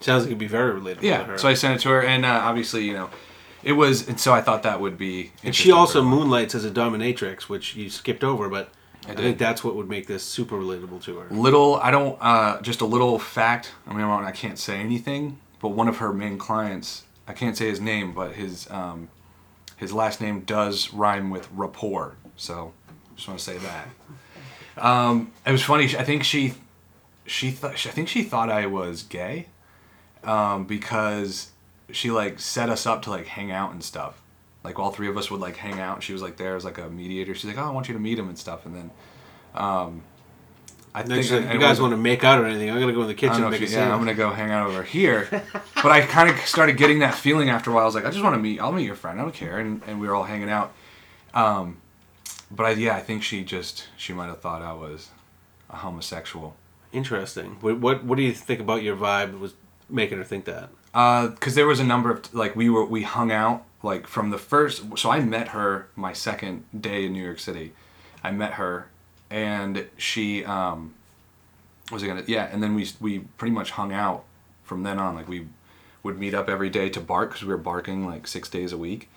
Sounds 0.00 0.22
like 0.22 0.30
it'd 0.30 0.38
be 0.38 0.46
very 0.46 0.80
relatable 0.80 1.00
to 1.00 1.06
yeah 1.06 1.36
so 1.36 1.46
i 1.46 1.52
sent 1.52 1.76
it 1.76 1.82
to 1.82 1.90
her 1.90 2.02
and 2.02 2.24
uh, 2.24 2.40
obviously 2.42 2.84
you 2.86 2.94
know 2.94 3.10
it 3.62 3.72
was 3.72 4.08
and 4.08 4.18
so 4.18 4.32
i 4.32 4.40
thought 4.40 4.62
that 4.62 4.80
would 4.80 4.96
be 4.96 5.32
and 5.44 5.54
she 5.54 5.70
also 5.70 6.02
moonlights 6.02 6.54
as 6.54 6.64
a 6.64 6.70
dominatrix, 6.70 7.42
which 7.42 7.76
you 7.76 7.90
skipped 7.90 8.24
over, 8.24 8.48
but 8.48 8.70
I, 9.04 9.08
did. 9.08 9.18
think 9.18 9.38
that's 9.38 9.62
what 9.62 9.76
would 9.76 9.88
make 9.88 10.06
this 10.06 10.24
super 10.24 10.56
relatable 10.56 11.02
to 11.02 11.18
her. 11.18 11.28
little 11.30 11.76
i 11.76 11.90
don't 11.90 12.16
uh, 12.20 12.60
just 12.62 12.80
a 12.80 12.86
little 12.86 13.18
fact 13.18 13.72
i 13.86 13.92
mean 13.92 14.04
i 14.04 14.32
can't 14.32 14.58
say 14.58 14.78
anything 14.78 15.38
but 15.62 15.70
one 15.70 15.88
of 15.88 15.96
her 15.96 16.12
main 16.12 16.36
clients 16.36 17.04
i 17.26 17.32
can't 17.32 17.56
say 17.56 17.68
his 17.68 17.80
name 17.80 18.12
but 18.12 18.32
his 18.32 18.70
um, 18.70 19.08
his 19.76 19.92
last 19.92 20.20
name 20.20 20.40
does 20.40 20.92
rhyme 20.92 21.30
with 21.30 21.48
rapport 21.52 22.16
so 22.36 22.72
just 23.14 23.28
want 23.28 23.38
to 23.38 23.44
say 23.44 23.58
that. 23.58 23.88
Um, 24.76 25.32
it 25.46 25.52
was 25.52 25.62
funny 25.62 25.84
i 25.96 26.04
think 26.04 26.24
she 26.24 26.54
she 27.24 27.50
thought 27.50 27.72
i 27.72 27.90
think 27.90 28.08
she 28.08 28.22
thought 28.22 28.50
i 28.50 28.66
was 28.66 29.02
gay 29.02 29.46
um, 30.24 30.64
because 30.64 31.50
she 31.90 32.10
like 32.10 32.40
set 32.40 32.68
us 32.68 32.86
up 32.86 33.02
to 33.02 33.10
like 33.10 33.26
hang 33.26 33.50
out 33.50 33.72
and 33.72 33.82
stuff. 33.82 34.20
Like 34.64 34.78
all 34.78 34.92
three 34.92 35.08
of 35.08 35.16
us 35.16 35.30
would 35.30 35.40
like 35.40 35.56
hang 35.56 35.80
out 35.80 36.02
she 36.02 36.12
was 36.12 36.22
like 36.22 36.36
there 36.36 36.56
as 36.56 36.64
like 36.64 36.78
a 36.78 36.88
mediator. 36.88 37.34
She's 37.34 37.44
like 37.44 37.58
oh 37.58 37.68
i 37.68 37.70
want 37.70 37.88
you 37.88 37.94
to 37.94 38.00
meet 38.00 38.18
him 38.18 38.28
and 38.28 38.38
stuff 38.38 38.64
and 38.66 38.74
then 38.74 38.90
um, 39.54 40.02
I 40.94 41.04
she's 41.04 41.32
like, 41.32 41.52
you 41.52 41.58
guys 41.58 41.80
want 41.80 41.92
to 41.92 41.96
make 41.96 42.22
out 42.22 42.38
or 42.38 42.46
anything? 42.46 42.70
I'm 42.70 42.78
gonna 42.78 42.92
go 42.92 43.02
in 43.02 43.08
the 43.08 43.14
kitchen 43.14 43.30
don't 43.30 43.40
know 43.40 43.46
and 43.46 43.54
if 43.54 43.60
make 43.62 43.70
a 43.70 43.72
you, 43.72 43.78
yeah, 43.78 43.92
I'm 43.92 43.98
gonna 43.98 44.14
go 44.14 44.30
hang 44.30 44.50
out 44.50 44.68
over 44.68 44.82
here. 44.82 45.26
but 45.76 45.86
I 45.86 46.02
kind 46.02 46.28
of 46.28 46.36
started 46.40 46.76
getting 46.76 46.98
that 46.98 47.14
feeling 47.14 47.48
after 47.48 47.70
a 47.70 47.74
while. 47.74 47.84
I 47.84 47.86
was 47.86 47.94
like, 47.94 48.04
I 48.04 48.10
just 48.10 48.22
want 48.22 48.34
to 48.34 48.40
meet. 48.40 48.60
I'll 48.60 48.72
meet 48.72 48.84
your 48.84 48.94
friend. 48.94 49.18
I 49.18 49.22
don't 49.22 49.34
care. 49.34 49.58
And, 49.58 49.82
and 49.86 50.00
we 50.00 50.06
were 50.06 50.14
all 50.14 50.24
hanging 50.24 50.50
out. 50.50 50.72
Um, 51.32 51.78
but 52.50 52.64
I, 52.64 52.70
yeah, 52.72 52.94
I 52.94 53.00
think 53.00 53.22
she 53.22 53.42
just 53.42 53.88
she 53.96 54.12
might 54.12 54.26
have 54.26 54.40
thought 54.40 54.60
I 54.60 54.74
was 54.74 55.08
a 55.70 55.76
homosexual. 55.76 56.56
Interesting. 56.92 57.56
What, 57.62 57.78
what 57.78 58.04
What 58.04 58.16
do 58.16 58.22
you 58.22 58.32
think 58.32 58.60
about 58.60 58.82
your 58.82 58.96
vibe 58.96 59.38
was 59.38 59.54
making 59.88 60.18
her 60.18 60.24
think 60.24 60.44
that? 60.44 60.68
because 60.92 61.54
there 61.54 61.66
was 61.66 61.80
a 61.80 61.84
number 61.84 62.10
of 62.10 62.34
like 62.34 62.54
we 62.54 62.68
were 62.68 62.84
we 62.84 63.02
hung 63.02 63.32
out 63.32 63.64
like 63.82 64.06
from 64.06 64.28
the 64.30 64.38
first 64.38 64.98
so 64.98 65.10
i 65.10 65.18
met 65.18 65.48
her 65.48 65.88
my 65.96 66.12
second 66.12 66.64
day 66.78 67.06
in 67.06 67.14
new 67.14 67.24
york 67.24 67.38
city 67.38 67.72
i 68.22 68.30
met 68.30 68.52
her 68.54 68.86
and 69.32 69.86
she 69.96 70.44
um 70.44 70.94
was 71.90 72.04
gonna 72.04 72.22
yeah 72.28 72.48
and 72.52 72.62
then 72.62 72.74
we 72.74 72.88
we 73.00 73.20
pretty 73.38 73.52
much 73.52 73.72
hung 73.72 73.92
out 73.92 74.24
from 74.62 74.84
then 74.84 74.98
on 74.98 75.16
like 75.16 75.28
we 75.28 75.46
would 76.04 76.18
meet 76.18 76.34
up 76.34 76.48
every 76.48 76.70
day 76.70 76.88
to 76.88 77.00
bark 77.00 77.30
because 77.30 77.42
we 77.42 77.48
were 77.48 77.56
barking 77.56 78.06
like 78.06 78.26
six 78.26 78.48
days 78.48 78.72
a 78.72 78.78
week 78.78 79.08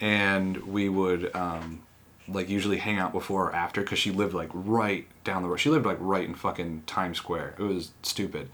and 0.00 0.56
we 0.66 0.88
would 0.88 1.34
um 1.36 1.82
like 2.28 2.48
usually 2.48 2.78
hang 2.78 2.98
out 2.98 3.12
before 3.12 3.46
or 3.48 3.54
after 3.54 3.82
because 3.82 3.98
she 3.98 4.10
lived 4.10 4.34
like 4.34 4.50
right 4.52 5.06
down 5.24 5.42
the 5.42 5.48
road. 5.48 5.60
She 5.60 5.70
lived 5.70 5.86
like 5.86 5.98
right 6.00 6.26
in 6.26 6.34
fucking 6.34 6.82
Times 6.86 7.18
Square. 7.18 7.54
It 7.58 7.62
was 7.62 7.92
stupid. 8.02 8.48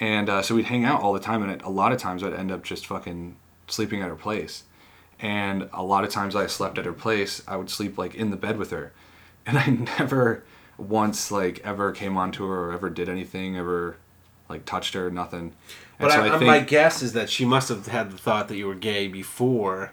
And 0.00 0.28
uh, 0.28 0.42
so 0.42 0.54
we'd 0.54 0.66
hang 0.66 0.84
out 0.84 1.00
all 1.00 1.12
the 1.12 1.20
time, 1.20 1.42
and 1.42 1.60
a 1.62 1.68
lot 1.68 1.92
of 1.92 1.98
times 1.98 2.22
I'd 2.22 2.32
end 2.32 2.52
up 2.52 2.62
just 2.62 2.86
fucking 2.86 3.36
sleeping 3.66 4.00
at 4.00 4.08
her 4.08 4.14
place. 4.14 4.64
And 5.20 5.68
a 5.72 5.82
lot 5.82 6.04
of 6.04 6.10
times 6.10 6.36
I 6.36 6.46
slept 6.46 6.78
at 6.78 6.84
her 6.84 6.92
place, 6.92 7.42
I 7.48 7.56
would 7.56 7.70
sleep 7.70 7.98
like 7.98 8.14
in 8.14 8.30
the 8.30 8.36
bed 8.36 8.58
with 8.58 8.70
her. 8.70 8.92
And 9.48 9.58
I 9.58 9.66
never 9.98 10.44
once 10.76 11.32
like 11.32 11.60
ever 11.64 11.90
came 11.90 12.16
onto 12.16 12.46
her 12.46 12.66
or 12.66 12.72
ever 12.72 12.90
did 12.90 13.08
anything, 13.08 13.56
ever 13.56 13.96
like 14.48 14.64
touched 14.64 14.94
her, 14.94 15.10
nothing. 15.10 15.54
And 15.98 16.08
But 16.08 16.12
so 16.12 16.22
I, 16.22 16.28
I 16.28 16.36
uh, 16.36 16.40
my 16.40 16.60
guess 16.60 17.02
is 17.02 17.14
that 17.14 17.28
she 17.28 17.44
must 17.44 17.68
have 17.70 17.86
had 17.86 18.12
the 18.12 18.18
thought 18.18 18.48
that 18.48 18.56
you 18.56 18.66
were 18.66 18.74
gay 18.74 19.08
before. 19.08 19.92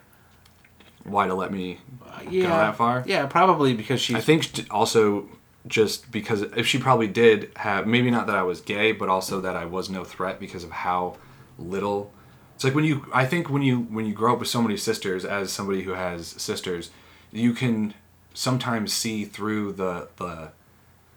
why 1.04 1.28
to 1.28 1.34
let 1.34 1.52
me 1.52 1.80
uh, 2.06 2.22
Yeah, 2.30 2.50
that 2.50 2.76
far? 2.76 3.04
Yeah, 3.08 3.26
probably 3.26 3.74
because 3.74 4.02
she. 4.02 4.16
I 4.16 4.22
think 4.22 4.68
also 4.70 5.30
just 5.68 6.12
because 6.12 6.44
if 6.44 6.68
she 6.68 6.78
probably 6.78 7.08
did 7.08 7.52
have 7.56 7.88
maybe 7.88 8.12
not 8.12 8.28
that 8.28 8.36
I 8.36 8.44
was 8.44 8.62
gay, 8.62 8.92
but 8.92 9.10
also 9.10 9.42
that 9.42 9.56
I 9.56 9.66
was 9.66 9.90
no 9.90 10.04
threat 10.04 10.40
because 10.40 10.64
of 10.64 10.72
how 10.72 11.18
little. 11.58 12.12
It's 12.56 12.64
like 12.64 12.76
when 12.76 12.86
you 12.86 13.08
I 13.14 13.26
think 13.26 13.50
when 13.50 13.62
you 13.62 13.80
when 13.80 14.06
you 14.06 14.14
grow 14.14 14.34
up 14.34 14.40
with 14.40 14.48
so 14.48 14.62
many 14.62 14.78
sisters 14.78 15.26
as 15.26 15.52
somebody 15.52 15.84
who 15.84 15.92
has 15.92 16.28
sisters, 16.28 16.92
you 17.32 17.54
can 17.54 17.94
sometimes 18.36 18.94
see 18.94 19.26
through 19.26 19.74
the 19.74 20.10
the 20.18 20.52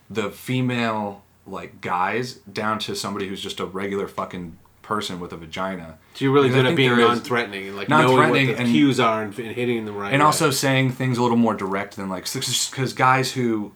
the 0.08 0.30
female 0.30 1.22
like 1.46 1.80
guys 1.82 2.34
down 2.52 2.78
to 2.78 2.94
somebody 2.94 3.28
who's 3.28 3.42
just 3.42 3.60
a 3.60 3.66
regular 3.66 4.08
fucking 4.08 4.56
person 4.82 5.20
with 5.20 5.32
a 5.34 5.36
vagina. 5.36 5.98
So 6.14 6.24
you're 6.24 6.32
really 6.32 6.48
Because 6.48 6.62
good 6.62 6.70
at 6.70 6.76
being 6.76 6.96
non-threatening 6.96 7.68
and 7.68 7.76
like 7.76 7.90
knowing 7.90 8.16
what 8.16 8.32
the 8.32 8.54
and- 8.54 8.68
cues 8.70 8.98
are 8.98 9.22
and, 9.22 9.38
and 9.38 9.54
hitting 9.54 9.84
them 9.84 9.96
right. 9.96 10.12
and 10.14 10.22
way. 10.22 10.26
also 10.26 10.50
saying 10.50 10.92
things 10.92 11.18
a 11.18 11.22
little 11.22 11.36
more 11.36 11.52
direct 11.54 11.96
than 11.96 12.08
like 12.08 12.24
because 12.32 12.94
guys 12.94 13.32
who 13.32 13.72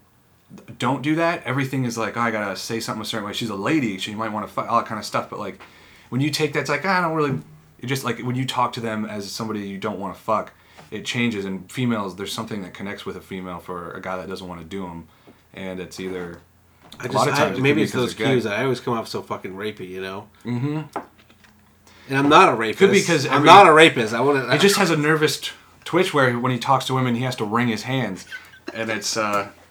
don't 0.78 1.02
do 1.02 1.14
that 1.16 1.42
everything 1.44 1.84
is 1.86 1.96
like 1.96 2.16
oh, 2.16 2.20
i 2.20 2.30
gotta 2.30 2.54
say 2.56 2.78
something 2.78 3.00
a 3.02 3.04
certain 3.06 3.26
way 3.26 3.32
she's 3.32 3.48
a 3.48 3.54
lady 3.54 3.96
she 3.98 4.14
might 4.14 4.30
want 4.32 4.46
to 4.46 4.52
fight 4.52 4.68
all 4.68 4.78
that 4.80 4.86
kind 4.86 4.98
of 4.98 5.04
stuff 5.04 5.30
but 5.30 5.38
like 5.38 5.58
when 6.10 6.20
you 6.20 6.28
take 6.30 6.52
that 6.52 6.60
it's 6.60 6.68
like 6.70 6.84
"Ah, 6.84 6.98
i 6.98 7.00
don't 7.00 7.14
really 7.14 7.38
just 7.84 8.04
like 8.04 8.18
when 8.20 8.36
you 8.36 8.44
talk 8.44 8.72
to 8.74 8.80
them 8.80 9.06
as 9.06 9.30
somebody 9.30 9.60
you 9.60 9.78
don't 9.78 9.98
want 9.98 10.14
to 10.14 10.20
fuck 10.20 10.52
it 10.92 11.04
changes 11.04 11.44
and 11.44 11.70
females 11.72 12.14
there's 12.16 12.32
something 12.32 12.62
that 12.62 12.74
connects 12.74 13.04
with 13.06 13.16
a 13.16 13.20
female 13.20 13.58
for 13.58 13.90
a 13.92 14.00
guy 14.00 14.16
that 14.18 14.28
doesn't 14.28 14.46
want 14.46 14.60
to 14.60 14.66
do 14.66 14.82
them 14.82 15.08
and 15.54 15.80
it's 15.80 15.98
either 15.98 16.38
I 17.00 17.04
a 17.04 17.08
just, 17.08 17.14
lot 17.14 17.28
of 17.28 17.34
I- 17.34 17.38
times 17.38 17.58
it 17.58 17.62
maybe 17.62 17.76
be 17.76 17.82
it's 17.84 17.92
those 17.92 18.12
cues. 18.14 18.44
I 18.46 18.62
always 18.64 18.78
come 18.80 18.94
off 18.94 19.08
so 19.08 19.22
fucking 19.22 19.54
rapey, 19.54 19.88
you 19.88 20.02
know. 20.02 20.28
Mm-hmm. 20.44 20.80
And 22.08 22.18
I'm 22.18 22.28
not 22.28 22.48
a 22.50 22.54
rapist. 22.54 22.78
Could 22.80 22.90
be 22.92 23.02
'cause 23.02 23.26
I'm 23.26 23.44
not 23.44 23.66
a 23.66 23.72
rapist. 23.72 24.12
I 24.12 24.20
want 24.20 24.44
to. 24.44 24.52
He 24.52 24.58
just 24.58 24.76
has 24.76 24.90
a 24.90 24.96
nervous 24.96 25.40
t- 25.40 25.50
twitch 25.84 26.12
where 26.12 26.38
when 26.38 26.52
he 26.52 26.58
talks 26.58 26.84
to 26.86 26.94
women, 26.94 27.14
he 27.14 27.22
has 27.22 27.36
to 27.36 27.44
wring 27.44 27.68
his 27.68 27.84
hands, 27.84 28.26
and 28.74 28.90
it's. 28.90 29.16
uh 29.16 29.48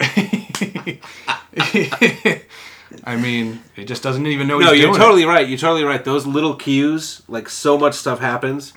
I 3.04 3.16
mean, 3.16 3.62
he 3.74 3.84
just 3.84 4.02
doesn't 4.02 4.26
even 4.26 4.46
know. 4.46 4.58
No, 4.58 4.72
he's 4.72 4.82
you're 4.82 4.96
totally 4.96 5.24
right. 5.24 5.46
You're 5.48 5.58
totally 5.58 5.84
right. 5.84 6.04
Those 6.04 6.26
little 6.26 6.54
cues, 6.54 7.22
like 7.28 7.48
so 7.48 7.78
much 7.78 7.94
stuff 7.94 8.20
happens 8.20 8.72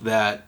that 0.00 0.46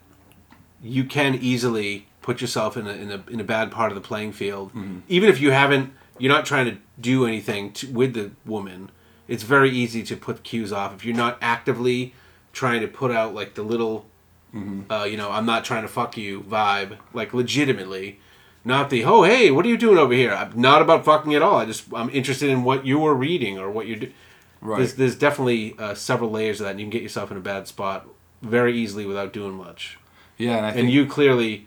you 0.85 1.05
can 1.05 1.35
easily 1.35 2.07
put 2.23 2.41
yourself 2.41 2.77
in 2.77 2.87
a 2.87 2.93
in 2.93 3.11
a, 3.11 3.25
in 3.31 3.41
a 3.41 3.45
bad 3.45 3.71
part 3.73 3.91
of 3.91 3.95
the 3.97 4.01
playing 4.07 4.33
field, 4.33 4.69
Mm-hmm. 4.75 4.99
even 5.09 5.29
if 5.29 5.41
you 5.41 5.51
haven't. 5.51 5.93
You're 6.17 6.33
not 6.33 6.47
trying 6.47 6.67
to 6.67 6.77
do 7.01 7.27
anything 7.27 7.73
to, 7.73 7.91
with 7.91 8.15
the 8.15 8.31
woman. 8.47 8.91
It's 9.27 9.43
very 9.43 9.71
easy 9.71 10.05
to 10.05 10.17
put 10.17 10.45
cues 10.45 10.73
off 10.73 10.95
if 10.95 11.05
you're 11.05 11.17
not 11.17 11.39
actively 11.43 12.15
trying 12.53 12.81
to 12.83 12.87
put 12.87 13.11
out 13.11 13.35
like 13.35 13.55
the 13.55 13.63
little, 13.65 14.07
Mm-hmm. 14.55 14.93
uh, 14.93 15.03
you 15.05 15.17
know, 15.17 15.33
I'm 15.33 15.45
not 15.47 15.65
trying 15.65 15.83
to 15.83 15.89
fuck 15.89 16.17
you 16.17 16.43
vibe, 16.43 16.99
like 17.13 17.35
legitimately. 17.35 18.21
Not 18.65 18.89
the 18.91 19.05
oh 19.05 19.25
hey 19.25 19.51
what 19.51 19.67
are 19.67 19.69
you 19.69 19.77
doing 19.77 19.99
over 19.99 20.15
here? 20.15 20.33
I'm 20.33 20.59
not 20.59 20.81
about 20.81 21.05
fucking 21.05 21.35
at 21.35 21.43
all. 21.43 21.57
I 21.59 21.65
just 21.67 21.85
I'm 21.93 22.09
interested 22.11 22.49
in 22.49 22.63
what 22.63 22.87
you 22.87 22.99
were 23.01 23.15
reading 23.15 23.59
or 23.59 23.69
what 23.71 23.87
you're 23.89 23.97
doing. 23.99 24.15
Right. 24.61 24.79
There's, 24.79 24.95
there's 24.95 25.17
definitely 25.17 25.75
uh, 25.79 25.95
several 25.95 26.31
layers 26.31 26.61
of 26.61 26.65
that, 26.65 26.71
and 26.71 26.81
you 26.81 26.85
can 26.87 26.91
get 26.91 27.03
yourself 27.03 27.31
in 27.31 27.37
a 27.37 27.41
bad 27.41 27.67
spot 27.69 28.07
very 28.41 28.75
easily 28.79 29.05
without 29.05 29.33
doing 29.35 29.53
much. 29.55 29.99
Yeah, 30.39 30.67
and 30.69 30.79
And 30.81 30.91
you 30.91 31.07
clearly 31.07 31.67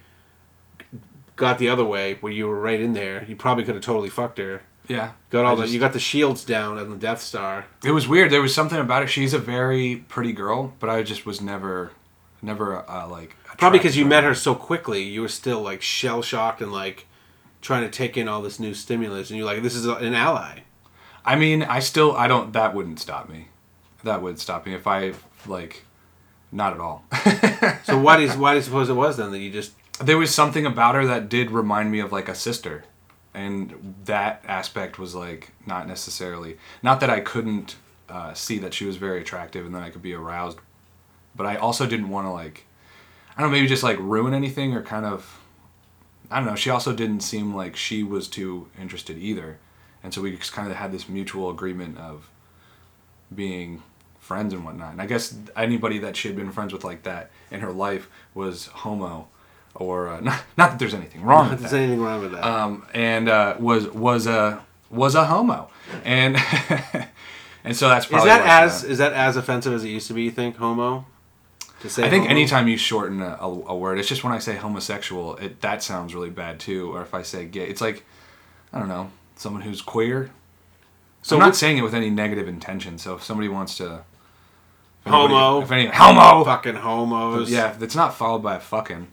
got 1.35 1.57
the 1.59 1.69
other 1.69 1.85
way, 1.85 2.17
where 2.21 2.31
you 2.31 2.47
were 2.47 2.59
right 2.59 2.79
in 2.79 2.93
there. 2.93 3.23
You 3.27 3.35
probably 3.35 3.63
could 3.63 3.75
have 3.75 3.83
totally 3.83 4.09
fucked 4.09 4.37
her. 4.39 4.63
yeah, 4.87 5.11
Got 5.29 5.45
all 5.45 5.51
I 5.53 5.55
the 5.55 5.61
just- 5.63 5.73
you 5.73 5.79
got 5.79 5.93
the 5.93 5.99
shields 5.99 6.43
down 6.43 6.77
on 6.77 6.89
the 6.89 6.95
Death 6.97 7.21
Star. 7.21 7.65
It 7.83 7.91
was 7.91 8.07
weird. 8.07 8.31
There 8.31 8.41
was 8.41 8.55
something 8.55 8.79
about 8.79 9.03
it. 9.03 9.07
She's 9.07 9.33
a 9.33 9.39
very 9.39 9.97
pretty 10.07 10.31
girl, 10.33 10.73
but 10.79 10.89
I 10.89 11.03
just 11.03 11.25
was 11.25 11.41
never, 11.41 11.91
never 12.41 12.89
uh, 12.89 13.07
like. 13.07 13.35
Probably 13.57 13.79
because 13.79 13.97
you 13.97 14.05
met 14.05 14.23
her 14.23 14.33
so 14.35 14.55
quickly, 14.55 15.03
you 15.03 15.21
were 15.21 15.27
still 15.27 15.61
like 15.61 15.81
shell 15.81 16.21
shocked 16.21 16.61
and 16.61 16.71
like 16.71 17.05
trying 17.61 17.83
to 17.83 17.89
take 17.89 18.15
in 18.17 18.27
all 18.27 18.41
this 18.41 18.59
new 18.59 18.73
stimulus, 18.73 19.29
and 19.29 19.37
you're 19.37 19.45
like, 19.45 19.61
this 19.61 19.75
is 19.75 19.85
an 19.85 20.13
ally. 20.13 20.59
I 21.25 21.35
mean, 21.35 21.63
I 21.63 21.79
still, 21.79 22.15
I 22.15 22.27
don't. 22.27 22.53
That 22.53 22.73
wouldn't 22.73 22.99
stop 22.99 23.27
me. 23.29 23.49
That 24.03 24.21
would 24.21 24.39
stop 24.39 24.65
me 24.65 24.73
if 24.73 24.87
I 24.87 25.13
like, 25.45 25.83
not 26.51 26.73
at 26.73 26.79
all. 26.79 27.03
So 27.83 27.97
why 27.97 28.17
do 28.17 28.23
you, 28.23 28.29
why 28.31 28.51
do 28.51 28.57
you 28.57 28.63
suppose 28.63 28.89
it 28.89 28.93
was 28.93 29.15
then 29.15 29.31
that 29.31 29.39
you 29.39 29.49
just 29.49 29.71
there 29.99 30.17
was 30.17 30.33
something 30.33 30.65
about 30.65 30.95
her 30.95 31.05
that 31.05 31.29
did 31.29 31.51
remind 31.51 31.91
me 31.91 31.99
of 31.99 32.11
like 32.11 32.27
a 32.27 32.35
sister 32.35 32.83
and 33.33 33.95
that 34.05 34.43
aspect 34.47 34.99
was 34.99 35.15
like 35.15 35.51
not 35.65 35.87
necessarily 35.87 36.57
not 36.83 36.99
that 36.99 37.09
i 37.09 37.19
couldn't 37.19 37.75
uh, 38.09 38.33
see 38.33 38.57
that 38.57 38.73
she 38.73 38.85
was 38.85 38.97
very 38.97 39.21
attractive 39.21 39.65
and 39.65 39.73
that 39.73 39.83
i 39.83 39.89
could 39.89 40.01
be 40.01 40.13
aroused 40.13 40.57
but 41.35 41.45
i 41.45 41.55
also 41.55 41.85
didn't 41.85 42.09
want 42.09 42.25
to 42.25 42.31
like 42.31 42.65
i 43.35 43.41
don't 43.41 43.49
know 43.49 43.55
maybe 43.55 43.67
just 43.67 43.83
like 43.83 43.97
ruin 43.99 44.33
anything 44.33 44.73
or 44.73 44.81
kind 44.81 45.05
of 45.05 45.39
i 46.29 46.37
don't 46.37 46.47
know 46.47 46.55
she 46.55 46.69
also 46.69 46.93
didn't 46.93 47.21
seem 47.21 47.55
like 47.55 47.75
she 47.75 48.03
was 48.03 48.27
too 48.27 48.67
interested 48.79 49.17
either 49.17 49.59
and 50.03 50.13
so 50.13 50.21
we 50.21 50.35
just 50.35 50.53
kind 50.53 50.69
of 50.69 50.75
had 50.75 50.91
this 50.91 51.07
mutual 51.07 51.49
agreement 51.49 51.97
of 51.97 52.29
being 53.33 53.81
friends 54.27 54.53
and 54.53 54.63
whatnot. 54.65 54.91
And 54.91 55.01
I 55.01 55.05
guess 55.05 55.35
anybody 55.55 55.97
that 55.99 56.15
she 56.17 56.27
had 56.27 56.35
been 56.37 56.51
friends 56.51 56.73
with 56.73 56.83
like 56.83 57.03
that 57.03 57.31
in 57.49 57.61
her 57.61 57.71
life 57.71 58.09
was 58.35 58.67
homo, 58.67 59.27
or 59.73 60.09
uh, 60.09 60.19
not, 60.29 60.41
not 60.57 60.71
that 60.71 60.79
there's 60.79 60.93
anything 60.93 61.21
wrong 61.23 61.45
Not 61.45 61.51
with 61.51 61.59
there's 61.61 61.71
that. 61.71 61.77
anything 61.77 62.01
wrong 62.01 62.21
with 62.21 62.31
that. 62.33 62.43
Um, 62.45 62.85
and 62.93 63.29
uh, 63.29 63.55
was 63.59 63.87
was 63.87 64.27
a 64.27 64.63
was 64.91 65.15
a 65.15 65.25
homo, 65.25 65.69
and 66.03 66.35
and 67.63 67.75
so 67.75 67.89
that's 67.89 68.05
probably 68.05 68.29
is 68.29 68.35
that 68.37 68.63
as 68.63 68.81
got- 68.83 68.91
is 68.91 68.97
that 68.99 69.13
as 69.13 69.37
offensive 69.37 69.73
as 69.73 69.83
it 69.83 69.89
used 69.89 70.07
to 70.07 70.13
be? 70.13 70.23
You 70.23 70.31
think 70.31 70.57
homo? 70.57 71.05
To 71.81 71.89
say 71.89 72.03
I 72.05 72.09
think 72.09 72.23
homo? 72.23 72.31
anytime 72.35 72.67
you 72.67 72.77
shorten 72.77 73.21
a, 73.21 73.37
a, 73.39 73.47
a 73.47 73.77
word, 73.77 73.99
it's 73.99 74.07
just 74.09 74.23
when 74.23 74.33
I 74.33 74.39
say 74.39 74.55
homosexual, 74.55 75.35
it 75.37 75.61
that 75.61 75.83
sounds 75.83 76.13
really 76.15 76.29
bad 76.31 76.59
too. 76.59 76.93
Or 76.93 77.01
if 77.01 77.13
I 77.13 77.21
say 77.21 77.45
gay, 77.45 77.67
it's 77.67 77.81
like 77.81 78.03
I 78.73 78.79
don't 78.79 78.89
know, 78.89 79.11
someone 79.35 79.61
who's 79.61 79.81
queer. 79.81 80.31
So 81.21 81.35
I'm 81.35 81.41
not 81.41 81.55
saying 81.55 81.77
it 81.77 81.81
with 81.81 81.93
any 81.93 82.09
negative 82.09 82.47
intention. 82.47 82.97
So 82.97 83.15
if 83.15 83.23
somebody 83.23 83.49
wants 83.49 83.75
to 83.77 84.03
Homo. 85.07 85.61
if 85.61 85.71
any 85.71 85.87
homo, 85.87 86.43
fucking 86.43 86.75
homos. 86.75 87.49
yeah, 87.51 87.71
if 87.71 87.81
it's 87.81 87.95
not 87.95 88.13
followed 88.15 88.39
by 88.43 88.55
a 88.55 88.59
fucking 88.59 89.07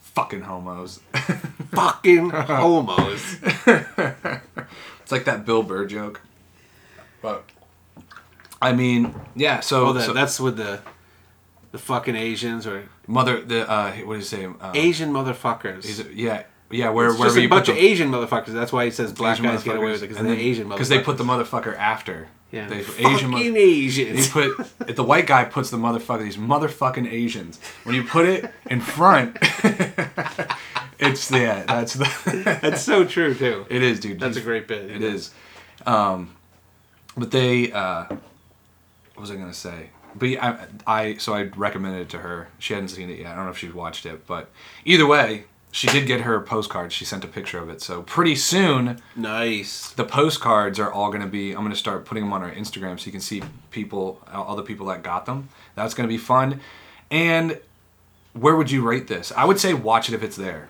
fucking 0.00 0.42
homos. 0.42 1.00
fucking 1.72 2.30
homos. 2.30 3.36
it's 3.42 5.12
like 5.12 5.24
that 5.24 5.44
Bill 5.44 5.62
Burr 5.62 5.86
joke. 5.86 6.20
But 7.22 7.44
I 8.60 8.72
mean, 8.72 9.14
yeah. 9.34 9.60
So, 9.60 9.86
Oh, 9.88 9.92
that, 9.92 10.04
so 10.04 10.12
that's 10.12 10.40
with 10.40 10.56
the 10.56 10.80
the 11.72 11.78
fucking 11.78 12.16
Asians 12.16 12.66
or 12.66 12.88
mother, 13.06 13.40
the 13.40 13.68
uh, 13.70 13.92
what 14.04 14.14
do 14.14 14.18
you 14.18 14.24
say? 14.24 14.46
Uh, 14.46 14.72
Asian 14.74 15.12
motherfuckers. 15.12 15.84
is 15.84 16.00
it, 16.00 16.12
yeah, 16.12 16.44
yeah. 16.70 16.90
Where 16.90 17.08
it's 17.08 17.18
wherever 17.18 17.26
just 17.34 17.38
a 17.38 17.42
you 17.42 17.48
bunch 17.48 17.66
put 17.66 17.72
of 17.72 17.76
the, 17.76 17.86
Asian 17.86 18.10
motherfuckers. 18.10 18.46
That's 18.48 18.72
why 18.72 18.86
he 18.86 18.90
says 18.90 19.12
black 19.12 19.34
Asian 19.38 19.44
guys 19.46 19.62
get 19.62 19.76
away 19.76 19.92
with 19.92 20.02
it 20.02 20.08
because 20.08 20.22
they're 20.24 20.34
Asian 20.34 20.66
motherfuckers. 20.66 20.70
Because 20.74 20.88
they 20.88 21.00
put 21.02 21.18
the 21.18 21.24
motherfucker 21.24 21.76
after. 21.76 22.28
Yeah, 22.50 22.66
They, 22.66 22.80
Asian 22.80 23.30
mo- 23.30 23.38
Asians. 23.38 24.26
You 24.26 24.32
put 24.32 24.66
if 24.88 24.96
the 24.96 25.04
white 25.04 25.26
guy 25.26 25.44
puts 25.44 25.70
the 25.70 25.76
motherfucker 25.76 26.22
these 26.22 26.36
motherfucking 26.38 27.10
Asians. 27.10 27.60
When 27.84 27.94
you 27.94 28.04
put 28.04 28.26
it 28.26 28.50
in 28.70 28.80
front, 28.80 29.36
it's 30.98 31.30
yeah. 31.30 31.64
That's 31.64 31.94
the. 31.94 32.58
That's 32.62 32.82
so 32.82 33.04
true 33.04 33.34
too. 33.34 33.66
it 33.68 33.82
is, 33.82 34.00
dude. 34.00 34.18
That's 34.18 34.36
a 34.36 34.40
great 34.40 34.66
bit. 34.66 34.90
It 34.90 35.02
is. 35.02 35.32
Um, 35.84 36.34
but 37.16 37.30
they. 37.30 37.70
Uh, 37.70 38.04
what 38.06 39.20
was 39.22 39.30
I 39.30 39.36
gonna 39.36 39.52
say? 39.52 39.90
But 40.14 40.28
yeah, 40.30 40.66
I, 40.86 41.00
I 41.00 41.14
so 41.16 41.34
I 41.34 41.42
recommended 41.42 42.00
it 42.02 42.08
to 42.10 42.18
her. 42.18 42.48
She 42.58 42.72
hadn't 42.72 42.88
seen 42.88 43.10
it 43.10 43.18
yet. 43.18 43.32
I 43.32 43.36
don't 43.36 43.44
know 43.44 43.50
if 43.50 43.58
she's 43.58 43.74
watched 43.74 44.06
it, 44.06 44.26
but 44.26 44.50
either 44.86 45.06
way, 45.06 45.44
she 45.70 45.86
did 45.88 46.06
get 46.06 46.22
her 46.22 46.40
postcard. 46.40 46.92
She 46.92 47.04
sent 47.04 47.24
a 47.24 47.28
picture 47.28 47.58
of 47.58 47.68
it. 47.68 47.82
So 47.82 48.02
pretty 48.02 48.34
soon, 48.34 49.00
Nice. 49.14 49.90
the 49.90 50.04
postcards 50.04 50.78
are 50.80 50.90
all 50.92 51.08
going 51.08 51.20
to 51.20 51.26
be 51.28 51.50
i'm 51.52 51.58
going 51.60 51.70
to 51.70 51.76
start 51.76 52.04
putting 52.04 52.24
them 52.24 52.32
on 52.32 52.42
our 52.42 52.50
instagram 52.52 52.98
so 52.98 53.06
you 53.06 53.12
can 53.12 53.20
see 53.20 53.42
people 53.70 54.20
other 54.32 54.62
people 54.62 54.86
that 54.86 55.02
got 55.02 55.26
them 55.26 55.48
that's 55.74 55.94
going 55.94 56.08
to 56.08 56.12
be 56.12 56.18
fun 56.18 56.60
and 57.10 57.58
where 58.32 58.56
would 58.56 58.70
you 58.70 58.80
rate 58.86 59.08
this 59.08 59.30
i 59.36 59.44
would 59.44 59.58
say 59.58 59.74
watch 59.74 60.08
it 60.08 60.14
if 60.14 60.22
it's 60.22 60.36
there 60.36 60.68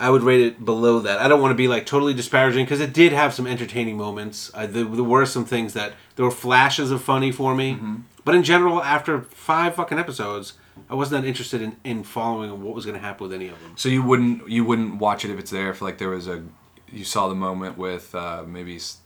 I 0.00 0.10
would 0.10 0.22
rate 0.22 0.40
it 0.42 0.64
below 0.64 1.00
that. 1.00 1.18
I 1.18 1.26
don't 1.26 1.40
want 1.42 1.50
to 1.50 1.56
be 1.56 1.66
like 1.66 1.84
totally 1.84 2.14
disparaging 2.14 2.64
because 2.64 2.78
it 2.78 2.92
did 2.92 3.10
have 3.12 3.34
some 3.34 3.48
entertaining 3.48 3.96
moments. 3.96 4.48
Uh, 4.54 4.64
there, 4.64 4.84
there 4.84 5.02
were 5.02 5.26
some 5.26 5.44
things 5.44 5.72
that 5.74 5.94
there 6.14 6.24
were 6.24 6.30
flashes 6.30 6.92
of 6.92 7.02
funny 7.02 7.32
for 7.32 7.52
me, 7.52 7.72
Mm-hmm. 7.72 7.96
but 8.24 8.36
in 8.36 8.44
general, 8.44 8.80
after 8.80 9.22
five 9.22 9.74
fucking 9.74 9.98
episodes, 9.98 10.52
I 10.90 10.94
wasn't 10.94 11.22
that 11.22 11.28
interested 11.28 11.60
in, 11.62 11.76
in 11.84 12.02
following 12.04 12.62
what 12.62 12.74
was 12.74 12.84
going 12.86 12.96
to 12.98 13.04
happen 13.04 13.24
with 13.28 13.34
any 13.34 13.48
of 13.48 13.60
them. 13.62 13.72
So 13.76 13.88
you 13.88 14.02
wouldn't 14.02 14.48
you 14.48 14.64
wouldn't 14.64 14.96
watch 14.96 15.24
it 15.24 15.30
if 15.30 15.38
it's 15.38 15.50
there 15.50 15.70
if 15.70 15.80
like 15.82 15.98
there 15.98 16.10
was 16.10 16.26
a 16.28 16.42
you 16.90 17.04
saw 17.04 17.28
the 17.28 17.34
moment 17.34 17.76
with 17.76 18.14
uh, 18.14 18.44
maybe 18.46 18.76
s- 18.76 18.98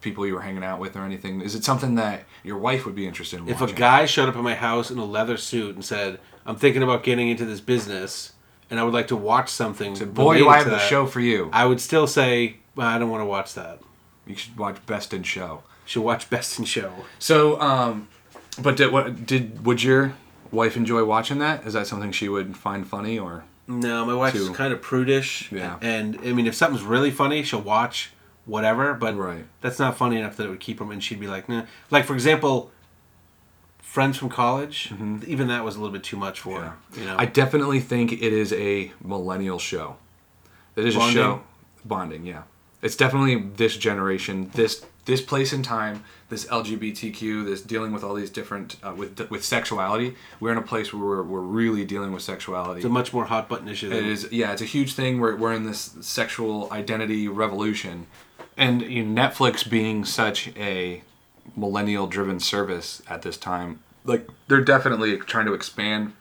people 0.00 0.26
you 0.26 0.34
were 0.34 0.40
hanging 0.42 0.64
out 0.64 0.78
with 0.80 0.96
or 0.96 1.02
anything. 1.02 1.40
Is 1.40 1.54
it 1.54 1.64
something 1.64 1.94
that 1.96 2.24
your 2.42 2.58
wife 2.58 2.84
would 2.86 2.94
be 2.94 3.06
interested 3.06 3.40
in 3.40 3.48
If 3.48 3.60
a 3.60 3.72
guy 3.72 4.06
showed 4.06 4.28
up 4.28 4.36
at 4.36 4.42
my 4.42 4.54
house 4.54 4.90
in 4.90 4.98
a 4.98 5.04
leather 5.04 5.36
suit 5.36 5.74
and 5.74 5.84
said, 5.84 6.18
"I'm 6.46 6.56
thinking 6.56 6.82
about 6.82 7.02
getting 7.02 7.28
into 7.28 7.44
this 7.44 7.60
business, 7.60 8.32
and 8.70 8.78
I 8.80 8.84
would 8.84 8.94
like 8.94 9.08
to 9.08 9.16
watch 9.16 9.48
something," 9.50 9.94
Boy, 10.12 10.38
do 10.38 10.48
I 10.48 10.58
have 10.58 10.70
the 10.70 10.78
show 10.78 11.06
for 11.06 11.20
you. 11.20 11.50
I 11.52 11.64
would 11.66 11.80
still 11.80 12.06
say, 12.06 12.56
well, 12.74 12.86
"I 12.86 12.98
don't 12.98 13.10
want 13.10 13.20
to 13.22 13.26
watch 13.26 13.54
that." 13.54 13.80
You 14.26 14.34
should 14.36 14.56
watch 14.56 14.84
Best 14.86 15.12
in 15.12 15.22
Show. 15.22 15.62
You 15.84 15.88
Should 15.90 16.02
watch 16.02 16.30
Best 16.30 16.58
in 16.58 16.64
Show. 16.64 16.90
So, 17.18 17.60
um, 17.60 18.08
but 18.62 18.76
did 18.78 18.90
what 18.92 19.26
did 19.26 19.66
would 19.66 19.82
your 19.82 20.14
wife 20.54 20.76
enjoy 20.76 21.04
watching 21.04 21.38
that? 21.40 21.66
Is 21.66 21.72
that 21.74 21.86
something 21.86 22.12
she 22.12 22.28
would 22.28 22.56
find 22.56 22.86
funny 22.86 23.18
or? 23.18 23.44
No, 23.66 24.04
my 24.04 24.14
wife's 24.14 24.36
Too. 24.38 24.52
kind 24.54 24.72
of 24.72 24.80
prudish. 24.82 25.50
Yeah. 25.50 25.78
And 25.80 26.18
I 26.24 26.32
mean, 26.32 26.46
if 26.46 26.54
something's 26.54 26.82
really 26.84 27.10
funny, 27.10 27.42
she'll 27.42 27.60
watch 27.62 28.12
whatever. 28.44 28.94
But 28.94 29.16
Right. 29.16 29.46
that's 29.60 29.78
not 29.78 29.96
funny 29.96 30.16
enough 30.18 30.36
that 30.36 30.44
it 30.46 30.50
would 30.50 30.60
keep 30.60 30.78
them. 30.78 30.90
And 30.90 31.02
she'd 31.02 31.20
be 31.20 31.26
like, 31.28 31.48
nah. 31.48 31.64
Like 31.90 32.04
for 32.04 32.14
example, 32.14 32.70
Friends 33.78 34.16
from 34.16 34.28
College. 34.28 34.92
Even 35.26 35.48
that 35.48 35.64
was 35.64 35.76
a 35.76 35.78
little 35.80 35.92
bit 35.92 36.02
too 36.02 36.16
much 36.16 36.40
for 36.40 36.60
her. 36.60 36.74
You 36.96 37.04
know. 37.04 37.12
Mm-hmm. 37.12 37.20
I 37.20 37.26
definitely 37.26 37.80
think 37.80 38.12
it 38.12 38.32
is 38.32 38.52
a 38.52 38.92
millennial 39.02 39.58
show. 39.58 39.96
It 40.76 40.84
is 40.86 40.94
Bonding? 40.96 41.16
a 41.18 41.22
show 41.22 41.42
bonding, 41.84 42.26
yeah. 42.26 42.42
It's 42.82 42.96
definitely 42.96 43.36
this 43.36 43.76
generation, 43.76 44.50
this 44.54 44.84
this 45.04 45.20
place 45.20 45.52
in 45.52 45.62
time, 45.62 46.04
this 46.28 46.46
LGBTQ, 46.46 47.44
this 47.44 47.62
dealing 47.62 47.92
with 47.92 48.02
all 48.02 48.14
these 48.14 48.30
different 48.30 48.76
uh, 48.82 48.94
with 48.96 49.30
with 49.30 49.44
sexuality. 49.44 50.14
We're 50.40 50.52
in 50.52 50.58
a 50.58 50.62
place 50.62 50.92
where 50.92 51.04
we're, 51.04 51.22
we're 51.22 51.40
really 51.40 51.84
dealing 51.84 52.12
with 52.12 52.22
sexuality. 52.22 52.78
it's 52.78 52.86
a 52.86 52.88
much 52.88 53.12
more 53.12 53.26
hot 53.26 53.48
button 53.48 53.68
issue. 53.68 53.90
It 53.90 54.04
is, 54.04 54.28
yeah, 54.32 54.52
it's 54.52 54.62
a 54.62 54.66
huge 54.66 54.94
thing. 54.94 55.20
We're, 55.20 55.36
we're 55.36 55.52
in 55.52 55.64
this 55.64 55.96
sexual 56.00 56.72
identity 56.72 57.28
revolution. 57.28 58.06
And 58.56 58.82
you 58.82 59.04
know, 59.04 59.22
Netflix 59.22 59.68
being 59.68 60.04
such 60.04 60.48
a 60.56 61.02
millennial 61.56 62.06
driven 62.06 62.40
service 62.40 63.02
at 63.08 63.22
this 63.22 63.36
time, 63.36 63.80
like, 64.04 64.28
they're 64.48 64.64
definitely 64.64 65.16
trying 65.18 65.46
to 65.46 65.54
expand 65.54 66.12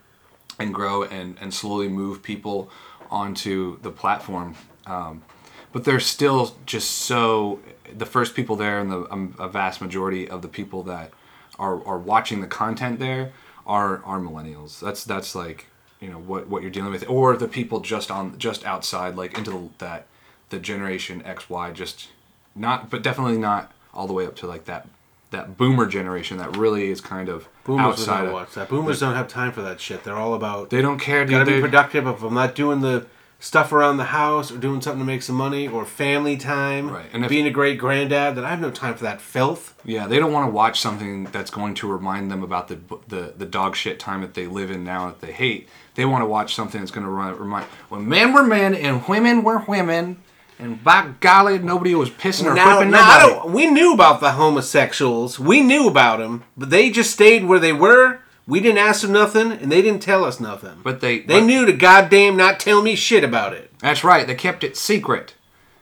and 0.60 0.74
grow 0.74 1.04
and, 1.04 1.38
and 1.42 1.54
slowly 1.54 1.90
move 1.90 2.24
people 2.24 2.70
onto 3.12 3.80
the 3.82 3.92
platform. 3.92 4.56
Um, 4.86 5.24
but 5.72 5.84
they're 5.84 6.00
still 6.00 6.56
just 6.66 6.92
so, 6.92 7.60
the 7.96 8.06
first 8.06 8.36
people 8.36 8.56
there 8.56 8.80
and 8.80 8.92
the 8.92 9.12
um, 9.12 9.36
a 9.40 9.48
vast 9.48 9.82
majority 9.82 10.30
of 10.30 10.42
the 10.42 10.48
people 10.48 10.84
that 10.84 11.12
are, 11.60 11.86
are 11.86 11.98
watching 11.98 12.42
the 12.42 12.48
content 12.48 13.00
there 13.00 13.32
are 13.66 14.04
are 14.04 14.20
millennials. 14.20 14.80
That's 14.80 15.04
that's 15.04 15.36
like 15.36 15.68
you 16.00 16.10
know 16.10 16.20
what 16.20 16.48
what 16.48 16.62
you're 16.62 16.72
dealing 16.72 16.92
with, 16.92 17.08
or 17.10 17.36
the 17.38 17.48
people 17.48 17.80
just 17.80 18.12
on 18.12 18.38
just 18.38 18.66
outside, 18.66 19.16
like 19.16 19.38
into 19.38 19.52
the, 19.52 19.70
that 19.86 20.08
the 20.50 20.60
generation 20.60 21.24
X 21.26 21.50
Y, 21.50 21.72
just 21.72 22.10
not, 22.56 22.90
but 22.90 23.02
definitely 23.02 23.38
not 23.38 23.72
all 23.94 24.08
the 24.08 24.14
way 24.14 24.26
up 24.26 24.36
to 24.38 24.48
like 24.48 24.66
that 24.66 24.88
that 25.32 25.58
boomer 25.58 25.86
generation 25.86 26.38
that 26.38 26.56
really 26.56 26.90
is 26.90 27.02
kind 27.02 27.28
of 27.28 27.48
Boomers 27.66 27.86
outside. 27.86 28.20
not 28.20 28.26
Of, 28.28 28.34
watch 28.34 28.54
that. 28.54 28.70
Boomers 28.70 29.00
don't 29.00 29.16
have 29.16 29.28
time 29.28 29.52
for 29.52 29.62
that 29.64 29.82
shit. 29.82 30.04
They're 30.04 30.16
all 30.16 30.34
about 30.34 30.70
they 30.70 30.82
don't 30.82 31.00
care. 31.00 31.26
Dude. 31.26 31.32
gotta 31.32 31.52
be 31.52 31.62
productive. 31.62 32.08
If 32.08 32.24
I'm 32.24 32.34
not 32.34 32.56
doing 32.56 32.82
the 32.82 33.06
stuff 33.44 33.74
around 33.74 33.98
the 33.98 34.06
house 34.06 34.52
or 34.54 34.58
doing 34.58 34.80
something 34.80 35.02
to 35.02 35.06
make 35.06 35.22
some 35.22 35.36
money 35.36 35.68
or 35.68 35.84
family 35.86 36.38
time, 36.38 36.90
Right, 36.90 37.06
and 37.12 37.26
if- 37.26 37.30
being 37.30 37.46
a 37.46 37.52
great 37.52 37.78
granddad, 37.78 38.36
then 38.36 38.46
I 38.46 38.50
have 38.52 38.62
no 38.62 38.72
time 38.72 38.94
for 38.96 39.04
that 39.04 39.20
filth. 39.20 39.74
Yeah, 39.84 40.08
they 40.08 40.18
don't 40.18 40.32
want 40.32 40.48
to 40.48 40.52
watch 40.54 40.80
something 40.80 41.26
that's 41.26 41.52
going 41.52 41.74
to 41.76 41.92
remind 41.92 42.32
them 42.32 42.42
about 42.42 42.70
the 42.70 42.80
the, 43.10 43.34
the 43.38 43.46
dog 43.46 43.76
shit 43.76 44.00
time 44.00 44.22
that 44.22 44.34
they 44.34 44.48
live 44.48 44.72
in 44.72 44.86
now 44.86 45.08
that 45.08 45.20
they 45.20 45.34
hate. 45.34 45.68
They 45.96 46.06
want 46.06 46.22
to 46.22 46.26
watch 46.26 46.56
something 46.56 46.80
that's 46.80 46.90
going 46.92 47.06
to 47.06 47.12
remind 47.12 47.66
when 47.90 48.08
men 48.08 48.32
were 48.34 48.44
men 48.44 48.74
and 48.74 49.06
women 49.10 49.44
were 49.44 49.60
women, 49.68 50.22
and 50.58 50.82
by 50.82 51.10
golly, 51.20 51.60
nobody 51.60 51.94
was 51.96 52.10
pissing 52.10 52.46
or 52.46 52.54
Now, 52.56 52.78
whipping 52.78 52.92
now 52.92 53.28
nobody. 53.28 53.50
we 53.54 53.66
knew 53.68 53.94
about 53.94 54.22
the 54.22 54.32
homosexuals. 54.32 55.38
We 55.38 55.60
knew 55.60 55.88
about 55.90 56.20
them, 56.20 56.44
but 56.56 56.70
they 56.70 56.90
just 56.90 57.12
stayed 57.12 57.44
where 57.44 57.60
they 57.60 57.74
were. 57.74 58.20
We 58.46 58.60
didn't 58.60 58.80
ask 58.80 59.02
them 59.02 59.14
nothing, 59.14 59.52
and 59.54 59.72
they 59.72 59.82
didn't 59.82 60.02
tell 60.02 60.26
us 60.26 60.40
nothing. 60.40 60.82
But 60.84 61.00
they 61.02 61.20
they 61.20 61.40
but- 61.40 61.46
knew 61.46 61.66
to 61.66 61.74
goddamn 61.74 62.36
not 62.36 62.60
tell 62.60 62.82
me 62.82 62.96
shit 62.96 63.24
about 63.24 63.54
it. 63.54 63.72
That's 63.80 64.04
right. 64.04 64.28
They 64.28 64.36
kept 64.36 64.64
it 64.64 64.76
secret. 64.78 65.34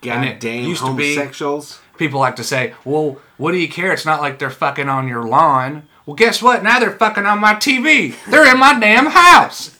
Goddamn 0.01 0.63
used 0.65 0.83
to 0.83 0.95
be- 0.95 1.15
homosexuals. 1.15 1.79
People 1.97 2.19
like 2.19 2.35
to 2.37 2.43
say, 2.43 2.73
"Well, 2.83 3.19
what 3.37 3.51
do 3.51 3.57
you 3.57 3.69
care? 3.69 3.91
It's 3.93 4.05
not 4.05 4.21
like 4.21 4.39
they're 4.39 4.49
fucking 4.49 4.89
on 4.89 5.07
your 5.07 5.23
lawn." 5.23 5.83
Well, 6.05 6.15
guess 6.15 6.41
what? 6.41 6.63
Now 6.63 6.79
they're 6.79 6.97
fucking 6.97 7.25
on 7.27 7.39
my 7.39 7.53
TV. 7.55 8.15
They're 8.27 8.51
in 8.51 8.59
my 8.59 8.79
damn 8.79 9.05
house. 9.07 9.77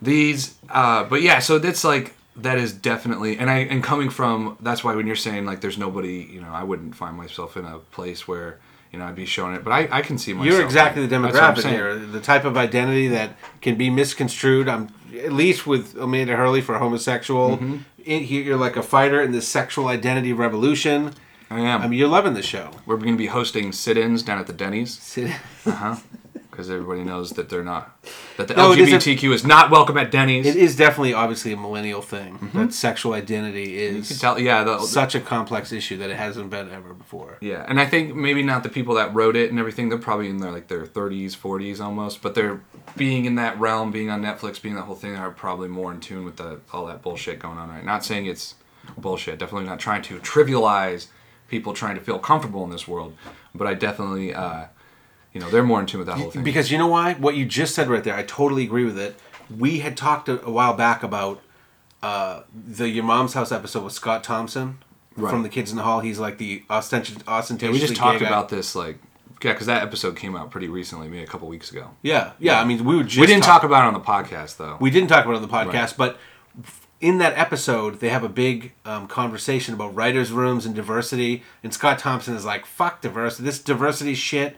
These, 0.00 0.54
uh, 0.70 1.04
but 1.04 1.22
yeah, 1.22 1.38
so 1.38 1.58
that's 1.58 1.82
like 1.82 2.14
that 2.36 2.58
is 2.58 2.72
definitely, 2.72 3.38
and 3.38 3.48
I 3.50 3.58
and 3.60 3.82
coming 3.82 4.10
from 4.10 4.56
that's 4.60 4.84
why 4.84 4.94
when 4.94 5.06
you're 5.06 5.16
saying 5.16 5.46
like 5.46 5.60
there's 5.60 5.78
nobody, 5.78 6.28
you 6.30 6.40
know, 6.40 6.50
I 6.50 6.62
wouldn't 6.62 6.94
find 6.94 7.16
myself 7.16 7.56
in 7.56 7.64
a 7.64 7.78
place 7.78 8.28
where 8.28 8.58
you 8.94 9.00
know 9.00 9.06
I'd 9.06 9.16
be 9.16 9.26
showing 9.26 9.56
it, 9.56 9.64
but 9.64 9.72
I 9.72 9.88
I 9.90 10.02
can 10.02 10.18
see 10.18 10.32
myself. 10.32 10.54
You're 10.54 10.64
exactly 10.64 11.04
the 11.04 11.16
demographic 11.16 11.68
here. 11.68 11.96
The 11.96 12.20
type 12.20 12.44
of 12.44 12.56
identity 12.56 13.08
that 13.08 13.36
can 13.60 13.74
be 13.74 13.90
misconstrued. 13.90 14.68
I'm 14.68 14.88
at 15.18 15.32
least 15.32 15.66
with 15.66 15.96
Amanda 15.96 16.36
Hurley 16.36 16.60
for 16.60 16.78
homosexual. 16.78 17.58
Mm-hmm. 17.58 17.78
You're 18.06 18.56
like 18.56 18.76
a 18.76 18.84
fighter 18.84 19.20
in 19.20 19.32
this 19.32 19.48
sexual 19.48 19.88
identity 19.88 20.32
revolution. 20.32 21.12
I 21.50 21.60
am. 21.60 21.82
I 21.82 21.88
mean, 21.88 21.98
you're 21.98 22.08
loving 22.08 22.34
the 22.34 22.42
show. 22.42 22.70
We're 22.86 22.98
going 22.98 23.14
to 23.14 23.18
be 23.18 23.26
hosting 23.26 23.72
sit-ins 23.72 24.22
down 24.22 24.38
at 24.38 24.46
the 24.46 24.52
Denny's. 24.52 24.96
Sit- 24.96 25.32
because 26.54 26.70
everybody 26.70 27.02
knows 27.02 27.30
that 27.32 27.48
they're 27.48 27.64
not 27.64 27.98
that 28.36 28.46
the 28.46 28.54
No, 28.54 28.70
it 28.72 28.78
is 28.78 28.92
a- 28.92 28.96
LGBTQ 28.96 29.32
is 29.34 29.44
not 29.44 29.70
welcome 29.72 29.96
at 29.98 30.12
Denny's. 30.12 30.46
It 30.46 30.54
is 30.56 30.76
definitely, 30.76 31.12
obviously, 31.12 31.52
a 31.52 31.56
millennial 31.56 32.00
thing. 32.00 32.50
That 32.54 32.72
sexual 32.72 33.12
identity 33.12 33.76
is 33.76 34.20
Tell, 34.20 34.38
yeah, 34.38 34.62
the, 34.62 34.78
such 34.80 35.14
a 35.16 35.20
complex 35.20 35.72
issue 35.72 35.96
that 35.98 36.10
it 36.10 36.16
hasn't 36.16 36.50
been 36.50 36.70
ever 36.70 36.94
before. 36.94 37.38
yeah, 37.40 37.64
and 37.68 37.80
I 37.80 37.86
think 37.86 38.14
maybe 38.14 38.42
not 38.42 38.62
the 38.62 38.68
people 38.68 38.94
that 38.94 39.12
wrote 39.14 39.34
it 39.36 39.50
and 39.50 39.58
everything. 39.58 39.88
They're 39.88 39.98
probably 39.98 40.28
in 40.28 40.38
their 40.38 40.52
like 40.52 40.68
their 40.68 40.86
30s, 40.86 41.32
40s 41.36 41.80
almost, 41.80 42.22
but 42.22 42.34
they're 42.36 42.60
being 42.96 43.24
in 43.24 43.34
that 43.34 43.58
realm, 43.58 43.90
being 43.90 44.10
on 44.10 44.22
Netflix, 44.22 44.62
being 44.62 44.76
that 44.76 44.82
whole 44.82 44.94
thing. 44.94 45.16
Are 45.16 45.30
probably 45.30 45.68
more 45.68 45.92
in 45.92 46.00
tune 46.00 46.24
with 46.24 46.36
the 46.36 46.60
all 46.72 46.86
that 46.86 47.02
bullshit 47.02 47.38
going 47.40 47.58
on 47.58 47.68
right. 47.68 47.84
Not 47.84 48.04
saying 48.04 48.26
it's 48.26 48.54
bullshit. 48.96 49.38
Definitely 49.38 49.66
not 49.68 49.80
trying 49.80 50.02
to 50.02 50.18
trivialize 50.20 51.08
people 51.48 51.72
trying 51.72 51.94
to 51.96 52.00
feel 52.00 52.18
comfortable 52.18 52.64
in 52.64 52.70
this 52.70 52.86
world, 52.88 53.14
but 53.54 53.66
I 53.66 53.74
definitely, 53.74 54.32
uh, 54.34 54.64
you 55.34 55.40
know, 55.40 55.50
they're 55.50 55.62
more 55.62 55.80
in 55.80 55.86
tune 55.86 55.98
with 55.98 56.06
that 56.06 56.16
whole 56.16 56.30
thing. 56.30 56.42
Because 56.44 56.70
you 56.70 56.78
know 56.78 56.86
why? 56.86 57.12
What 57.14 57.34
you 57.36 57.44
just 57.44 57.74
said 57.74 57.88
right 57.88 58.02
there, 58.02 58.14
I 58.14 58.22
totally 58.22 58.62
agree 58.64 58.84
with 58.86 58.98
it. 58.98 59.16
We 59.54 59.80
had 59.80 59.96
talked 59.96 60.28
a, 60.30 60.42
a 60.46 60.50
while 60.50 60.72
back 60.74 61.02
about 61.02 61.42
uh, 62.02 62.42
the 62.54 62.88
Your 62.88 63.04
Mom's 63.04 63.34
House 63.34 63.52
episode 63.52 63.84
with 63.84 63.92
Scott 63.92 64.24
Thompson 64.24 64.78
Right. 65.16 65.30
from 65.30 65.42
The 65.44 65.48
Kids 65.48 65.70
in 65.70 65.76
the 65.76 65.82
Hall. 65.84 66.00
He's 66.00 66.18
like 66.18 66.38
the 66.38 66.64
ostentation, 66.68 67.22
Yeah, 67.26 67.34
ostentatiously 67.34 67.80
we 67.82 67.86
just 67.86 67.94
talked 68.00 68.20
guy. 68.20 68.26
about 68.26 68.48
this 68.48 68.74
like 68.74 68.98
yeah, 69.42 69.52
because 69.52 69.66
that 69.66 69.82
episode 69.82 70.16
came 70.16 70.34
out 70.34 70.50
pretty 70.50 70.68
recently, 70.68 71.06
maybe 71.06 71.22
a 71.22 71.26
couple 71.26 71.46
weeks 71.48 71.70
ago. 71.70 71.90
Yeah, 72.02 72.32
yeah. 72.38 72.58
I 72.60 72.64
mean, 72.64 72.82
we 72.84 72.96
would 72.96 73.08
just 73.08 73.20
we 73.20 73.26
didn't 73.26 73.44
talk 73.44 73.62
about 73.62 73.84
it 73.84 73.88
on 73.88 73.92
the 73.94 74.00
podcast 74.00 74.56
though. 74.56 74.76
We 74.80 74.90
didn't 74.90 75.08
talk 75.08 75.24
about 75.24 75.34
it 75.34 75.36
on 75.36 75.42
the 75.42 75.48
podcast, 75.48 75.74
Right. 75.74 75.94
but 75.98 76.18
in 77.00 77.18
that 77.18 77.36
episode, 77.38 78.00
they 78.00 78.08
have 78.08 78.24
a 78.24 78.28
big 78.28 78.72
um, 78.86 79.06
conversation 79.06 79.74
about 79.74 79.94
writers' 79.94 80.32
rooms 80.32 80.64
and 80.64 80.74
diversity. 80.74 81.42
And 81.62 81.74
Scott 81.74 81.98
Thompson 81.98 82.34
is 82.34 82.44
like, 82.46 82.64
"Fuck 82.64 83.02
diversity. 83.02 83.44
This 83.44 83.58
diversity 83.60 84.14
shit." 84.14 84.56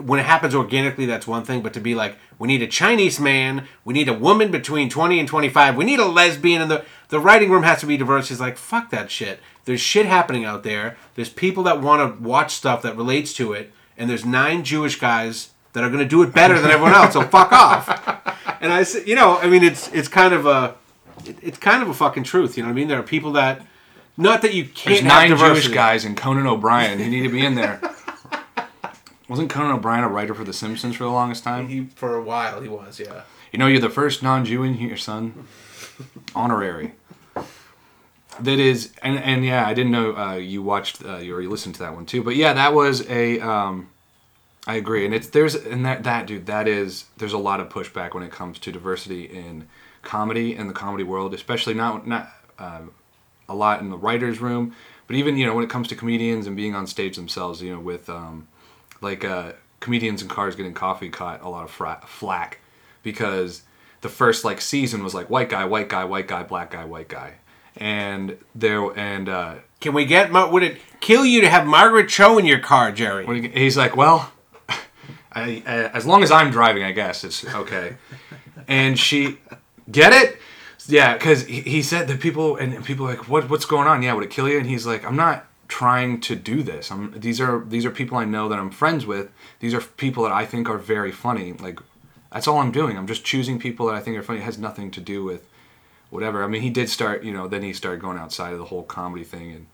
When 0.00 0.20
it 0.20 0.26
happens 0.26 0.54
organically, 0.54 1.06
that's 1.06 1.26
one 1.26 1.44
thing. 1.44 1.62
But 1.62 1.72
to 1.74 1.80
be 1.80 1.94
like, 1.94 2.16
we 2.38 2.48
need 2.48 2.62
a 2.62 2.66
Chinese 2.66 3.18
man, 3.18 3.66
we 3.84 3.94
need 3.94 4.08
a 4.08 4.14
woman 4.14 4.50
between 4.50 4.88
twenty 4.88 5.18
and 5.18 5.28
twenty-five, 5.28 5.76
we 5.76 5.84
need 5.84 5.98
a 5.98 6.06
lesbian, 6.06 6.62
and 6.62 6.70
the 6.70 6.84
the 7.08 7.20
writing 7.20 7.50
room 7.50 7.62
has 7.62 7.80
to 7.80 7.86
be 7.86 7.96
diverse. 7.96 8.28
He's 8.28 8.40
like, 8.40 8.56
"Fuck 8.56 8.90
that 8.90 9.10
shit." 9.10 9.40
There's 9.64 9.80
shit 9.80 10.06
happening 10.06 10.44
out 10.44 10.62
there. 10.62 10.96
There's 11.14 11.28
people 11.28 11.62
that 11.64 11.82
want 11.82 12.00
to 12.00 12.22
watch 12.22 12.54
stuff 12.54 12.80
that 12.82 12.96
relates 12.96 13.34
to 13.34 13.52
it, 13.52 13.72
and 13.98 14.08
there's 14.08 14.24
nine 14.24 14.64
Jewish 14.64 14.98
guys 14.98 15.50
that 15.74 15.84
are 15.84 15.88
going 15.88 16.02
to 16.02 16.08
do 16.08 16.22
it 16.22 16.32
better 16.32 16.58
than 16.58 16.70
everyone 16.70 16.94
else. 16.94 17.12
So 17.12 17.22
fuck 17.28 17.52
off. 17.52 17.88
And 18.60 18.72
I 18.72 18.82
said, 18.82 19.06
you 19.06 19.14
know, 19.14 19.36
I 19.38 19.46
mean, 19.46 19.62
it's 19.62 19.88
it's 19.92 20.08
kind 20.08 20.34
of 20.34 20.46
a, 20.46 20.74
it's 21.42 21.58
kind 21.58 21.82
of 21.82 21.88
a 21.88 21.94
fucking 21.94 22.24
truth. 22.24 22.56
You 22.56 22.62
know 22.62 22.68
what 22.68 22.72
I 22.72 22.76
mean? 22.76 22.88
There 22.88 22.98
are 22.98 23.02
people 23.04 23.32
that, 23.32 23.62
not 24.16 24.42
that 24.42 24.54
you 24.54 24.64
can't 24.64 24.96
There's 24.96 25.02
nine 25.02 25.30
diversity. 25.30 25.66
Jewish 25.66 25.74
guys 25.74 26.04
and 26.04 26.16
Conan 26.16 26.46
O'Brien. 26.46 26.98
You 26.98 27.10
need 27.10 27.22
to 27.22 27.28
be 27.28 27.44
in 27.44 27.54
there. 27.54 27.80
Wasn't 29.28 29.50
Conan 29.50 29.72
O'Brien 29.72 30.04
a 30.04 30.08
writer 30.08 30.34
for 30.34 30.44
The 30.44 30.54
Simpsons 30.54 30.96
for 30.96 31.04
the 31.04 31.10
longest 31.10 31.44
time? 31.44 31.68
He 31.68 31.84
for 31.94 32.16
a 32.16 32.22
while 32.22 32.62
he 32.62 32.68
was, 32.68 32.98
yeah. 32.98 33.22
You 33.52 33.58
know, 33.58 33.66
you're 33.66 33.80
the 33.80 33.90
first 33.90 34.22
non-Jew 34.22 34.62
in 34.62 34.74
here, 34.74 34.96
son. 34.96 35.46
Honorary. 36.34 36.92
That 38.40 38.58
is, 38.58 38.92
and 39.02 39.18
and 39.18 39.44
yeah, 39.44 39.66
I 39.66 39.74
didn't 39.74 39.92
know 39.92 40.16
uh, 40.16 40.34
you 40.34 40.62
watched 40.62 41.04
uh, 41.04 41.16
you 41.16 41.34
or 41.34 41.42
you 41.42 41.50
listened 41.50 41.74
to 41.76 41.80
that 41.82 41.94
one 41.94 42.06
too. 42.06 42.22
But 42.22 42.36
yeah, 42.36 42.52
that 42.52 42.72
was 42.72 43.08
a. 43.08 43.40
Um, 43.40 43.90
I 44.66 44.74
agree, 44.74 45.04
and 45.04 45.14
it's 45.14 45.28
there's 45.28 45.54
and 45.54 45.84
that 45.84 46.04
that 46.04 46.26
dude 46.26 46.46
that 46.46 46.68
is 46.68 47.06
there's 47.16 47.32
a 47.32 47.38
lot 47.38 47.58
of 47.58 47.68
pushback 47.68 48.14
when 48.14 48.22
it 48.22 48.30
comes 48.30 48.58
to 48.60 48.70
diversity 48.70 49.24
in 49.24 49.66
comedy 50.02 50.54
in 50.54 50.68
the 50.68 50.74
comedy 50.74 51.02
world, 51.02 51.34
especially 51.34 51.74
not 51.74 52.06
not 52.06 52.30
um, 52.58 52.92
a 53.48 53.54
lot 53.54 53.80
in 53.80 53.90
the 53.90 53.96
writers' 53.96 54.40
room, 54.40 54.74
but 55.08 55.16
even 55.16 55.36
you 55.36 55.44
know 55.44 55.54
when 55.54 55.64
it 55.64 55.70
comes 55.70 55.88
to 55.88 55.96
comedians 55.96 56.46
and 56.46 56.54
being 56.54 56.76
on 56.76 56.86
stage 56.86 57.16
themselves, 57.16 57.60
you 57.60 57.72
know 57.72 57.80
with 57.80 58.08
um, 58.08 58.46
like 59.00 59.24
uh, 59.24 59.52
comedians 59.80 60.22
in 60.22 60.28
cars 60.28 60.56
getting 60.56 60.74
coffee 60.74 61.08
caught 61.08 61.42
a 61.42 61.48
lot 61.48 61.64
of 61.64 61.70
fra- 61.70 62.02
flack 62.06 62.58
because 63.02 63.62
the 64.00 64.08
first 64.08 64.44
like 64.44 64.60
season 64.60 65.02
was 65.02 65.14
like 65.14 65.28
white 65.30 65.48
guy, 65.48 65.64
white 65.64 65.88
guy, 65.88 66.04
white 66.04 66.28
guy, 66.28 66.42
black 66.42 66.70
guy, 66.70 66.84
white 66.84 67.08
guy, 67.08 67.34
and 67.76 68.36
there 68.54 68.82
and 68.98 69.28
uh, 69.28 69.54
Can 69.80 69.94
we 69.94 70.04
get? 70.04 70.30
Mar- 70.32 70.50
Would 70.50 70.62
it 70.62 70.78
kill 71.00 71.24
you 71.24 71.40
to 71.42 71.48
have 71.48 71.66
Margaret 71.66 72.08
Cho 72.08 72.38
in 72.38 72.44
your 72.46 72.58
car, 72.58 72.92
Jerry? 72.92 73.24
when 73.24 73.42
he- 73.44 73.48
he's 73.48 73.76
like, 73.76 73.96
well, 73.96 74.32
I, 75.32 75.62
I, 75.66 75.74
as 75.94 76.06
long 76.06 76.22
as 76.22 76.30
I'm 76.30 76.50
driving, 76.50 76.82
I 76.82 76.92
guess 76.92 77.22
it's 77.24 77.44
okay. 77.54 77.96
and 78.66 78.98
she, 78.98 79.38
get 79.90 80.12
it? 80.12 80.38
Yeah, 80.86 81.12
because 81.14 81.44
he, 81.46 81.60
he 81.60 81.82
said 81.82 82.08
that 82.08 82.18
people 82.20 82.56
and 82.56 82.84
people 82.84 83.06
are 83.06 83.10
like, 83.10 83.28
what 83.28 83.50
what's 83.50 83.66
going 83.66 83.86
on? 83.86 84.02
Yeah, 84.02 84.14
would 84.14 84.24
it 84.24 84.30
kill 84.30 84.48
you? 84.48 84.58
And 84.58 84.66
he's 84.66 84.86
like, 84.86 85.04
I'm 85.04 85.16
not 85.16 85.44
trying 85.68 86.20
to 86.22 86.34
do 86.34 86.62
this. 86.62 86.90
I'm 86.90 87.18
these 87.18 87.40
are 87.40 87.64
these 87.64 87.84
are 87.84 87.90
people 87.90 88.18
I 88.18 88.24
know 88.24 88.48
that 88.48 88.58
I'm 88.58 88.70
friends 88.70 89.06
with. 89.06 89.30
These 89.60 89.74
are 89.74 89.80
people 89.80 90.24
that 90.24 90.32
I 90.32 90.44
think 90.44 90.68
are 90.68 90.78
very 90.78 91.12
funny. 91.12 91.52
Like 91.52 91.78
that's 92.32 92.48
all 92.48 92.58
I'm 92.58 92.72
doing. 92.72 92.96
I'm 92.96 93.06
just 93.06 93.24
choosing 93.24 93.58
people 93.58 93.86
that 93.86 93.94
I 93.94 94.00
think 94.00 94.16
are 94.16 94.22
funny. 94.22 94.40
It 94.40 94.44
has 94.44 94.58
nothing 94.58 94.90
to 94.92 95.00
do 95.00 95.22
with 95.22 95.46
whatever. 96.10 96.42
I 96.42 96.46
mean, 96.46 96.62
he 96.62 96.70
did 96.70 96.88
start, 96.88 97.22
you 97.22 97.32
know, 97.32 97.48
then 97.48 97.62
he 97.62 97.72
started 97.72 98.00
going 98.00 98.18
outside 98.18 98.52
of 98.52 98.58
the 98.58 98.66
whole 98.66 98.82
comedy 98.82 99.24
thing 99.24 99.52
and 99.52 99.66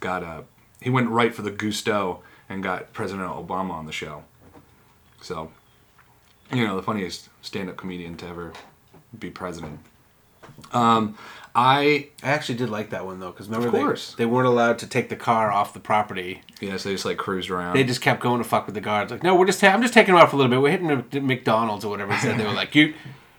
got 0.00 0.22
uh 0.22 0.42
he 0.80 0.90
went 0.90 1.08
right 1.10 1.34
for 1.34 1.42
the 1.42 1.50
gusto 1.50 2.22
and 2.48 2.62
got 2.62 2.92
President 2.92 3.28
Obama 3.28 3.70
on 3.70 3.86
the 3.86 3.92
show. 3.92 4.24
So, 5.20 5.52
you 6.52 6.66
know, 6.66 6.76
the 6.76 6.82
funniest 6.82 7.28
stand-up 7.40 7.76
comedian 7.76 8.16
to 8.18 8.26
ever 8.26 8.52
be 9.18 9.30
president. 9.30 9.78
Um, 10.72 11.16
I 11.54 12.08
I 12.22 12.28
actually 12.30 12.56
did 12.56 12.70
like 12.70 12.90
that 12.90 13.04
one 13.04 13.20
though, 13.20 13.30
because 13.30 13.48
remember 13.48 13.68
Of 13.68 13.74
course. 13.74 14.14
They, 14.14 14.24
they 14.24 14.26
weren't 14.26 14.46
allowed 14.48 14.78
to 14.80 14.86
take 14.86 15.08
the 15.10 15.16
car 15.16 15.50
off 15.52 15.74
the 15.74 15.80
property. 15.80 16.40
yes, 16.60 16.70
yeah, 16.70 16.76
so 16.78 16.88
they 16.88 16.94
just 16.94 17.04
like 17.04 17.18
cruised 17.18 17.50
around. 17.50 17.76
They 17.76 17.84
just 17.84 18.00
kept 18.00 18.20
going 18.22 18.42
to 18.42 18.48
fuck 18.48 18.66
with 18.66 18.74
the 18.74 18.80
guards. 18.80 19.10
Like, 19.12 19.22
no, 19.22 19.34
we're 19.34 19.46
just 19.46 19.60
ta- 19.60 19.68
I'm 19.68 19.82
just 19.82 19.92
taking 19.92 20.14
him 20.14 20.20
out 20.20 20.30
for 20.30 20.36
a 20.36 20.38
little 20.38 20.50
bit. 20.50 20.60
We're 20.62 20.70
hitting 20.70 21.26
McDonald's 21.26 21.84
or 21.84 21.90
whatever. 21.90 22.16
Said 22.16 22.38
they 22.38 22.44
were 22.46 22.52
like, 22.52 22.74
you, 22.74 22.94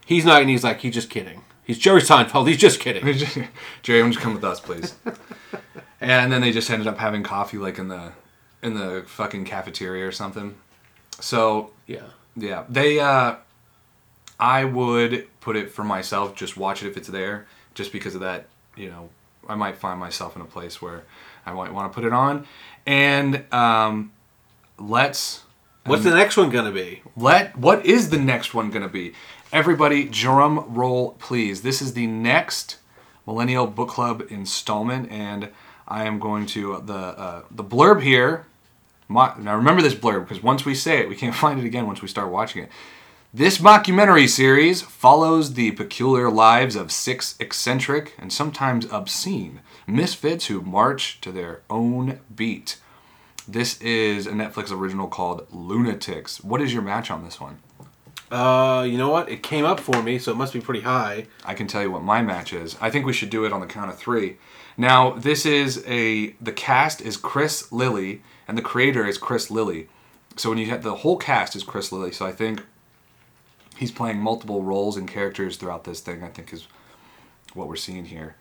he's 0.05 0.25
not, 0.25 0.41
and 0.41 0.49
he's 0.49 0.63
like, 0.63 0.79
he's 0.81 0.93
just 0.93 1.09
kidding. 1.09 1.41
He's 1.63 1.79
Jerry 1.79 2.01
Seinfeld. 2.01 2.47
He's 2.47 2.57
just 2.57 2.79
kidding. 2.79 3.03
Jerry, 3.83 4.01
don't 4.01 4.13
you 4.13 4.19
come 4.19 4.33
with 4.35 4.43
us, 4.43 4.59
please? 4.59 4.95
and 6.01 6.31
then 6.31 6.41
they 6.41 6.51
just 6.51 6.69
ended 6.69 6.87
up 6.87 6.97
having 6.97 7.23
coffee 7.23 7.57
like 7.57 7.79
in 7.79 7.87
the 7.87 8.11
in 8.61 8.73
the 8.75 9.03
fucking 9.07 9.45
cafeteria 9.45 10.05
or 10.07 10.11
something. 10.11 10.55
So 11.19 11.71
Yeah. 11.87 12.03
Yeah, 12.35 12.65
they. 12.69 12.99
uh 12.99 13.35
I 14.39 14.65
would 14.65 15.27
put 15.41 15.55
it 15.55 15.71
for 15.71 15.83
myself. 15.83 16.35
Just 16.35 16.57
watch 16.57 16.83
it 16.83 16.89
if 16.89 16.97
it's 16.97 17.07
there, 17.07 17.47
just 17.73 17.91
because 17.91 18.15
of 18.15 18.21
that. 18.21 18.47
You 18.75 18.89
know, 18.89 19.09
I 19.47 19.55
might 19.55 19.77
find 19.77 19.99
myself 19.99 20.35
in 20.35 20.41
a 20.41 20.45
place 20.45 20.81
where 20.81 21.03
I 21.45 21.53
might 21.53 21.73
want 21.73 21.91
to 21.91 21.95
put 21.95 22.05
it 22.05 22.13
on, 22.13 22.47
and 22.85 23.43
um, 23.53 24.11
let's 24.79 25.43
What's 25.85 26.03
the 26.03 26.11
next 26.15 26.37
one 26.37 26.49
gonna 26.49 26.71
be? 26.71 27.01
let. 27.17 27.57
What 27.57 27.85
is 27.85 28.09
the 28.09 28.17
next 28.17 28.53
one 28.53 28.71
gonna 28.71 28.87
be? 28.87 29.13
Everybody, 29.51 30.05
drum 30.05 30.65
roll, 30.73 31.11
please. 31.19 31.61
This 31.61 31.81
is 31.81 31.93
the 31.93 32.07
next 32.07 32.77
Millennial 33.27 33.67
Book 33.67 33.89
Club 33.89 34.23
installment, 34.29 35.11
and 35.11 35.49
I 35.87 36.05
am 36.05 36.19
going 36.19 36.45
to 36.47 36.81
the 36.85 36.93
uh, 36.95 37.41
the 37.51 37.63
blurb 37.63 38.01
here. 38.01 38.45
Mo- 39.09 39.35
now 39.37 39.55
remember 39.57 39.81
this 39.81 39.93
blurb 39.93 40.21
because 40.27 40.41
once 40.41 40.65
we 40.65 40.73
say 40.73 40.99
it, 40.99 41.09
we 41.09 41.15
can't 41.15 41.35
find 41.43 41.59
it 41.59 41.65
again 41.65 41.85
once 41.85 42.01
we 42.01 42.07
start 42.07 42.31
watching 42.31 42.63
it. 42.63 42.69
This 43.35 43.57
mockumentary 43.57 44.29
series 44.29 44.83
follows 44.83 45.55
the 45.55 45.71
peculiar 45.71 46.29
lives 46.29 46.75
of 46.75 46.91
six 46.91 47.35
eccentric 47.39 48.13
and 48.19 48.31
sometimes 48.31 48.85
obscene 48.91 49.61
misfits 49.87 50.45
who 50.45 50.61
march 50.61 51.19
to 51.21 51.31
their 51.31 51.61
own 51.67 52.19
beat. 52.35 52.77
This 53.47 53.81
is 53.81 54.27
a 54.27 54.33
Netflix 54.33 54.71
original 54.71 55.07
called 55.07 55.47
Lunatics. 55.49 56.43
What 56.43 56.61
is 56.61 56.73
your 56.73 56.83
match 56.83 57.09
on 57.09 57.23
this 57.23 57.41
one? 57.41 57.57
Uh, 58.29 58.85
you 58.87 58.99
know 58.99 59.09
what? 59.09 59.29
It 59.29 59.41
came 59.41 59.65
up 59.65 59.79
for 59.79 60.03
me, 60.03 60.19
so 60.19 60.31
it 60.31 60.37
must 60.37 60.53
be 60.53 60.61
pretty 60.61 60.81
high. 60.81 61.25
I 61.43 61.55
can 61.55 61.65
tell 61.65 61.81
you 61.81 61.89
what 61.89 62.03
my 62.03 62.21
match 62.21 62.53
is. 62.53 62.77
I 62.79 62.91
think 62.91 63.07
we 63.07 63.13
should 63.13 63.31
do 63.31 63.45
it 63.45 63.51
on 63.51 63.61
the 63.61 63.65
count 63.65 63.89
of 63.89 63.97
three. 63.97 64.37
Now, 64.77 65.09
this 65.09 65.43
is 65.43 65.83
a 65.87 66.35
the 66.39 66.51
cast 66.53 67.01
is 67.01 67.17
Chris 67.17 67.71
Lilley 67.71 68.21
and 68.47 68.55
the 68.55 68.61
creator 68.61 69.07
is 69.07 69.17
Chris 69.17 69.49
Lilley. 69.49 69.89
So 70.35 70.49
when 70.49 70.59
you 70.59 70.67
have 70.67 70.83
the 70.83 70.97
whole 70.97 71.17
cast 71.17 71.55
is 71.55 71.63
Chris 71.63 71.91
Lilley. 71.91 72.11
So 72.11 72.27
I 72.27 72.31
think 72.31 72.61
he's 73.83 73.91
playing 73.91 74.17
multiple 74.17 74.63
roles 74.63 74.95
and 74.95 75.09
characters 75.09 75.57
throughout 75.57 75.83
this 75.83 75.99
thing. 75.99 76.23
I 76.23 76.29
think 76.29 76.53
is 76.53 76.67
what 77.53 77.67
we're 77.67 77.75
seeing 77.75 78.05
here. 78.05 78.37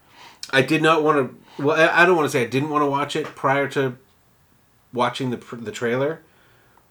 I 0.52 0.62
did 0.62 0.82
not 0.82 1.02
want 1.02 1.16
to. 1.18 1.62
Well, 1.62 1.90
I 1.92 2.06
don't 2.06 2.16
want 2.16 2.26
to 2.26 2.32
say 2.32 2.42
I 2.42 2.46
didn't 2.46 2.70
want 2.70 2.82
to 2.82 2.86
watch 2.86 3.16
it 3.16 3.26
prior 3.26 3.66
to 3.70 3.96
watching 4.92 5.30
the 5.30 5.40
the 5.56 5.72
trailer, 5.72 6.20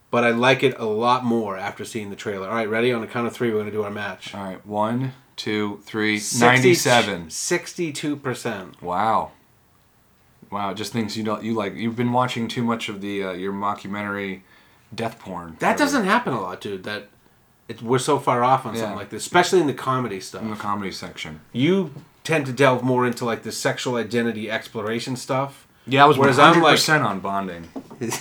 but 0.10 0.26
I 0.26 0.32
like 0.32 0.64
it 0.64 0.78
a 0.78 0.86
lot 0.86 1.24
more 1.24 1.58
after 1.58 1.86
seeing 1.86 2.10
the 2.10 2.18
trailer. 2.18 2.50
All 2.50 2.56
right, 2.56 2.70
ready? 2.70 2.92
On 2.92 3.00
the 3.00 3.08
count 3.08 3.26
of 3.26 3.34
three, 3.34 3.52
we're 3.52 3.60
gonna 3.60 3.72
do 3.72 3.84
our 3.84 3.90
match. 3.90 4.36
All 4.36 4.44
right, 4.44 4.66
one, 4.66 5.14
two, 5.38 5.80
three, 5.86 6.20
ninety-seven. 6.40 7.30
Sixty-two 7.30 8.18
percent. 8.18 8.82
Wow. 8.82 9.32
Wow, 10.50 10.74
just 10.74 10.92
things 10.92 11.16
you 11.16 11.24
don't 11.24 11.42
you 11.44 11.54
like. 11.54 11.76
You've 11.76 11.96
been 11.96 12.12
watching 12.12 12.50
too 12.50 12.64
much 12.64 12.90
of 12.90 13.00
the 13.00 13.24
uh, 13.24 13.32
your 13.32 13.54
mockumentary 13.54 14.42
death 14.94 15.18
porn. 15.18 15.56
That 15.60 15.78
doesn't 15.78 16.04
happen 16.04 16.34
a 16.34 16.42
lot, 16.42 16.60
dude. 16.60 16.84
That 16.84 17.08
it's 17.72 17.82
we're 17.82 18.00
so 18.12 18.20
far 18.20 18.44
off 18.44 18.66
on 18.66 18.74
Yeah. 18.74 18.82
something 18.82 18.98
like 18.98 19.10
this, 19.10 19.24
especially 19.26 19.60
in 19.62 19.68
the 19.68 19.74
comedy 19.90 20.20
stuff. 20.20 20.42
in 20.42 20.50
the 20.50 20.56
comedy 20.70 20.92
section. 20.92 21.40
You 21.54 21.92
tend 22.24 22.46
to 22.48 22.54
delve 22.54 22.84
more 22.84 23.06
into 23.10 23.26
like 23.26 23.42
the 23.44 23.52
sexual 23.52 23.96
identity 23.96 24.50
exploration 24.58 25.16
stuff. 25.16 25.68
Yeah, 25.88 26.04
I 26.04 26.08
was 26.08 26.18
Whereas 26.18 26.38
I'm 26.40 26.62
like- 26.62 26.74
percent 26.76 27.04
on 27.04 27.20
bonding. 27.20 27.64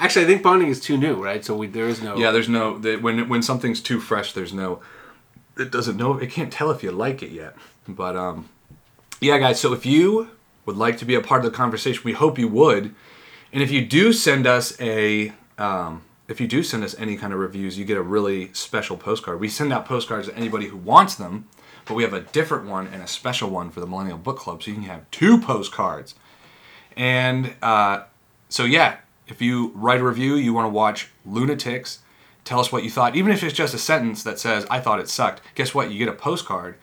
Actually, 0.00 0.24
I 0.26 0.28
think 0.28 0.42
bonding 0.42 0.68
is 0.68 0.80
too 0.80 0.96
new, 0.96 1.14
right? 1.22 1.44
So 1.44 1.56
we, 1.56 1.66
there 1.66 1.88
is 1.88 2.00
no. 2.00 2.16
Yeah, 2.16 2.30
there's 2.30 2.48
no 2.48 2.78
the, 2.78 2.96
when 2.96 3.28
when 3.28 3.42
something's 3.42 3.80
too 3.80 3.98
fresh. 4.00 4.32
There's 4.32 4.52
no. 4.52 4.80
It 5.58 5.72
doesn't 5.72 5.96
know. 5.96 6.16
It 6.18 6.30
can't 6.30 6.52
tell 6.52 6.70
if 6.70 6.84
you 6.84 6.92
like 6.92 7.20
it 7.22 7.32
yet. 7.32 7.56
But 7.88 8.14
um, 8.16 8.48
yeah, 9.20 9.38
guys. 9.38 9.58
So 9.60 9.72
if 9.72 9.84
you 9.84 10.30
would 10.66 10.76
like 10.76 10.98
to 10.98 11.04
be 11.04 11.16
a 11.16 11.20
part 11.20 11.44
of 11.44 11.50
the 11.50 11.56
conversation, 11.56 12.02
we 12.04 12.12
hope 12.12 12.38
you 12.38 12.46
would. 12.46 12.94
And 13.52 13.60
if 13.62 13.70
you 13.72 13.84
do 13.84 14.12
send 14.12 14.46
us 14.46 14.78
a 14.80 15.32
um, 15.58 16.02
if 16.28 16.40
you 16.40 16.46
do 16.46 16.62
send 16.62 16.84
us 16.84 16.94
any 16.98 17.16
kind 17.16 17.32
of 17.32 17.38
reviews, 17.38 17.78
you 17.78 17.86
get 17.86 17.96
a 17.96 18.02
really 18.02 18.52
special 18.52 18.96
postcard. 18.96 19.40
We 19.40 19.48
send 19.48 19.72
out 19.72 19.86
postcards 19.86 20.28
to 20.28 20.36
anybody 20.36 20.66
who 20.66 20.76
wants 20.76 21.14
them, 21.14 21.48
but 21.86 21.94
we 21.94 22.02
have 22.02 22.12
a 22.12 22.20
different 22.20 22.66
one 22.66 22.86
and 22.86 23.02
a 23.02 23.06
special 23.06 23.48
one 23.48 23.70
for 23.70 23.80
the 23.80 23.86
Millennial 23.86 24.18
Book 24.18 24.38
Club, 24.38 24.62
so 24.62 24.70
you 24.70 24.74
can 24.74 24.84
have 24.84 25.10
two 25.10 25.40
postcards. 25.40 26.14
And 26.96 27.54
uh, 27.62 28.02
so 28.50 28.64
yeah, 28.64 28.98
if 29.26 29.40
you 29.40 29.72
write 29.74 30.00
a 30.00 30.04
review, 30.04 30.34
you 30.34 30.52
want 30.52 30.66
to 30.66 30.70
watch 30.70 31.08
Lunatics, 31.26 32.00
tell 32.44 32.60
us 32.60 32.70
what 32.70 32.84
you 32.84 32.90
thought, 32.90 33.16
even 33.16 33.32
if 33.32 33.42
it's 33.42 33.54
just 33.54 33.72
a 33.72 33.78
sentence 33.78 34.22
that 34.22 34.38
says 34.38 34.66
"I 34.70 34.80
thought 34.80 35.00
it 35.00 35.08
sucked." 35.08 35.40
Guess 35.54 35.74
what? 35.74 35.90
You 35.90 35.98
get 35.98 36.08
a 36.08 36.12
postcard, 36.12 36.76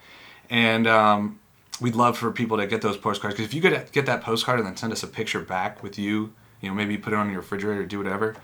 and 0.50 0.88
um, 0.88 1.40
we'd 1.80 1.96
love 1.96 2.18
for 2.18 2.32
people 2.32 2.58
to 2.58 2.66
get 2.66 2.82
those 2.82 2.98
postcards 2.98 3.36
because 3.36 3.48
if 3.48 3.54
you 3.54 3.62
could 3.62 3.92
get 3.92 4.08
that 4.08 4.22
postcard 4.22 4.60
and 4.60 4.68
then 4.68 4.76
send 4.76 4.92
us 4.92 5.04
a 5.04 5.08
picture 5.08 5.42
back 5.42 5.84
with 5.84 6.00
you, 6.00 6.34
you 6.62 6.70
know, 6.70 6.76
maybe 6.76 6.98
put 6.98 7.14
it 7.14 7.18
on 7.18 7.30
your 7.30 7.42
refrigerator, 7.42 7.86
do 7.86 8.00
whatever. 8.00 8.36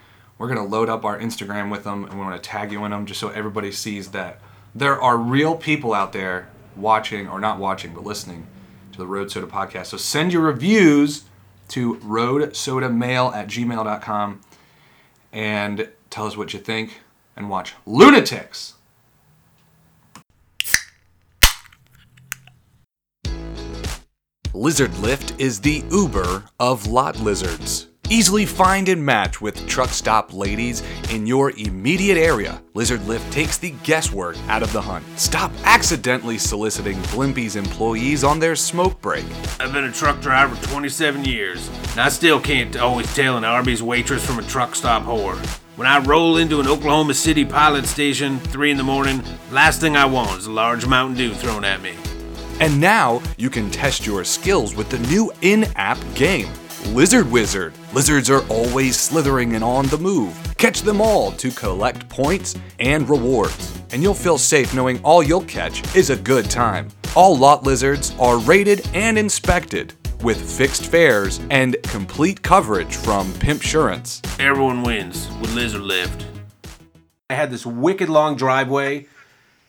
We're 0.42 0.48
gonna 0.48 0.66
load 0.66 0.90
up 0.90 1.06
our 1.06 1.20
Instagram 1.20 1.70
with 1.70 1.84
them, 1.84 2.04
and 2.04 2.16
we 2.16 2.26
want 2.26 2.42
to 2.42 2.50
tag 2.50 2.72
you 2.72 2.84
in 2.84 2.90
them 2.90 3.06
just 3.06 3.20
so 3.20 3.30
everybody 3.30 3.72
sees 3.72 4.10
that 4.10 4.42
there 4.74 5.00
are 5.00 5.16
real 5.16 5.56
people 5.56 5.94
out 5.94 6.14
there 6.14 6.50
watching 6.76 7.28
or 7.28 7.40
not 7.40 7.60
watching 7.60 7.94
but 7.94 8.04
listening 8.04 8.48
to 8.92 8.98
the 8.98 9.06
Road 9.06 9.30
Soda 9.30 9.46
podcast. 9.46 9.86
So 9.86 9.98
send 9.98 10.34
your 10.34 10.42
reviews 10.42 11.26
to 11.68 11.98
roadsodamail 11.98 13.36
at 13.36 13.50
gmail.com 13.50 14.42
and 15.32 15.90
tell 16.10 16.26
us 16.26 16.36
what 16.36 16.56
you 16.56 16.60
think 16.60 17.02
and 17.36 17.48
watch 17.48 17.76
Lunatics. 17.86 18.74
Lizard 24.56 24.92
Lyft 24.94 25.40
is 25.40 25.62
the 25.62 25.84
Uber 25.92 26.46
of 26.60 26.88
lot 26.88 27.20
lizards. 27.20 27.91
Easily 28.12 28.46
find 28.46 28.90
and 28.90 29.06
match 29.06 29.40
with 29.40 29.66
truck 29.70 29.88
stop 29.88 30.34
ladies 30.34 30.84
in 31.14 31.26
your 31.26 31.52
immediate 31.52 32.18
area. 32.18 32.62
Lizard 32.74 33.00
Lyft 33.02 33.32
takes 33.32 33.58
the 33.58 33.70
guesswork 33.84 34.36
out 34.50 34.62
of 34.62 34.74
the 34.74 34.82
hunt. 34.82 35.06
Stop 35.18 35.50
accidentally 35.64 36.38
soliciting 36.38 36.98
Blimpie's 37.04 37.56
employees 37.56 38.26
on 38.26 38.38
their 38.38 38.58
smoke 38.58 39.00
break. 39.00 39.24
I've 39.62 39.72
been 39.72 39.86
a 39.86 39.92
truck 39.94 40.20
driver 40.20 40.58
27 40.68 41.24
years, 41.24 41.70
and 41.92 42.02
I 42.02 42.10
still 42.10 42.42
can't 42.42 42.76
always 42.76 43.08
tell 43.16 43.38
an 43.38 43.46
Arby's 43.46 43.82
waitress 43.82 44.26
from 44.26 44.40
a 44.40 44.44
truck 44.44 44.76
stop 44.76 45.04
whore. 45.04 45.38
When 45.78 45.88
I 45.88 46.00
roll 46.00 46.36
into 46.36 46.60
an 46.60 46.68
Oklahoma 46.68 47.14
City 47.14 47.46
pilot 47.46 47.86
station, 47.86 48.40
3 48.40 48.72
in 48.72 48.78
the 48.78 48.84
morning, 48.84 49.24
last 49.52 49.80
thing 49.80 49.96
I 49.96 50.04
want 50.04 50.38
is 50.38 50.48
a 50.48 50.52
large 50.52 50.86
Mountain 50.86 51.16
Dew 51.16 51.34
thrown 51.34 51.64
at 51.64 51.82
me. 51.82 51.96
And 52.60 52.82
now 52.82 53.22
you 53.38 53.50
can 53.50 53.72
test 53.72 54.06
your 54.06 54.26
skills 54.26 54.76
with 54.76 54.90
the 54.90 55.00
new 55.00 55.32
in 55.42 55.64
app 55.78 55.98
game, 56.14 56.50
Lizard 56.88 57.32
Wizard. 57.32 57.74
Lizards 57.94 58.30
are 58.30 58.46
always 58.48 59.00
slithering 59.00 59.56
and 59.56 59.64
on 59.64 59.88
the 59.88 59.98
move. 59.98 60.38
Catch 60.58 60.82
them 60.82 61.00
all 61.00 61.32
to 61.34 61.50
collect 61.52 62.10
points 62.10 62.56
and 62.80 63.08
rewards. 63.10 63.82
And 63.92 64.04
you'll 64.04 64.14
feel 64.14 64.38
safe 64.38 64.74
knowing 64.74 65.02
all 65.04 65.24
you'll 65.24 65.42
catch 65.46 65.96
is 65.96 66.10
a 66.10 66.18
good 66.18 66.50
time. 66.50 66.90
All 67.16 67.38
lot 67.38 67.64
lizards 67.64 68.14
are 68.20 68.38
rated 68.40 68.88
and 68.94 69.18
inspected. 69.18 69.94
with 70.24 70.40
fixed 70.58 70.86
fares 70.86 71.40
and 71.50 71.76
complete 71.84 72.42
coverage 72.44 72.96
from 72.96 73.34
Pimp 73.34 73.62
Pimpsurance. 73.62 74.22
Everyone 74.40 74.84
wins 74.84 75.28
with 75.40 75.54
Lizard 75.56 75.82
Lyft. 75.82 76.26
I 77.30 77.34
had 77.34 77.50
this 77.50 77.66
wicked 77.66 78.08
long 78.10 78.36
driveway, 78.36 79.08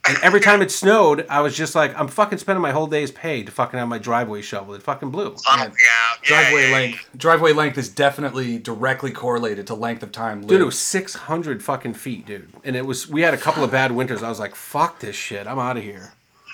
and 0.09 0.19
every 0.23 0.41
time 0.41 0.63
it 0.63 0.71
snowed, 0.71 1.27
I 1.31 1.43
was 1.43 1.57
just 1.57 1.77
like, 1.77 1.99
I'm 1.99 2.09
fucking 2.09 2.39
spending 2.39 2.61
my 2.61 2.73
whole 2.73 2.89
day's 2.89 3.13
pay 3.13 3.45
to 3.45 3.53
fucking 3.53 3.79
have 3.79 3.89
my 3.89 3.99
driveway 3.99 4.43
shoveled. 4.43 4.77
It 4.77 4.83
fucking 4.83 5.11
blew. 5.11 5.37
Tunnel, 5.47 5.67
yeah, 5.67 5.71
yeah, 5.71 6.17
driveway 6.23 6.61
yeah, 6.63 6.67
yeah. 6.67 6.75
length. 6.75 7.11
Driveway 7.17 7.53
length 7.53 7.79
is 7.79 7.89
definitely 7.89 8.59
directly 8.59 9.13
correlated 9.13 9.67
to 9.69 9.75
length 9.75 10.03
of 10.03 10.11
time. 10.11 10.45
Dude, 10.45 10.61
it 10.61 10.65
was 10.65 10.79
600 10.79 11.63
fucking 11.63 11.95
feet, 11.95 12.27
dude. 12.27 12.53
And 12.65 12.75
it 12.75 12.85
was, 12.85 13.09
we 13.09 13.23
had 13.23 13.33
a 13.33 13.37
couple 13.37 13.63
of 13.63 13.71
bad 13.71 13.93
winters. 13.93 14.25
I 14.25 14.29
was 14.29 14.41
like, 14.41 14.57
fuck 14.57 14.99
this 14.99 15.15
shit. 15.15 15.47
I'm 15.47 15.61
out 15.61 15.77
of 15.77 15.85
here. 15.85 16.13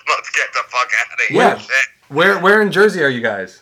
Let's 0.08 0.30
get 0.30 0.52
the 0.52 0.62
fuck 0.68 0.90
out 1.00 1.20
of 1.20 1.26
here. 1.26 1.38
Yeah. 1.38 1.62
Where 2.08 2.38
where 2.40 2.62
in 2.62 2.72
Jersey 2.72 3.02
are 3.02 3.10
you 3.10 3.20
guys? 3.20 3.60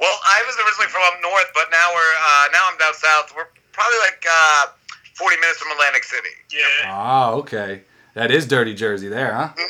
Well, 0.00 0.18
I 0.24 0.42
was 0.46 0.56
originally 0.56 0.88
from 0.88 1.02
up 1.04 1.20
north, 1.20 1.50
but 1.54 1.66
now 1.70 1.88
we're 1.94 2.14
uh, 2.16 2.48
now 2.52 2.68
I'm 2.70 2.78
down 2.78 2.94
south. 2.94 3.32
We're 3.36 3.48
probably 3.72 3.98
like 3.98 4.24
uh, 4.24 4.66
40 5.16 5.36
minutes 5.36 5.58
from 5.58 5.72
Atlantic 5.72 6.04
City. 6.04 6.28
Yeah. 6.50 6.86
Ah, 6.86 7.32
okay. 7.32 7.82
That 8.18 8.30
is 8.32 8.46
dirty 8.46 8.74
Jersey 8.74 9.06
there, 9.08 9.32
huh? 9.32 9.50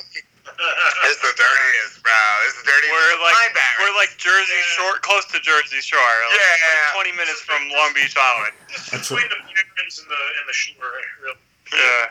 It's 1.05 1.21
the 1.23 1.33
dirtiest, 1.39 2.03
bro. 2.03 2.13
It's 2.49 2.59
the 2.59 2.67
dirtiest. 2.67 2.91
We're 2.91 3.23
like 3.23 3.37
linebacker. 3.37 3.79
we're 3.85 3.95
like 3.97 4.11
Jersey 4.19 4.61
Shore, 4.75 4.99
close 5.03 5.25
to 5.27 5.39
Jersey 5.41 5.81
Shore. 5.81 6.01
Like 6.01 6.35
Yeah. 6.41 6.95
20 6.95 7.13
minutes 7.13 7.41
from 7.43 7.63
Long 7.71 7.93
Beach 7.95 8.17
Island. 8.19 8.55
That's 8.69 9.09
between 9.09 9.29
the 9.29 9.37
pigeons 9.47 10.01
and 10.03 10.09
the 10.11 10.17
and 10.41 10.45
the 10.49 10.53
shore. 10.53 10.91
Really. 11.23 11.37
Yeah. 11.73 12.07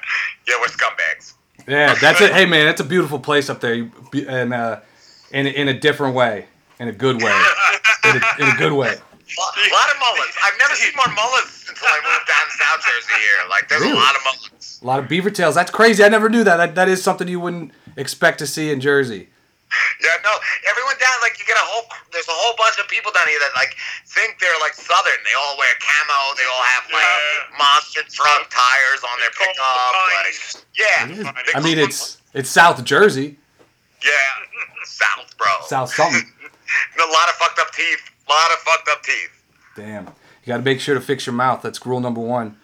yeah, 0.47 0.53
we're 0.61 0.67
scumbags. 0.71 1.33
Yeah, 1.67 1.95
that's 1.99 2.21
it. 2.21 2.31
Hey 2.31 2.45
man, 2.45 2.65
that's 2.67 2.79
a 2.79 2.85
beautiful 2.85 3.19
place 3.19 3.49
up 3.49 3.59
there, 3.59 3.89
and 4.29 4.53
uh, 4.53 4.79
in 5.31 5.47
in 5.47 5.67
a 5.67 5.73
different 5.77 6.15
way, 6.15 6.45
in 6.79 6.87
a 6.87 6.93
good 6.93 7.21
way, 7.21 7.35
in 8.05 8.15
a, 8.15 8.21
in 8.43 8.47
a 8.47 8.57
good 8.57 8.71
way. 8.73 8.93
A 9.27 9.73
lot 9.75 9.89
of 9.91 9.99
mullets. 9.99 10.37
I've 10.41 10.57
never 10.57 10.73
seen 10.75 10.93
more 10.95 11.13
mullets 11.13 11.67
until 11.67 11.85
I 11.85 11.99
moved 11.99 12.25
down 12.31 12.45
South 12.57 12.79
Jersey 12.79 13.19
here. 13.19 13.49
Like, 13.49 13.67
there's 13.67 13.81
Really? 13.81 13.91
a 13.91 14.01
lot 14.01 14.15
of 14.15 14.21
mullets. 14.23 14.56
A 14.81 14.85
lot 14.85 14.99
of 14.99 15.07
beaver 15.09 15.29
tails. 15.31 15.55
That's 15.55 15.71
crazy. 15.71 16.03
I 16.03 16.09
never 16.09 16.29
knew 16.29 16.43
that. 16.43 16.57
That 16.57 16.75
that 16.75 16.87
is 16.89 17.01
something 17.01 17.27
you 17.27 17.39
wouldn't 17.39 17.71
expect 17.95 18.39
to 18.39 18.47
see 18.47 18.69
in 18.71 18.79
Jersey. 18.79 19.29
Yeah, 19.99 20.15
no, 20.23 20.31
everyone 20.69 20.95
down 20.95 21.11
like 21.21 21.37
you 21.39 21.45
get 21.45 21.57
a 21.57 21.65
whole. 21.67 21.83
There's 22.13 22.27
a 22.27 22.31
whole 22.35 22.55
bunch 22.55 22.79
of 22.79 22.87
people 22.87 23.11
down 23.11 23.27
here 23.27 23.39
that 23.39 23.51
like 23.55 23.75
think 24.07 24.39
they're 24.39 24.55
like 24.61 24.73
Southern. 24.75 25.19
They 25.25 25.35
all 25.35 25.57
wear 25.57 25.73
camo. 25.81 26.35
They 26.37 26.45
all 26.47 26.63
have 26.63 26.83
like 26.93 27.03
Yeah. 27.03 27.57
monster 27.57 28.01
truck 28.07 28.47
tires 28.49 29.01
on 29.03 29.19
their 29.19 29.33
Call 29.35 29.47
them 29.47 29.55
pickup. 29.57 29.91
Like, 30.23 30.39
yeah, 30.77 31.03
It 31.03 31.11
is. 31.11 31.25
They 31.51 31.53
I 31.55 31.59
mean, 31.59 31.79
it's 31.79 32.21
it's 32.33 32.49
South 32.49 32.83
Jersey, 32.85 33.37
yeah, 34.05 34.11
South, 34.85 35.35
bro. 35.37 35.51
South 35.67 35.93
something. 35.93 36.21
A 36.99 37.11
lot 37.11 37.27
of 37.29 37.35
fucked 37.35 37.59
up 37.59 37.71
teeth. 37.73 38.01
A 38.27 38.31
lot 38.31 38.51
of 38.51 38.57
fucked 38.59 38.87
up 38.89 39.01
teeth. 39.03 39.33
Damn, 39.75 40.05
you 40.05 40.47
got 40.47 40.57
to 40.57 40.63
make 40.63 40.79
sure 40.79 40.95
to 40.95 41.01
fix 41.01 41.25
your 41.25 41.33
mouth. 41.35 41.61
That's 41.61 41.83
rule 41.85 41.99
number 41.99 42.21
one. 42.21 42.57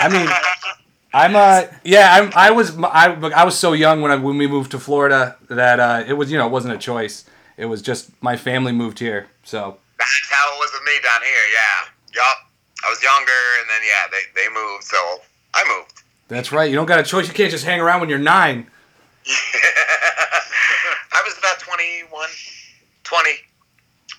I 0.00 0.08
mean, 0.08 0.28
I'm 1.18 1.34
uh 1.34 1.64
yeah 1.82 2.14
I'm 2.14 2.30
I 2.36 2.52
was 2.52 2.78
I, 2.78 3.12
I 3.34 3.44
was 3.44 3.58
so 3.58 3.72
young 3.72 4.02
when 4.02 4.12
I 4.12 4.16
when 4.16 4.38
we 4.38 4.46
moved 4.46 4.70
to 4.70 4.78
Florida 4.78 5.36
that 5.48 5.80
uh 5.80 6.04
it 6.06 6.12
was 6.12 6.30
you 6.30 6.38
know 6.38 6.46
it 6.46 6.52
wasn't 6.52 6.74
a 6.74 6.78
choice. 6.78 7.24
It 7.56 7.66
was 7.66 7.82
just 7.82 8.10
my 8.22 8.36
family 8.36 8.70
moved 8.70 9.00
here, 9.00 9.26
so 9.42 9.78
That's 9.98 10.30
how 10.30 10.54
it 10.54 10.58
was 10.58 10.70
with 10.72 10.84
me 10.84 10.92
down 11.02 11.20
here. 11.22 11.44
Yeah, 11.58 12.22
yup. 12.22 12.36
I 12.86 12.90
was 12.90 13.02
younger, 13.02 13.42
and 13.58 13.68
then 13.68 13.80
yeah, 13.82 14.06
they 14.12 14.42
they 14.42 14.48
moved, 14.54 14.84
so 14.84 14.96
I 15.54 15.64
moved. 15.76 16.02
that's 16.28 16.52
right. 16.52 16.70
You 16.70 16.76
don't 16.76 16.86
got 16.86 17.00
a 17.00 17.02
choice. 17.02 17.26
You 17.26 17.34
can't 17.34 17.50
just 17.50 17.64
hang 17.64 17.80
around 17.80 17.98
when 17.98 18.08
you're 18.08 18.20
nine. 18.20 18.68
I 21.12 21.20
was 21.26 21.36
about 21.36 21.58
21, 21.58 22.08
20. 23.02 23.30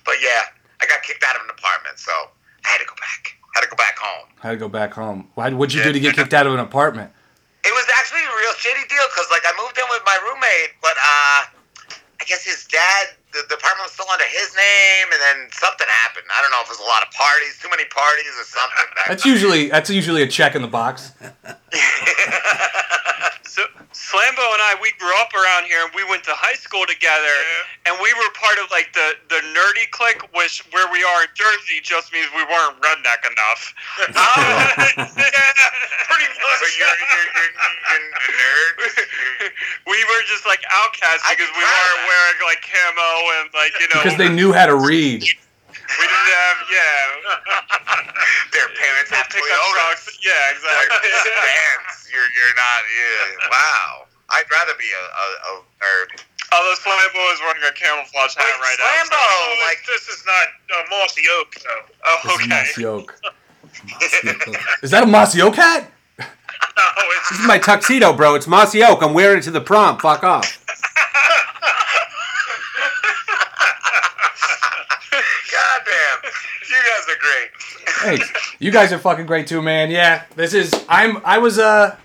But 0.04 0.16
yeah, 0.20 0.52
I 0.82 0.86
got 0.86 1.02
kicked 1.02 1.24
out 1.24 1.36
of 1.36 1.42
an 1.44 1.50
apartment, 1.50 1.98
so 1.98 2.12
I 2.12 2.68
had 2.68 2.78
to 2.78 2.84
go 2.84 2.94
back. 3.00 3.39
Had 3.54 3.62
to 3.62 3.68
go 3.68 3.76
back 3.76 3.98
home. 3.98 4.28
Had 4.40 4.50
to 4.50 4.56
go 4.56 4.68
back 4.68 4.94
home. 4.94 5.28
Why? 5.34 5.50
What'd 5.50 5.74
you 5.74 5.82
do 5.82 5.92
to 5.92 6.00
get 6.00 6.14
kicked 6.14 6.34
out 6.34 6.46
of 6.46 6.54
an 6.54 6.60
apartment? 6.60 7.12
It 7.64 7.72
was 7.74 7.86
actually 7.98 8.24
a 8.24 8.34
real 8.40 8.54
shitty 8.56 8.88
deal 8.88 9.04
because, 9.12 9.28
like, 9.30 9.42
I 9.44 9.52
moved 9.60 9.76
in 9.76 9.84
with 9.90 10.02
my 10.06 10.16
roommate, 10.24 10.80
but 10.80 10.96
uh, 10.96 11.44
I 12.20 12.24
guess 12.26 12.44
his 12.44 12.64
dad, 12.64 13.08
the, 13.32 13.44
the 13.48 13.56
apartment 13.56 13.84
was 13.84 13.92
still 13.92 14.08
under 14.10 14.24
his 14.24 14.54
name, 14.56 15.06
and 15.12 15.20
then 15.20 15.52
something 15.52 15.86
happened. 15.88 16.24
I 16.32 16.40
don't 16.40 16.50
know 16.50 16.60
if 16.64 16.72
it 16.72 16.76
was 16.78 16.80
a 16.80 16.88
lot 16.88 17.02
of 17.04 17.12
parties, 17.12 17.58
too 17.60 17.68
many 17.68 17.84
parties, 17.92 18.32
or 18.38 18.44
something. 18.48 18.86
That's 19.08 19.24
usually 19.26 19.68
that's 19.68 19.90
usually 19.90 20.22
a 20.22 20.28
check 20.28 20.54
in 20.54 20.62
the 20.62 20.68
box. 20.68 21.12
So 23.50 23.66
Slambo 23.90 24.46
and 24.54 24.62
I, 24.62 24.78
we 24.78 24.94
grew 25.02 25.10
up 25.18 25.34
around 25.34 25.66
here, 25.66 25.82
and 25.82 25.90
we 25.90 26.06
went 26.06 26.22
to 26.30 26.34
high 26.38 26.54
school 26.54 26.86
together, 26.86 27.34
and 27.82 27.98
we 27.98 28.06
were 28.14 28.30
part 28.38 28.62
of 28.62 28.70
like 28.70 28.94
the 28.94 29.18
the 29.26 29.42
nerdy 29.50 29.90
clique, 29.90 30.22
which 30.30 30.62
where 30.70 30.86
we 30.94 31.02
are 31.02 31.26
in 31.26 31.34
Jersey 31.34 31.82
just 31.82 32.14
means 32.14 32.30
we 32.38 32.46
weren't 32.46 32.78
redneck 32.78 33.26
enough. 33.26 33.74
Uh, 34.20 34.86
pretty 34.94 36.30
much. 36.30 36.58
So 36.60 36.66
you're, 36.78 36.98
you're, 37.10 37.28
you're, 37.34 37.52
you're 37.58 38.06
a 38.06 38.30
nerd? 38.38 38.74
we 39.90 39.98
were 40.04 40.22
just 40.30 40.46
like 40.46 40.62
outcasts 40.70 41.26
because 41.30 41.50
we 41.56 41.64
weren't 41.64 41.98
that. 41.98 42.06
wearing 42.06 42.38
like 42.46 42.62
camo 42.62 43.10
and 43.40 43.50
like 43.54 43.72
you 43.80 43.88
know 43.90 44.02
Because 44.02 44.18
they 44.18 44.28
knew 44.28 44.52
how 44.52 44.66
to 44.66 44.76
read. 44.76 45.24
We 45.98 46.04
didn't 46.06 46.30
have 46.30 46.58
yeah 46.70 47.02
Their 48.54 48.68
parents 48.76 49.10
have 49.10 49.26
pickup 49.30 49.48
Toyotas. 49.48 49.74
trucks. 49.74 50.18
Yeah, 50.22 50.52
exactly. 50.54 51.10
bands. 51.10 51.96
You're, 52.12 52.26
you're 52.34 52.54
not, 52.58 52.80
yeah. 52.90 53.50
Wow. 53.50 54.06
I'd 54.30 54.46
rather 54.50 54.74
be 54.78 54.86
a, 54.90 54.98
a, 54.98 55.26
a 55.46 55.52
nerd. 55.78 56.08
Although 56.52 56.74
Slambo 56.82 57.22
is 57.34 57.38
wearing 57.40 57.62
a 57.62 57.72
camouflage 57.72 58.34
hat 58.34 58.44
Wait, 58.44 58.60
right 58.60 58.78
Slambo, 58.78 59.10
now. 59.10 59.16
Oh, 59.22 59.56
like, 59.64 59.78
like 59.78 59.86
this 59.86 60.08
is 60.08 60.24
not 60.26 60.46
uh, 60.74 60.82
mossy 60.90 61.22
oak 61.38 61.54
though. 61.54 61.82
so- 61.86 61.94
Oh, 62.26 62.34
okay. 62.34 62.46
Mossy 62.48 62.84
Oak. 62.84 63.14
Mossy 63.88 64.28
Oak. 64.28 64.58
Is 64.82 64.90
that 64.90 65.02
a 65.04 65.06
Mossy 65.06 65.40
Oak 65.40 65.54
hat? 65.54 65.90
No, 66.18 66.26
it's 67.16 67.30
This 67.30 67.38
is 67.40 67.46
my 67.46 67.58
tuxedo, 67.58 68.12
bro. 68.12 68.34
It's 68.34 68.46
Mossy 68.48 68.82
Oak. 68.82 69.02
I'm 69.02 69.14
wearing 69.14 69.38
it 69.38 69.42
to 69.42 69.50
the 69.52 69.60
prom. 69.60 69.98
Fuck 69.98 70.24
off. 70.24 70.58
goddamn. 75.50 75.90
You 76.08 76.09
guys 76.70 77.08
are 77.08 77.18
great. 77.18 77.50
Thanks. 78.18 78.56
You 78.58 78.70
guys 78.70 78.92
are 78.92 78.98
fucking 78.98 79.26
great 79.26 79.46
too, 79.46 79.62
man. 79.62 79.90
Yeah, 79.90 80.24
this 80.36 80.54
is. 80.54 80.72
I'm. 80.88 81.20
I 81.24 81.38
was. 81.38 81.58
Uh, 81.58 81.96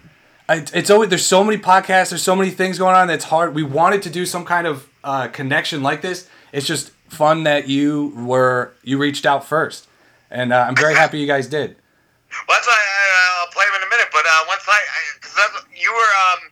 I, 0.47 0.65
it's 0.73 0.89
always. 0.89 1.09
There's 1.09 1.25
so 1.25 1.43
many 1.43 1.61
podcasts. 1.61 2.09
There's 2.09 2.23
so 2.23 2.35
many 2.35 2.51
things 2.51 2.77
going 2.77 2.95
on. 2.95 3.07
That's 3.07 3.25
hard. 3.25 3.55
We 3.55 3.63
wanted 3.63 4.01
to 4.03 4.09
do 4.09 4.25
some 4.25 4.45
kind 4.45 4.67
of 4.67 4.87
uh, 5.03 5.27
connection 5.29 5.83
like 5.83 6.01
this. 6.01 6.29
It's 6.51 6.65
just 6.65 6.91
fun 7.09 7.43
that 7.43 7.67
you 7.67 8.13
were. 8.25 8.73
You 8.83 8.97
reached 8.97 9.25
out 9.25 9.45
first, 9.45 9.87
and 10.29 10.53
uh, 10.53 10.65
I'm 10.67 10.75
very 10.75 10.95
happy 10.95 11.19
you 11.19 11.27
guys 11.27 11.47
did. 11.47 11.75
Well, 12.47 12.57
that's 12.57 12.67
why 12.67 12.75
I, 12.75 13.41
I'll 13.41 13.51
play 13.51 13.65
him 13.65 13.75
in 13.75 13.87
a 13.87 13.89
minute. 13.89 14.07
But 14.11 14.25
uh, 14.25 14.43
once 14.47 14.63
I, 14.67 14.79
because 15.19 15.63
you 15.75 15.91
were, 15.91 16.13
um, 16.31 16.51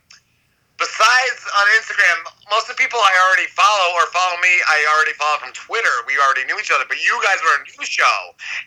besides 0.78 1.42
on 1.60 1.66
Instagram, 1.80 2.18
most 2.54 2.70
of 2.70 2.78
the 2.78 2.82
people 2.82 3.02
I 3.02 3.14
already 3.26 3.50
follow 3.50 3.98
or 3.98 4.06
follow 4.14 4.38
me, 4.46 4.54
I 4.70 4.78
already 4.94 5.18
follow 5.18 5.42
from 5.42 5.54
Twitter. 5.58 5.90
We 6.06 6.14
already 6.22 6.46
knew 6.46 6.58
each 6.62 6.70
other. 6.70 6.86
But 6.88 7.02
you 7.02 7.18
guys 7.26 7.42
were 7.42 7.58
a 7.58 7.62
new 7.66 7.82
show, 7.86 8.18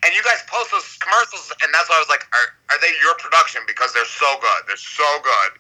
and 0.02 0.10
you 0.10 0.22
guys 0.26 0.42
post 0.50 0.74
those 0.74 0.98
commercials, 0.98 1.54
and 1.62 1.70
that's 1.70 1.86
why 1.88 1.96
I 1.96 2.02
was 2.02 2.10
like, 2.10 2.26
are, 2.34 2.46
are 2.74 2.80
they 2.82 2.90
your 2.98 3.14
production? 3.22 3.62
Because 3.70 3.94
they're 3.94 4.10
so 4.10 4.26
good. 4.42 4.60
They're 4.66 4.76
so 4.76 5.06
good. 5.22 5.50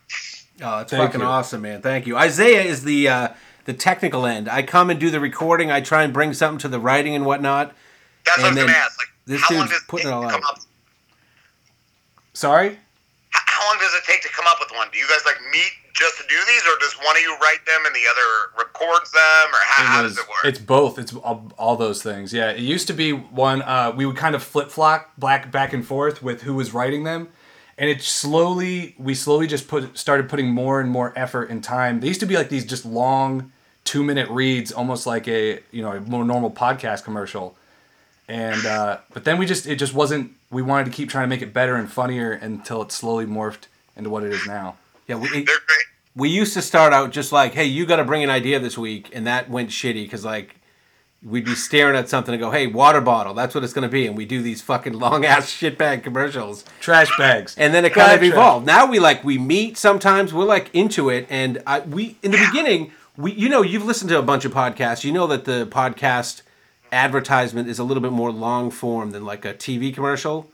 Oh, 0.66 0.78
it's 0.82 0.90
fucking 0.92 1.20
you. 1.20 1.26
awesome, 1.26 1.62
man. 1.62 1.82
Thank 1.82 2.06
you. 2.06 2.16
Isaiah 2.16 2.62
is 2.62 2.82
the 2.82 3.08
uh, 3.08 3.28
the 3.64 3.74
technical 3.74 4.26
end. 4.26 4.48
I 4.48 4.62
come 4.62 4.90
and 4.90 4.98
do 4.98 5.10
the 5.10 5.20
recording. 5.20 5.70
I 5.70 5.80
try 5.80 6.02
and 6.02 6.12
bring 6.12 6.32
something 6.32 6.58
to 6.60 6.68
the 6.68 6.80
writing 6.80 7.14
and 7.14 7.24
whatnot. 7.26 7.74
That's 8.24 8.38
what 8.38 8.44
I 8.46 8.48
And 8.48 8.56
was 8.56 8.64
gonna 8.66 8.78
ask. 8.78 8.98
Like, 8.98 9.08
this 9.26 9.42
how 9.42 9.54
long 9.54 9.64
dude's 9.66 9.78
does 9.78 9.84
putting 9.88 10.08
it 10.08 10.12
all 10.12 10.22
come 10.28 10.42
out. 10.42 10.50
up? 10.56 10.58
Sorry. 12.32 12.78
How 13.46 13.68
long 13.68 13.78
does 13.80 13.94
it 13.94 14.04
take 14.04 14.22
to 14.22 14.28
come 14.28 14.46
up 14.48 14.58
with 14.60 14.70
one? 14.72 14.88
Do 14.92 14.98
you 14.98 15.06
guys 15.08 15.24
like 15.24 15.36
meet 15.52 15.72
just 15.92 16.18
to 16.18 16.24
do 16.28 16.36
these, 16.46 16.62
or 16.62 16.78
does 16.78 16.94
one 17.04 17.16
of 17.16 17.22
you 17.22 17.36
write 17.38 17.64
them 17.64 17.86
and 17.86 17.94
the 17.94 18.04
other 18.10 18.64
records 18.64 19.10
them, 19.12 19.48
or 19.52 19.58
how, 19.64 19.84
how 19.84 20.02
does 20.02 20.18
it 20.18 20.28
work? 20.28 20.44
It's 20.44 20.58
both. 20.58 20.98
It's 20.98 21.14
all, 21.14 21.50
all 21.58 21.76
those 21.76 22.02
things. 22.02 22.32
Yeah, 22.32 22.50
it 22.50 22.60
used 22.60 22.86
to 22.88 22.92
be 22.92 23.12
one. 23.12 23.62
Uh, 23.62 23.92
we 23.96 24.04
would 24.04 24.16
kind 24.16 24.34
of 24.34 24.42
flip 24.42 24.70
flop 24.70 25.10
back 25.18 25.50
back 25.50 25.72
and 25.72 25.86
forth 25.86 26.22
with 26.22 26.42
who 26.42 26.54
was 26.54 26.74
writing 26.74 27.04
them, 27.04 27.28
and 27.78 27.88
it 27.88 28.02
slowly 28.02 28.94
we 28.98 29.14
slowly 29.14 29.46
just 29.46 29.68
put 29.68 29.96
started 29.96 30.28
putting 30.28 30.48
more 30.48 30.80
and 30.80 30.90
more 30.90 31.12
effort 31.16 31.48
and 31.50 31.64
time. 31.64 32.00
They 32.00 32.08
used 32.08 32.20
to 32.20 32.26
be 32.26 32.36
like 32.36 32.50
these 32.50 32.66
just 32.66 32.84
long 32.84 33.52
two 33.84 34.02
minute 34.04 34.28
reads, 34.28 34.72
almost 34.72 35.06
like 35.06 35.26
a 35.28 35.60
you 35.70 35.82
know 35.82 35.92
a 35.92 36.00
more 36.00 36.24
normal 36.24 36.50
podcast 36.50 37.04
commercial. 37.04 37.56
And 38.28 38.66
uh, 38.66 38.98
but 39.14 39.24
then 39.24 39.38
we 39.38 39.46
just 39.46 39.66
it 39.66 39.76
just 39.76 39.94
wasn't. 39.94 40.32
We 40.50 40.62
wanted 40.62 40.84
to 40.86 40.90
keep 40.90 41.08
trying 41.08 41.24
to 41.24 41.28
make 41.28 41.42
it 41.42 41.52
better 41.52 41.74
and 41.76 41.90
funnier 41.90 42.32
until 42.32 42.82
it 42.82 42.92
slowly 42.92 43.26
morphed 43.26 43.66
into 43.96 44.10
what 44.10 44.22
it 44.22 44.32
is 44.32 44.46
now. 44.46 44.76
Yeah, 45.08 45.16
we, 45.16 45.44
They're 45.44 45.54
we 46.14 46.30
used 46.30 46.54
to 46.54 46.62
start 46.62 46.92
out 46.92 47.10
just 47.10 47.30
like, 47.30 47.52
hey, 47.52 47.66
you 47.66 47.84
got 47.84 47.96
to 47.96 48.04
bring 48.04 48.24
an 48.24 48.30
idea 48.30 48.58
this 48.58 48.78
week, 48.78 49.10
and 49.12 49.26
that 49.26 49.50
went 49.50 49.68
shitty 49.70 50.04
because 50.04 50.24
like 50.24 50.56
we'd 51.22 51.44
be 51.44 51.54
staring 51.54 51.96
at 51.96 52.08
something 52.08 52.32
and 52.34 52.40
go, 52.40 52.50
hey, 52.50 52.66
water 52.66 53.00
bottle, 53.00 53.34
that's 53.34 53.54
what 53.54 53.64
it's 53.64 53.72
gonna 53.72 53.88
be, 53.88 54.06
and 54.06 54.16
we 54.16 54.24
do 54.24 54.40
these 54.42 54.62
fucking 54.62 54.92
long 54.98 55.24
ass 55.24 55.50
shitbag 55.50 56.02
commercials, 56.02 56.64
Trash 56.80 57.08
bags. 57.18 57.54
and 57.58 57.74
then 57.74 57.84
it 57.84 57.92
kind 57.92 58.08
Bag 58.08 58.18
of 58.18 58.24
evolved. 58.24 58.66
Now 58.66 58.86
we 58.86 58.98
like 58.98 59.24
we 59.24 59.36
meet 59.38 59.76
sometimes, 59.76 60.32
we're 60.32 60.44
like 60.44 60.70
into 60.74 61.10
it, 61.10 61.26
and 61.28 61.62
I, 61.66 61.80
we 61.80 62.16
in 62.22 62.30
the 62.30 62.38
beginning, 62.46 62.92
we 63.16 63.32
you 63.32 63.48
know 63.48 63.62
you've 63.62 63.84
listened 63.84 64.08
to 64.10 64.18
a 64.18 64.22
bunch 64.22 64.44
of 64.44 64.52
podcasts, 64.52 65.04
you 65.04 65.12
know 65.12 65.26
that 65.26 65.44
the 65.44 65.66
podcast 65.66 66.42
advertisement 66.92 67.68
is 67.68 67.78
a 67.78 67.84
little 67.84 68.02
bit 68.02 68.12
more 68.12 68.30
long 68.30 68.70
form 68.70 69.10
than 69.10 69.24
like 69.24 69.44
a 69.44 69.54
TV 69.54 69.94
commercial, 69.94 70.50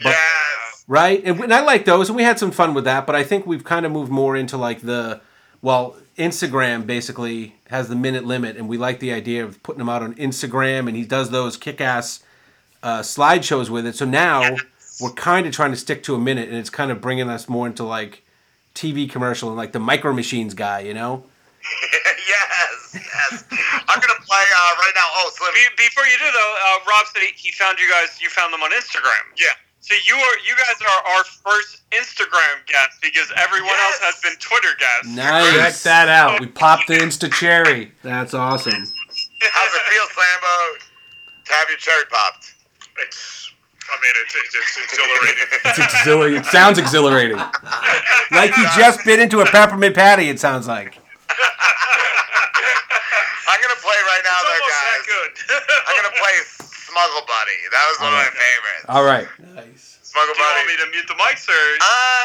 yes. 0.00 0.84
right? 0.88 1.22
And, 1.24 1.40
and 1.40 1.54
I 1.54 1.62
like 1.62 1.84
those, 1.84 2.08
and 2.08 2.16
we 2.16 2.22
had 2.22 2.38
some 2.38 2.50
fun 2.50 2.74
with 2.74 2.84
that. 2.84 3.06
But 3.06 3.16
I 3.16 3.24
think 3.24 3.46
we've 3.46 3.64
kind 3.64 3.86
of 3.86 3.92
moved 3.92 4.10
more 4.10 4.36
into 4.36 4.56
like 4.56 4.80
the 4.80 5.20
well, 5.62 5.96
Instagram 6.18 6.86
basically 6.86 7.54
has 7.68 7.88
the 7.88 7.94
minute 7.94 8.24
limit, 8.24 8.56
and 8.56 8.68
we 8.68 8.76
like 8.76 8.98
the 8.98 9.12
idea 9.12 9.44
of 9.44 9.62
putting 9.62 9.78
them 9.78 9.88
out 9.88 10.02
on 10.02 10.14
Instagram, 10.16 10.88
and 10.88 10.96
he 10.96 11.04
does 11.04 11.30
those 11.30 11.56
kick-ass 11.56 12.22
uh, 12.82 13.00
slideshows 13.00 13.70
with 13.70 13.86
it. 13.86 13.94
So 13.94 14.04
now 14.04 14.56
we're 15.00 15.12
kind 15.12 15.46
of 15.46 15.52
trying 15.52 15.70
to 15.70 15.76
stick 15.76 16.02
to 16.04 16.14
a 16.14 16.18
minute, 16.18 16.48
and 16.48 16.58
it's 16.58 16.68
kind 16.68 16.90
of 16.90 17.00
bringing 17.00 17.30
us 17.30 17.48
more 17.48 17.66
into 17.66 17.84
like 17.84 18.24
TV 18.74 19.08
commercial 19.08 19.48
and 19.48 19.56
like 19.56 19.72
the 19.72 19.78
Micro 19.78 20.12
Machines 20.12 20.52
guy, 20.52 20.80
you 20.80 20.94
know? 20.94 21.24
yes, 22.28 22.41
yes. 22.94 23.44
I'm 23.88 23.98
gonna 24.00 24.22
play 24.24 24.46
uh, 24.52 24.72
right 24.80 24.94
now. 24.94 25.08
Oh, 25.22 25.30
Slim. 25.34 25.52
Be- 25.54 25.88
before 25.88 26.04
you 26.04 26.18
do 26.18 26.28
though, 26.30 26.54
uh, 26.68 26.88
Rob 26.88 27.06
said 27.12 27.22
he, 27.22 27.32
he 27.36 27.52
found 27.52 27.78
you 27.78 27.88
guys. 27.88 28.20
You 28.20 28.28
found 28.28 28.52
them 28.52 28.62
on 28.62 28.70
Instagram. 28.72 29.32
Yeah. 29.36 29.52
So 29.80 29.94
you 30.06 30.14
are 30.14 30.36
you 30.46 30.54
guys 30.54 30.78
are 30.80 31.02
our 31.16 31.24
first 31.24 31.82
Instagram 31.90 32.62
guest 32.66 33.02
because 33.02 33.32
everyone 33.36 33.74
else 33.90 33.98
has 33.98 34.20
been 34.22 34.38
Twitter 34.38 34.74
guests. 34.78 35.10
Nice. 35.16 35.82
Check 35.82 35.82
that 35.82 36.08
out. 36.08 36.40
We 36.40 36.46
popped 36.46 36.86
the 36.86 36.94
Insta 36.94 37.32
cherry. 37.32 37.90
That's 38.02 38.32
awesome. 38.32 38.72
How's 38.74 39.74
it 39.74 39.82
feel, 39.90 40.06
Slambo, 40.14 40.78
to 41.46 41.52
have 41.52 41.68
your 41.68 41.78
cherry 41.78 42.04
popped? 42.08 42.54
It's, 43.00 43.52
I 43.90 43.96
mean, 44.00 44.12
it's, 44.24 44.36
it's, 44.36 44.54
it's 44.54 44.92
exhilarating. 44.92 45.46
It's 45.64 45.78
exhilarating. 45.94 46.38
It 46.40 46.46
sounds 46.46 46.78
exhilarating. 46.78 47.38
Like 48.30 48.56
you 48.56 48.64
just 48.78 49.04
bit 49.04 49.20
into 49.20 49.40
a 49.40 49.44
peppermint 49.44 49.94
patty. 49.94 50.30
It 50.30 50.40
sounds 50.40 50.66
like. 50.66 50.98
I'm 53.48 53.58
gonna 53.60 53.80
play 53.82 53.98
right 54.06 54.24
now, 54.24 54.38
It's 54.40 54.48
though, 54.48 54.58
almost 54.62 54.72
that 54.72 55.02
guys. 55.02 55.06
good. 55.06 55.30
I'm 55.88 55.94
gonna 55.98 56.16
play 56.16 56.34
Smuggle 56.46 57.24
Buddy. 57.26 57.58
That 57.72 57.84
was 57.90 57.96
one 58.00 58.12
of 58.14 58.18
my 58.20 58.30
favorites. 58.32 58.86
All 58.88 59.04
right. 59.04 59.28
Nice. 59.56 59.98
Smuggle 60.02 60.34
Do 60.34 60.40
you 60.40 60.46
want 60.46 60.68
me 60.68 60.76
to 60.76 60.86
mute 60.92 61.08
the 61.08 61.16
mics 61.20 61.48
or? 61.48 61.64
Uh, 61.80 62.24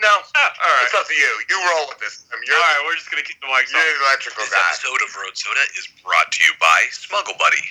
no. 0.00 0.14
Ah, 0.34 0.52
all 0.62 0.72
right. 0.78 0.86
It's 0.86 0.94
up 0.96 1.06
to 1.06 1.16
you. 1.16 1.32
You 1.50 1.56
roll 1.74 1.90
with 1.90 1.98
this. 2.02 2.24
Um, 2.32 2.40
You're, 2.46 2.56
All 2.56 2.62
right, 2.62 2.82
we're 2.86 2.98
just 2.98 3.10
gonna 3.10 3.24
keep 3.26 3.38
the 3.42 3.50
mics 3.50 3.70
you're 3.72 3.80
on. 3.80 3.86
the 3.86 4.04
electrical 4.08 4.44
This 4.46 4.54
guy. 4.54 4.62
episode 4.72 5.00
of 5.04 5.10
Road 5.18 5.34
Soda 5.36 5.64
is 5.76 5.86
brought 6.04 6.28
to 6.32 6.40
you 6.44 6.52
by 6.62 6.78
Smuggle 6.94 7.34
Buddy, 7.40 7.64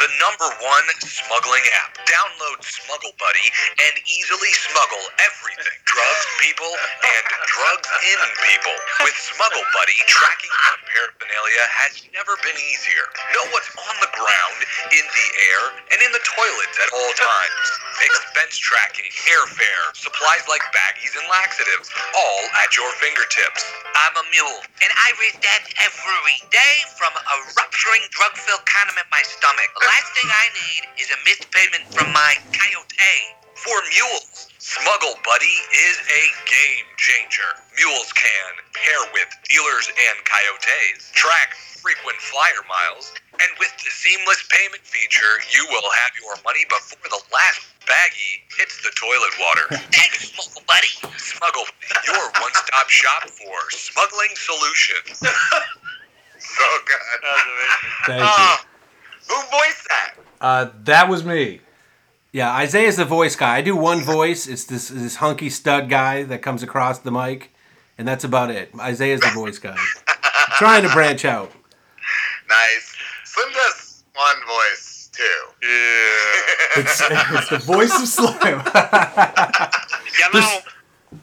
the 0.00 0.08
number 0.20 0.48
one 0.64 0.86
smuggling 1.04 1.64
app. 1.84 1.94
Download 2.08 2.58
Smuggle 2.64 3.14
Buddy 3.20 3.46
and 3.88 3.94
easily 4.08 4.52
smuggle 4.70 5.04
everything 5.22 5.76
drugs, 5.88 6.24
people, 6.42 6.70
and 6.70 7.24
drugs 7.48 7.88
in 8.10 8.18
people. 8.48 8.76
With 9.04 9.16
Smuggle 9.16 9.64
Buddy, 9.76 9.96
tracking 10.10 10.52
down 10.68 10.78
paraphernalia 10.88 11.64
has 11.72 12.02
never 12.12 12.34
been 12.44 12.56
easier. 12.58 13.04
Know 13.36 13.44
what's 13.54 13.70
on 13.76 13.94
the 14.02 14.10
ground, 14.16 14.58
in 14.92 15.04
the 15.04 15.28
air, 15.52 15.62
and 15.94 15.98
in 16.02 16.10
the 16.12 16.22
toilets 16.24 16.76
at 16.80 16.88
all 16.92 17.12
times. 17.16 17.66
Expense 17.98 18.56
tracking, 18.58 19.10
airfare, 19.26 19.86
supplies 19.94 20.46
like 20.46 20.62
baggies 20.70 21.18
and 21.18 21.26
laxatives, 21.26 21.90
all 22.14 22.42
at 22.62 22.70
your 22.78 22.90
fingertips. 23.02 23.66
I'm 23.94 24.14
a 24.14 24.24
mule, 24.30 24.60
and 24.82 24.90
I 24.94 25.08
read 25.18 25.36
that 25.42 25.62
every 25.82 26.38
day 26.54 26.76
from 26.94 27.10
a 27.10 27.36
rupturing 27.58 28.06
drug-filled 28.14 28.62
condom 28.70 28.96
in 29.02 29.08
my 29.10 29.22
stomach. 29.26 29.70
The 29.82 29.90
last 29.90 30.10
thing 30.14 30.30
I 30.30 30.46
need 30.54 30.82
is 31.02 31.10
a 31.10 31.18
missed 31.26 31.50
payment 31.50 31.90
from 31.90 32.14
my 32.14 32.38
coyote. 32.54 33.18
For 33.58 33.78
mules, 33.90 34.46
Smuggle 34.62 35.18
Buddy 35.26 35.58
is 35.74 35.96
a 35.98 36.24
game 36.46 36.86
changer. 36.94 37.50
Mules 37.74 38.12
can 38.14 38.50
pair 38.78 39.02
with 39.10 39.26
dealers 39.50 39.90
and 39.90 40.16
coyotes, 40.22 41.10
track 41.18 41.58
frequent 41.82 42.18
flyer 42.22 42.62
miles, 42.70 43.10
and 43.40 43.50
with 43.58 43.72
the 43.78 43.90
seamless 43.90 44.42
payment 44.50 44.82
feature, 44.82 45.38
you 45.54 45.66
will 45.70 45.88
have 45.94 46.12
your 46.20 46.34
money 46.44 46.64
before 46.68 47.06
the 47.08 47.22
last 47.32 47.62
baggie 47.86 48.42
hits 48.58 48.82
the 48.82 48.90
toilet 48.96 49.34
water. 49.40 49.66
Thanks, 49.94 50.30
Smuggle 50.30 50.62
Buddy. 50.66 50.92
Smuggle 51.16 51.64
your 52.06 52.24
one-stop 52.40 52.88
shop 52.88 53.28
for 53.30 53.56
smuggling 53.70 54.34
solutions. 54.34 55.22
So 56.40 56.64
good. 56.86 56.96
That 57.22 57.34
was 57.34 57.42
amazing. 57.44 57.90
Thank 58.06 58.20
you. 58.20 58.26
Uh, 58.28 58.56
who 59.28 59.50
voiced 59.50 59.88
that? 59.88 60.14
Uh, 60.40 60.70
that 60.84 61.08
was 61.08 61.24
me. 61.24 61.60
Yeah, 62.32 62.52
Isaiah's 62.54 62.96
the 62.96 63.04
voice 63.04 63.34
guy. 63.36 63.56
I 63.56 63.62
do 63.62 63.74
one 63.74 64.02
voice. 64.02 64.46
It's 64.46 64.64
this 64.64 64.88
this 64.88 65.16
hunky 65.16 65.50
stud 65.50 65.88
guy 65.88 66.22
that 66.24 66.42
comes 66.42 66.62
across 66.62 66.98
the 66.98 67.10
mic, 67.10 67.52
and 67.96 68.06
that's 68.06 68.24
about 68.24 68.50
it. 68.50 68.70
Isaiah's 68.78 69.20
the 69.20 69.30
voice 69.34 69.58
guy. 69.58 69.76
Trying 70.58 70.82
to 70.82 70.90
branch 70.90 71.24
out. 71.24 71.50
Nice. 72.48 72.96
Slim 73.32 73.52
does 73.52 74.04
one 74.14 74.36
voice 74.46 75.10
too. 75.12 75.22
Yeah. 75.62 76.80
It's, 76.80 77.00
it's 77.00 77.50
the 77.50 77.58
voice 77.58 77.94
of 78.00 78.08
Slim. 78.08 78.62
You 80.18 80.40
know, 80.40 80.58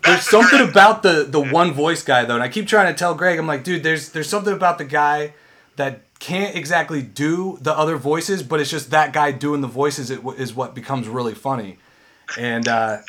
There's 0.04 0.24
something 0.28 0.62
about 0.62 1.04
the 1.04 1.24
the 1.24 1.40
one 1.40 1.72
voice 1.74 2.04
guy 2.04 2.26
though, 2.26 2.36
and 2.36 2.44
I 2.44 2.50
keep 2.50 2.68
trying 2.68 2.94
to 2.94 2.98
tell 2.98 3.14
Greg, 3.16 3.38
I'm 3.38 3.48
like, 3.48 3.64
dude, 3.64 3.84
there's 3.84 4.10
there's 4.10 4.30
something 4.30 4.54
about 4.54 4.78
the 4.78 4.86
guy 4.86 5.34
that 5.76 6.02
can't 6.20 6.56
exactly 6.56 7.02
do 7.02 7.58
the 7.62 7.78
other 7.78 7.98
voices, 7.98 8.42
but 8.42 8.60
it's 8.60 8.72
just 8.72 8.92
that 8.92 9.14
guy 9.14 9.32
doing 9.32 9.62
the 9.62 9.68
voices 9.68 10.10
is 10.12 10.54
what 10.56 10.74
becomes 10.76 11.08
really 11.08 11.36
funny, 11.36 11.78
and 12.40 12.68
uh, 12.68 13.00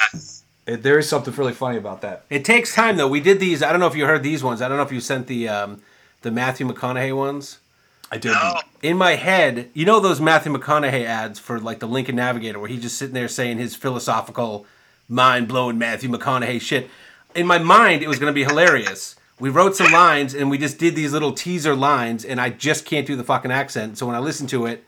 it, 0.66 0.82
there 0.82 0.98
is 0.98 1.08
something 1.08 1.32
really 1.34 1.52
funny 1.52 1.78
about 1.78 2.02
that. 2.02 2.24
It 2.28 2.44
takes 2.44 2.74
time 2.74 2.96
though. 2.96 3.08
We 3.08 3.20
did 3.20 3.40
these. 3.40 3.62
I 3.62 3.70
don't 3.70 3.80
know 3.80 3.86
if 3.86 3.96
you 3.96 4.04
heard 4.06 4.22
these 4.22 4.42
ones. 4.42 4.60
I 4.60 4.68
don't 4.68 4.76
know 4.76 4.82
if 4.82 4.92
you 4.92 5.00
sent 5.00 5.28
the 5.28 5.48
um, 5.48 5.82
the 6.22 6.30
Matthew 6.30 6.66
McConaughey 6.68 7.16
ones. 7.16 7.58
I 8.10 8.18
did. 8.18 8.36
In 8.82 8.96
my 8.96 9.12
head, 9.16 9.70
you 9.74 9.84
know 9.84 9.98
those 10.00 10.20
Matthew 10.20 10.52
McConaughey 10.52 11.04
ads 11.04 11.38
for 11.38 11.58
like 11.58 11.80
the 11.80 11.88
Lincoln 11.88 12.16
Navigator, 12.16 12.58
where 12.58 12.68
he's 12.68 12.82
just 12.82 12.96
sitting 12.98 13.14
there 13.14 13.28
saying 13.28 13.58
his 13.58 13.74
philosophical, 13.74 14.64
mind 15.08 15.48
blowing 15.48 15.78
Matthew 15.78 16.08
McConaughey 16.08 16.60
shit. 16.60 16.88
In 17.34 17.46
my 17.46 17.58
mind, 17.58 18.02
it 18.02 18.08
was 18.08 18.18
going 18.18 18.30
to 18.30 18.34
be 18.34 18.44
hilarious. 18.44 19.16
We 19.38 19.50
wrote 19.50 19.76
some 19.76 19.92
lines 19.92 20.34
and 20.34 20.48
we 20.50 20.56
just 20.56 20.78
did 20.78 20.94
these 20.96 21.12
little 21.12 21.32
teaser 21.32 21.74
lines, 21.74 22.24
and 22.24 22.40
I 22.40 22.50
just 22.50 22.84
can't 22.86 23.06
do 23.06 23.16
the 23.16 23.24
fucking 23.24 23.50
accent. 23.50 23.98
So 23.98 24.06
when 24.06 24.14
I 24.16 24.20
listen 24.20 24.46
to 24.48 24.66
it, 24.66 24.84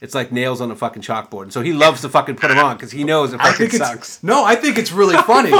it's 0.00 0.14
like 0.14 0.30
nails 0.30 0.60
on 0.60 0.70
a 0.70 0.76
fucking 0.76 1.02
chalkboard. 1.02 1.44
And 1.44 1.52
so 1.52 1.60
he 1.62 1.72
loves 1.72 2.02
to 2.02 2.08
fucking 2.08 2.36
put 2.36 2.48
them 2.48 2.58
on 2.58 2.76
because 2.76 2.92
he 2.92 3.02
knows 3.02 3.32
it 3.32 3.40
I 3.40 3.50
fucking 3.50 3.70
think 3.70 3.82
sucks. 3.82 4.22
no, 4.22 4.44
I 4.44 4.54
think 4.54 4.78
it's 4.78 4.92
really 4.92 5.16
funny. 5.24 5.50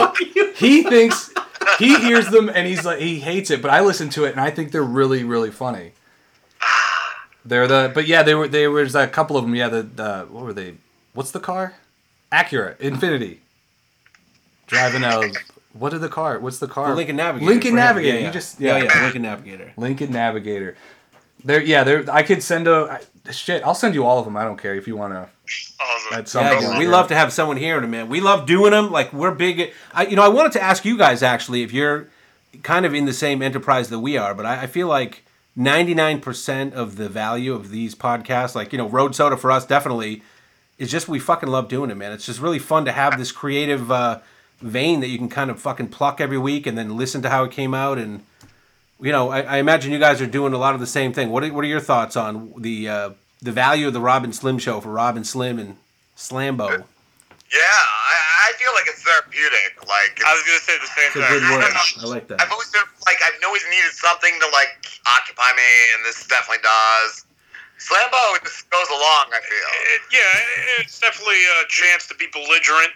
he 0.55 0.85
thinks 0.85 1.33
he 1.79 1.99
hears 1.99 2.29
them 2.29 2.49
and 2.49 2.67
he's 2.67 2.85
like 2.85 3.01
he 3.01 3.19
hates 3.19 3.51
it, 3.51 3.61
but 3.63 3.71
I 3.73 3.81
listen 3.81 4.11
to 4.11 4.25
it 4.27 4.33
and 4.33 4.41
I 4.41 4.51
think 4.51 4.71
they're 4.71 4.83
really 4.85 5.25
really 5.25 5.51
funny. 5.51 5.93
They're 7.49 7.67
the 7.67 7.91
but 7.95 8.07
yeah, 8.07 8.23
they 8.23 8.35
were 8.35 8.47
there 8.49 8.71
was 8.71 8.95
a 8.95 9.07
couple 9.07 9.37
of 9.37 9.45
them. 9.45 9.55
Yeah, 9.55 9.69
the, 9.69 9.83
the 9.83 10.27
what 10.31 10.45
were 10.45 10.53
they? 10.53 10.75
What's 11.15 11.31
the 11.31 11.41
car? 11.41 11.75
Acura 12.31 12.77
Infiniti. 12.79 13.39
Driving 14.67 15.03
a 15.03 15.33
what 15.73 15.91
did 15.91 16.01
the 16.01 16.09
car? 16.09 16.39
What's 16.39 16.59
the 16.59 16.69
car? 16.69 16.89
The 16.91 16.97
Lincoln 16.97 17.17
Navigator. 17.17 17.51
Lincoln. 17.51 17.75
Navigator. 17.75 18.15
Yeah, 18.15 18.21
yeah. 18.21 18.27
You 18.27 18.33
just 18.33 18.61
yeah, 18.61 18.77
yeah, 18.79 18.85
yeah, 18.85 19.03
Lincoln 19.05 19.23
Navigator. 19.23 19.73
Lincoln 19.77 20.13
Navigator. 20.13 20.77
There, 21.45 21.63
yeah, 21.63 21.85
there. 21.85 22.05
I 22.11 22.23
could 22.23 22.43
send 22.43 22.67
a 22.67 23.01
I, 23.27 23.33
shit. 23.33 23.63
I'll 23.63 23.75
send 23.75 23.95
you 23.95 24.05
all 24.05 24.19
of 24.19 24.25
them. 24.25 24.37
I 24.37 24.45
don't 24.45 24.59
care 24.59 24.75
if 24.75 24.87
you 24.87 24.97
want 24.97 25.15
to. 25.15 25.29
awesome. 25.81 26.19
At 26.19 26.29
some 26.29 26.45
Yeah, 26.45 26.61
point. 26.61 26.79
we 26.79 26.87
love 26.87 27.09
to 27.09 27.15
have 27.15 27.33
someone 27.33 27.57
hearing 27.57 27.83
them, 27.83 27.93
man. 27.93 28.09
We 28.09 28.21
love 28.21 28.45
doing 28.47 28.73
them. 28.73 28.91
Like 28.91 29.13
we're 29.13 29.31
big. 29.31 29.73
I, 29.95 30.07
you 30.07 30.17
know, 30.17 30.23
I 30.25 30.29
wanted 30.29 30.53
to 30.53 30.63
ask 30.63 30.85
you 30.85 30.99
guys 30.99 31.23
actually 31.23 31.63
if 31.63 31.73
you're 31.73 32.09
kind 32.63 32.85
of 32.85 32.93
in 32.93 33.05
the 33.07 33.13
same 33.13 33.41
enterprise 33.41 33.89
that 33.91 34.01
we 34.01 34.17
are, 34.19 34.35
but 34.35 34.45
I, 34.45 34.63
I 34.63 34.67
feel 34.67 34.89
like 34.89 35.23
99% 35.59 36.73
of 36.73 36.97
the 36.97 37.09
value 37.09 37.53
of 37.53 37.71
these 37.71 37.95
podcasts, 37.95 38.55
like 38.55 38.73
you 38.73 38.79
know, 38.79 38.89
Road 38.89 39.15
Soda 39.15 39.37
for 39.37 39.51
us, 39.51 39.67
definitely 39.67 40.23
is 40.79 40.91
just 40.91 41.09
we 41.09 41.19
fucking 41.19 41.49
love 41.49 41.69
doing 41.69 41.91
it, 41.91 41.97
man. 41.97 42.13
It's 42.13 42.25
just 42.25 42.41
really 42.41 42.61
fun 42.61 42.85
to 42.85 42.93
have 42.93 43.19
this 43.19 43.33
creative 43.33 43.91
uh, 43.91 44.21
vein 44.61 45.01
that 45.01 45.09
you 45.09 45.19
can 45.19 45.29
kind 45.29 45.51
of 45.51 45.61
fucking 45.61 45.89
pluck 45.89 46.21
every 46.21 46.39
week 46.39 46.67
and 46.67 46.79
then 46.79 46.97
listen 46.97 47.23
to 47.23 47.29
how 47.29 47.45
it 47.45 47.51
came 47.51 47.75
out 47.75 47.99
and. 47.99 48.25
You 49.01 49.13
know, 49.13 49.29
I, 49.29 49.43
I 49.43 49.57
imagine 49.59 49.93
you 49.93 50.01
guys 50.01 50.21
are 50.21 50.27
doing 50.27 50.53
a 50.53 50.59
lot 50.59 50.75
of 50.75 50.81
the 50.81 50.87
same 50.87 51.13
thing. 51.13 51.31
What 51.31 51.45
are, 51.45 51.53
what 51.53 51.63
are 51.65 51.69
your 51.69 51.79
thoughts 51.79 52.17
on 52.17 52.53
the 52.59 52.89
uh, 52.89 53.11
the 53.41 53.53
value 53.53 53.87
of 53.87 53.93
the 53.93 54.01
Rob 54.01 54.25
and 54.25 54.35
Slim 54.35 54.59
show 54.59 54.81
for 54.81 54.91
Rob 54.91 55.15
and 55.15 55.25
Slim 55.25 55.61
and 55.61 55.77
Slambo? 56.17 56.83
Yeah, 57.49 57.65
I, 57.65 58.53
I 58.53 58.59
feel 58.61 58.73
like 58.77 58.85
it's 58.93 59.01
therapeutic. 59.01 59.81
Like 59.89 60.21
I 60.21 60.37
was 60.37 60.45
gonna 60.45 60.61
say 60.61 60.77
the 60.77 60.93
same 60.93 61.11
thing. 61.17 61.25
good 61.25 61.49
word. 61.49 61.65
I 61.65 62.05
like 62.05 62.29
that. 62.29 62.41
I've 62.45 62.53
always 62.53 62.69
been 62.71 62.85
like 63.09 63.17
I've 63.25 63.41
always 63.45 63.65
needed 63.73 63.93
something 63.97 64.37
to 64.41 64.47
like 64.53 64.77
occupy 65.09 65.57
me, 65.57 65.71
and 65.97 66.05
this 66.05 66.27
definitely 66.29 66.61
does. 66.61 67.25
Slambo 67.81 68.37
it 68.37 68.45
just 68.45 68.69
goes 68.69 68.89
along. 68.91 69.33
I 69.33 69.41
feel. 69.41 69.69
It, 69.97 70.01
yeah, 70.13 70.83
it's 70.85 70.99
definitely 71.01 71.41
a 71.41 71.65
chance 71.69 72.07
to 72.09 72.15
be 72.17 72.27
belligerent. 72.33 72.93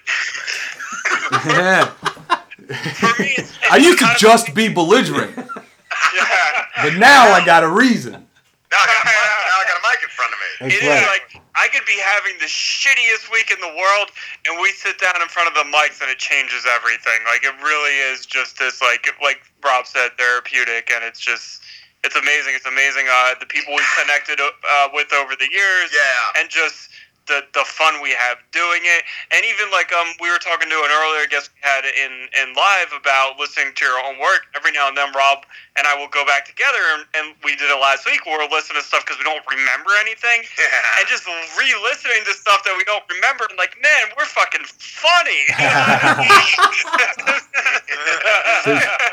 Yeah. 1.48 1.86
For 3.00 3.22
me, 3.22 3.34
it's, 3.38 3.52
I 3.70 3.76
used 3.76 3.98
to 4.00 4.14
just 4.18 4.54
be 4.54 4.68
belligerent, 4.68 5.34
Yeah. 6.14 6.64
but 6.82 6.94
now 6.96 7.32
I 7.32 7.44
got 7.44 7.62
a 7.64 7.68
reason. 7.68 8.26
Now 8.72 8.80
I, 8.80 8.86
got 8.88 8.98
a, 8.98 9.04
mic- 9.04 9.44
now 9.52 9.58
I 9.60 9.64
got 9.68 9.76
a 9.76 9.84
mic 9.84 10.00
in 10.02 10.12
front 10.12 10.32
of 10.32 10.38
me. 10.40 10.50
That's 10.64 10.74
It 10.74 10.82
is 10.88 10.88
right. 10.88 11.12
like 11.12 11.26
I 11.54 11.68
could 11.68 11.84
be 11.84 12.00
having 12.00 12.40
the 12.40 12.48
shittiest 12.48 13.28
week 13.30 13.52
in 13.52 13.60
the 13.60 13.68
world, 13.76 14.08
and 14.48 14.56
we 14.60 14.72
sit 14.72 14.96
down 14.96 15.20
in 15.20 15.28
front 15.28 15.52
of 15.52 15.54
the 15.54 15.68
mics, 15.68 16.00
and 16.00 16.08
it 16.08 16.16
changes 16.18 16.64
everything. 16.64 17.20
Like 17.28 17.44
it 17.44 17.52
really 17.60 17.92
is 18.12 18.24
just 18.24 18.56
this, 18.58 18.80
like 18.80 19.04
like 19.20 19.44
Rob 19.60 19.84
said, 19.86 20.16
therapeutic, 20.16 20.88
and 20.88 21.04
it's 21.04 21.20
just 21.20 21.60
it's 22.02 22.16
amazing. 22.16 22.56
It's 22.56 22.66
amazing. 22.66 23.06
Uh, 23.12 23.36
the 23.38 23.46
people 23.46 23.76
we've 23.76 23.94
connected 24.00 24.40
uh, 24.40 24.88
with 24.96 25.12
over 25.12 25.36
the 25.36 25.48
years, 25.52 25.92
Yeah. 25.92 26.40
and 26.40 26.48
just 26.48 26.88
the 27.26 27.42
the 27.54 27.64
fun 27.64 28.02
we 28.02 28.10
have 28.10 28.38
doing 28.50 28.82
it, 28.82 29.04
and 29.30 29.44
even 29.46 29.70
like 29.70 29.92
um 29.92 30.08
we 30.20 30.30
were 30.30 30.38
talking 30.42 30.68
to 30.68 30.74
an 30.82 30.90
earlier 30.90 31.26
guest 31.30 31.50
we 31.54 31.60
had 31.62 31.84
in 31.86 32.26
in 32.42 32.54
live 32.54 32.90
about 32.98 33.38
listening 33.38 33.72
to 33.76 33.84
your 33.84 33.98
own 34.04 34.18
work. 34.18 34.46
Every 34.56 34.72
now 34.72 34.88
and 34.88 34.96
then, 34.96 35.12
Rob 35.14 35.46
and 35.76 35.86
I 35.86 35.94
will 35.96 36.08
go 36.08 36.24
back 36.26 36.44
together, 36.44 36.82
and, 36.94 37.04
and 37.16 37.34
we 37.44 37.56
did 37.56 37.70
it 37.70 37.80
last 37.80 38.04
week. 38.04 38.20
We'll 38.26 38.36
listen 38.50 38.76
to 38.76 38.82
stuff 38.82 39.06
because 39.06 39.16
we 39.16 39.24
don't 39.24 39.40
remember 39.48 39.90
anything, 40.00 40.42
Yeah. 40.58 40.98
and 41.00 41.08
just 41.08 41.24
re-listening 41.56 42.24
to 42.26 42.34
stuff 42.34 42.62
that 42.64 42.74
we 42.76 42.84
don't 42.84 43.02
remember. 43.08 43.46
And 43.48 43.56
like, 43.56 43.80
man, 43.80 44.12
we're 44.16 44.26
fucking 44.28 44.66
funny. 44.68 45.48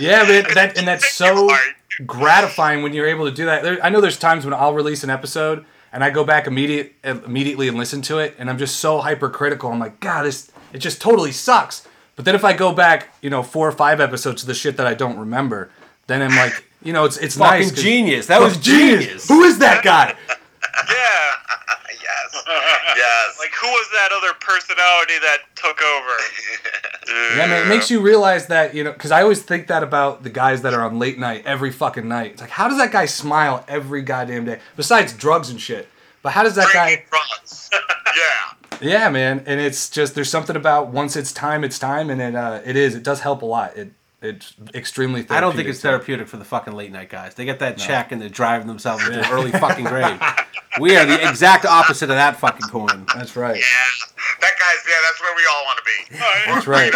Yeah, 0.00 0.24
man, 0.24 0.44
that 0.54 0.76
and 0.76 0.88
that's 0.88 1.14
so 1.14 1.48
gratifying 2.04 2.82
when 2.82 2.92
you're 2.92 3.06
able 3.06 3.26
to 3.26 3.30
do 3.30 3.44
that. 3.46 3.62
There, 3.62 3.78
I 3.82 3.88
know 3.90 4.00
there's 4.00 4.18
times 4.18 4.44
when 4.44 4.52
I'll 4.52 4.74
release 4.74 5.04
an 5.04 5.10
episode 5.10 5.64
and 5.94 6.04
I 6.04 6.10
go 6.10 6.24
back 6.24 6.46
immediate 6.46 6.92
immediately 7.04 7.68
and 7.68 7.78
listen 7.78 8.02
to 8.02 8.18
it, 8.18 8.34
and 8.38 8.50
I'm 8.50 8.58
just 8.58 8.76
so 8.80 9.00
hypercritical. 9.00 9.70
I'm 9.72 9.78
like, 9.78 10.00
God, 10.00 10.24
this 10.24 10.50
it 10.72 10.78
just 10.78 11.00
totally 11.00 11.32
sucks. 11.32 11.86
But 12.16 12.24
then 12.24 12.34
if 12.34 12.44
I 12.44 12.52
go 12.52 12.72
back, 12.72 13.14
you 13.22 13.30
know, 13.30 13.42
four 13.42 13.66
or 13.68 13.72
five 13.72 14.00
episodes 14.00 14.42
to 14.42 14.46
the 14.46 14.54
shit 14.54 14.76
that 14.76 14.86
I 14.86 14.94
don't 14.94 15.16
remember, 15.18 15.70
then 16.08 16.20
I'm 16.20 16.36
like, 16.36 16.64
you 16.82 16.92
know, 16.92 17.04
it's 17.04 17.16
it's 17.16 17.36
Fucking 17.36 17.68
nice. 17.68 17.72
genius. 17.72 18.26
That 18.26 18.40
was 18.40 18.56
genius. 18.58 19.28
Who 19.28 19.42
is 19.44 19.58
that 19.58 19.82
guy? 19.84 20.14
Yeah. 20.88 21.26
yes. 22.02 22.44
Yes. 22.96 23.36
Like, 23.40 23.50
who 23.60 23.66
was 23.66 23.88
that 23.92 24.10
other 24.16 24.32
personality 24.40 25.18
that 25.20 25.38
took 25.56 25.80
over? 25.82 26.16
Yeah, 27.36 27.46
man, 27.46 27.66
it 27.66 27.68
makes 27.68 27.90
you 27.90 28.00
realize 28.00 28.46
that, 28.46 28.74
you 28.74 28.82
know, 28.82 28.92
because 28.92 29.10
I 29.10 29.20
always 29.22 29.42
think 29.42 29.66
that 29.66 29.82
about 29.82 30.22
the 30.22 30.30
guys 30.30 30.62
that 30.62 30.72
are 30.72 30.80
on 30.80 30.98
late 30.98 31.18
night 31.18 31.44
every 31.44 31.70
fucking 31.70 32.08
night. 32.08 32.32
It's 32.32 32.40
like, 32.40 32.50
how 32.50 32.66
does 32.66 32.78
that 32.78 32.92
guy 32.92 33.04
smile 33.04 33.62
every 33.68 34.00
goddamn 34.00 34.46
day? 34.46 34.60
Besides 34.74 35.12
drugs 35.12 35.50
and 35.50 35.60
shit. 35.60 35.88
But 36.22 36.32
how 36.32 36.42
does 36.42 36.54
that 36.54 36.72
guy. 36.72 37.04
Drugs. 37.10 37.70
yeah. 38.16 38.54
Yeah, 38.80 39.10
man, 39.10 39.42
and 39.46 39.60
it's 39.60 39.90
just 39.90 40.14
there's 40.14 40.30
something 40.30 40.56
about 40.56 40.88
once 40.88 41.14
it's 41.14 41.32
time, 41.32 41.62
it's 41.62 41.78
time, 41.78 42.08
and 42.10 42.20
it 42.20 42.34
uh, 42.34 42.60
it 42.64 42.76
is. 42.76 42.94
It 42.94 43.02
does 43.02 43.20
help 43.20 43.42
a 43.42 43.46
lot. 43.46 43.76
It 43.76 43.92
it's 44.24 44.54
extremely. 44.74 45.20
Therapeutic. 45.22 45.36
I 45.36 45.40
don't 45.40 45.54
think 45.56 45.68
it's 45.68 45.80
therapeutic 45.80 46.28
for 46.28 46.36
the 46.36 46.44
fucking 46.44 46.72
late 46.74 46.90
night 46.92 47.08
guys. 47.10 47.34
They 47.34 47.44
get 47.44 47.58
that 47.60 47.78
check 47.78 48.12
and 48.12 48.20
they're 48.20 48.28
driving 48.28 48.66
themselves 48.66 49.06
into 49.06 49.18
an 49.20 49.30
early 49.30 49.50
fucking 49.52 49.84
grave. 49.84 50.20
We 50.80 50.96
are 50.96 51.06
the 51.06 51.22
exact 51.28 51.64
opposite 51.64 52.10
of 52.10 52.16
that 52.18 52.34
fucking 52.34 52.66
coin. 52.66 53.06
That's 53.14 53.36
right. 53.36 53.54
Yeah. 53.54 53.62
That 54.42 54.54
guy's, 54.58 54.82
yeah, 54.82 54.98
that's 55.06 55.20
where 55.22 55.30
we 55.38 55.46
all 55.46 55.62
want 55.70 55.78
to 55.78 55.86
be. 55.86 56.18
That's 56.50 56.66
right. 56.74 56.92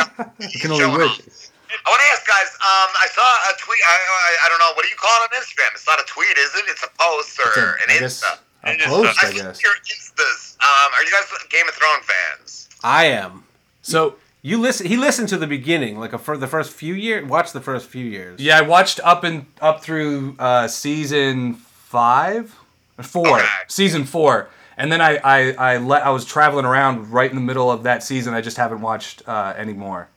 You 0.51 0.59
can 0.59 0.73
only 0.73 0.83
Showing 0.83 0.99
wish. 0.99 1.15
off. 1.15 1.51
I 1.87 1.87
want 1.87 2.03
to 2.03 2.09
ask 2.11 2.27
guys. 2.27 2.51
Um, 2.59 2.91
I 2.99 3.07
saw 3.15 3.23
a 3.23 3.55
tweet. 3.63 3.79
I, 3.87 3.95
I, 3.95 4.47
I 4.47 4.49
don't 4.49 4.59
know. 4.59 4.73
What 4.75 4.83
do 4.83 4.89
you 4.91 4.97
call 4.99 5.15
it 5.23 5.31
on 5.31 5.41
Instagram? 5.41 5.71
It's 5.79 5.87
not 5.87 6.01
a 6.01 6.07
tweet, 6.11 6.37
is 6.37 6.51
it? 6.57 6.65
It's 6.67 6.83
a 6.83 6.91
post 6.99 7.39
or 7.39 7.47
It's 7.47 7.57
a- 7.57 7.61
an 7.63 7.89
I 7.89 7.99
guess 8.01 8.25
Insta. 8.25 8.39
a 8.65 8.73
It 8.75 8.81
is, 8.81 8.87
post, 8.89 9.23
I 9.23 9.27
I 9.29 9.31
see 9.31 9.37
guess. 9.39 9.63
your 9.63 9.73
Instas. 9.79 10.57
Um, 10.59 10.91
are 10.99 11.05
you 11.05 11.11
guys 11.15 11.31
Game 11.49 11.69
of 11.69 11.75
Thrones 11.79 12.03
fans? 12.05 12.69
I 12.83 13.05
am. 13.05 13.45
So 13.83 14.17
You 14.49 14.59
listen. 14.59 14.87
He 14.87 14.97
listened 14.97 15.29
to 15.31 15.37
the 15.37 15.47
beginning, 15.47 15.99
like 15.99 16.13
a, 16.13 16.19
for 16.19 16.37
the 16.37 16.47
first 16.47 16.73
few 16.73 16.95
years. 16.95 17.29
Watch 17.29 17.53
the 17.53 17.61
first 17.61 17.89
few 17.89 18.05
years. 18.05 18.41
yeah, 18.41 18.59
I 18.59 18.63
watched 18.63 18.99
up 19.05 19.23
and 19.25 19.47
up 19.61 19.83
through 19.83 20.37
uh, 20.39 20.69
season 20.69 21.55
five, 21.55 22.55
four, 23.03 23.37
Okay. 23.39 23.47
season 23.69 24.05
four, 24.05 24.49
and 24.77 24.91
then 24.91 25.01
I 25.01 25.19
I 25.23 25.53
I 25.53 25.77
let 25.79 26.05
I 26.07 26.11
was 26.11 26.25
traveling 26.25 26.65
around 26.65 27.11
right 27.13 27.29
in 27.31 27.37
the 27.37 27.43
middle 27.43 27.71
of 27.71 27.83
that 27.83 28.03
season. 28.03 28.35
I 28.35 28.41
just 28.41 28.57
haven't 28.57 28.81
watched 28.81 29.23
uh, 29.29 29.53
anymore. 29.57 30.09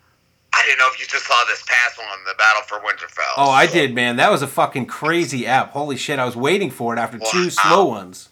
I 0.53 0.63
didn't 0.65 0.79
know 0.79 0.89
if 0.93 0.99
you 0.99 1.07
just 1.07 1.25
saw 1.25 1.35
this 1.47 1.63
past 1.65 1.97
one, 1.97 2.07
the 2.27 2.35
Battle 2.37 2.61
for 2.67 2.79
Winterfell. 2.79 3.33
Oh, 3.37 3.49
I 3.49 3.65
did, 3.67 3.95
man. 3.95 4.17
That 4.17 4.29
was 4.31 4.41
a 4.41 4.47
fucking 4.47 4.85
crazy 4.85 5.47
app. 5.47 5.71
Holy 5.71 5.95
shit! 5.97 6.19
I 6.19 6.25
was 6.25 6.35
waiting 6.35 6.69
for 6.71 6.93
it 6.93 6.99
after 6.99 7.17
two 7.19 7.43
Wow. 7.45 7.49
slow 7.49 7.85
ones. 7.85 8.29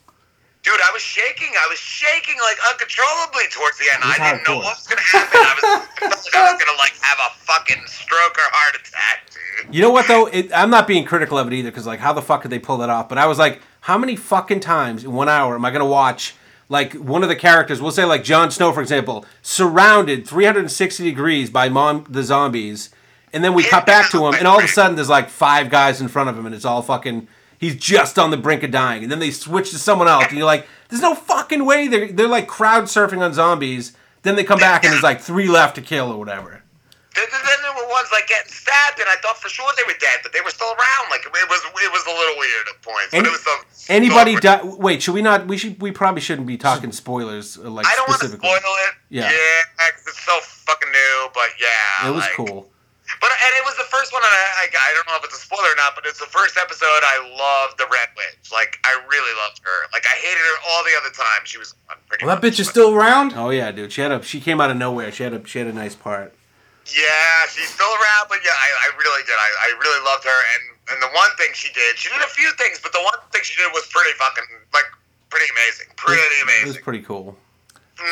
Dude, 0.69 0.79
I 0.81 0.91
was 0.93 1.01
shaking. 1.01 1.49
I 1.59 1.67
was 1.67 1.79
shaking 1.79 2.35
like 2.43 2.57
uncontrollably 2.69 3.41
towards 3.49 3.79
the 3.79 3.85
end. 3.91 4.03
I 4.03 4.33
didn't 4.33 4.47
know 4.47 4.57
what 4.57 4.77
was 4.77 4.85
gonna 4.85 5.01
happen. 5.01 5.39
I 5.41 5.53
was, 5.55 5.63
like 5.65 6.35
I 6.35 6.51
was 6.53 6.63
gonna 6.63 6.77
like 6.77 6.93
have 7.01 7.17
a 7.17 7.33
fucking 7.39 7.81
stroke 7.87 8.37
or 8.37 8.45
heart 8.53 8.75
attack, 8.79 9.31
dude. 9.65 9.73
You 9.73 9.81
know 9.81 9.89
what 9.89 10.07
though? 10.07 10.27
It, 10.27 10.51
I'm 10.53 10.69
not 10.69 10.85
being 10.85 11.05
critical 11.05 11.39
of 11.39 11.47
it 11.47 11.53
either 11.53 11.71
because 11.71 11.87
like, 11.87 11.99
how 11.99 12.13
the 12.13 12.21
fuck 12.21 12.43
could 12.43 12.51
they 12.51 12.59
pull 12.59 12.77
that 12.77 12.89
off? 12.91 13.09
But 13.09 13.17
I 13.17 13.25
was 13.25 13.39
like, 13.39 13.63
how 13.81 13.97
many 13.97 14.15
fucking 14.15 14.59
times 14.59 15.03
in 15.03 15.11
one 15.11 15.27
hour 15.27 15.55
am 15.55 15.65
I 15.65 15.71
gonna 15.71 15.87
watch 15.87 16.35
like 16.67 16.93
one 16.93 17.23
of 17.23 17.29
the 17.29 17.35
characters? 17.35 17.81
We'll 17.81 17.89
say 17.89 18.05
like 18.05 18.23
Jon 18.23 18.51
Snow, 18.51 18.71
for 18.71 18.81
example, 18.81 19.25
surrounded 19.41 20.27
360 20.27 21.03
degrees 21.03 21.49
by 21.49 21.69
mom 21.69 22.05
the 22.07 22.21
zombies, 22.21 22.91
and 23.33 23.43
then 23.43 23.55
we 23.55 23.63
cut 23.63 23.87
back 23.87 24.11
to 24.11 24.27
him, 24.27 24.35
and 24.35 24.45
all 24.45 24.59
of 24.59 24.65
a 24.65 24.67
sudden 24.67 24.95
there's 24.95 25.09
like 25.09 25.29
five 25.29 25.71
guys 25.71 25.99
in 25.99 26.09
front 26.09 26.29
of 26.29 26.37
him, 26.37 26.45
and 26.45 26.53
it's 26.53 26.65
all 26.65 26.83
fucking. 26.83 27.27
He's 27.59 27.75
just 27.75 28.17
on 28.17 28.31
the 28.31 28.37
brink 28.37 28.63
of 28.63 28.71
dying, 28.71 29.03
and 29.03 29.11
then 29.11 29.19
they 29.19 29.31
switch 29.31 29.69
to 29.71 29.77
someone 29.77 30.07
else, 30.07 30.25
and 30.29 30.37
you're 30.37 30.45
like, 30.47 30.65
"There's 30.87 31.01
no 31.01 31.13
fucking 31.13 31.65
way 31.65 31.87
they're 31.87 32.11
they're 32.11 32.27
like 32.27 32.47
crowd 32.47 32.85
surfing 32.85 33.19
on 33.21 33.33
zombies." 33.33 33.91
Then 34.23 34.35
they 34.35 34.43
come 34.43 34.59
back, 34.59 34.83
and 34.83 34.91
there's 34.93 35.03
like 35.03 35.21
three 35.21 35.47
left 35.47 35.75
to 35.75 35.81
kill 35.81 36.11
or 36.11 36.17
whatever. 36.17 36.63
Then, 37.15 37.25
then 37.31 37.41
there 37.63 37.73
were 37.73 37.89
ones 37.89 38.07
like 38.13 38.27
getting 38.27 38.51
stabbed, 38.51 38.99
and 38.99 39.09
I 39.09 39.15
thought 39.21 39.37
for 39.37 39.49
sure 39.49 39.69
they 39.75 39.83
were 39.91 39.97
dead, 39.99 40.19
but 40.23 40.31
they 40.31 40.39
were 40.41 40.51
still 40.51 40.67
around. 40.67 41.09
Like 41.11 41.21
it 41.25 41.31
was, 41.49 41.61
it 41.65 41.91
was 41.91 42.05
a 42.05 42.09
little 42.09 42.37
weird 42.39 42.67
at 42.73 42.81
points. 42.81 43.13
Any- 43.13 43.23
but 43.23 43.27
it 43.27 43.31
was 43.31 43.43
some, 43.43 43.59
Anybody 43.89 44.35
die? 44.35 44.61
Wait, 44.63 45.01
should 45.01 45.15
we 45.15 45.21
not? 45.21 45.47
We 45.47 45.57
should. 45.57 45.81
We 45.81 45.91
probably 45.91 46.21
shouldn't 46.21 46.47
be 46.47 46.57
talking 46.57 46.91
spoilers. 46.91 47.57
uh, 47.57 47.69
Like 47.69 47.87
I 47.87 47.95
don't 47.95 48.07
want 48.07 48.21
to 48.21 48.27
spoil 48.29 48.53
it. 48.55 48.93
Yeah. 49.09 49.31
yeah, 49.31 49.91
'cause 49.91 50.03
it's 50.07 50.23
so 50.23 50.39
fucking 50.41 50.91
new. 50.91 51.27
But 51.33 51.49
yeah, 51.59 52.07
It 52.07 52.11
was 52.11 52.23
like- 52.23 52.33
cool. 52.35 52.68
But 53.17 53.33
and 53.33 53.51
it 53.57 53.65
was 53.65 53.73
the 53.75 53.89
first 53.89 54.13
one, 54.13 54.21
and 54.21 54.29
I, 54.31 54.63
I, 54.63 54.65
I 54.69 54.89
don't 54.93 55.07
know 55.09 55.17
if 55.17 55.25
it's 55.25 55.33
a 55.35 55.41
spoiler 55.41 55.73
or 55.73 55.79
not, 55.81 55.97
but 55.97 56.05
it's 56.05 56.21
the 56.21 56.29
first 56.29 56.55
episode. 56.61 57.01
I 57.01 57.17
loved 57.33 57.81
the 57.81 57.89
Red 57.89 58.13
Witch. 58.13 58.53
Like 58.53 58.77
I 58.85 58.93
really 59.09 59.33
loved 59.41 59.59
her. 59.65 59.89
Like 59.91 60.05
I 60.05 60.13
hated 60.13 60.39
her 60.39 60.57
all 60.69 60.81
the 60.85 60.93
other 61.01 61.09
times. 61.13 61.49
She 61.49 61.57
was 61.57 61.73
fun, 61.89 61.97
pretty. 62.07 62.25
Well, 62.25 62.35
that 62.37 62.43
much, 62.45 62.53
bitch 62.53 62.59
is 62.61 62.67
but- 62.69 62.77
still 62.77 62.93
around. 62.93 63.33
Oh 63.35 63.49
yeah, 63.49 63.71
dude. 63.73 63.91
She 63.91 64.01
had 64.01 64.11
a. 64.13 64.21
She 64.21 64.39
came 64.39 64.61
out 64.61 64.69
of 64.69 64.77
nowhere. 64.77 65.11
She 65.11 65.23
had 65.23 65.33
a. 65.33 65.41
She 65.45 65.57
had 65.57 65.67
a 65.67 65.73
nice 65.73 65.95
part. 65.97 66.33
Yeah, 66.89 67.45
she's 67.53 67.69
still 67.69 67.91
around, 68.01 68.29
but 68.29 68.39
yeah, 68.41 68.53
I, 68.55 68.89
I 68.89 68.97
really 68.97 69.21
did. 69.25 69.37
I, 69.37 69.49
I 69.69 69.77
really 69.77 70.01
loved 70.05 70.23
her, 70.25 70.39
and 70.57 70.63
and 70.93 70.97
the 71.01 71.11
one 71.13 71.29
thing 71.37 71.49
she 71.53 71.71
did, 71.73 71.97
she 71.97 72.09
did 72.09 72.21
a 72.21 72.31
few 72.33 72.49
things, 72.57 72.79
but 72.81 72.93
the 72.93 73.01
one 73.01 73.13
thing 73.31 73.41
she 73.43 73.53
did 73.61 73.69
was 73.73 73.85
pretty 73.93 74.13
fucking 74.17 74.45
like 74.73 74.89
pretty 75.29 75.45
amazing, 75.53 75.87
pretty 75.97 76.21
amazing. 76.41 76.65
It 76.65 76.67
was 76.67 76.77
pretty 76.77 77.01
cool. 77.01 77.37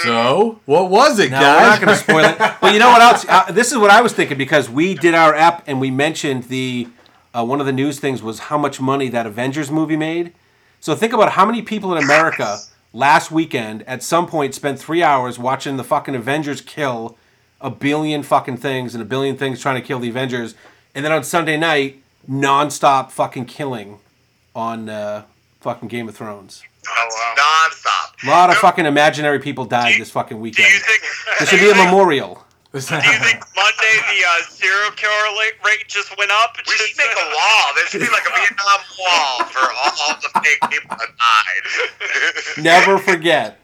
So 0.03 0.59
what 0.65 0.89
was 0.89 1.19
it, 1.19 1.31
No, 1.31 1.39
guys? 1.39 1.61
we're 1.61 1.68
not 1.69 1.81
going 1.81 1.97
to 1.97 2.03
spoil 2.03 2.26
it. 2.26 2.55
But 2.61 2.73
you 2.73 2.80
know 2.80 2.89
what 2.89 3.01
else? 3.01 3.26
Uh, 3.27 3.51
this 3.51 3.72
is 3.72 3.77
what 3.77 3.89
I 3.89 4.01
was 4.01 4.14
thinking 4.14 4.38
because 4.38 4.69
we 4.69 4.93
did 4.93 5.14
our 5.15 5.34
app 5.34 5.64
and 5.68 5.80
we 5.80 5.89
mentioned 5.91 6.43
the 6.45 6.88
uh, 7.34 7.45
one 7.45 7.59
of 7.59 7.65
the 7.65 7.72
news 7.73 7.99
things 7.99 8.22
was 8.23 8.39
how 8.39 8.57
much 8.57 8.80
money 8.81 9.09
that 9.09 9.26
Avengers 9.26 9.69
movie 9.72 9.97
made. 9.97 10.34
So 10.80 10.95
think 10.95 11.14
about 11.14 11.31
how 11.34 11.45
many 11.45 11.61
people 11.61 11.95
in 11.95 12.03
America 12.03 12.57
last 12.93 13.31
weekend 13.31 13.84
at 13.84 14.01
some 14.03 14.27
point 14.27 14.55
spent 14.55 14.80
three 14.80 15.03
hours 15.03 15.38
watching 15.38 15.77
the 15.77 15.84
fucking 15.84 16.15
Avengers 16.15 16.61
kill 16.61 17.18
a 17.61 17.69
billion 17.69 18.23
fucking 18.23 18.57
things 18.57 18.93
and 18.93 19.01
a 19.01 19.05
billion 19.05 19.35
things 19.38 19.59
trying 19.61 19.80
to 19.81 19.85
kill 19.88 19.99
the 19.99 20.09
Avengers, 20.09 20.53
and 20.93 21.03
then 21.03 21.11
on 21.11 21.23
Sunday 21.23 21.57
night 21.57 22.01
nonstop 22.30 23.09
fucking 23.11 23.45
killing 23.45 23.99
on 24.55 24.89
uh, 24.89 25.23
fucking 25.61 25.88
Game 25.88 26.07
of 26.09 26.15
Thrones. 26.15 26.64
Oh, 26.89 27.34
nonstop. 27.38 28.23
A 28.27 28.30
lot 28.30 28.49
of 28.49 28.55
fucking 28.57 28.85
imaginary 28.85 29.39
people 29.39 29.65
died 29.65 29.99
this 29.99 30.09
fucking 30.11 30.38
Do 30.38 30.41
weekend. 30.41 30.72
you 30.73 30.80
think? 30.80 31.01
There 31.39 31.39
do 31.39 31.45
should 31.45 31.59
be 31.59 31.69
a 31.69 31.73
think- 31.73 31.85
memorial. 31.91 32.43
Do 32.73 32.80
you 32.80 32.84
think 32.84 32.99
Monday 33.55 33.95
the 34.11 34.23
uh, 34.27 34.43
serial 34.49 34.91
killer 34.91 35.14
rate 35.65 35.88
just 35.88 36.15
went 36.18 36.30
up? 36.31 36.57
We 36.68 36.73
should 36.73 36.97
make 36.97 37.07
a 37.09 37.26
wall. 37.35 37.73
There 37.76 37.85
should 37.88 38.01
be 38.01 38.07
like 38.09 38.26
a 38.27 38.30
Vietnam 38.39 38.81
wall 38.99 39.45
for 39.45 39.59
all, 39.59 39.91
all 40.07 40.15
the 40.22 40.30
fake 40.43 40.59
people 40.69 40.95
that 40.97 41.09
died. 41.18 42.64
Never 42.64 42.97
forget. 42.99 43.59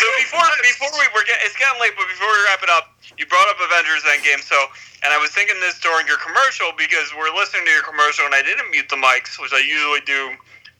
So 0.00 0.08
before 0.16 0.48
before 0.64 0.92
we 0.96 1.06
were 1.12 1.28
getting, 1.28 1.44
it's 1.44 1.56
getting 1.60 1.76
late, 1.76 1.92
but 1.92 2.08
before 2.08 2.32
we 2.32 2.40
wrap 2.48 2.64
it 2.64 2.72
up, 2.72 2.96
you 3.20 3.28
brought 3.28 3.52
up 3.52 3.60
Avengers 3.60 4.00
Endgame. 4.08 4.40
So, 4.40 4.56
and 5.04 5.12
I 5.12 5.20
was 5.20 5.28
thinking 5.36 5.60
this 5.60 5.76
during 5.80 6.08
your 6.08 6.16
commercial 6.16 6.72
because 6.72 7.12
we're 7.12 7.28
listening 7.36 7.68
to 7.68 7.72
your 7.76 7.84
commercial, 7.84 8.24
and 8.24 8.32
I 8.32 8.40
didn't 8.40 8.72
mute 8.72 8.88
the 8.88 8.96
mics, 8.96 9.36
which 9.36 9.52
I 9.52 9.60
usually 9.60 10.00
do, 10.08 10.32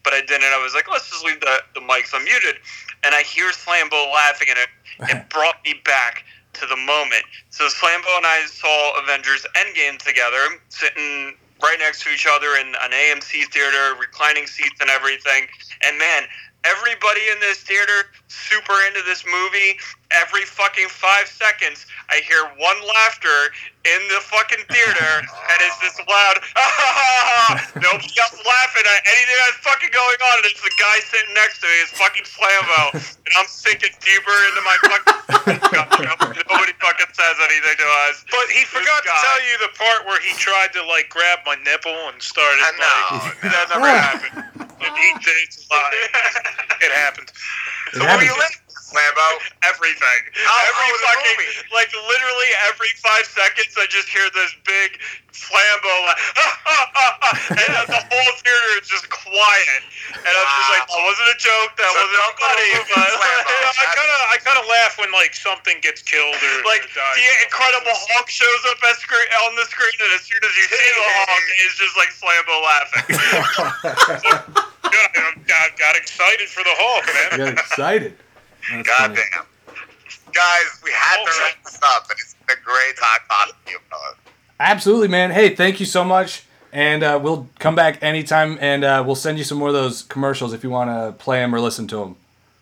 but 0.08 0.16
I 0.16 0.24
didn't. 0.24 0.48
I 0.48 0.56
was 0.64 0.72
like, 0.72 0.88
let's 0.88 1.12
just 1.12 1.20
leave 1.20 1.36
the, 1.44 1.60
the 1.76 1.84
mics 1.84 2.16
unmuted, 2.16 2.64
and 3.04 3.12
I 3.12 3.20
hear 3.20 3.52
Slambo 3.52 4.08
laughing, 4.08 4.48
and 4.48 4.56
it 4.56 4.72
it 5.12 5.28
brought 5.34 5.60
me 5.68 5.76
back 5.84 6.24
to 6.56 6.64
the 6.64 6.76
moment. 6.76 7.24
So 7.52 7.68
Slambo 7.68 8.08
and 8.16 8.24
I 8.24 8.48
saw 8.48 9.04
Avengers 9.04 9.44
Endgame 9.52 10.00
together, 10.00 10.56
sitting 10.72 11.36
right 11.62 11.78
next 11.78 12.02
to 12.04 12.10
each 12.10 12.24
other 12.24 12.56
in 12.56 12.72
an 12.80 12.90
AMC 12.90 13.52
theater, 13.52 13.94
reclining 14.00 14.46
seats 14.46 14.80
and 14.80 14.88
everything. 14.88 15.46
And 15.84 15.98
man, 15.98 16.24
everybody 16.64 17.20
in 17.32 17.40
this 17.40 17.58
theater 17.58 18.10
super 18.28 18.74
into 18.88 19.00
this 19.06 19.24
movie. 19.26 19.78
Every 20.10 20.42
fucking 20.42 20.88
five 20.88 21.28
seconds, 21.28 21.86
I 22.08 22.20
hear 22.26 22.44
one 22.58 22.76
laughter 22.86 23.52
in 23.88 24.00
the 24.12 24.20
fucking 24.28 24.60
theater, 24.68 25.12
and 25.24 25.58
it's 25.64 25.78
this 25.80 25.96
loud. 26.04 26.36
Nobody 27.80 28.12
else 28.20 28.36
laughing 28.44 28.84
at 28.84 29.00
anything 29.08 29.38
that's 29.48 29.60
fucking 29.64 29.88
going 29.88 30.20
on, 30.20 30.34
and 30.44 30.46
it's 30.52 30.60
the 30.60 30.74
guy 30.76 31.00
sitting 31.00 31.32
next 31.32 31.64
to 31.64 31.66
me. 31.66 31.76
It's 31.80 31.96
fucking 31.96 32.28
Slambo, 32.28 32.92
and 32.92 33.32
I'm 33.40 33.48
sinking 33.48 33.96
deeper 34.04 34.36
into 34.52 34.62
my 34.68 34.76
fucking. 34.84 35.16
Nobody 36.44 36.74
fucking 36.76 37.12
says 37.16 37.36
anything 37.48 37.76
to 37.80 37.88
us. 38.08 38.20
But 38.28 38.52
he 38.52 38.68
forgot 38.68 39.00
to 39.00 39.12
tell 39.16 39.40
you 39.48 39.54
the 39.64 39.72
part 39.80 40.04
where 40.04 40.20
he 40.20 40.36
tried 40.36 40.76
to 40.76 40.84
like 40.84 41.08
grab 41.08 41.40
my 41.48 41.56
nipple 41.64 41.96
and 42.12 42.20
started 42.20 42.60
I 42.60 42.72
know. 42.76 43.04
like 43.24 43.40
that 43.48 43.66
never 43.72 43.88
happened. 43.88 44.36
Like, 44.76 44.92
he 44.92 45.08
did 45.24 45.48
lie. 45.72 46.08
It 46.84 46.92
happened. 46.92 47.32
So 47.92 48.04
where 48.04 48.24
you 48.24 48.36
live, 48.36 48.59
Lambo? 48.92 49.28
Everything. 49.66 50.20
How- 50.34 50.66
every 50.70 50.88
how 50.90 51.14
fucking, 51.14 51.38
like 51.72 51.90
literally 51.94 52.50
every 52.68 52.90
five 53.02 53.26
seconds, 53.26 53.74
I 53.78 53.86
just 53.88 54.08
hear 54.08 54.26
this 54.34 54.52
big 54.66 54.98
flambo, 55.30 55.94
like, 56.10 56.20
and 57.64 57.86
the 57.88 58.02
whole 58.02 58.32
theater 58.42 58.70
is 58.82 58.88
just 58.90 59.08
quiet. 59.08 59.80
And 60.12 60.26
I'm 60.28 60.48
just 60.58 60.70
like, 60.74 60.84
that 60.90 61.00
wasn't 61.06 61.30
a 61.32 61.38
joke. 61.38 61.70
That 61.80 61.86
So 61.86 61.96
wasn't 61.96 62.18
don't 62.20 62.36
go 62.36 62.44
to 62.44 62.50
funny. 62.50 62.70
movies, 62.76 62.92
But, 62.92 63.08
Flambo. 63.14 63.54
I 63.80 63.86
kind 63.94 64.10
of 64.10 64.20
I 64.30 64.36
kind 64.42 64.58
of 64.60 64.66
laugh 64.68 64.92
when 65.00 65.10
like 65.16 65.32
something 65.38 65.78
gets 65.80 66.02
killed 66.02 66.34
or 66.36 66.54
like 66.68 66.84
or 66.84 66.92
dies. 66.92 67.14
the 67.16 67.26
Incredible 67.46 67.94
Hulk 67.94 68.28
shows 68.28 68.62
up 68.74 68.82
at 68.84 68.98
screen, 69.00 69.28
on 69.48 69.54
the 69.56 69.64
screen, 69.70 69.94
and 70.02 70.10
as 70.18 70.22
soon 70.26 70.42
as 70.44 70.52
you 70.58 70.66
see 70.66 70.90
the 70.98 71.06
Hulk, 71.08 71.44
it's 71.64 71.76
just 71.78 71.94
like 71.96 72.10
Flambo 72.12 72.56
laughing. 72.60 73.06
Good, 74.20 75.10
I 75.14 75.38
got, 75.46 75.78
got 75.78 75.94
excited 75.96 76.48
for 76.50 76.62
the 76.64 76.74
Hulk, 76.74 77.06
man. 77.06 77.54
Got 77.54 77.64
excited. 77.64 78.12
That's 78.70 78.88
funny. 78.88 79.14
Goddamn. 79.14 79.46
Guys, 80.32 80.80
we 80.84 80.90
had 80.92 81.24
to 81.24 81.30
wrap 81.40 81.64
this 81.64 81.78
up, 81.82 82.04
and 82.08 82.18
it's 82.20 82.36
been 82.46 82.56
a 82.56 82.64
great 82.64 82.96
time 82.96 83.18
talking 83.28 83.54
to 83.66 83.70
you, 83.72 83.78
fellas. 83.90 84.16
Absolutely, 84.60 85.08
man. 85.08 85.30
Hey, 85.30 85.54
thank 85.54 85.80
you 85.80 85.86
so 85.86 86.04
much. 86.04 86.44
And 86.72 87.02
uh, 87.02 87.18
we'll 87.20 87.48
come 87.58 87.74
back 87.74 88.00
anytime 88.02 88.56
and 88.60 88.84
uh, 88.84 89.02
we'll 89.04 89.16
send 89.16 89.38
you 89.38 89.44
some 89.44 89.58
more 89.58 89.68
of 89.68 89.74
those 89.74 90.02
commercials 90.02 90.52
if 90.52 90.62
you 90.62 90.70
want 90.70 90.90
to 90.90 91.12
play 91.20 91.38
them 91.40 91.52
or 91.52 91.60
listen 91.60 91.88
to 91.88 91.96
them. 91.96 92.16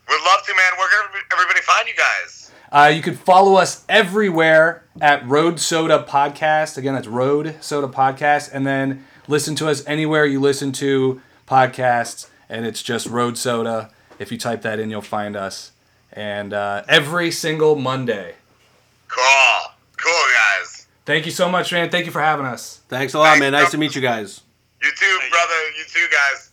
We'd 0.08 0.24
love 0.24 0.46
to, 0.46 0.54
man. 0.54 0.72
Where 0.78 0.88
can 0.88 1.20
everybody 1.32 1.60
find 1.60 1.86
you 1.86 1.94
guys? 1.94 2.50
Uh, 2.72 2.90
you 2.94 3.02
can 3.02 3.14
follow 3.14 3.56
us 3.56 3.84
everywhere 3.88 4.82
at 5.00 5.26
Road 5.26 5.60
Soda 5.60 6.06
Podcast. 6.08 6.78
Again, 6.78 6.94
that's 6.94 7.06
Road 7.06 7.56
Soda 7.60 7.88
Podcast. 7.88 8.50
And 8.52 8.66
then 8.66 9.04
listen 9.26 9.54
to 9.56 9.68
us 9.68 9.86
anywhere 9.86 10.24
you 10.24 10.40
listen 10.40 10.72
to 10.72 11.20
podcasts, 11.46 12.28
and 12.48 12.64
it's 12.64 12.82
just 12.82 13.06
Road 13.06 13.36
Soda. 13.36 13.90
If 14.18 14.32
you 14.32 14.38
type 14.38 14.62
that 14.62 14.78
in, 14.78 14.88
you'll 14.90 15.02
find 15.02 15.36
us. 15.36 15.72
And 16.12 16.52
uh, 16.52 16.84
every 16.88 17.30
single 17.30 17.76
Monday. 17.76 18.34
Cool. 19.08 19.72
Cool, 19.96 20.12
guys. 20.12 20.86
Thank 21.04 21.26
you 21.26 21.32
so 21.32 21.48
much, 21.48 21.72
man. 21.72 21.90
Thank 21.90 22.06
you 22.06 22.12
for 22.12 22.20
having 22.20 22.46
us. 22.46 22.80
Thanks 22.88 23.14
a 23.14 23.18
lot, 23.18 23.38
man. 23.38 23.52
Nice 23.52 23.70
to 23.70 23.78
meet 23.78 23.94
you 23.94 24.02
guys. 24.02 24.42
You 24.82 24.90
too, 24.90 25.18
brother. 25.30 25.70
You 25.76 25.84
too, 25.88 26.06
guys. 26.10 26.50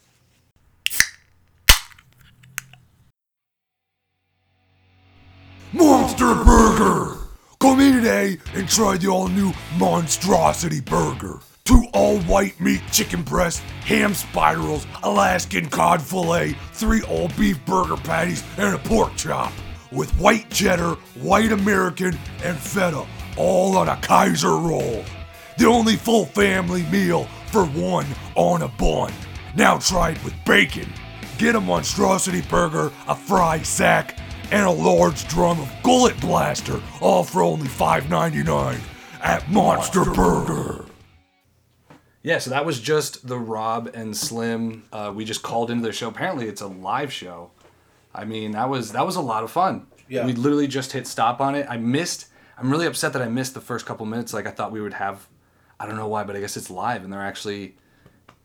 Monster 5.73 6.35
Burger! 6.35 7.17
Come 7.59 7.81
in 7.81 7.95
today 7.95 8.37
and 8.53 8.69
try 8.69 8.95
the 8.97 9.09
all 9.09 9.27
new 9.27 9.51
Monstrosity 9.77 10.79
Burger. 10.79 11.39
Two 11.65 11.85
all 11.93 12.19
white 12.19 12.59
meat 12.61 12.83
chicken 12.91 13.23
breasts, 13.23 13.59
ham 13.81 14.13
spirals, 14.13 14.85
Alaskan 15.01 15.67
cod 15.67 15.99
filet, 15.99 16.55
three 16.73 17.01
all 17.01 17.27
beef 17.29 17.57
burger 17.65 17.97
patties, 17.97 18.43
and 18.57 18.75
a 18.75 18.77
pork 18.77 19.15
chop. 19.15 19.51
With 19.91 20.11
white 20.19 20.51
cheddar, 20.51 20.91
white 21.15 21.51
American, 21.51 22.19
and 22.43 22.55
feta, 22.55 23.03
all 23.35 23.77
on 23.77 23.89
a 23.89 23.97
Kaiser 23.97 24.55
roll. 24.55 25.03
The 25.57 25.65
only 25.65 25.95
full 25.95 26.25
family 26.27 26.83
meal 26.91 27.27
for 27.47 27.65
one 27.65 28.05
on 28.35 28.61
a 28.61 28.67
bun. 28.67 29.11
Now 29.55 29.79
try 29.79 30.11
it 30.11 30.23
with 30.23 30.35
bacon. 30.45 30.93
Get 31.39 31.55
a 31.55 31.61
monstrosity 31.61 32.41
burger, 32.43 32.91
a 33.07 33.15
fry 33.15 33.63
sack, 33.63 34.19
and 34.51 34.67
a 34.67 34.71
large 34.71 35.27
drum 35.27 35.59
of 35.59 35.71
Gullet 35.81 36.19
Blaster, 36.21 36.79
all 37.01 37.23
for 37.23 37.41
only 37.41 37.67
$5.99 37.67 38.79
at 39.21 39.49
Monster 39.49 40.05
Burger. 40.05 40.84
Yeah, 42.25 42.39
so 42.39 42.49
that 42.49 42.65
was 42.65 42.79
just 42.79 43.27
the 43.27 43.37
Rob 43.37 43.91
and 43.93 44.17
Slim. 44.17 44.83
Uh, 44.91 45.13
we 45.15 45.25
just 45.25 45.43
called 45.43 45.69
into 45.69 45.83
their 45.83 45.93
show. 45.93 46.07
Apparently, 46.07 46.47
it's 46.47 46.61
a 46.61 46.67
live 46.67 47.13
show. 47.13 47.51
I 48.15 48.25
mean, 48.25 48.51
that 48.53 48.67
was 48.67 48.93
that 48.93 49.05
was 49.05 49.15
a 49.15 49.21
lot 49.21 49.43
of 49.43 49.51
fun. 49.51 49.85
Yeah. 50.07 50.25
we 50.25 50.33
literally 50.33 50.67
just 50.67 50.91
hit 50.91 51.05
stop 51.07 51.39
on 51.39 51.53
it. 51.55 51.67
I 51.69 51.77
missed. 51.77 52.27
I'm 52.57 52.71
really 52.71 52.87
upset 52.87 53.13
that 53.13 53.21
I 53.21 53.27
missed 53.27 53.53
the 53.53 53.61
first 53.61 53.85
couple 53.85 54.05
minutes. 54.07 54.33
Like 54.33 54.47
I 54.47 54.51
thought 54.51 54.71
we 54.71 54.81
would 54.81 54.93
have. 54.95 55.27
I 55.79 55.85
don't 55.85 55.97
know 55.97 56.07
why, 56.07 56.23
but 56.23 56.35
I 56.35 56.39
guess 56.39 56.57
it's 56.57 56.69
live 56.71 57.03
and 57.03 57.13
they're 57.13 57.21
actually 57.21 57.75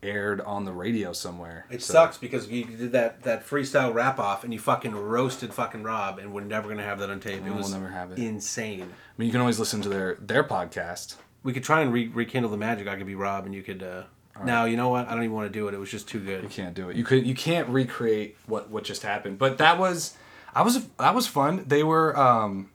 aired 0.03 0.41
on 0.41 0.65
the 0.65 0.71
radio 0.73 1.13
somewhere. 1.13 1.65
It 1.71 1.81
So- 1.81 1.93
sucks 1.93 2.17
because 2.17 2.49
you 2.49 2.65
did 2.65 2.91
that, 2.91 3.23
that 3.23 3.47
freestyle 3.47 3.93
rap 3.93 4.19
off 4.19 4.43
and 4.43 4.51
you 4.51 4.59
fucking 4.59 4.93
roasted 4.95 5.53
fucking 5.53 5.83
Rob 5.83 6.17
and 6.19 6.33
we're 6.33 6.41
never 6.43 6.67
gonna 6.69 6.83
have 6.83 6.99
that 6.99 7.09
on 7.09 7.19
tape. 7.19 7.37
It 7.41 7.43
we'll 7.45 7.57
was 7.57 7.71
never 7.73 7.87
have 7.89 8.11
it. 8.11 8.19
insane. 8.19 8.81
I 8.83 8.85
mean, 9.17 9.27
you 9.27 9.31
can 9.31 9.41
always 9.41 9.59
listen 9.59 9.81
to 9.81 9.89
their 9.89 10.15
their 10.19 10.43
podcast. 10.43 11.15
We 11.43 11.53
could 11.53 11.63
try 11.63 11.81
and 11.81 11.91
re- 11.91 12.07
rekindle 12.07 12.51
the 12.51 12.57
magic. 12.57 12.87
I 12.87 12.95
could 12.95 13.07
be 13.07 13.15
Rob 13.15 13.45
and 13.45 13.53
you 13.55 13.63
could. 13.63 13.81
Uh... 13.83 14.03
Now 14.43 14.65
you 14.65 14.77
know 14.77 14.89
what? 14.89 15.07
I 15.07 15.13
don't 15.13 15.23
even 15.23 15.35
want 15.35 15.51
to 15.51 15.59
do 15.59 15.67
it. 15.67 15.73
It 15.73 15.77
was 15.77 15.91
just 15.91 16.07
too 16.07 16.19
good. 16.19 16.43
You 16.43 16.49
can't 16.49 16.73
do 16.73 16.89
it. 16.89 16.95
You 16.95 17.03
could. 17.03 17.25
You 17.25 17.35
can't 17.35 17.67
recreate 17.69 18.37
what 18.47 18.69
what 18.69 18.83
just 18.83 19.03
happened. 19.03 19.37
But 19.37 19.57
that 19.59 19.77
was, 19.77 20.15
I 20.55 20.61
was 20.63 20.85
that 20.99 21.13
was 21.13 21.27
fun. 21.27 21.63
They 21.67 21.83
were. 21.83 22.17
um 22.17 22.69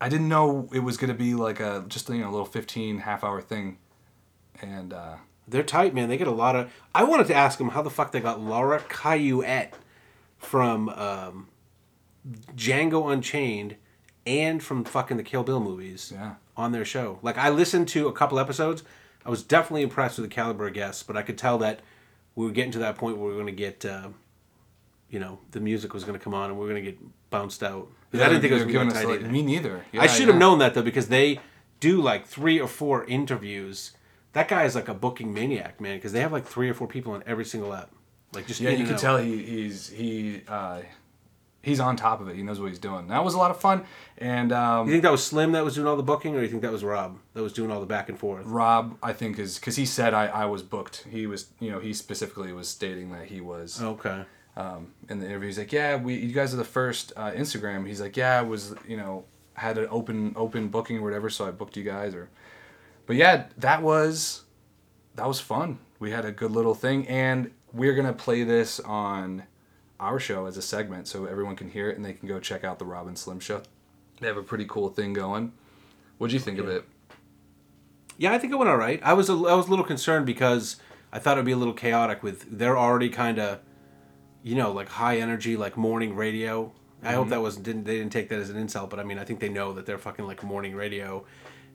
I 0.00 0.08
didn't 0.08 0.28
know 0.28 0.68
it 0.72 0.80
was 0.80 0.96
gonna 0.96 1.14
be 1.14 1.34
like 1.34 1.60
a 1.60 1.84
just 1.88 2.08
you 2.08 2.18
know 2.18 2.28
a 2.28 2.32
little 2.32 2.46
15 2.46 2.98
half 2.98 3.24
hour 3.24 3.40
thing, 3.40 3.78
and 4.62 4.92
uh 4.92 5.16
They're 5.48 5.62
tight, 5.62 5.94
man. 5.94 6.08
They 6.08 6.16
get 6.16 6.26
a 6.28 6.32
lot 6.32 6.56
of. 6.56 6.72
I 6.94 7.04
wanted 7.04 7.26
to 7.28 7.34
ask 7.34 7.58
them 7.58 7.70
how 7.70 7.82
the 7.82 7.90
fuck 7.90 8.12
they 8.12 8.20
got 8.20 8.40
Laura 8.40 8.82
Cayouette 8.88 9.74
from 10.38 10.88
um, 10.90 11.48
Django 12.54 13.12
Unchained 13.12 13.76
and 14.26 14.62
from 14.62 14.84
fucking 14.84 15.16
the 15.16 15.22
Kill 15.22 15.42
Bill 15.42 15.60
movies 15.60 16.12
Yeah. 16.14 16.34
On 16.56 16.72
their 16.72 16.84
show. 16.84 17.18
Like 17.22 17.38
I 17.38 17.48
listened 17.50 17.88
to 17.88 18.08
a 18.08 18.12
couple 18.12 18.38
episodes. 18.38 18.82
I 19.26 19.30
was 19.30 19.42
definitely 19.42 19.82
impressed 19.82 20.18
with 20.18 20.28
the 20.28 20.34
caliber 20.34 20.66
of 20.68 20.74
guests, 20.74 21.02
but 21.02 21.16
I 21.16 21.22
could 21.22 21.38
tell 21.38 21.58
that 21.58 21.80
we 22.34 22.44
were 22.46 22.52
getting 22.52 22.72
to 22.72 22.78
that 22.80 22.96
point 22.96 23.16
where 23.16 23.26
we 23.26 23.32
were 23.34 23.40
going 23.42 23.54
to 23.54 23.58
get, 23.58 23.84
uh, 23.84 24.08
you 25.08 25.18
know, 25.18 25.38
the 25.52 25.60
music 25.60 25.94
was 25.94 26.04
going 26.04 26.18
to 26.18 26.22
come 26.22 26.34
on 26.34 26.50
and 26.50 26.58
we 26.58 26.64
were 26.66 26.70
going 26.72 26.84
to 26.84 26.90
get 26.90 27.00
bounced 27.30 27.62
out. 27.62 27.88
'Cause 28.12 28.20
I 28.20 28.28
didn't 28.28 28.42
think 28.42 28.52
it 28.52 28.54
was 28.54 28.64
giving 28.64 28.88
to 28.88 28.94
be 28.94 29.00
us 29.00 29.04
like, 29.06 29.22
me 29.30 29.42
neither. 29.42 29.78
I 29.94 29.96
Yeah, 29.96 30.06
should 30.06 30.26
have 30.28 30.36
yeah. 30.36 30.38
known 30.38 30.58
that 30.60 30.74
though 30.74 30.82
because 30.82 31.08
they 31.08 31.40
do 31.80 32.00
like 32.00 32.26
three 32.26 32.60
or 32.60 32.68
four 32.68 33.04
interviews. 33.06 33.92
That 34.34 34.46
guy 34.48 34.64
is 34.64 34.74
like 34.74 34.88
a 34.88 34.94
booking 34.94 35.32
maniac, 35.34 35.80
man. 35.80 35.96
Because 35.96 36.12
they 36.12 36.20
have 36.20 36.32
like 36.32 36.46
three 36.46 36.68
or 36.68 36.74
four 36.74 36.86
people 36.86 37.12
on 37.12 37.22
every 37.26 37.44
single 37.44 37.72
app. 37.74 37.90
Like 38.32 38.46
just 38.46 38.60
Yeah, 38.60 38.70
you 38.70 38.84
can 38.84 38.94
out. 38.94 39.00
tell 39.00 39.16
he 39.18 39.42
he's 39.42 39.88
he 39.88 40.42
uh 40.48 40.82
he's 41.64 41.80
on 41.80 41.96
top 41.96 42.20
of 42.20 42.28
it. 42.28 42.36
He 42.36 42.42
knows 42.42 42.60
what 42.60 42.68
he's 42.68 42.78
doing. 42.78 43.08
That 43.08 43.24
was 43.24 43.34
a 43.34 43.38
lot 43.38 43.50
of 43.50 43.60
fun. 43.60 43.84
And 44.18 44.52
um, 44.52 44.86
You 44.86 44.92
think 44.92 45.02
that 45.02 45.12
was 45.12 45.24
Slim 45.24 45.52
that 45.52 45.64
was 45.64 45.74
doing 45.74 45.86
all 45.86 45.96
the 45.96 46.02
booking, 46.02 46.36
or 46.36 46.42
you 46.42 46.48
think 46.48 46.62
that 46.62 46.72
was 46.72 46.84
Rob 46.84 47.18
that 47.34 47.42
was 47.42 47.52
doing 47.52 47.70
all 47.70 47.80
the 47.80 47.86
back 47.86 48.08
and 48.08 48.18
forth? 48.18 48.46
Rob, 48.46 48.96
I 49.02 49.12
think, 49.12 49.38
is 49.38 49.58
because 49.58 49.76
he 49.76 49.86
said 49.86 50.14
I, 50.14 50.26
I 50.26 50.44
was 50.44 50.62
booked. 50.62 51.06
He 51.10 51.26
was, 51.26 51.48
you 51.60 51.70
know, 51.70 51.80
he 51.80 51.92
specifically 51.92 52.52
was 52.52 52.68
stating 52.68 53.10
that 53.12 53.26
he 53.26 53.40
was. 53.40 53.82
Okay. 53.82 54.24
Um, 54.56 54.92
in 55.08 55.18
the 55.18 55.26
interview, 55.26 55.48
he's 55.48 55.58
like, 55.58 55.72
"Yeah, 55.72 55.96
we, 55.96 56.14
you 56.14 56.32
guys 56.32 56.54
are 56.54 56.58
the 56.58 56.64
first 56.64 57.12
uh, 57.16 57.32
Instagram." 57.32 57.88
He's 57.88 58.00
like, 58.00 58.16
"Yeah, 58.16 58.38
I 58.38 58.42
was, 58.42 58.72
you 58.86 58.96
know, 58.96 59.24
had 59.54 59.78
an 59.78 59.88
open 59.90 60.34
open 60.36 60.68
booking 60.68 60.98
or 60.98 61.02
whatever, 61.02 61.28
so 61.28 61.44
I 61.48 61.50
booked 61.50 61.76
you 61.76 61.82
guys." 61.82 62.14
Or, 62.14 62.28
but 63.06 63.16
yeah, 63.16 63.46
that 63.58 63.82
was, 63.82 64.44
that 65.16 65.26
was 65.26 65.40
fun. 65.40 65.78
We 65.98 66.12
had 66.12 66.24
a 66.24 66.30
good 66.30 66.52
little 66.52 66.74
thing, 66.74 67.08
and 67.08 67.50
we're 67.72 67.94
gonna 67.94 68.12
play 68.12 68.44
this 68.44 68.78
on 68.78 69.42
our 70.00 70.18
show 70.18 70.46
as 70.46 70.56
a 70.56 70.62
segment, 70.62 71.06
so 71.08 71.26
everyone 71.26 71.56
can 71.56 71.70
hear 71.70 71.88
it 71.90 71.96
and 71.96 72.04
they 72.04 72.12
can 72.12 72.28
go 72.28 72.40
check 72.40 72.64
out 72.64 72.78
the 72.78 72.84
Rob 72.84 73.06
and 73.06 73.16
Slim 73.18 73.40
show. 73.40 73.62
They 74.20 74.26
have 74.26 74.36
a 74.36 74.42
pretty 74.42 74.66
cool 74.68 74.88
thing 74.88 75.12
going. 75.12 75.52
What'd 76.18 76.32
you 76.32 76.40
think 76.40 76.58
of 76.58 76.68
it? 76.68 76.84
Yeah, 78.16 78.32
I 78.32 78.38
think 78.38 78.52
it 78.52 78.56
went 78.56 78.70
all 78.70 78.76
right. 78.76 79.00
I 79.02 79.12
was 79.12 79.28
a, 79.28 79.32
I 79.32 79.54
was 79.54 79.66
a 79.66 79.70
little 79.70 79.84
concerned 79.84 80.26
because 80.26 80.76
I 81.12 81.18
thought 81.18 81.32
it'd 81.36 81.44
be 81.46 81.52
a 81.52 81.56
little 81.56 81.74
chaotic 81.74 82.22
with 82.22 82.46
they're 82.58 82.78
already 82.78 83.08
kind 83.08 83.38
of, 83.38 83.60
you 84.42 84.54
know, 84.54 84.70
like 84.72 84.88
high 84.88 85.18
energy, 85.18 85.56
like 85.56 85.76
morning 85.76 86.14
radio. 86.14 86.72
I 87.02 87.12
hope 87.12 87.26
Mhm. 87.26 87.30
that 87.30 87.42
wasn't 87.42 87.64
didn't 87.64 87.84
they 87.84 87.98
didn't 87.98 88.12
take 88.12 88.28
that 88.30 88.38
as 88.38 88.50
an 88.50 88.56
insult, 88.56 88.88
but 88.90 88.98
I 89.00 89.04
mean 89.04 89.18
I 89.18 89.24
think 89.24 89.40
they 89.40 89.48
know 89.48 89.72
that 89.74 89.84
they're 89.84 89.98
fucking 89.98 90.26
like 90.26 90.42
morning 90.42 90.74
radio, 90.74 91.24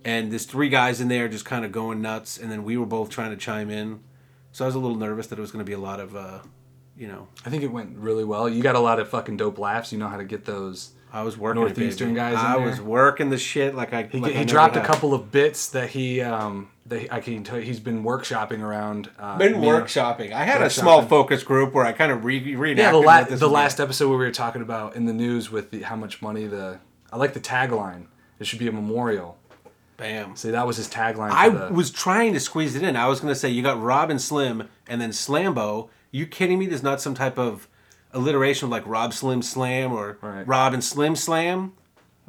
and 0.06 0.32
there's 0.32 0.46
three 0.46 0.70
guys 0.70 1.02
in 1.02 1.08
there 1.08 1.28
just 1.28 1.46
kind 1.46 1.66
of 1.66 1.72
going 1.72 2.02
nuts, 2.02 2.38
and 2.38 2.52
then 2.52 2.64
we 2.64 2.78
were 2.78 2.86
both 2.86 3.10
trying 3.10 3.30
to 3.32 3.38
chime 3.38 3.70
in, 3.70 4.00
so 4.52 4.66
I 4.66 4.68
was 4.68 4.76
a 4.76 4.80
little 4.80 4.98
nervous 4.98 5.28
that 5.28 5.38
it 5.38 5.42
was 5.42 5.52
going 5.52 5.64
to 5.64 5.70
be 5.70 5.74
a 5.74 5.78
lot 5.80 6.00
of, 6.00 6.16
uh, 6.16 6.40
you 7.00 7.08
know. 7.08 7.28
I 7.46 7.50
think 7.50 7.64
it 7.64 7.72
went 7.72 7.98
really 7.98 8.24
well. 8.26 8.48
You 8.50 8.62
got 8.62 8.76
a 8.76 8.80
lot 8.80 9.00
of 9.00 9.10
fucking 9.10 9.38
dope 9.38 9.58
laughs. 9.58 9.92
You 9.92 9.98
know 9.98 10.08
how 10.08 10.18
to 10.18 10.24
get 10.26 10.46
those. 10.46 10.92
I 11.12 11.24
was 11.24 11.36
working 11.38 11.64
it, 11.64 11.66
northeastern 11.66 12.10
baby. 12.10 12.18
guys. 12.18 12.34
In 12.34 12.40
I 12.40 12.58
there. 12.58 12.68
was 12.68 12.80
working 12.82 13.30
the 13.32 13.38
shit 13.40 13.74
like 13.74 13.94
I. 13.94 14.04
He, 14.04 14.20
like 14.20 14.34
he 14.34 14.40
I 14.42 14.44
dropped 14.44 14.76
a 14.76 14.82
couple 14.84 15.16
of 15.16 15.32
bits 15.32 15.70
that 15.70 15.90
he 15.90 16.22
um 16.22 16.70
that 16.86 17.12
I 17.12 17.20
can 17.20 17.44
tell 17.44 17.58
you 17.58 17.64
he's 17.64 17.80
been 17.80 18.04
workshopping 18.04 18.62
around. 18.62 19.10
Uh, 19.18 19.38
Been 19.38 19.60
me 19.60 19.70
and- 19.70 19.84
workshopping. 19.86 20.34
I 20.34 20.44
had 20.44 20.62
a 20.62 20.70
small 20.70 21.02
focus 21.04 21.42
group 21.44 21.74
where 21.74 21.86
I 21.86 21.94
kind 21.94 22.12
of 22.12 22.26
re- 22.26 22.56
reenacted. 22.56 22.78
Yeah, 22.78 22.92
the, 22.92 22.98
what 23.00 23.06
la- 23.06 23.24
this 23.24 23.40
the 23.40 23.46
was 23.48 23.54
last 23.54 23.80
episode 23.80 24.10
where 24.10 24.18
we 24.20 24.26
were 24.26 24.32
talking 24.32 24.62
about 24.62 24.96
in 24.96 25.06
the 25.06 25.14
news 25.14 25.50
with 25.52 25.72
the, 25.72 25.82
how 25.84 25.96
much 25.96 26.22
money 26.22 26.46
the. 26.46 26.80
I 27.12 27.18
like 27.18 27.34
the 27.34 27.40
tagline. 27.40 28.06
It 28.40 28.46
should 28.46 28.60
be 28.60 28.68
a 28.68 28.72
memorial. 28.72 29.38
Bam. 29.98 30.36
See, 30.36 30.52
that 30.52 30.66
was 30.66 30.78
his 30.78 30.88
tagline. 30.88 31.30
For 31.32 31.36
I 31.36 31.50
the, 31.50 31.74
was 31.74 31.92
trying 31.92 32.34
to 32.34 32.40
squeeze 32.40 32.76
it 32.76 32.84
in. 32.84 32.96
I 32.96 33.08
was 33.08 33.20
going 33.20 33.34
to 33.34 33.40
say 33.40 33.50
you 33.50 33.62
got 33.64 33.82
Rob 33.82 34.10
and 34.10 34.22
Slim 34.22 34.70
and 34.88 35.02
then 35.02 35.10
Slambo. 35.10 35.90
You 36.12 36.26
kidding 36.26 36.60
me? 36.60 36.66
There's 36.66 36.84
not 36.84 37.02
some 37.02 37.14
type 37.16 37.38
of 37.38 37.68
alliteration 38.14 38.70
like 38.70 38.84
Rob 38.86 39.14
Slim 39.14 39.42
Slam 39.42 39.92
or 39.94 40.18
Rob 40.22 40.74
and 40.74 40.84
Slim 40.84 41.16
Slam. 41.16 41.74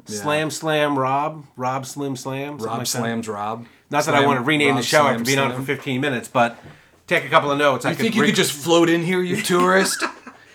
Slam 0.05 0.49
Slam 0.51 0.97
Rob, 0.97 1.45
Rob 1.55 1.85
Slim 1.85 2.15
Slam. 2.15 2.57
Rob 2.57 2.61
like 2.65 2.79
that. 2.79 2.85
slams 2.87 3.27
Rob. 3.27 3.65
Not 3.91 4.05
that 4.05 4.15
I 4.15 4.25
want 4.25 4.39
to 4.39 4.43
rename 4.43 4.75
the 4.75 4.81
show 4.81 5.01
Slam 5.01 5.13
after 5.15 5.25
being 5.25 5.39
on 5.39 5.51
it 5.51 5.55
for 5.55 5.61
15 5.63 6.01
minutes, 6.01 6.27
but 6.27 6.57
take 7.07 7.23
a 7.25 7.29
couple 7.29 7.51
of 7.51 7.57
notes. 7.57 7.85
I 7.85 7.89
You 7.91 7.95
think 7.95 8.15
you 8.15 8.21
re- 8.21 8.27
could 8.29 8.35
just 8.35 8.51
float 8.51 8.89
in 8.89 9.03
here, 9.03 9.21
you 9.21 9.41
tourist? 9.43 10.01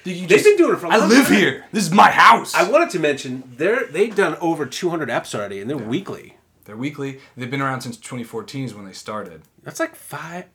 You 0.05 0.15
They've 0.15 0.29
just- 0.29 0.45
been 0.45 0.57
doing 0.57 0.75
it 0.75 0.79
for 0.79 0.87
a 0.87 0.91
I 0.91 0.97
live 1.07 1.27
time. 1.27 1.37
here. 1.37 1.65
This 1.73 1.85
is 1.85 1.93
my 1.93 2.11
house. 2.11 2.55
I 2.55 2.69
wanted 2.69 2.91
to 2.91 2.99
mention 2.99 3.43
they're 3.57 3.87
they've 3.87 4.15
done 4.15 4.37
over 4.41 4.67
200 4.67 5.09
eps 5.09 5.35
already, 5.35 5.61
and 5.61 5.69
they're 5.71 5.77
weekly. 5.77 6.37
They're 6.65 6.77
weekly. 6.77 7.21
They've 7.37 7.51
been 7.51 7.63
around 7.63 7.83
since 7.83 7.97
2014 7.97 8.65
is 8.65 8.75
when 8.75 8.85
they 8.87 8.93
started. 8.93 9.43
That's 9.63 9.79
like 9.79 9.95
five, 9.95 10.47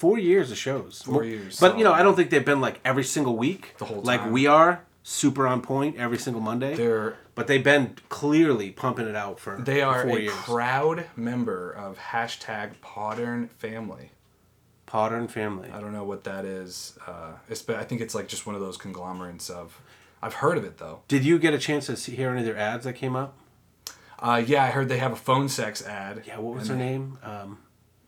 four 0.00 0.18
years 0.18 0.50
of 0.50 0.56
shows. 0.58 1.02
Four 1.02 1.24
years, 1.24 1.60
But 1.60 1.76
you 1.78 1.84
know. 1.84 1.92
I 1.92 2.02
don't 2.02 2.16
think 2.16 2.30
they've 2.30 2.44
been 2.52 2.60
like 2.60 2.80
every 2.84 3.04
single 3.04 3.36
week, 3.36 3.74
The 3.78 3.84
whole 3.84 4.00
like 4.02 4.20
time. 4.22 4.32
we 4.32 4.46
are, 4.46 4.82
super 5.02 5.46
on 5.46 5.60
point 5.60 5.96
every 5.98 6.18
single 6.18 6.42
Monday. 6.42 6.74
They're 6.74 7.16
but 7.34 7.46
they've 7.46 7.64
been 7.64 7.96
clearly 8.08 8.70
pumping 8.70 9.06
it 9.06 9.16
out 9.16 9.38
for 9.40 9.56
they 9.56 9.80
are 9.82 10.02
four 10.06 10.18
a 10.18 10.20
years. 10.22 10.34
proud 10.34 11.06
member 11.16 11.70
of 11.70 11.98
hashtag 11.98 12.72
Podern 12.82 13.48
Family. 13.50 14.10
Podern 14.86 15.30
Family. 15.30 15.70
I 15.72 15.80
don't 15.80 15.92
know 15.92 16.04
what 16.04 16.24
that 16.24 16.44
is. 16.44 16.98
Uh, 17.06 17.32
it's, 17.48 17.62
but 17.62 17.76
I 17.76 17.84
think 17.84 18.00
it's 18.00 18.14
like 18.14 18.26
just 18.28 18.44
one 18.46 18.54
of 18.54 18.60
those 18.60 18.76
conglomerates 18.76 19.48
of. 19.48 19.80
I've 20.22 20.34
heard 20.34 20.58
of 20.58 20.64
it 20.64 20.76
though. 20.78 21.00
Did 21.08 21.24
you 21.24 21.38
get 21.38 21.54
a 21.54 21.58
chance 21.58 21.86
to 21.86 21.96
see, 21.96 22.14
hear 22.14 22.30
any 22.30 22.40
of 22.40 22.46
their 22.46 22.58
ads 22.58 22.84
that 22.84 22.94
came 22.94 23.16
up? 23.16 23.36
Uh, 24.18 24.42
yeah, 24.44 24.64
I 24.64 24.70
heard 24.70 24.88
they 24.90 24.98
have 24.98 25.12
a 25.12 25.16
phone 25.16 25.48
sex 25.48 25.82
ad. 25.86 26.24
Yeah, 26.26 26.38
what 26.40 26.56
was 26.56 26.68
her 26.68 26.76
name? 26.76 27.18
Um, 27.22 27.58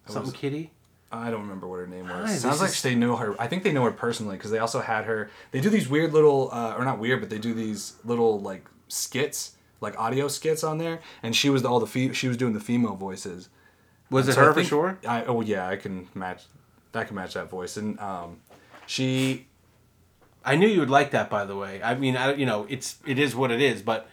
something 0.07 0.33
was- 0.33 0.41
Kitty. 0.41 0.73
I 1.13 1.31
don't 1.31 1.43
remember 1.43 1.67
what 1.69 1.77
her 1.81 1.87
name 1.87 2.09
was. 2.09 2.31
Hi, 2.31 2.37
Sounds 2.37 2.61
like 2.61 2.71
is- 2.71 2.83
they 2.83 2.95
know 2.95 3.17
her. 3.17 3.35
I 3.41 3.47
think 3.47 3.63
they 3.65 3.73
know 3.73 3.85
her 3.85 3.91
personally 3.93 4.37
because 4.37 4.51
they 4.51 4.59
also 4.59 4.81
had 4.81 5.05
her. 5.05 5.31
They 5.51 5.61
do 5.61 5.69
these 5.71 5.89
weird 5.89 6.13
little, 6.13 6.49
uh, 6.53 6.75
or 6.77 6.85
not 6.85 6.99
weird, 6.99 7.21
but 7.21 7.29
they 7.31 7.39
do 7.39 7.53
these 7.55 7.95
little 8.05 8.41
like 8.41 8.65
skits, 8.89 9.57
like 9.81 9.99
audio 9.99 10.29
skits 10.29 10.65
on 10.65 10.79
there. 10.79 11.01
And 11.23 11.37
she 11.37 11.51
was 11.51 11.63
the, 11.63 11.69
all 11.69 11.81
the 11.81 11.87
fe- 11.87 12.13
she 12.15 12.29
was 12.29 12.37
doing 12.37 12.53
the 12.55 12.61
female 12.61 12.95
voices. 12.97 13.49
Was 14.11 14.27
And 14.27 14.33
it 14.33 14.35
so 14.37 14.41
I 14.41 14.45
her 14.45 14.51
for 14.53 14.55
think- 14.61 14.69
sure? 14.69 14.99
I, 15.07 15.25
oh 15.25 15.41
yeah, 15.43 15.69
I 15.69 15.77
can 15.77 16.09
match. 16.15 16.45
I 16.95 17.05
can 17.05 17.17
match 17.17 17.35
that 17.35 17.49
voice. 17.51 17.77
And 17.77 17.99
um, 18.01 18.39
she 18.87 19.47
I 20.45 20.57
knew 20.57 20.67
you 20.67 20.81
would 20.81 20.91
like 20.91 21.11
that. 21.13 21.31
By 21.31 21.45
the 21.45 21.57
way, 21.57 21.83
I 21.83 21.95
mean, 21.95 22.17
I, 22.17 22.35
you 22.35 22.47
know, 22.47 22.67
it's 22.69 22.97
it 23.07 23.19
is 23.19 23.35
what 23.37 23.51
it 23.51 23.61
is, 23.63 23.81
but 23.83 24.09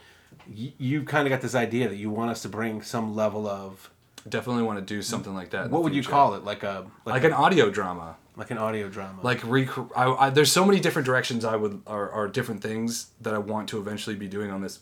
y- 0.47 0.73
you 0.77 1.03
kind 1.03 1.25
of 1.27 1.31
got 1.31 1.41
this 1.41 1.55
idea 1.55 1.89
that 1.89 1.95
you 1.97 2.09
want 2.09 2.29
us 2.31 2.41
to 2.43 2.49
bring 2.49 2.81
some 2.81 3.15
level 3.15 3.47
of. 3.47 3.89
Definitely 4.29 4.63
want 4.63 4.79
to 4.79 4.85
do 4.85 5.01
something 5.01 5.33
like 5.33 5.49
that. 5.51 5.69
What 5.69 5.83
would 5.83 5.93
you 5.95 6.03
call 6.03 6.33
it? 6.35 6.43
Like 6.43 6.63
a 6.63 6.85
Like, 7.05 7.23
a- 7.23 7.27
an 7.27 7.33
audio 7.33 7.69
drama. 7.69 8.15
like 8.35 8.51
an 8.51 8.57
audio 8.57 8.87
drama. 8.89 9.19
like 9.21 9.41
rec- 9.45 9.97
I, 9.97 10.05
I, 10.11 10.29
there's 10.29 10.51
so 10.51 10.63
many 10.65 10.79
different 10.79 11.05
directions 11.05 11.43
I 11.43 11.55
would 11.55 11.81
or, 11.85 12.09
or 12.09 12.27
different 12.27 12.61
things 12.61 13.11
that 13.21 13.33
I 13.33 13.37
want 13.37 13.67
to 13.69 13.79
eventually 13.79 14.15
be 14.15 14.27
doing 14.27 14.49
on 14.51 14.61
this 14.61 14.79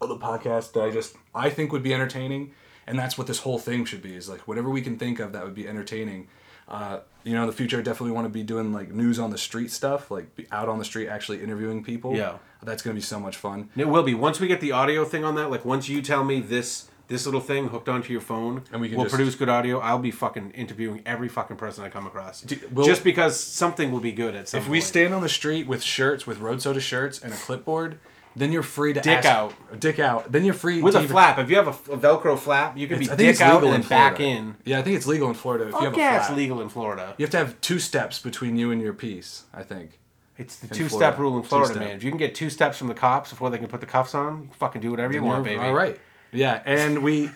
other 0.00 0.14
podcast 0.14 0.72
that 0.74 0.82
I 0.84 0.90
just 0.90 1.16
I 1.34 1.50
think 1.50 1.72
would 1.72 1.82
be 1.82 1.92
entertaining 1.92 2.52
and 2.86 2.98
that's 2.98 3.18
what 3.18 3.26
this 3.26 3.40
whole 3.40 3.58
thing 3.58 3.84
should 3.84 4.00
be 4.02 4.14
is 4.14 4.28
like 4.28 4.40
whatever 4.48 4.70
we 4.70 4.80
can 4.80 4.96
think 4.96 5.18
of 5.18 5.32
that 5.32 5.44
would 5.44 5.54
be 5.54 5.66
entertaining 5.68 6.28
uh, 6.68 7.00
you 7.24 7.34
know 7.34 7.40
in 7.42 7.46
the 7.48 7.52
future 7.52 7.78
I 7.78 7.82
definitely 7.82 8.12
want 8.12 8.26
to 8.26 8.30
be 8.30 8.42
doing 8.44 8.72
like 8.72 8.90
news 8.92 9.18
on 9.18 9.30
the 9.30 9.38
street 9.38 9.70
stuff 9.72 10.10
like 10.10 10.34
be 10.36 10.46
out 10.52 10.68
on 10.68 10.78
the 10.78 10.84
street 10.84 11.08
actually 11.08 11.42
interviewing 11.42 11.82
people 11.84 12.16
Yeah. 12.16 12.34
that's 12.62 12.80
gonna 12.82 12.94
be 12.94 13.00
so 13.00 13.18
much 13.20 13.36
fun 13.36 13.68
it 13.76 13.88
will 13.88 14.02
be 14.04 14.14
once 14.14 14.38
we 14.40 14.46
get 14.46 14.60
the 14.60 14.72
audio 14.72 15.04
thing 15.04 15.24
on 15.24 15.34
that. 15.34 15.50
Like 15.50 15.64
once 15.64 15.88
you 15.88 16.00
tell 16.00 16.22
me 16.24 16.40
this 16.40 16.88
this 17.10 17.26
little 17.26 17.40
thing 17.40 17.68
hooked 17.68 17.88
onto 17.90 18.12
your 18.12 18.22
phone, 18.22 18.62
And 18.72 18.80
we 18.80 18.88
can 18.88 18.96
will 18.96 19.04
just- 19.04 19.14
produce 19.14 19.34
good 19.34 19.48
audio. 19.50 19.78
I'll 19.80 19.98
be 19.98 20.10
fucking 20.10 20.52
interviewing 20.52 21.02
every 21.04 21.28
fucking 21.28 21.56
person 21.58 21.84
I 21.84 21.90
come 21.90 22.06
across, 22.06 22.44
we'll- 22.72 22.86
just 22.86 23.04
because 23.04 23.38
something 23.38 23.92
will 23.92 24.00
be 24.00 24.12
good 24.12 24.34
at 24.34 24.48
some 24.48 24.60
if 24.60 24.68
we 24.68 24.80
stand 24.80 25.12
on 25.12 25.20
the 25.20 25.28
street 25.28 25.66
with 25.66 25.82
shirts 25.82 26.26
with 26.26 26.38
road 26.38 26.62
soda 26.62 26.80
shirts 26.80 27.18
and 27.20 27.32
a 27.34 27.36
clipboard 27.36 27.98
then 28.36 28.52
you're 28.52 28.62
free 28.62 28.92
to 28.92 29.00
Dick 29.00 29.18
ask- 29.18 29.26
out. 29.28 29.52
dick 29.80 29.98
out 29.98 30.30
then 30.30 30.44
you're 30.44 30.54
free 30.54 30.80
with 30.80 30.94
a 30.94 30.98
even- 30.98 31.10
flap. 31.10 31.38
If 31.40 31.50
you 31.50 31.56
have 31.56 31.66
a, 31.66 31.92
a 31.92 31.98
Velcro 31.98 32.38
flap, 32.38 32.78
you 32.78 32.86
can 32.86 33.00
be 33.00 33.06
dick 33.06 33.40
out 33.40 33.56
legal 33.56 33.74
and 33.74 33.82
in 33.82 33.88
back 33.88 34.20
in. 34.20 34.54
Yeah, 34.64 34.78
I 34.78 34.82
think 34.82 34.96
it's 34.96 35.06
legal 35.08 35.26
in 35.28 35.34
Florida 35.34 35.64
if 35.64 35.72
you 35.72 35.78
Fuck 35.80 35.82
have 35.86 35.94
a 35.94 35.98
yeah, 35.98 36.20
it's 36.20 36.30
legal 36.36 36.60
in 36.62 36.68
Florida. 36.68 37.14
You 37.18 37.24
have 37.24 37.30
to 37.32 37.38
have 37.38 37.60
two 37.60 37.80
steps 37.80 38.20
between 38.20 38.54
you 38.56 38.70
and 38.70 38.80
your 38.80 38.92
piece. 38.94 39.44
I 39.52 39.64
think. 39.64 39.98
It's 40.38 40.56
the 40.56 40.68
two 40.68 40.88
Florida. 40.88 41.10
step 41.10 41.18
rule 41.18 41.36
in 41.36 41.42
Florida, 41.42 41.74
Two-step. 41.74 41.86
man. 41.88 41.96
If 41.96 42.04
you 42.04 42.10
can 42.10 42.18
get 42.18 42.34
two 42.36 42.48
steps 42.50 42.78
from 42.78 42.86
the 42.86 42.94
cops 42.94 43.28
before 43.30 43.50
they 43.50 43.58
can 43.58 43.66
put 43.66 43.80
the 43.80 43.86
cuffs 43.86 44.14
on, 44.14 44.42
you 44.44 44.48
fucking 44.58 44.80
do 44.80 44.90
whatever 44.92 45.12
you 45.12 45.22
want, 45.24 45.44
baby. 45.44 45.58
All 45.60 45.74
right. 45.74 46.00
Yeah, 46.32 46.62
and 46.64 47.02
we. 47.02 47.30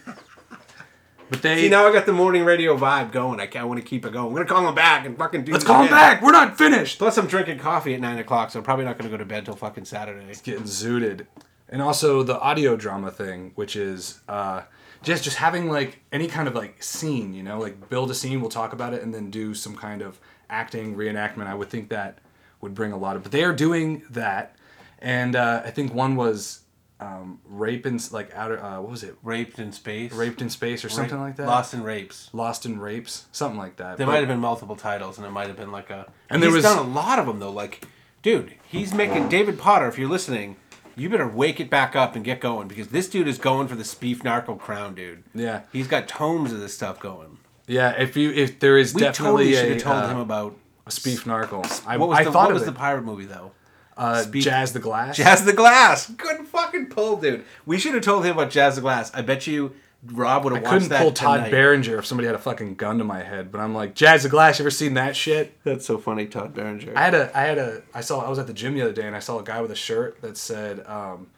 But 1.31 1.43
they. 1.43 1.63
See, 1.63 1.69
now 1.69 1.87
I 1.87 1.93
got 1.93 2.07
the 2.07 2.13
morning 2.13 2.45
radio 2.45 2.77
vibe 2.77 3.11
going. 3.11 3.41
I, 3.41 3.49
I 3.57 3.65
want 3.65 3.81
to 3.81 3.87
keep 3.87 4.05
it 4.05 4.13
going. 4.13 4.29
I'm 4.29 4.35
gonna 4.35 4.45
call 4.45 4.65
them 4.65 4.75
back 4.75 5.07
and 5.07 5.17
fucking 5.17 5.45
do. 5.45 5.53
Let's 5.53 5.65
call 5.65 5.83
again. 5.83 5.93
back. 5.93 6.23
We're 6.23 6.33
not 6.33 6.57
finished. 6.59 6.99
Plus, 6.99 7.17
I'm 7.17 7.27
drinking 7.27 7.59
coffee 7.59 7.95
at 7.95 8.01
nine 8.01 8.19
o'clock, 8.19 8.51
so 8.51 8.59
I'm 8.59 8.65
probably 8.65 8.85
not 8.85 8.99
gonna 8.99 9.11
go 9.11 9.17
to 9.17 9.25
bed 9.25 9.45
till 9.45 9.57
fucking 9.57 9.85
Saturday. 9.85 10.27
It's 10.29 10.41
getting 10.41 10.65
zooted. 10.65 11.27
And 11.69 11.81
also 11.83 12.23
the 12.23 12.39
audio 12.39 12.77
drama 12.77 13.11
thing, 13.11 13.53
which 13.55 13.75
is 13.75 14.21
uh, 14.29 14.63
just 15.03 15.25
just 15.25 15.39
having 15.39 15.71
like 15.71 16.01
any 16.13 16.29
kind 16.29 16.47
of 16.47 16.55
like 16.55 16.83
scene, 16.83 17.35
you 17.35 17.43
know, 17.43 17.59
like 17.59 17.89
build 17.89 18.11
a 18.11 18.15
scene, 18.15 18.41
we'll 18.41 18.51
talk 18.51 18.73
about 18.73 18.93
it, 18.95 19.03
and 19.03 19.15
then 19.15 19.31
do 19.31 19.55
some 19.55 19.75
kind 19.75 20.03
of 20.03 20.21
acting 20.51 20.95
reenactment. 20.95 21.47
I 21.47 21.55
would 21.55 21.71
think 21.71 21.89
that 21.89 22.19
would 22.61 22.75
bring 22.75 22.93
a 22.93 22.99
lot 22.99 23.17
of. 23.17 23.23
But 23.23 23.33
they 23.33 23.45
are 23.45 23.55
doing 23.55 24.03
that, 24.11 24.57
and 24.99 25.35
uh, 25.35 25.63
I 25.65 25.71
think 25.71 25.95
one 25.95 26.17
was 26.17 26.61
um, 27.05 27.41
rape 27.49 27.87
in 27.87 27.99
like 28.11 28.31
outer. 28.35 28.63
Uh, 28.63 28.81
what 28.81 28.91
was 28.91 29.03
it? 29.03 29.17
Raped 29.23 29.59
in 29.59 29.73
space. 29.73 30.13
Raped 30.13 30.41
in 30.41 30.49
space 30.51 30.85
or 30.85 30.89
something 30.89 31.21
like 31.21 31.37
that. 31.37 31.47
Lost 31.47 31.75
in 31.75 31.83
rapes. 31.83 32.31
Lost 32.33 32.65
in 32.67 32.79
rapes, 32.81 33.27
something 33.33 33.59
like 33.59 33.77
that. 33.77 33.97
There 33.99 34.07
But- 34.07 34.13
might 34.13 34.19
have 34.21 34.29
been 34.29 34.41
multiple 34.41 34.77
titles, 34.77 35.19
and 35.19 35.27
it 35.27 35.31
might 35.31 35.49
have 35.49 35.57
been 35.57 35.73
like 35.73 35.91
a. 35.91 36.07
And 36.31 36.43
there 36.43 36.49
he's 36.51 36.57
was- 36.57 36.65
done 36.65 36.79
a 36.79 36.89
lot 36.89 37.19
of 37.19 37.27
them 37.27 37.39
though. 37.41 37.51
Like, 37.53 37.85
dude, 38.23 38.55
he's 38.67 38.95
making 38.95 39.29
David 39.29 39.59
Potter. 39.59 39.87
If 39.89 39.99
you're 39.99 40.09
listening, 40.09 40.57
you 40.97 41.11
better 41.11 41.29
wake 41.29 41.61
it 41.61 41.69
back 41.71 41.95
up 41.97 42.15
and 42.17 42.25
get 42.25 42.41
going 42.41 42.69
because 42.69 42.89
this 42.89 43.09
dude 43.09 43.29
is 43.29 43.39
going 43.39 43.69
for 43.69 43.75
the 43.75 43.83
Speef 43.83 44.25
Narco 44.25 44.55
crown, 44.55 44.95
dude. 44.95 45.25
Yeah. 45.35 45.63
He's 45.73 45.89
got 45.89 46.09
tomes 46.09 46.53
of 46.53 46.61
this 46.61 46.75
stuff 46.75 47.01
going. 47.01 47.39
Yeah, 47.67 47.91
if 47.91 48.17
you 48.17 48.31
if 48.31 48.61
there 48.61 48.77
is 48.79 48.95
We 48.95 49.01
definitely 49.01 49.53
totally 49.53 49.55
should 49.55 49.73
have 49.73 49.83
told 49.83 50.05
uh, 50.05 50.09
him 50.09 50.19
about 50.19 50.57
Speef 50.89 51.25
Narcle. 51.25 51.83
I, 51.87 51.97
what 51.97 52.09
was 52.11 52.19
I 52.19 52.25
the, 52.25 52.31
thought 52.33 52.47
what 52.49 52.55
was 52.55 52.63
it. 52.63 52.67
the 52.67 52.73
pirate 52.73 53.03
movie 53.05 53.25
though? 53.25 53.53
Uh, 53.97 54.25
Speef- 54.27 54.43
Jazz 54.43 54.73
the 54.73 54.81
Glass. 54.81 55.17
Jazz 55.17 55.45
the 55.45 55.53
Glass. 55.53 56.11
Good 56.11 56.47
fucking 56.47 56.87
pull, 56.87 57.17
dude. 57.17 57.45
We 57.67 57.79
should 57.79 57.95
have 57.95 58.03
told 58.03 58.25
him 58.25 58.33
about 58.33 58.51
Jazz 58.51 58.77
the 58.77 58.81
Glass. 58.81 59.13
I 59.15 59.23
bet 59.23 59.47
you 59.47 59.75
Rob 60.13 60.45
would 60.45 60.53
I 60.53 60.57
have 60.57 60.65
watched 60.65 60.73
couldn't 60.73 60.89
that 60.91 61.03
pull 61.03 61.13
Todd 61.13 61.37
tonight. 61.39 61.51
Berenger 61.51 61.99
if 61.99 62.07
somebody 62.07 62.27
had 62.27 62.35
a 62.35 62.39
fucking 62.39 62.75
gun 62.75 62.99
to 62.99 63.05
my 63.05 63.23
head, 63.23 63.51
but 63.51 63.61
I'm 63.61 63.75
like, 63.75 63.95
Jazz 63.95 64.25
the 64.25 64.29
Glass. 64.29 64.59
You 64.59 64.65
ever 64.65 64.71
seen 64.71 64.95
that 64.95 65.17
shit? 65.17 65.57
That's 65.65 65.87
so 65.87 65.97
funny, 65.97 66.27
Todd 66.27 66.55
Berenger. 66.55 66.93
I 66.97 67.05
had 67.05 67.15
a, 67.15 67.39
I 67.39 67.43
had 67.43 67.59
a, 67.59 67.83
I 67.95 68.01
saw, 68.03 68.21
I 68.21 68.29
was 68.29 68.39
at 68.39 68.47
the 68.47 68.53
gym 68.53 68.75
the 68.75 68.83
other 68.83 68.93
day 68.93 69.07
and 69.07 69.17
I 69.17 69.21
saw 69.21 69.39
a 69.39 69.43
guy 69.43 69.61
with 69.63 69.71
a 69.71 69.77
shirt 69.77 70.21
that 70.21 70.37
said, 70.37 70.87
um, 70.87 71.29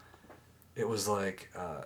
it 0.74 0.88
was 0.88 1.06
like, 1.06 1.48
uh, 1.56 1.82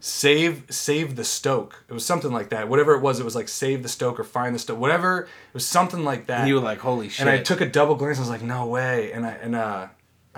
save, 0.00 0.64
save 0.70 1.14
the 1.14 1.24
Stoke. 1.24 1.84
It 1.88 1.92
was 1.92 2.04
something 2.04 2.32
like 2.32 2.48
that. 2.50 2.68
Whatever 2.68 2.94
it 2.94 3.00
was, 3.00 3.20
it 3.20 3.24
was 3.24 3.36
like 3.36 3.48
save 3.48 3.84
the 3.84 3.88
Stoke 3.88 4.18
or 4.18 4.24
find 4.24 4.54
the 4.54 4.58
Stoke. 4.58 4.78
Whatever. 4.78 5.22
It 5.22 5.54
was 5.54 5.66
something 5.66 6.04
like 6.04 6.26
that. 6.26 6.40
And 6.40 6.48
you 6.48 6.56
were 6.56 6.60
like, 6.60 6.78
holy 6.78 7.08
shit. 7.08 7.20
And 7.20 7.30
I 7.30 7.38
took 7.42 7.60
a 7.60 7.66
double 7.66 7.94
glance. 7.94 8.18
I 8.18 8.22
was 8.22 8.28
like, 8.28 8.42
no 8.42 8.66
way. 8.66 9.12
And 9.12 9.24
I, 9.24 9.30
and 9.30 9.54
uh, 9.54 9.86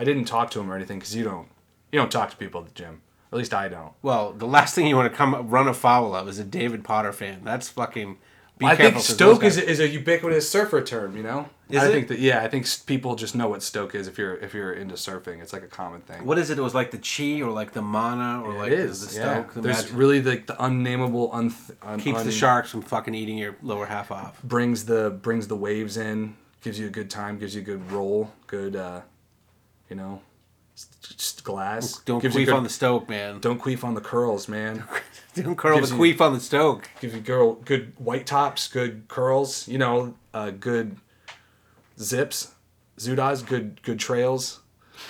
I 0.01 0.05
didn't 0.05 0.25
talk 0.25 0.51
to 0.53 0.61
him 0.61 0.71
or 0.71 0.77
anything 0.77 0.99
because 0.99 1.15
you 1.15 1.25
don't, 1.25 1.49
you 1.93 1.99
don't 1.99 2.11
talk 2.11 2.31
to 2.31 2.37
people 2.37 2.61
at 2.63 2.69
the 2.69 2.75
gym. 2.75 3.03
At 3.33 3.39
least 3.39 3.53
I 3.55 3.69
don't. 3.69 3.93
Well, 4.03 4.33
the 4.33 4.47
last 4.47 4.75
thing 4.75 4.87
you 4.87 4.97
want 4.97 5.13
to 5.13 5.17
come 5.17 5.49
run 5.51 5.69
afoul 5.69 6.15
of 6.15 6.27
is 6.29 6.39
a 6.39 6.45
David 6.45 6.83
Potter 6.85 7.13
fan. 7.13 7.43
That's 7.45 7.69
fucking. 7.69 8.19
Be 8.59 8.67
I 8.67 8.77
think 8.77 8.99
Stoke 8.99 9.43
is, 9.45 9.57
is 9.57 9.81
a 9.81 9.89
ubiquitous 9.89 10.51
surfer 10.51 10.83
term, 10.83 11.17
you 11.17 11.23
know. 11.23 11.49
Is 11.71 11.83
I 11.83 11.89
it? 11.89 11.93
think 11.93 12.09
that 12.09 12.19
yeah, 12.19 12.43
I 12.43 12.49
think 12.49 12.67
people 12.85 13.15
just 13.15 13.35
know 13.35 13.49
what 13.49 13.63
Stoke 13.63 13.95
is 13.95 14.07
if 14.09 14.19
you're 14.19 14.35
if 14.37 14.53
you're 14.53 14.73
into 14.75 14.97
surfing. 14.97 15.41
It's 15.41 15.53
like 15.55 15.63
a 15.63 15.67
common 15.69 16.01
thing. 16.03 16.27
What 16.27 16.39
is 16.39 16.51
it? 16.51 16.59
It 16.59 16.63
was 16.63 16.75
like 16.75 16.91
the 16.91 16.99
chi 16.99 17.41
or 17.41 17.51
like 17.53 17.73
the 17.73 17.81
mana 17.83 18.43
or 18.43 18.53
like 18.55 18.73
it 18.73 18.77
the- 18.77 18.83
is. 18.83 19.07
the 19.07 19.19
yeah. 19.21 19.35
stoke. 19.35 19.55
The 19.55 19.61
There's 19.63 19.83
magic. 19.85 19.97
really 19.97 20.21
like 20.21 20.47
the 20.47 20.63
unnameable 20.63 21.31
un, 21.33 21.55
un 21.83 22.01
keeps 22.01 22.19
un- 22.19 22.27
the 22.27 22.33
sharks 22.33 22.71
from 22.71 22.83
fucking 22.83 23.15
eating 23.15 23.39
your 23.39 23.57
lower 23.63 23.87
half 23.87 24.11
off. 24.11 24.43
brings 24.43 24.85
the 24.85 25.11
brings 25.23 25.47
the 25.49 25.57
waves 25.57 25.97
in, 25.97 26.37
gives 26.63 26.79
you 26.79 26.87
a 26.87 26.91
good 26.91 27.09
time, 27.09 27.39
gives 27.39 27.55
you 27.55 27.63
a 27.63 27.65
good 27.65 27.91
roll, 27.93 28.31
good 28.47 28.77
uh, 28.77 29.01
you 29.91 29.97
know, 29.97 30.21
just 31.03 31.45
glass. 31.45 31.99
Don't 32.05 32.21
gives 32.23 32.35
you 32.35 32.43
queef 32.43 32.47
good- 32.47 32.55
on 32.55 32.63
the 32.65 32.71
stoke, 32.71 33.09
man. 33.09 33.41
Don't 33.41 33.61
queef 33.61 33.85
on 33.85 33.95
the 33.95 34.01
curls, 34.01 34.49
man. 34.49 34.85
Don't 35.35 35.57
curl 35.57 35.77
Gives 35.77 35.91
the 35.91 35.97
you- 35.97 36.15
queef 36.15 36.21
on 36.21 36.33
the 36.33 36.41
stoke. 36.41 36.89
Gives 37.01 37.15
you 37.15 37.21
girl 37.21 37.55
good 37.55 37.93
white 37.99 38.27
tops, 38.27 38.67
good 38.69 39.07
curls. 39.09 39.69
You 39.69 39.79
know, 39.79 40.15
uh, 40.33 40.51
good 40.51 40.97
zips, 42.01 42.53
zudas, 42.99 43.47
good 43.47 43.83
good 43.83 43.99
trails. 43.99 44.61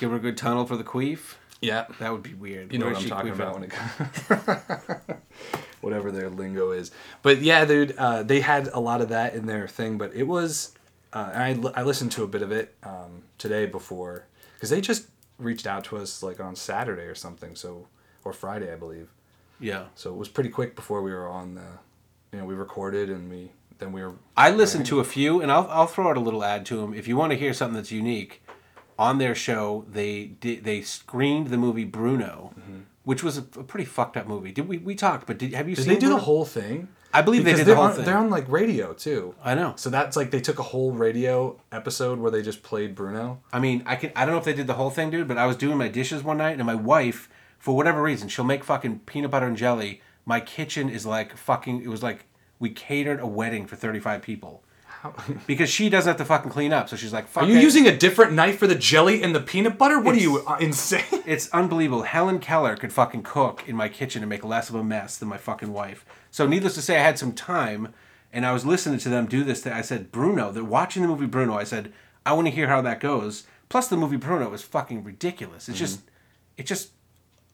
Give 0.01 0.11
her 0.11 0.16
a 0.16 0.20
good 0.20 0.36
tunnel 0.36 0.66
for 0.66 0.77
the 0.77 0.85
queef. 0.85 1.35
Yeah, 1.62 1.85
That 1.98 2.11
would 2.12 2.23
be 2.23 2.32
weird. 2.32 2.73
you 2.73 2.78
know 2.78 2.86
Where 2.86 2.94
what 2.94 3.01
I'm 3.01 3.05
she 3.05 3.11
talking 3.11 3.32
about 3.32 3.55
when 3.55 3.65
it 3.65 3.70
comes. 3.70 4.61
Whatever 5.82 6.11
their 6.11 6.28
lingo 6.28 6.73
is, 6.73 6.90
but 7.23 7.40
yeah, 7.40 7.65
dude, 7.65 7.94
uh, 7.97 8.23
they 8.23 8.40
had 8.40 8.69
a 8.69 8.78
lot 8.81 9.01
of 9.01 9.09
that 9.11 9.35
in 9.35 9.47
their 9.47 9.66
thing. 9.66 9.97
But 9.97 10.15
it 10.15 10.24
was, 10.24 10.73
uh, 11.15 11.31
and 11.32 11.43
I 11.43 11.52
li- 11.55 11.73
I 11.74 11.82
listened 11.82 12.12
to 12.12 12.23
a 12.23 12.27
bit 12.27 12.43
of 12.43 12.52
it 12.52 12.74
um, 12.82 13.23
today 13.39 13.65
before 13.65 14.27
because 14.61 14.69
they 14.69 14.82
just 14.82 15.07
reached 15.39 15.66
out 15.66 15.85
to 15.85 15.97
us 15.97 16.23
like 16.23 16.39
on 16.39 16.55
Saturday 16.55 17.05
or 17.05 17.15
something. 17.15 17.57
So 17.57 17.87
or 18.24 18.35
Friday, 18.35 18.70
I 18.70 18.77
believe. 18.77 19.09
Yeah. 19.59 19.87
So 19.95 20.11
it 20.11 20.16
was 20.16 20.28
pretty 20.28 20.51
quick 20.51 20.77
before 20.77 21.01
we 21.01 21.11
were 21.11 21.27
on 21.27 21.55
the, 21.55 21.65
you 22.32 22.39
know, 22.39 22.45
we 22.45 22.55
recorded 22.55 23.09
and 23.09 23.31
we 23.31 23.53
then 23.78 23.93
we 23.93 24.03
were. 24.03 24.12
I 24.37 24.51
listened 24.51 24.85
to 24.87 25.01
a 25.01 25.05
few, 25.05 25.41
and 25.41 25.51
I'll, 25.51 25.66
I'll 25.70 25.87
throw 25.87 26.11
out 26.11 26.19
a 26.19 26.20
little 26.20 26.45
ad 26.45 26.66
to 26.66 26.77
them. 26.77 26.93
If 26.93 27.09
you 27.09 27.16
want 27.16 27.32
to 27.32 27.39
hear 27.39 27.55
something 27.55 27.74
that's 27.77 27.91
unique, 27.91 28.43
on 28.99 29.16
their 29.16 29.35
show, 29.35 29.87
they 29.91 30.27
did, 30.27 30.65
they 30.65 30.82
screened 30.82 31.49
the 31.49 31.57
movie 31.57 31.85
Bruno 31.85 32.53
mm-hmm. 32.59 32.81
which 33.05 33.23
was 33.23 33.39
a, 33.39 33.41
a 33.41 33.65
pretty 33.65 33.87
fucked 33.87 34.19
up 34.19 34.27
movie. 34.27 34.53
Did 34.53 34.69
we 34.69 34.77
we 34.77 34.95
talked? 34.95 35.27
But 35.27 35.39
did 35.39 35.55
have 35.55 35.69
you 35.69 35.74
Did 35.74 35.85
seen? 35.85 35.95
they 35.95 35.99
do 35.99 36.11
the 36.11 36.19
whole 36.19 36.45
thing? 36.45 36.89
I 37.12 37.23
believe 37.23 37.45
they 37.45 37.53
Because 37.53 37.61
did 37.61 37.66
they're 37.66 37.74
the 37.74 37.81
whole 37.81 37.91
on, 37.91 37.97
thing. 37.97 38.05
They're 38.05 38.16
on 38.19 38.31
like 38.31 38.49
radio 38.49 38.93
too. 38.93 39.35
I 39.43 39.55
know. 39.55 39.73
So 39.77 39.91
that's 39.91 40.16
like 40.16 40.31
they 40.31 40.41
took 40.41 40.59
a 40.59 40.62
whole 40.62 40.93
radio 40.93 41.61
episode 41.73 42.19
where 42.20 42.31
they 42.31 42.43
just 42.43 42.62
played 42.62 42.95
Bruno. 42.95 43.41
I 43.53 43.59
mean, 43.59 43.82
I 43.87 43.97
can 43.97 44.12
I 44.15 44.24
don't 44.24 44.35
know 44.35 44.39
if 44.39 44.45
they 44.45 44.53
did 44.53 44.66
the 44.66 44.74
whole 44.74 44.91
thing, 44.91 45.11
dude, 45.11 45.27
but 45.28 45.39
I 45.39 45.47
was 45.47 45.57
doing 45.57 45.77
my 45.77 45.89
dishes 45.89 46.23
one 46.23 46.39
night 46.39 46.57
and 46.59 46.65
my 46.65 46.74
wife, 46.74 47.28
for 47.59 47.77
whatever 47.77 48.01
reason, 48.03 48.28
she'll 48.28 48.45
make 48.45 48.62
fucking 48.65 49.01
peanut 49.01 49.31
butter 49.31 49.47
and 49.47 49.57
jelly. 49.57 50.01
My 50.24 50.41
kitchen 50.41 50.89
is 50.89 51.05
like 51.05 51.37
fucking 51.37 51.82
it 51.82 51.89
was 51.89 52.03
like 52.03 52.27
we 52.59 52.70
catered 52.70 53.20
a 53.20 53.27
wedding 53.27 53.66
for 53.66 53.77
35 53.77 54.23
people. 54.23 54.62
because 55.47 55.70
she 55.70 55.89
doesn't 55.89 56.11
have 56.11 56.19
to 56.19 56.24
fucking 56.24 56.51
clean 56.51 56.73
up, 56.73 56.89
so 56.89 56.95
she's 56.97 57.12
like, 57.12 57.27
Are 57.37 57.47
you 57.47 57.57
it. 57.57 57.62
using 57.62 57.87
a 57.87 57.97
different 57.97 58.35
knife 58.35 58.59
for 58.59 58.66
the 58.66 58.74
jelly 58.74 59.23
and 59.23 59.35
the 59.35 59.41
peanut 59.41 59.78
butter? 59.78 59.99
What 59.99 60.15
are 60.15 60.19
you 60.19 60.45
uh, 60.47 60.59
insane? 60.61 61.05
It's 61.27 61.49
unbelievable. 61.53 62.03
Helen 62.03 62.39
Keller 62.39 62.77
could 62.77 62.93
fucking 62.93 63.23
cook 63.23 63.65
in 63.66 63.77
my 63.77 63.89
kitchen 63.89 64.23
and 64.23 64.28
make 64.28 64.45
less 64.45 64.69
of 64.69 64.74
a 64.74 64.82
mess 64.85 65.16
than 65.16 65.28
my 65.28 65.37
fucking 65.39 65.73
wife. 65.73 66.05
So 66.31 66.47
needless 66.47 66.74
to 66.74 66.82
say, 66.82 66.97
I 66.98 67.02
had 67.02 67.19
some 67.19 67.32
time, 67.32 67.94
and 68.32 68.47
I 68.47 68.52
was 68.52 68.65
listening 68.65 68.98
to 69.01 69.09
them 69.09 69.27
do 69.27 69.44
this. 69.44 69.62
Thing. 69.62 69.73
I 69.73 69.82
said, 69.82 70.12
Bruno, 70.12 70.52
they're 70.52 70.65
watching 70.65 71.02
the 71.02 71.09
movie 71.09 71.27
Bruno. 71.27 71.57
I 71.57 71.65
said, 71.65 71.93
I 72.24 72.32
want 72.32 72.47
to 72.47 72.52
hear 72.52 72.69
how 72.69 72.81
that 72.82 73.01
goes. 73.01 73.47
Plus, 73.69 73.89
the 73.89 73.97
movie 73.97 74.16
Bruno 74.16 74.52
is 74.52 74.62
fucking 74.62 75.05
ridiculous. 75.05 75.69
It's 75.69 75.78
just, 75.78 76.01
mm-hmm. 76.01 76.09
it's 76.59 76.69
just 76.69 76.90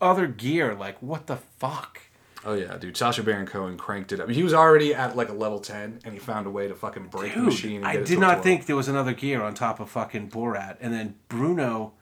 other 0.01 0.27
gear. 0.27 0.75
Like, 0.75 1.01
what 1.03 1.27
the 1.27 1.37
fuck? 1.37 2.01
Oh 2.47 2.55
yeah, 2.55 2.77
dude. 2.79 2.97
Sacha 2.97 3.25
Baron 3.25 3.45
Cohen 3.47 3.77
cranked 3.77 4.13
it 4.13 4.21
up. 4.21 4.31
He 4.31 4.45
was 4.45 4.55
already 4.55 4.95
at 4.95 5.17
like 5.17 5.29
a 5.29 5.33
level 5.33 5.59
ten, 5.59 5.99
and 6.05 6.15
he 6.15 6.21
found 6.21 6.47
a 6.47 6.51
way 6.51 6.69
to 6.69 6.77
fucking 6.77 7.09
break 7.09 7.35
the 7.35 7.41
machine. 7.41 7.79
And 7.79 7.87
I 7.87 7.97
did 7.97 8.21
not 8.21 8.35
12. 8.35 8.45
think 8.45 8.67
there 8.67 8.77
was 8.77 8.87
another 8.87 9.13
gear 9.13 9.43
on 9.43 9.55
top 9.55 9.81
of 9.81 9.91
fucking 9.91 10.31
Borat. 10.31 10.77
And 10.81 10.95
then 10.95 11.17
Bruno, 11.29 11.95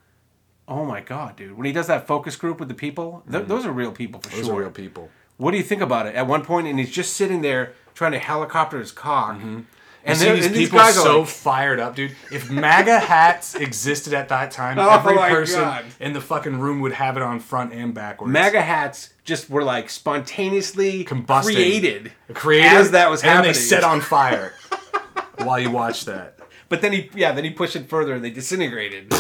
oh 0.69 0.85
my 0.85 1.01
god, 1.01 1.37
dude! 1.37 1.57
When 1.57 1.65
he 1.65 1.73
does 1.73 1.87
that 1.87 2.07
focus 2.07 2.37
group 2.37 2.61
with 2.61 2.69
the 2.69 2.75
people, 2.75 3.23
th- 3.27 3.41
mm-hmm. 3.41 3.49
those 3.49 3.65
are 3.65 3.73
real 3.73 3.91
people 3.91 4.21
for 4.21 4.29
Those 4.29 4.41
sure. 4.41 4.43
Those 4.43 4.51
are 4.51 4.61
real 4.61 4.71
people. 4.71 5.09
What 5.37 5.51
do 5.51 5.57
you 5.57 5.63
think 5.65 5.83
about 5.83 6.07
it? 6.07 6.15
At 6.15 6.27
one 6.27 6.43
point, 6.45 6.67
and 6.69 6.79
he's 6.79 6.91
just 6.91 7.15
sitting 7.15 7.43
there 7.43 7.73
trying 7.95 8.13
to 8.13 8.19
helicopter 8.19 8.79
his 8.79 8.93
cock. 8.93 9.37
Mm-hmm. 9.37 9.47
And 9.47 9.67
And, 10.07 10.19
they're- 10.21 10.35
these 10.37 10.47
and 10.47 10.55
these 10.55 10.67
people 10.69 10.79
guys 10.81 10.97
are 10.99 11.03
so 11.03 11.21
like, 11.21 11.29
fired 11.29 11.81
up, 11.81 11.97
dude. 11.97 12.15
If 12.31 12.51
MAGA 12.51 12.99
hats 13.01 13.55
existed 13.55 14.13
at 14.13 14.29
that 14.29 14.51
time, 14.51 14.79
Oh 14.79 14.89
every 14.91 15.17
person 15.17 15.61
God. 15.61 15.85
in 15.99 16.13
the 16.13 16.21
fucking 16.21 16.61
room 16.61 16.81
would 16.83 16.93
have 16.93 17.17
it 17.17 17.23
on 17.23 17.41
front 17.41 17.73
and 17.73 17.95
backwards. 17.95 18.31
MAGA 18.33 18.61
hats 18.61 19.15
just 19.25 19.49
were 19.49 19.65
like 19.65 19.89
spontaneously 19.89 21.05
Combusting. 21.07 21.45
created, 21.55 22.13
created 22.35 22.73
as 22.73 22.91
that 22.91 23.11
was 23.11 23.23
and 23.23 23.31
happening. 23.31 23.53
they 23.55 23.59
set 23.59 23.83
on 23.83 24.03
fire 24.03 24.53
while 25.39 25.59
you 25.59 25.71
watch 25.71 26.05
that. 26.05 26.39
But 26.69 26.83
then 26.83 26.93
he, 26.93 27.11
yeah, 27.15 27.33
then 27.33 27.45
he 27.45 27.51
pushed 27.51 27.75
it 27.77 27.89
further 27.89 28.13
and 28.15 28.23
they 28.25 28.31
disintegrated. 28.31 29.11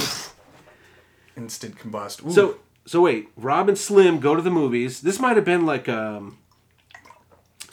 Instant 1.36 1.77
combust. 1.78 2.24
Ooh. 2.27 2.32
so, 2.32 2.59
so 2.86 3.01
wait, 3.02 3.28
Rob 3.36 3.69
and 3.69 3.78
Slim 3.78 4.20
go 4.20 4.35
to 4.35 4.43
the 4.43 4.51
movies. 4.51 5.01
This 5.01 5.19
might 5.19 5.36
have 5.36 5.44
been 5.44 5.65
like 5.66 5.89
um, 5.89 6.39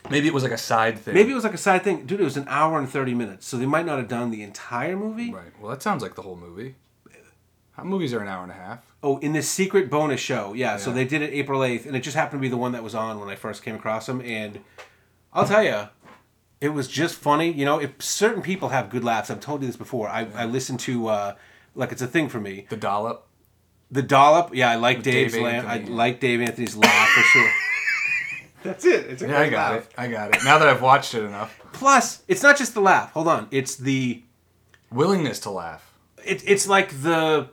maybe 0.09 0.27
it 0.27 0.33
was 0.33 0.43
like 0.43 0.51
a 0.51 0.57
side 0.57 0.97
thing. 0.99 1.13
maybe 1.13 1.31
it 1.31 1.35
was 1.35 1.43
like 1.43 1.53
a 1.53 1.57
side 1.59 1.83
thing, 1.83 2.05
dude. 2.05 2.21
It 2.21 2.23
was 2.23 2.37
an 2.37 2.45
hour 2.47 2.77
and 2.79 2.89
thirty 2.89 3.13
minutes, 3.13 3.45
so 3.47 3.57
they 3.57 3.65
might 3.65 3.85
not 3.85 3.97
have 3.97 4.07
done 4.07 4.31
the 4.31 4.43
entire 4.43 4.95
movie. 4.95 5.31
Right. 5.33 5.51
Well, 5.59 5.69
that 5.71 5.81
sounds 5.81 6.01
like 6.01 6.15
the 6.15 6.21
whole 6.21 6.35
movie. 6.37 6.75
How 7.73 7.83
movies 7.85 8.13
are 8.13 8.19
an 8.19 8.27
hour 8.27 8.43
and 8.43 8.51
a 8.51 8.55
half. 8.55 8.79
Oh, 9.01 9.17
in 9.19 9.31
this 9.31 9.49
secret 9.49 9.89
bonus 9.89 10.19
show, 10.19 10.53
yeah. 10.53 10.75
So 10.77 10.89
Yeah. 10.89 10.95
they 10.97 11.05
did 11.05 11.21
it 11.21 11.33
April 11.33 11.63
eighth, 11.63 11.85
and 11.85 11.95
it 11.95 12.01
just 12.01 12.15
happened 12.17 12.39
to 12.39 12.41
be 12.41 12.49
the 12.49 12.57
one 12.57 12.73
that 12.73 12.83
was 12.83 12.93
on 12.93 13.19
when 13.19 13.29
I 13.29 13.35
first 13.35 13.63
came 13.63 13.75
across 13.75 14.05
them. 14.07 14.21
And 14.21 14.59
I'll 15.33 15.47
tell 15.47 15.63
you, 15.63 15.87
it 16.59 16.69
was 16.69 16.87
just 16.89 17.15
funny. 17.15 17.49
You 17.51 17.63
know, 17.65 17.79
if 17.79 17.91
certain 17.99 18.41
people 18.41 18.69
have 18.69 18.89
good 18.89 19.03
laughs, 19.05 19.31
I've 19.31 19.39
told 19.39 19.61
you 19.61 19.67
this 19.67 19.77
before. 19.77 20.09
I, 20.09 20.27
I 20.35 20.45
listen 20.45 20.75
to 20.79 21.07
uh, 21.07 21.35
like 21.73 21.91
it's 21.93 22.01
a 22.01 22.07
thing 22.07 22.27
for 22.27 22.39
me. 22.41 22.67
The 22.69 22.75
dollop. 22.77 23.25
The 23.91 24.01
dollop, 24.01 24.55
yeah. 24.55 24.69
I 24.71 24.75
like 24.75 24.97
With 24.97 25.05
Dave's 25.05 25.33
Dave 25.33 25.43
laugh. 25.43 25.65
I 25.65 25.77
like 25.79 26.19
Dave 26.19 26.41
Anthony's 26.41 26.75
laugh 26.77 27.09
for 27.09 27.21
sure. 27.21 27.51
That's 28.63 28.85
it. 28.85 29.05
It's 29.07 29.21
a 29.21 29.27
Yeah, 29.27 29.39
I 29.39 29.49
got 29.49 29.73
laugh. 29.73 29.83
it. 29.87 29.93
I 29.97 30.07
got 30.07 30.35
it. 30.35 30.43
Now 30.45 30.57
that 30.59 30.67
I've 30.67 30.81
watched 30.81 31.13
it 31.13 31.23
enough, 31.23 31.57
Plus, 31.73 32.21
it's 32.27 32.43
not 32.43 32.57
just 32.57 32.73
the 32.73 32.81
laugh. 32.81 33.11
Hold 33.13 33.27
on, 33.27 33.47
it's 33.51 33.75
the 33.75 34.21
willingness 34.91 35.39
to 35.41 35.49
laugh. 35.49 35.93
it, 36.23 36.43
it's 36.45 36.67
like 36.67 37.01
the 37.01 37.47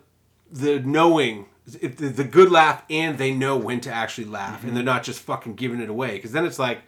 the 0.50 0.80
knowing 0.80 1.46
it, 1.80 1.96
the, 1.98 2.08
the 2.08 2.24
good 2.24 2.50
laugh 2.50 2.82
and 2.90 3.16
they 3.18 3.32
know 3.32 3.56
when 3.56 3.80
to 3.82 3.92
actually 3.92 4.24
laugh 4.26 4.58
Mm-hmm. 4.58 4.68
and 4.68 4.76
they're 4.76 4.84
not 4.84 5.02
just 5.04 5.20
fucking 5.20 5.54
giving 5.54 5.80
it 5.80 5.88
away 5.90 6.12
because 6.16 6.32
then 6.32 6.44
it's 6.46 6.58
like 6.58 6.80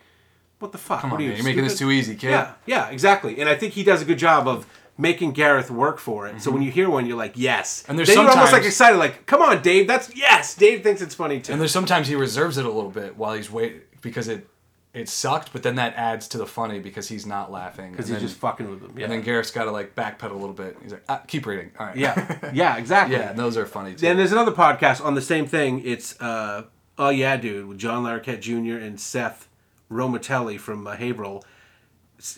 what 0.58 0.72
the 0.72 0.78
fuck 0.78 1.00
Come 1.02 1.10
what 1.10 1.16
on, 1.20 1.22
are 1.24 1.28
man, 1.28 1.36
you're 1.36 1.44
making 1.44 1.64
this 1.64 1.78
too 1.78 1.90
easy, 1.90 2.14
kid. 2.16 2.30
yeah 2.30 2.54
yeah 2.66 2.88
exactly 2.88 3.38
and 3.40 3.48
i 3.48 3.54
think 3.54 3.74
he 3.74 3.84
does 3.84 4.00
a 4.02 4.04
good 4.04 4.18
job 4.18 4.48
of 4.48 4.66
making 5.00 5.32
gareth 5.32 5.70
work 5.70 5.98
for 5.98 6.26
it 6.26 6.40
so 6.42 6.50
when 6.50 6.62
you 6.62 6.70
hear 6.70 6.88
one 6.90 7.06
you're 7.06 7.16
like 7.16 7.32
yes 7.36 7.82
Mm-hmm. 7.82 7.90
And 7.92 7.98
there's 7.98 8.08
then 8.08 8.18
you're 8.18 8.30
almost 8.30 8.52
like 8.52 8.64
excited 8.64 8.96
like 8.98 9.26
come 9.26 9.42
on 9.42 9.62
dave 9.62 9.86
that's 9.88 10.14
yes 10.14 10.54
dave 10.54 10.82
thinks 10.82 11.00
it's 11.02 11.14
funny 11.14 11.40
too 11.40 11.52
And 11.52 11.60
there's 11.60 11.72
sometimes 11.72 12.08
he 12.08 12.14
reserves 12.14 12.58
it 12.58 12.64
a 12.66 12.70
little 12.70 12.90
bit 12.90 13.16
while 13.16 13.34
he's 13.34 13.50
wait 13.50 14.00
because 14.02 14.28
it 14.28 14.46
it 14.92 15.08
sucked, 15.08 15.52
but 15.52 15.62
then 15.62 15.76
that 15.76 15.94
adds 15.94 16.26
to 16.26 16.36
the 16.36 16.46
funny 16.46 16.80
because 16.80 17.06
he's 17.06 17.24
not 17.24 17.52
laughing. 17.52 17.92
because 17.92 18.08
he's 18.08 18.16
then- 18.16 18.26
just 18.26 18.36
fucking 18.40 18.68
with 18.68 18.80
them 18.80 18.92
yeah 18.98 19.04
And 19.04 19.12
then 19.12 19.20
Gareth's 19.22 19.52
got 19.52 19.66
to 19.66 19.70
like 19.70 19.94
backpedal 19.94 20.32
a 20.32 20.34
little 20.34 20.52
bit. 20.52 20.76
He's 20.82 20.90
like, 20.90 21.04
ah, 21.08 21.22
keep 21.28 21.46
reading. 21.46 21.70
All 21.78 21.86
right. 21.86 21.96
yeah 21.96 22.50
yeah 22.52 22.76
exactly 22.76 23.14
yeah, 23.16 23.30
and 23.30 23.38
those 23.38 23.56
are 23.56 23.66
funny 23.66 23.92
too. 23.92 23.98
Then 24.00 24.16
there's 24.16 24.32
another 24.32 24.50
podcast 24.50 25.00
on 25.04 25.14
the 25.14 25.22
same 25.22 25.46
thing. 25.46 25.80
It's 25.84 26.20
uh, 26.20 26.64
Oh 26.98 27.10
Yeah 27.10 27.36
Dude 27.36 27.66
with 27.68 27.78
John 27.78 28.02
Larroquette 28.04 28.40
Jr. 28.40 28.82
and 28.84 28.98
Seth 29.00 29.48
Romatelli 29.90 30.58
from 30.58 30.86
uh, 30.86 30.96
Haverhill. 30.96 31.44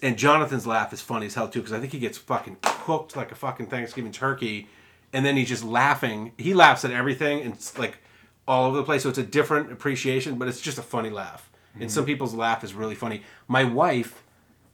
And 0.03 0.17
Jonathan's 0.17 0.67
laugh 0.67 0.93
is 0.93 1.01
funny 1.01 1.27
as 1.27 1.35
hell 1.35 1.49
too 1.49 1.61
because 1.61 1.73
I 1.73 1.81
think 1.81 1.93
he 1.93 1.99
gets 1.99 2.19
fucking 2.19 2.59
cooked 2.63 3.17
like 3.17 3.33
a 3.33 3.35
fucking 3.35 3.67
Thanksgiving 3.67 4.13
turkey, 4.13 4.69
and 5.13 5.27
then 5.27 5.37
he's 5.37 5.49
just 5.49 5.65
laughing. 5.65 6.33
He 6.39 6.55
laughs 6.55 6.85
at 6.85 6.91
everything 6.91 7.43
and 7.43 7.55
it's 7.55 7.77
like 7.79 7.99
all 8.47 8.67
over 8.67 8.77
the 8.77 8.85
place. 8.85 9.03
So 9.03 9.09
it's 9.09 9.19
a 9.19 9.25
different 9.25 9.73
appreciation, 9.73 10.37
but 10.37 10.49
it's 10.49 10.61
just 10.61 10.79
a 10.79 10.83
funny 10.83 11.11
laugh. 11.11 11.51
And 11.75 11.85
mm-hmm. 11.85 11.91
some 11.91 12.05
people's 12.05 12.35
laugh 12.35 12.63
is 12.63 12.75
really 12.75 12.95
funny. 12.95 13.23
My 13.49 13.65
wife 13.65 14.23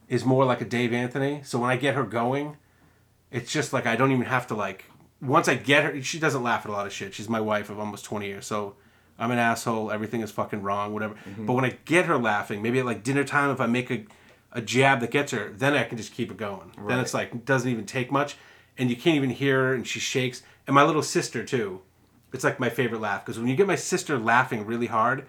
is 0.09 0.25
more 0.25 0.45
like 0.45 0.61
a 0.61 0.65
Dave 0.65 0.93
Anthony, 0.93 1.43
so 1.45 1.59
when 1.59 1.71
I 1.71 1.77
get 1.77 1.95
her 1.95 2.05
going, 2.05 2.57
it's 3.31 3.53
just 3.53 3.73
like 3.73 3.87
I 3.87 3.97
don't 3.97 4.11
even 4.13 4.25
have 4.25 4.47
to 4.49 4.55
like. 4.55 4.87
Once 5.21 5.49
I 5.49 5.55
get 5.55 5.85
her, 5.85 6.03
she 6.03 6.19
doesn't 6.19 6.43
laugh 6.43 6.65
at 6.65 6.71
a 6.71 6.73
lot 6.73 6.87
of 6.87 6.93
shit. 6.93 7.15
She's 7.15 7.29
my 7.29 7.41
wife 7.41 7.71
of 7.71 7.79
almost 7.79 8.05
twenty 8.05 8.27
years, 8.27 8.47
so 8.47 8.77
I'm 9.19 9.31
an 9.31 9.39
asshole. 9.39 9.91
Everything 9.91 10.23
is 10.23 10.31
fucking 10.31 10.63
wrong, 10.63 10.93
whatever. 10.93 11.15
Mm-hmm. 11.15 11.47
But 11.47 11.53
when 11.55 11.65
I 11.65 11.77
get 11.85 12.07
her 12.07 12.17
laughing, 12.17 12.63
maybe 12.63 12.79
at 12.79 12.87
like 12.87 13.03
dinner 13.03 13.25
time, 13.25 13.51
if 13.51 13.61
I 13.61 13.67
make 13.67 13.91
a 13.91 14.05
a 14.53 14.61
jab 14.63 15.01
that 15.01 15.11
gets 15.11 15.33
her, 15.33 15.51
then 15.51 15.75
I 15.75 15.85
can 15.85 15.99
just 15.99 16.13
keep 16.13 16.31
it 16.31 16.37
going. 16.37 16.73
Then 16.87 17.01
it's 17.01 17.13
like 17.15 17.45
doesn't 17.45 17.71
even 17.71 17.87
take 17.87 18.11
much, 18.11 18.37
and 18.77 18.89
you 18.91 18.97
can't 18.97 19.17
even 19.17 19.31
hear 19.31 19.65
her, 19.69 19.75
and 19.75 19.87
she 19.87 20.01
shakes. 20.01 20.43
And 20.67 20.75
my 20.75 20.83
little 20.85 21.03
sister 21.03 21.45
too. 21.45 21.83
It's 22.33 22.45
like 22.45 22.61
my 22.61 22.69
favorite 22.69 23.01
laugh 23.01 23.25
because 23.25 23.39
when 23.39 23.49
you 23.49 23.57
get 23.57 23.67
my 23.67 23.75
sister 23.75 24.19
laughing 24.19 24.67
really 24.67 24.87
hard, 24.87 25.25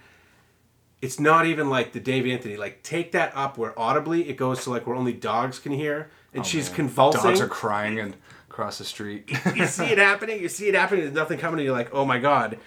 it's 1.02 1.20
not 1.20 1.46
even 1.46 1.70
like 1.70 1.94
the 1.94 2.00
Dave 2.00 2.26
Anthony. 2.26 2.58
Like 2.58 2.84
take 2.84 3.14
that 3.14 3.32
up 3.36 3.58
where 3.58 3.78
audibly 3.80 4.28
it 4.30 4.36
goes 4.36 4.64
to 4.66 4.70
like 4.70 4.86
where 4.86 4.96
only 4.96 5.14
dogs 5.14 5.60
can 5.60 5.72
hear, 5.72 6.10
and 6.34 6.42
Oh, 6.42 6.44
she's 6.44 6.68
man. 6.70 6.76
convulsing. 6.76 7.22
Dogs 7.24 7.40
are 7.42 7.48
crying 7.48 8.00
and 8.00 8.16
across 8.50 8.78
the 8.80 8.84
street. 8.84 9.30
you 9.56 9.66
see 9.66 9.86
it 9.86 9.98
happening. 9.98 10.42
You 10.42 10.50
see 10.50 10.68
it 10.68 10.76
happening. 10.76 11.04
There's 11.06 11.16
nothing 11.16 11.40
coming. 11.40 11.60
And 11.60 11.66
you're 11.66 11.76
like, 11.78 11.94
oh 11.94 12.04
my 12.04 12.20
god, 12.20 12.58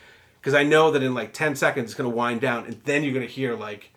because 0.41 0.55
I 0.55 0.63
know 0.63 0.91
that 0.93 1.03
in 1.03 1.13
like 1.15 1.35
ten 1.35 1.55
seconds 1.55 1.91
it's 1.91 1.95
gonna 1.95 2.09
wind 2.09 2.41
down, 2.41 2.65
and 2.65 2.81
then 2.85 3.05
you're 3.05 3.13
gonna 3.15 3.27
hear 3.27 3.55
like 3.55 3.93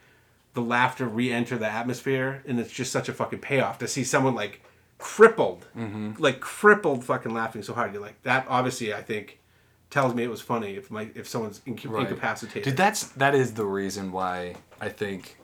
the 0.55 0.61
laughter 0.61 1.05
re-enter 1.05 1.57
the 1.57 1.69
atmosphere, 1.69 2.41
and 2.47 2.59
it's 2.59 2.71
just 2.71 2.91
such 2.91 3.07
a 3.07 3.13
fucking 3.13 3.39
payoff 3.39 3.77
to 3.79 3.87
see 3.87 4.03
someone 4.03 4.33
like 4.33 4.61
crippled, 4.97 5.67
mm-hmm. 5.77 6.13
like 6.17 6.39
crippled, 6.39 7.03
fucking 7.03 7.33
laughing 7.33 7.61
so 7.61 7.73
hard. 7.73 7.93
You're 7.93 8.01
like 8.01 8.21
that. 8.23 8.47
Obviously, 8.49 8.93
I 8.93 9.03
think 9.03 9.39
tells 9.89 10.15
me 10.15 10.23
it 10.23 10.29
was 10.29 10.41
funny 10.41 10.75
if 10.75 10.89
my 10.89 11.09
if 11.13 11.27
someone's 11.27 11.61
inca- 11.65 11.89
Right. 11.89 12.07
incapacitated. 12.07 12.63
Dude, 12.63 12.77
that's 12.77 13.09
that 13.09 13.35
is 13.35 13.53
the 13.53 13.65
reason 13.65 14.11
why 14.11 14.55
I 14.81 14.89
think 14.89 15.37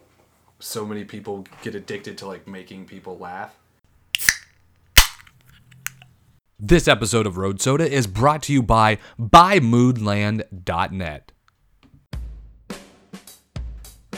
so 0.60 0.86
many 0.86 1.04
people 1.04 1.46
get 1.62 1.76
addicted 1.76 2.18
to 2.20 2.26
like 2.26 2.48
making 2.48 2.86
people 2.86 3.18
laugh. 3.18 3.56
This 6.64 6.88
episode 6.88 7.26
of 7.26 7.38
Road 7.38 7.60
Soda 7.60 7.92
is 7.92 8.06
brought 8.08 8.44
to 8.44 8.54
you 8.54 8.62
by 8.62 9.00
BuyMoonland.net. 9.20 11.31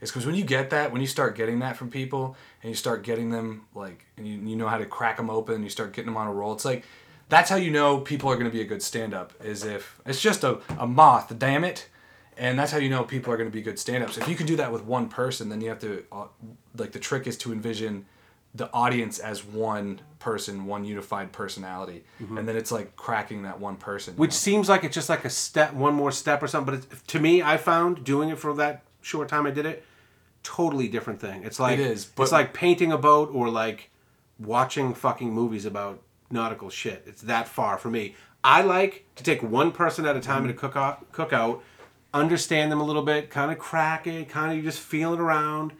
It's 0.00 0.10
because 0.10 0.24
when 0.24 0.36
you 0.36 0.44
get 0.44 0.70
that, 0.70 0.90
when 0.90 1.02
you 1.02 1.06
start 1.06 1.36
getting 1.36 1.58
that 1.58 1.76
from 1.76 1.90
people, 1.90 2.34
and 2.62 2.70
you 2.70 2.74
start 2.74 3.02
getting 3.02 3.28
them 3.28 3.66
like, 3.74 4.06
and 4.16 4.26
you, 4.26 4.38
you 4.38 4.56
know 4.56 4.68
how 4.68 4.78
to 4.78 4.86
crack 4.86 5.18
them 5.18 5.28
open, 5.28 5.56
and 5.56 5.64
you 5.64 5.68
start 5.68 5.92
getting 5.92 6.06
them 6.06 6.16
on 6.16 6.28
a 6.28 6.32
roll. 6.32 6.54
It's 6.54 6.64
like 6.64 6.86
that's 7.28 7.50
how 7.50 7.56
you 7.56 7.70
know 7.70 7.98
people 7.98 8.30
are 8.30 8.36
going 8.36 8.50
to 8.50 8.56
be 8.56 8.62
a 8.62 8.66
good 8.66 8.80
stand-up. 8.80 9.34
Is 9.44 9.64
if 9.64 10.00
it's 10.06 10.22
just 10.22 10.44
a, 10.44 10.60
a 10.78 10.86
moth, 10.86 11.38
damn 11.38 11.62
it, 11.62 11.90
and 12.38 12.58
that's 12.58 12.72
how 12.72 12.78
you 12.78 12.88
know 12.88 13.04
people 13.04 13.30
are 13.34 13.36
going 13.36 13.50
to 13.50 13.54
be 13.54 13.60
good 13.60 13.78
stand-ups. 13.78 14.16
If 14.16 14.30
you 14.30 14.34
can 14.34 14.46
do 14.46 14.56
that 14.56 14.72
with 14.72 14.84
one 14.84 15.10
person, 15.10 15.50
then 15.50 15.60
you 15.60 15.68
have 15.68 15.80
to 15.80 16.04
uh, 16.10 16.28
like 16.78 16.92
the 16.92 17.00
trick 17.00 17.26
is 17.26 17.36
to 17.36 17.52
envision 17.52 18.06
the 18.56 18.72
audience 18.72 19.18
as 19.18 19.44
one 19.44 20.00
person, 20.18 20.64
one 20.66 20.84
unified 20.84 21.30
personality, 21.32 22.04
Mhm. 22.22 22.38
and 22.38 22.48
then 22.48 22.56
it's 22.56 22.72
like 22.72 22.96
cracking 22.96 23.42
that 23.42 23.60
one 23.60 23.76
person. 23.76 24.14
you 24.14 24.18
Which 24.20 24.30
know? 24.30 24.34
seems 24.36 24.68
like 24.68 24.82
it's 24.84 24.94
just 24.94 25.08
like 25.08 25.24
a 25.24 25.30
step, 25.30 25.74
one 25.74 25.94
more 25.94 26.10
step 26.10 26.42
or 26.42 26.46
something. 26.48 26.74
But 26.74 26.84
it's, 26.90 27.02
to 27.08 27.20
me, 27.20 27.42
I 27.42 27.56
found 27.56 28.02
doing 28.04 28.28
it 28.30 28.38
for 28.38 28.54
that 28.54 28.82
short 29.02 29.28
time 29.28 29.46
I 29.46 29.50
did 29.50 29.66
it, 29.66 29.84
totally 30.42 30.88
different 30.88 31.20
thing. 31.20 31.42
It's 31.44 31.60
like 31.60 31.78
It 31.78 31.86
is, 31.86 32.08
it's 32.18 32.32
like 32.32 32.54
painting 32.54 32.92
a 32.92 32.98
boat 32.98 33.30
or 33.32 33.48
like 33.50 33.90
watching 34.38 34.94
fucking 34.94 35.32
movies 35.32 35.64
about 35.66 36.00
nautical 36.30 36.70
shit. 36.70 37.02
It's 37.06 37.22
that 37.22 37.46
far 37.48 37.78
for 37.78 37.88
me. 37.90 38.14
I 38.42 38.62
like 38.62 39.06
to 39.16 39.24
take 39.24 39.42
one 39.42 39.70
person 39.72 40.06
at 40.06 40.16
a 40.16 40.20
time 40.20 40.38
Mm-hmm. 40.42 40.50
in 40.50 40.56
a 40.56 40.58
cook 40.58 40.76
out, 40.76 41.12
cookout, 41.12 41.60
understand 42.14 42.70
them 42.72 42.80
a 42.80 42.84
little 42.84 43.02
bit, 43.02 43.28
kind 43.30 43.50
of 43.50 43.58
crack 43.58 44.06
it, 44.06 44.28
kind 44.28 44.56
of 44.58 44.64
just 44.64 44.80
feel 44.80 45.12
it 45.14 45.20
around. 45.20 45.72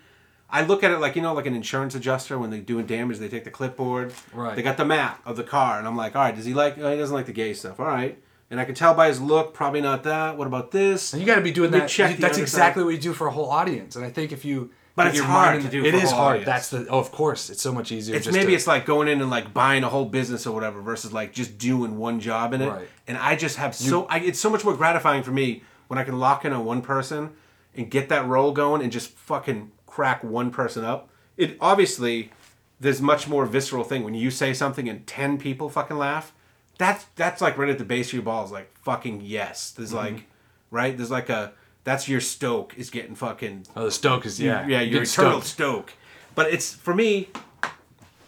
I 0.48 0.62
look 0.64 0.84
at 0.84 0.90
it 0.92 0.98
like 0.98 1.16
you 1.16 1.22
know, 1.22 1.34
like 1.34 1.46
an 1.46 1.54
insurance 1.54 1.94
adjuster 1.94 2.38
when 2.38 2.50
they're 2.50 2.60
doing 2.60 2.86
damage, 2.86 3.18
they 3.18 3.28
take 3.28 3.44
the 3.44 3.50
clipboard, 3.50 4.12
Right. 4.32 4.54
They 4.54 4.62
got 4.62 4.76
the 4.76 4.84
map 4.84 5.20
of 5.26 5.36
the 5.36 5.42
car, 5.44 5.78
and 5.78 5.86
I'm 5.88 5.96
like, 5.96 6.14
all 6.14 6.22
right, 6.22 6.34
does 6.36 6.44
he 6.44 6.54
like? 6.54 6.78
Oh, 6.78 6.90
he 6.90 6.96
doesn't 6.96 7.14
like 7.14 7.26
the 7.26 7.32
gay 7.32 7.52
stuff. 7.52 7.80
All 7.80 7.86
right, 7.86 8.16
and 8.50 8.60
I 8.60 8.64
can 8.64 8.74
tell 8.76 8.94
by 8.94 9.08
his 9.08 9.20
look, 9.20 9.54
probably 9.54 9.80
not 9.80 10.04
that. 10.04 10.36
What 10.38 10.46
about 10.46 10.70
this? 10.70 11.12
And 11.12 11.20
you 11.20 11.26
got 11.26 11.36
to 11.36 11.40
be 11.40 11.50
doing 11.50 11.70
Let 11.72 11.80
that. 11.80 11.88
check 11.88 12.16
that's 12.18 12.38
exactly 12.38 12.84
what 12.84 12.90
you 12.90 12.98
do 13.00 13.12
for 13.12 13.26
a 13.26 13.32
whole 13.32 13.50
audience. 13.50 13.96
And 13.96 14.04
I 14.04 14.10
think 14.10 14.30
if 14.30 14.44
you, 14.44 14.70
But 14.94 15.08
it's 15.08 15.18
hard 15.18 15.62
to 15.62 15.68
do 15.68 15.84
It 15.84 15.90
for 15.90 15.96
a 15.96 16.00
is 16.00 16.10
whole 16.10 16.18
hard. 16.20 16.30
audience. 16.42 16.46
That's 16.46 16.70
the. 16.70 16.86
Oh, 16.88 17.00
of 17.00 17.10
course, 17.10 17.50
it's 17.50 17.60
so 17.60 17.72
much 17.72 17.90
easier. 17.90 18.14
It's 18.14 18.26
maybe 18.30 18.46
to- 18.46 18.54
it's 18.54 18.68
like 18.68 18.86
going 18.86 19.08
in 19.08 19.20
and 19.20 19.28
like 19.30 19.52
buying 19.52 19.82
a 19.82 19.88
whole 19.88 20.04
business 20.06 20.46
or 20.46 20.54
whatever 20.54 20.80
versus 20.80 21.12
like 21.12 21.32
just 21.32 21.58
doing 21.58 21.98
one 21.98 22.20
job 22.20 22.54
in 22.54 22.62
it. 22.62 22.68
Right. 22.70 22.88
And 23.08 23.18
I 23.18 23.34
just 23.34 23.56
have 23.56 23.74
so 23.74 24.04
I, 24.06 24.20
it's 24.20 24.38
so 24.38 24.48
much 24.48 24.64
more 24.64 24.76
gratifying 24.76 25.24
for 25.24 25.32
me 25.32 25.64
when 25.88 25.98
I 25.98 26.04
can 26.04 26.18
lock 26.20 26.44
in 26.44 26.52
on 26.52 26.64
one 26.64 26.82
person 26.82 27.30
and 27.74 27.90
get 27.90 28.08
that 28.10 28.26
role 28.26 28.52
going 28.52 28.80
and 28.80 28.90
just 28.92 29.10
fucking 29.10 29.72
crack 29.96 30.22
one 30.22 30.50
person 30.50 30.84
up. 30.84 31.08
It 31.38 31.56
obviously 31.58 32.30
there's 32.78 33.00
much 33.00 33.26
more 33.26 33.46
visceral 33.46 33.82
thing 33.82 34.04
when 34.04 34.12
you 34.12 34.30
say 34.30 34.52
something 34.52 34.90
and 34.90 35.06
ten 35.06 35.38
people 35.38 35.70
fucking 35.70 35.96
laugh. 35.96 36.34
That's 36.76 37.06
that's 37.16 37.40
like 37.40 37.56
right 37.56 37.70
at 37.70 37.78
the 37.78 37.84
base 37.84 38.08
of 38.08 38.12
your 38.14 38.22
balls, 38.22 38.52
like 38.52 38.70
fucking 38.80 39.22
yes. 39.22 39.70
There's 39.70 39.92
Mhm. 39.92 39.96
like 40.04 40.24
right. 40.70 40.94
There's 40.94 41.10
like 41.10 41.30
a 41.30 41.52
that's 41.84 42.08
your 42.10 42.20
stoke 42.20 42.74
is 42.76 42.90
getting 42.90 43.14
fucking. 43.14 43.66
Oh, 43.74 43.84
the 43.86 43.90
stoke 43.90 44.26
is- 44.26 44.38
yeah. 44.38 44.66
yeah 44.66 44.80
You 44.82 44.92
your 44.96 45.02
eternal 45.04 45.40
stoked. 45.40 45.46
stoke. 45.46 45.92
But 46.34 46.52
it's 46.52 46.74
for 46.74 46.94
me 46.94 47.28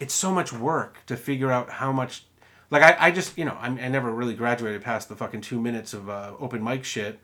it's 0.01 0.15
so 0.15 0.31
much 0.33 0.51
work 0.53 1.05
to 1.07 1.17
figure 1.17 1.51
out 1.51 1.69
how 1.69 1.91
much 1.93 2.25
like 2.71 2.83
i, 2.83 2.97
I 3.09 3.11
just 3.11 3.37
you 3.37 3.45
know 3.45 3.57
I'm, 3.61 3.79
i 3.79 3.89
never 3.89 4.11
really 4.13 4.33
graduated 4.35 4.81
past 4.83 5.09
the 5.09 5.17
fucking 5.17 5.41
two 5.41 5.61
minutes 5.61 5.93
of 5.93 6.09
uh, 6.09 6.33
open 6.39 6.63
mic 6.63 6.85
shit 6.85 7.19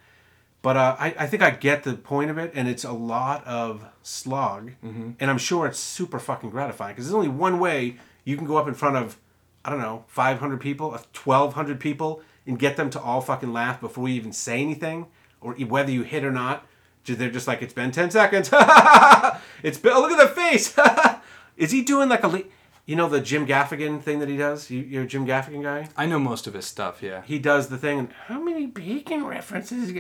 but 0.65 0.77
uh, 0.77 0.97
I, 0.99 1.09
I 1.21 1.27
think 1.27 1.43
i 1.43 1.51
get 1.51 1.83
the 1.85 1.95
point 1.95 2.31
of 2.33 2.39
it 2.39 2.51
and 2.55 2.67
it's 2.73 2.85
a 2.85 2.93
lot 3.15 3.47
of 3.47 3.85
slog 4.03 4.73
Mhm. 4.85 5.15
and 5.21 5.31
i'm 5.31 5.39
sure 5.49 5.67
it's 5.67 5.79
super 5.79 6.19
fucking 6.19 6.51
gratifying 6.51 6.95
because 6.95 7.07
there's 7.07 7.15
only 7.23 7.29
one 7.49 7.59
way 7.59 7.97
you 8.25 8.37
can 8.37 8.47
go 8.47 8.57
up 8.57 8.67
in 8.69 8.75
front 8.75 8.97
of 8.97 9.19
i 9.65 9.71
don't 9.71 9.81
know 9.81 10.05
500 10.09 10.61
people 10.61 10.91
1200 10.91 11.79
people 11.81 12.23
and 12.47 12.59
get 12.59 12.77
them 12.77 12.91
to 12.91 13.01
all 13.01 13.21
fucking 13.21 13.53
laugh 13.53 13.81
before 13.81 14.09
you 14.09 14.15
even 14.17 14.33
say 14.33 14.61
anything 14.61 15.07
or 15.41 15.55
whether 15.55 15.91
you 15.91 16.03
hit 16.03 16.25
or 16.25 16.33
not 16.33 16.67
they're 17.07 17.31
just 17.31 17.47
like 17.47 17.61
it's 17.63 17.75
been 17.75 17.91
10 17.91 18.11
seconds 18.11 18.49
it's 19.63 19.79
been 19.79 19.93
oh, 19.93 20.01
look 20.01 20.13
at 20.13 20.29
the 20.29 20.35
face 20.35 20.75
is 21.57 21.71
he 21.71 21.83
doing 21.83 22.09
like 22.09 22.25
a 22.25 22.29
le- 22.29 22.43
you 22.87 22.97
know 22.97 23.09
the 23.09 23.21
jim 23.21 23.47
gaffigan 23.47 24.01
thing 24.01 24.19
that 24.21 24.29
he 24.29 24.37
does 24.37 24.71
you, 24.71 24.81
you're 24.81 25.05
a 25.05 25.07
jim 25.07 25.27
gaffigan 25.27 25.63
guy 25.63 25.89
I 25.97 26.07
know 26.07 26.19
most 26.19 26.47
of 26.47 26.55
his 26.55 26.67
stuff. 26.67 27.03
Yeah. 27.03 27.23
he 27.23 27.39
does 27.39 27.69
the 27.69 27.79
thing 27.79 27.99
and 27.99 28.09
how 28.27 28.41
many 28.41 28.67
bacon 28.67 29.25
references 29.25 29.93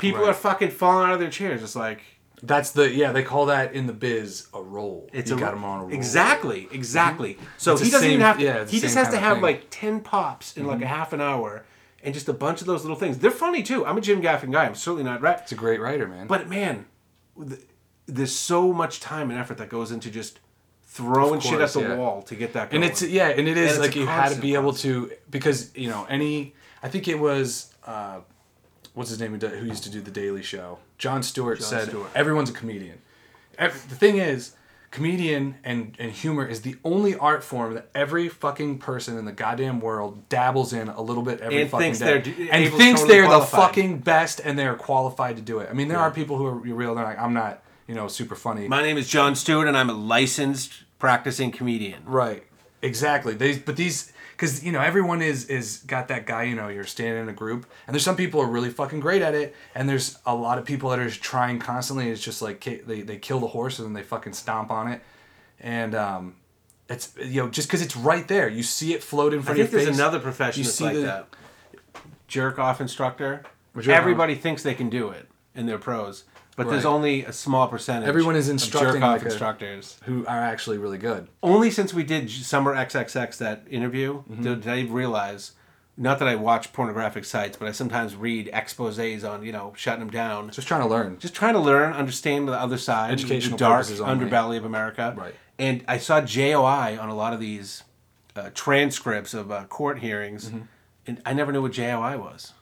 people 0.00 0.22
Right. 0.22 0.30
are 0.30 0.34
fucking 0.34 0.70
falling 0.70 1.08
out 1.08 1.14
of 1.14 1.20
their 1.20 1.30
chairs 1.30 1.62
it's 1.62 1.76
like 1.76 2.00
That's 2.42 2.70
the 2.72 2.90
yeah. 2.90 3.12
They 3.12 3.22
call 3.22 3.46
that 3.46 3.74
in 3.74 3.86
the 3.86 3.92
biz 3.92 4.46
a 4.54 4.62
roll. 4.62 5.08
it's 5.12 5.30
you 5.30 5.36
a, 5.36 5.40
got 5.40 5.52
him 5.54 5.64
on 5.64 5.80
a 5.80 5.82
roll. 5.84 5.92
exactly 5.92 6.68
exactly 6.72 7.38
so 7.58 7.72
It's 7.74 7.82
he 7.82 7.90
doesn't 7.90 8.08
even 8.08 8.20
have 8.22 8.38
to, 8.38 8.44
yeah, 8.44 8.64
he 8.66 8.80
just 8.80 8.94
has 8.96 9.08
to 9.10 9.18
have 9.18 9.36
thing. 9.36 9.42
like 9.42 9.66
10 9.70 10.00
pops 10.00 10.56
in 10.56 10.66
like 10.66 10.78
Mhm. 10.78 10.84
a 10.84 10.86
half 10.86 11.12
an 11.12 11.20
hour 11.20 11.64
and 12.02 12.14
just 12.14 12.28
a 12.28 12.32
bunch 12.32 12.60
of 12.62 12.66
those 12.66 12.82
little 12.82 12.96
things 12.96 13.18
they're 13.18 13.30
funny 13.30 13.62
too 13.62 13.84
i'm 13.86 13.98
a 13.98 14.00
jim 14.00 14.22
gaffigan 14.22 14.52
guy 14.52 14.64
i'm 14.64 14.74
certainly 14.74 15.04
not 15.04 15.20
right 15.20 15.38
It's 15.42 15.52
a 15.52 15.54
great 15.54 15.80
writer, 15.80 16.08
man. 16.08 16.26
but 16.28 16.48
man 16.48 16.86
th- 17.38 17.60
there's 18.06 18.34
so 18.34 18.72
much 18.72 19.00
time 19.00 19.30
and 19.30 19.38
effort 19.38 19.58
that 19.58 19.68
goes 19.68 19.92
into 19.92 20.10
just 20.10 20.40
throwing 20.84 21.36
Of 21.36 21.42
shit 21.44 21.60
at 21.60 21.72
the 21.72 21.80
yeah. 21.82 21.94
wall 21.96 22.22
to 22.22 22.34
get 22.34 22.54
that 22.54 22.72
and 22.72 22.82
it's 22.82 23.02
yeah, 23.02 23.28
and 23.28 23.46
it 23.46 23.56
is 23.56 23.72
it's 23.72 23.78
like 23.80 23.94
you 23.94 24.06
had 24.06 24.30
to 24.34 24.40
be 24.40 24.54
able 24.54 24.72
to 24.84 25.12
because 25.30 25.70
you 25.76 25.88
know 25.88 26.04
any. 26.08 26.54
I 26.82 26.88
think 26.88 27.06
it 27.06 27.18
was 27.18 27.72
uh, 27.86 28.20
what's 28.94 29.10
his 29.10 29.20
name 29.20 29.38
who, 29.38 29.66
used 29.66 29.84
to 29.84 29.90
do 29.90 30.00
the 30.00 30.10
Daily 30.10 30.42
Show. 30.42 30.78
Jon 30.98 31.22
Stewart 31.22 31.58
Jon 31.60 31.68
said 31.68 31.88
Stewart. 31.88 32.10
everyone's 32.14 32.50
a 32.50 32.52
comedian. 32.52 32.98
Ev 33.58 33.88
the 33.88 33.94
thing 33.94 34.16
is, 34.18 34.54
comedian 34.90 35.54
and 35.64 35.94
and 35.98 36.10
humor 36.10 36.44
is 36.46 36.62
the 36.62 36.76
only 36.84 37.14
art 37.16 37.44
form 37.44 37.74
that 37.74 37.88
every 37.94 38.28
fucking 38.28 38.78
person 38.78 39.16
in 39.16 39.24
the 39.24 39.32
goddamn 39.32 39.80
world 39.80 40.28
dabbles 40.28 40.72
in 40.72 40.88
a 40.88 41.00
little 41.00 41.22
bit 41.22 41.40
every 41.40 41.62
And 41.62 41.70
fucking 41.70 41.92
day, 41.94 42.48
and 42.50 42.72
thinks 42.74 43.00
totally 43.02 43.08
they're 43.18 43.26
qualified. 43.26 43.52
the 43.60 43.62
fucking 43.66 43.98
best 43.98 44.40
and 44.44 44.58
they're 44.58 44.74
qualified 44.74 45.36
to 45.36 45.42
do 45.42 45.58
it. 45.60 45.68
I 45.70 45.74
mean, 45.74 45.88
there 45.88 45.98
Yeah. 45.98 46.04
are 46.04 46.10
people 46.10 46.36
who 46.38 46.46
are 46.46 46.54
real. 46.54 46.94
They're 46.94 47.04
like, 47.04 47.18
I'm 47.20 47.32
not, 47.34 47.62
you 47.86 47.94
know, 47.94 48.08
super 48.08 48.34
funny. 48.34 48.66
My 48.68 48.82
name 48.82 48.98
is 48.98 49.08
Jon 49.08 49.34
Stewart, 49.36 49.68
and 49.68 49.76
I'm 49.76 49.90
a 49.90 49.94
licensed 49.94 50.72
practicing 50.98 51.50
comedian. 51.52 52.02
Right. 52.04 52.42
Exactly. 52.82 53.34
They 53.34 53.58
but 53.58 53.76
these 53.76 54.09
because 54.40 54.64
you 54.64 54.72
know 54.72 54.80
everyone 54.80 55.20
is 55.20 55.44
is 55.46 55.78
got 55.86 56.08
that 56.08 56.24
guy. 56.24 56.44
You 56.44 56.54
know, 56.54 56.68
you're 56.68 56.84
standing 56.84 57.24
in 57.24 57.28
a 57.28 57.32
group, 57.34 57.66
and 57.86 57.92
there's 57.94 58.02
some 58.04 58.16
people 58.16 58.40
are 58.40 58.46
really 58.46 58.70
fucking 58.70 59.00
great 59.00 59.20
at 59.20 59.34
it, 59.34 59.54
and 59.74 59.86
there's 59.86 60.18
a 60.24 60.34
lot 60.34 60.56
of 60.56 60.64
people 60.64 60.88
that 60.90 60.98
are 60.98 61.06
just 61.08 61.22
trying 61.22 61.58
constantly. 61.58 62.08
It's 62.08 62.22
just 62.22 62.40
like 62.40 62.64
they 62.86 63.02
they 63.02 63.18
kill 63.18 63.40
the 63.40 63.48
horse 63.48 63.78
and 63.78 63.86
then 63.86 63.92
they 63.92 64.02
fucking 64.02 64.32
stomp 64.32 64.70
on 64.70 64.90
it, 64.90 65.02
and 65.60 65.94
um, 65.94 66.36
it's 66.88 67.12
you 67.22 67.42
know 67.42 67.50
just 67.50 67.68
because 67.68 67.82
it's 67.82 67.96
right 67.96 68.26
there, 68.28 68.48
you 68.48 68.62
see 68.62 68.94
it 68.94 69.02
float 69.02 69.34
in 69.34 69.40
I 69.40 69.42
front 69.42 69.56
think 69.58 69.68
of 69.68 69.72
your 69.74 69.80
there's 69.82 69.90
face. 69.90 69.98
another 69.98 70.20
profession 70.20 70.60
You 70.60 70.64
that's 70.64 70.76
see 70.76 70.84
like 70.84 70.94
the- 70.94 71.00
that. 71.02 71.26
Jerk 72.26 72.58
off 72.58 72.80
instructor. 72.80 73.42
Everybody 73.88 74.34
thinks 74.36 74.62
they 74.62 74.74
can 74.74 74.88
do 74.88 75.10
it, 75.10 75.28
and 75.54 75.68
they're 75.68 75.78
pros. 75.78 76.24
But 76.56 76.68
there's 76.68 76.84
only 76.84 77.24
a 77.24 77.32
small 77.32 77.68
percentage. 77.68 78.08
Everyone 78.08 78.36
is 78.36 78.48
instructing 78.48 79.00
like 79.00 79.22
a- 79.22 79.26
instructors 79.26 79.98
who 80.04 80.26
are 80.26 80.40
actually 80.40 80.76
really 80.78 80.98
good. 80.98 81.28
Only 81.42 81.70
since 81.70 81.94
we 81.94 82.02
did 82.04 82.30
Summer 82.30 82.74
XXX 82.74 83.38
that 83.38 83.64
interview 83.70 84.22
Mm-hmm. 84.30 84.42
did, 84.42 84.68
I 84.68 84.82
realize. 84.82 85.52
Not 85.96 86.18
that 86.20 86.28
I 86.28 86.34
watch 86.34 86.72
pornographic 86.72 87.26
sites, 87.26 87.58
but 87.58 87.68
I 87.68 87.72
sometimes 87.72 88.16
read 88.16 88.50
exposés 88.54 89.28
on 89.28 89.42
you 89.44 89.52
know 89.52 89.74
shutting 89.76 90.00
them 90.00 90.10
down. 90.10 90.50
Just 90.50 90.66
trying 90.68 90.80
to 90.82 90.86
learn. 90.88 91.18
Just 91.18 91.34
trying 91.34 91.52
to 91.54 91.60
learn, 91.60 91.92
understand 91.92 92.48
the 92.48 92.52
other 92.52 92.78
side, 92.78 93.12
Educational 93.12 93.58
the 93.58 93.64
dark 93.64 93.86
underbelly 93.86 94.56
of 94.56 94.64
America. 94.64 95.14
Right. 95.16 95.34
And 95.58 95.84
I 95.86 95.98
saw 95.98 96.22
JOI 96.22 96.98
on 96.98 97.10
a 97.10 97.14
lot 97.14 97.34
of 97.34 97.40
these 97.40 97.82
uh, 98.34 98.48
transcripts 98.54 99.34
of 99.34 99.50
uh, 99.50 99.64
court 99.64 99.98
hearings, 99.98 100.46
Mm-hmm. 100.48 100.60
and 101.06 101.22
I 101.26 101.34
never 101.34 101.52
knew 101.52 101.60
what 101.62 101.72
JOI 101.72 102.16
was 102.18 102.54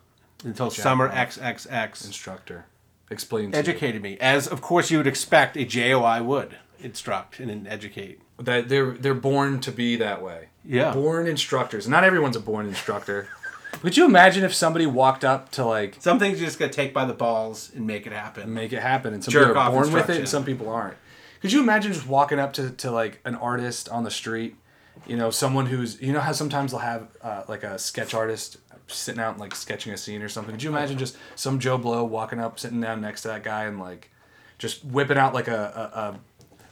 until 0.44 0.70
Summer 0.70 1.08
XXX 1.08 2.04
instructor 2.06 2.66
explained 3.10 3.52
to 3.52 3.58
educated 3.58 4.02
me, 4.02 4.18
as 4.20 4.46
of 4.46 4.60
course 4.60 4.90
you 4.90 4.98
would 4.98 5.06
expect 5.06 5.56
a 5.56 5.64
JOI 5.64 6.22
would 6.22 6.56
instruct 6.80 7.40
and 7.40 7.66
educate. 7.66 8.20
that 8.38 8.68
they're 8.68 8.92
they're 8.92 9.14
born 9.14 9.60
to 9.60 9.72
be 9.72 9.96
that 9.96 10.22
way. 10.22 10.48
Yeah. 10.64 10.92
Born 10.92 11.26
instructors. 11.26 11.88
Not 11.88 12.04
everyone's 12.04 12.36
a 12.36 12.40
born 12.40 12.66
instructor. 12.66 13.28
Could 13.72 13.96
you 13.96 14.04
imagine 14.04 14.44
if 14.44 14.54
somebody 14.54 14.86
walked 14.86 15.24
up 15.24 15.50
to 15.52 15.64
like 15.64 15.96
Some 16.00 16.18
things 16.18 16.40
you 16.40 16.46
just 16.46 16.58
gotta 16.58 16.72
take 16.72 16.92
by 16.92 17.04
the 17.04 17.14
balls 17.14 17.70
and 17.74 17.86
make 17.86 18.06
it 18.06 18.12
happen. 18.12 18.52
make 18.52 18.72
it 18.72 18.80
happen 18.80 19.14
and 19.14 19.22
some 19.22 19.32
Jerk 19.32 19.48
people 19.48 19.62
are 19.62 19.70
born 19.70 19.92
with 19.92 20.10
it 20.10 20.18
and 20.18 20.28
some 20.28 20.44
people 20.44 20.68
aren't. 20.68 20.96
Could 21.40 21.52
you 21.52 21.60
imagine 21.60 21.92
just 21.92 22.06
walking 22.06 22.38
up 22.38 22.52
to, 22.54 22.70
to 22.70 22.90
like 22.90 23.20
an 23.24 23.36
artist 23.36 23.88
on 23.88 24.02
the 24.02 24.10
street, 24.10 24.56
you 25.06 25.16
know, 25.16 25.30
someone 25.30 25.66
who's 25.66 26.00
you 26.00 26.12
know 26.12 26.20
how 26.20 26.32
sometimes 26.32 26.72
they'll 26.72 26.80
have 26.80 27.08
uh, 27.22 27.44
like 27.48 27.62
a 27.62 27.78
sketch 27.78 28.14
artist 28.14 28.58
sitting 28.88 29.20
out 29.20 29.32
and 29.32 29.40
like 29.40 29.54
sketching 29.54 29.92
a 29.92 29.96
scene 29.96 30.22
or 30.22 30.28
something. 30.28 30.54
Could 30.54 30.62
you 30.62 30.70
imagine 30.70 30.98
just 30.98 31.16
some 31.36 31.58
Joe 31.58 31.78
Blow 31.78 32.04
walking 32.04 32.40
up, 32.40 32.58
sitting 32.58 32.80
down 32.80 33.00
next 33.00 33.22
to 33.22 33.28
that 33.28 33.42
guy 33.44 33.64
and 33.64 33.78
like 33.78 34.10
just 34.58 34.84
whipping 34.84 35.18
out 35.18 35.34
like 35.34 35.48
a, 35.48 35.90
a, 35.94 35.98
a 35.98 36.20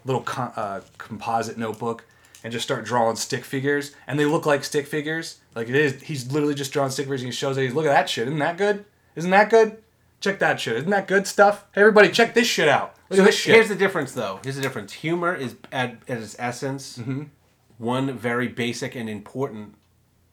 little 0.05 0.25
uh, 0.37 0.81
composite 0.99 1.57
notebook 1.59 2.05
and 2.45 2.53
just 2.53 2.65
start 2.65 2.85
drawing 2.85 3.17
stick 3.17 3.45
figures 3.45 3.95
and 4.07 4.19
they 4.19 4.25
look 4.25 4.47
like 4.47 4.63
stick 4.65 4.87
figures 4.87 5.39
like 5.55 5.69
it 5.69 5.75
is 5.75 6.03
he's 6.03 6.31
literally 6.33 6.55
just 6.55 6.73
drawing 6.73 6.91
stick 6.91 7.07
figures 7.07 7.23
and 7.23 7.29
he 7.29 7.33
shows 7.33 7.57
it 7.57 7.63
he's 7.63 7.75
look 7.75 7.87
at 7.87 7.93
that 7.93 8.09
shit 8.09 8.27
isn't 8.29 8.39
that 8.39 8.57
good 8.59 8.85
isn't 9.15 9.31
that 9.31 9.51
good 9.51 9.79
Check 10.19 10.39
that 10.39 10.59
shit. 10.59 10.77
Isn't 10.79 10.89
that 10.91 11.07
good 11.07 11.27
stuff? 11.27 11.67
Hey, 11.75 11.83
everybody, 11.83 12.09
check 12.09 12.33
this 12.33 12.47
shit 12.47 12.69
out. 12.69 12.95
Look 13.11 13.19
So 13.19 13.23
at 13.23 13.27
this 13.27 13.37
shit. 13.37 13.55
Here's 13.55 13.69
the 13.69 13.75
difference, 13.75 14.13
though. 14.13 14.41
Here's 14.43 14.57
the 14.57 14.63
difference. 14.63 14.95
Humor 14.95 15.35
is 15.35 15.57
at, 15.71 15.99
at 16.09 16.19
its 16.23 16.35
essence 16.39 16.97
Mm-hmm. 16.97 17.25
one 17.77 18.17
very 18.17 18.49
basic 18.49 18.95
and 18.95 19.11
important, 19.11 19.75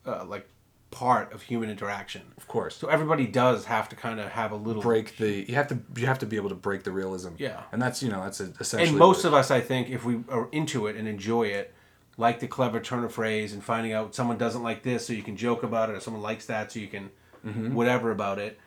uh, 0.06 0.24
like, 0.26 0.48
part 0.94 1.34
of 1.34 1.42
human 1.42 1.70
interaction. 1.70 2.22
of 2.38 2.48
course. 2.48 2.76
So 2.78 2.88
everybody 2.88 3.26
does 3.26 3.66
have 3.66 3.90
to 3.90 3.96
kind 3.96 4.20
of 4.20 4.30
have 4.30 4.52
a 4.52 4.56
little 4.56 4.82
break 4.82 5.18
the 5.18 5.44
you 5.50 5.56
have 5.56 5.68
to 5.70 5.80
you 5.96 6.06
have 6.06 6.20
to 6.20 6.26
be 6.28 6.36
able 6.36 6.50
to 6.50 6.56
break 6.56 6.84
the 6.84 6.92
realism. 6.92 7.30
Yeah. 7.38 7.62
And 7.72 7.82
that's 7.82 8.04
you 8.04 8.10
know 8.10 8.22
that's 8.24 8.40
essentially 8.40 8.90
And 8.90 8.98
most 9.00 9.26
of 9.26 9.34
us, 9.34 9.50
I 9.52 9.60
think, 9.60 9.90
if 9.90 10.06
we 10.06 10.20
are 10.30 10.48
into 10.52 10.86
it 10.88 10.96
and 10.96 11.08
enjoy 11.08 11.48
it, 11.48 11.74
like 12.18 12.40
the 12.40 12.48
clever 12.48 12.80
turn 12.80 13.04
of 13.04 13.12
phrase 13.12 13.54
and 13.54 13.64
finding 13.64 13.92
out 13.92 14.14
someone 14.14 14.38
doesn't 14.38 14.62
like 14.62 14.84
this, 14.84 15.08
so 15.08 15.14
you 15.14 15.24
can 15.24 15.36
joke 15.36 15.64
about 15.64 15.90
it, 15.90 15.96
or 15.96 16.00
someone 16.00 16.22
likes 16.22 16.46
that, 16.46 16.72
so 16.72 16.80
you 16.80 16.88
can 16.88 17.10
Mhm. 17.46 17.74
whatever 17.74 18.12
about 18.12 18.38
it. 18.40 18.60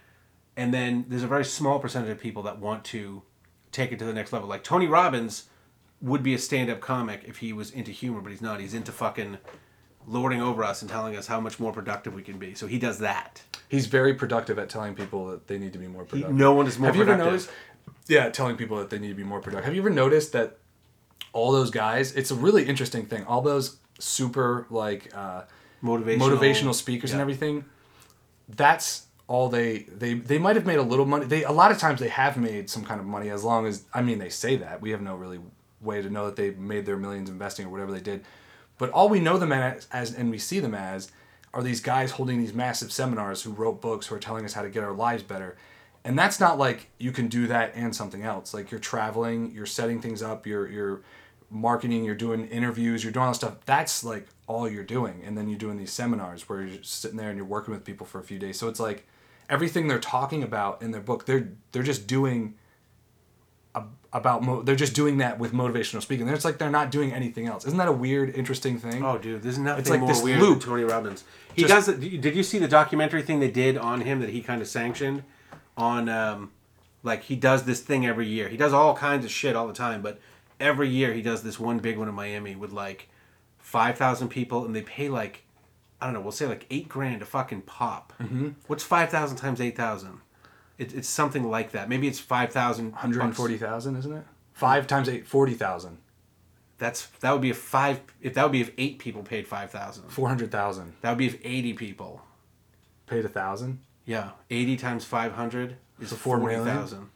And 0.57 0.75
then 0.75 1.05
there's 1.09 1.23
a 1.23 1.27
very 1.29 1.45
small 1.45 1.79
percentage 1.79 2.11
of 2.11 2.19
people 2.21 2.43
that 2.43 2.59
want 2.59 2.85
to 2.87 3.23
take 3.73 3.93
it 3.93 3.99
to 4.01 4.05
the 4.05 4.13
next 4.13 4.33
level. 4.33 4.49
Like 4.49 4.65
Tony 4.65 4.87
Robbins 4.87 5.45
would 6.03 6.23
be 6.23 6.35
a 6.35 6.39
stand-up 6.39 6.81
comic 6.81 7.23
if 7.27 7.39
he 7.39 7.53
was 7.53 7.71
into 7.71 7.91
humor, 7.91 8.21
but 8.21 8.31
he's 8.33 8.43
not. 8.43 8.61
He's 8.61 8.75
into 8.75 8.91
fucking 8.93 9.39
lording 10.07 10.41
over 10.41 10.63
us 10.65 10.83
and 10.83 10.91
telling 10.91 11.17
us 11.17 11.27
how 11.27 11.41
much 11.41 11.59
more 11.59 11.73
productive 11.73 12.15
we 12.15 12.23
can 12.23 12.39
be. 12.39 12.55
So 12.55 12.67
he 12.67 12.79
does 12.79 12.99
that. 12.99 13.43
He's 13.69 13.87
very 13.87 14.15
productive 14.15 14.59
at 14.59 14.69
telling 14.69 14.95
people 14.95 15.27
that 15.29 15.49
they 15.49 15.59
need 15.59 15.73
to 15.73 15.79
be 15.79 15.89
more 15.89 16.05
productive. 16.05 16.35
no 16.35 16.53
one 16.55 16.67
is 16.67 16.79
more 16.79 16.93
productive. 16.93 17.09
Have 17.09 17.19
you 17.19 17.25
ever 17.25 17.31
noticed? 17.31 17.51
Yeah, 18.09 18.29
telling 18.31 18.57
people 18.57 18.77
that 18.79 18.91
they 18.91 18.99
need 18.99 19.09
to 19.09 19.15
be 19.15 19.25
more 19.25 19.41
productive. 19.41 19.65
Have 19.65 19.75
you 19.75 19.81
ever 19.83 19.91
noticed 19.91 20.33
that 20.33 20.59
all 21.33 21.51
those 21.51 21.71
guys? 21.71 22.15
It's 22.15 22.31
a 22.31 22.37
really 22.37 22.65
interesting 22.67 23.07
thing. 23.07 23.25
All 23.25 23.41
those 23.41 23.79
super 23.99 24.67
like 24.71 25.11
uh, 25.15 25.43
Motivational- 25.83 26.39
motivational 26.39 26.75
speakers 26.75 27.13
and 27.13 27.21
everything. 27.21 27.65
That's 28.49 29.07
all 29.29 29.49
they 29.49 29.79
they 29.99 30.15
they 30.15 30.39
might 30.39 30.55
have 30.57 30.67
made 30.67 30.79
a 30.79 30.83
little 30.83 31.05
money. 31.05 31.27
They 31.27 31.43
a 31.43 31.51
lot 31.51 31.73
of 31.73 31.79
times 31.79 31.99
they 32.01 32.09
have 32.09 32.37
made 32.37 32.71
some 32.71 32.85
kind 32.85 33.01
of 33.01 33.07
money 33.07 33.29
as 33.31 33.43
long 33.43 33.67
as 33.67 33.85
I 33.93 34.03
mean 34.03 34.19
they 34.19 34.29
say 34.29 34.57
that 34.57 34.81
we 34.81 34.91
have 34.91 35.03
no 35.03 35.17
really 35.17 35.41
way 35.81 36.01
to 36.01 36.09
know 36.09 36.27
that 36.27 36.37
they 36.37 36.51
made 36.53 36.87
their 36.87 36.97
millions 36.97 37.29
investing 37.29 37.67
or 37.67 37.71
whatever 37.71 37.91
they 37.93 38.01
did. 38.01 38.25
But 38.79 38.91
all 38.91 39.09
we 39.09 39.21
know 39.21 39.39
them 39.39 39.53
as, 39.53 39.87
as 39.93 40.15
and 40.15 40.31
we 40.31 40.39
see 40.39 40.61
them 40.61 40.75
as 40.75 41.11
are 41.55 41.63
these 41.63 41.81
guys 41.81 42.13
holding 42.13 42.39
these 42.39 42.53
massive 42.53 42.93
seminars 42.93 43.43
who 43.43 43.51
wrote 43.51 43.81
books 43.81 44.07
who 44.07 44.15
are 44.15 44.21
telling 44.21 44.45
us 44.45 44.53
how 44.53 44.63
to 44.63 44.69
get 44.69 44.85
our 44.85 44.93
lives 44.93 45.23
better. 45.23 45.57
And 46.05 46.19
that's 46.19 46.39
not 46.39 46.59
like 46.59 46.91
you 46.99 47.11
can 47.11 47.29
do 47.29 47.47
that 47.47 47.73
and 47.75 47.95
something 47.97 48.23
else. 48.23 48.55
Like 48.55 48.71
you're 48.71 48.79
traveling, 48.81 49.51
you're 49.53 49.67
setting 49.67 50.01
things 50.01 50.23
up, 50.23 50.47
you're 50.47 50.69
you're 50.69 51.03
marketing, 51.51 52.05
you're 52.05 52.15
doing 52.15 52.47
interviews, 52.49 53.03
you're 53.03 53.13
doing 53.13 53.27
all 53.27 53.35
stuff. 53.35 53.57
That's 53.65 54.05
like 54.05 54.27
all 54.47 54.69
you're 54.69 54.85
doing. 54.85 55.23
And 55.25 55.37
then 55.37 55.49
you're 55.49 55.59
doing 55.59 55.79
these 55.79 55.93
seminars 55.93 56.49
where 56.49 56.63
you're 56.63 56.83
sitting 56.83 57.17
there 57.17 57.29
and 57.29 57.37
you're 57.37 57.47
working 57.47 57.73
with 57.73 57.85
people 57.85 58.07
for 58.07 58.21
a 58.21 58.25
few 58.25 58.39
days. 58.39 58.59
So 58.59 58.69
it's 58.69 58.81
like 58.81 59.07
everything 59.49 59.89
they're 59.89 59.99
talking 59.99 60.43
about 60.43 60.83
in 60.83 60.91
their 60.91 61.01
book, 61.01 61.27
they're 61.27 61.53
they're 61.73 61.83
just 61.83 62.07
doing 62.07 62.55
about 64.13 64.43
mo- 64.43 64.63
they're 64.63 64.77
just 64.77 64.95
doing 64.95 65.19
that 65.19 65.39
with 65.39 65.53
motivational 65.53 66.01
speaking. 66.01 66.27
It's 66.29 66.45
like 66.45 66.59
they're 66.59 66.71
not 66.71 66.91
doing 66.91 67.13
anything 67.13 67.47
else. 67.47 67.67
Isn't 67.67 67.79
that 67.79 67.89
a 67.89 67.93
weird, 67.93 68.35
interesting 68.35 68.79
thing? 68.79 69.05
Oh, 69.05 69.19
dude, 69.19 69.43
there's 69.43 69.59
nothing 69.59 69.81
It's 69.81 69.91
like 69.91 70.01
more 70.01 70.09
this 70.09 70.23
weird 70.23 70.41
loop. 70.41 70.61
than 70.61 70.69
Tony 70.71 70.85
Robbins. 70.85 71.25
He 71.55 71.63
Just- 71.63 71.87
does 71.87 71.89
it. 71.89 72.21
Did 72.21 72.35
you 72.35 72.43
see 72.43 72.59
the 72.59 72.69
documentary 72.69 73.23
thing 73.23 73.41
they 73.41 73.51
did 73.51 73.77
on 73.77 74.01
him 74.03 74.21
that 74.21 74.31
he 74.31 74.41
kind 74.43 74.63
of 74.63 74.69
sanctioned? 74.69 75.23
On 75.77 76.09
um, 76.09 76.53
like 77.03 77.25
he 77.25 77.37
does 77.37 77.65
this 77.65 77.81
thing 77.81 78.07
every 78.07 78.27
year. 78.27 78.49
He 78.49 78.57
does 78.57 78.73
all 78.73 78.95
kinds 78.97 79.25
of 79.27 79.31
shit 79.31 79.55
all 79.55 79.67
the 79.67 79.75
time, 79.75 80.01
but 80.01 80.19
every 80.59 80.89
year 80.89 81.13
he 81.13 81.21
does 81.21 81.43
this 81.43 81.61
one 81.61 81.79
big 81.81 81.99
one 81.99 82.09
in 82.09 82.15
Miami 82.15 82.57
with 82.57 82.73
like 82.73 83.09
five 83.59 83.99
thousand 83.99 84.29
people, 84.29 84.65
and 84.65 84.75
they 84.75 84.81
pay 84.83 85.11
like 85.11 85.43
I 86.01 86.07
don't 86.07 86.15
know, 86.15 86.21
we'll 86.21 86.33
say 86.33 86.47
like 86.47 86.65
eight 86.71 86.89
grand 86.89 87.21
a 87.21 87.27
fucking 87.27 87.63
pop. 87.63 88.15
Mhm. 88.23 88.55
What's 88.69 88.85
five 88.85 89.11
thousand 89.11 89.37
times 89.37 89.61
eight 89.61 89.77
thousand? 89.77 90.21
It, 90.79 90.95
it's 90.95 91.09
something 91.09 91.49
like 91.51 91.73
that. 91.73 91.89
Maybe 91.89 92.07
it's 92.09 92.19
five 92.21 92.53
thousand. 92.53 92.93
140,000, 92.93 93.97
isn't 93.97 94.13
it? 94.13 94.25
Five 94.53 94.87
times 94.87 95.09
eight, 95.09 95.27
40,000. 95.27 95.99
That's 96.79 97.07
that 97.21 97.33
would 97.33 97.41
be 97.41 97.51
if 97.51 97.57
five. 97.59 98.01
If 98.21 98.35
that 98.35 98.43
would 98.43 98.53
be 98.53 98.61
if 98.61 98.71
eight 98.77 98.99
people 98.99 99.23
paid 99.23 99.47
five 99.47 99.71
thousand. 99.71 100.09
400,000. 100.11 100.93
That 101.01 101.11
would 101.11 101.19
be 101.19 101.27
if 101.27 101.39
eighty 101.45 101.73
people 101.73 102.23
paid 103.07 103.25
a 103.25 103.29
thousand. 103.31 103.81
Yeah, 104.05 104.31
eighty 104.51 104.77
times 104.77 105.05
five 105.05 105.33
hundred 105.33 105.77
is 106.01 106.11
So 106.11 106.17
four 106.17 106.39
forty 106.39 106.57
million? 106.57 106.77
thousand. 106.77 107.09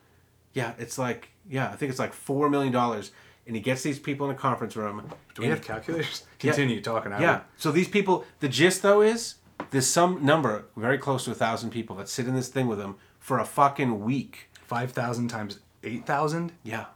Yeah, 0.54 0.72
it's 0.78 0.96
like 0.96 1.28
yeah, 1.48 1.68
I 1.70 1.76
think 1.76 1.90
it's 1.90 1.98
like 1.98 2.14
four 2.14 2.48
million 2.48 2.72
dollars, 2.72 3.12
and 3.46 3.54
he 3.54 3.60
gets 3.60 3.82
these 3.82 3.98
people 3.98 4.30
in 4.30 4.34
a 4.34 4.38
conference 4.38 4.76
room. 4.76 5.02
Do 5.34 5.42
we 5.42 5.48
have 5.48 5.62
calculators? 5.62 6.22
Yeah. 6.40 6.52
Continue 6.54 6.80
talking. 6.80 7.12
I 7.12 7.20
Yeah. 7.20 7.32
would- 7.32 7.42
So 7.58 7.70
these 7.70 7.88
people, 7.88 8.24
the 8.40 8.48
gist 8.48 8.80
though 8.82 9.02
is 9.02 9.34
there's 9.72 9.86
some 9.86 10.24
number 10.24 10.64
very 10.74 10.96
close 10.96 11.26
to 11.26 11.32
a 11.32 11.34
thousand 11.34 11.68
people 11.70 11.94
that 11.96 12.08
sit 12.08 12.26
in 12.26 12.34
this 12.34 12.48
thing 12.48 12.66
with 12.66 12.80
him 12.80 12.96
for 13.30 13.38
a 13.38 13.44
fucking 13.44 14.00
week. 14.00 14.48
5,000 14.66 15.28
times 15.28 15.60
8,000? 15.84 16.50
Yeah. 16.64 16.86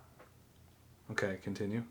Okay, 1.13 1.39
continue. 1.45 1.85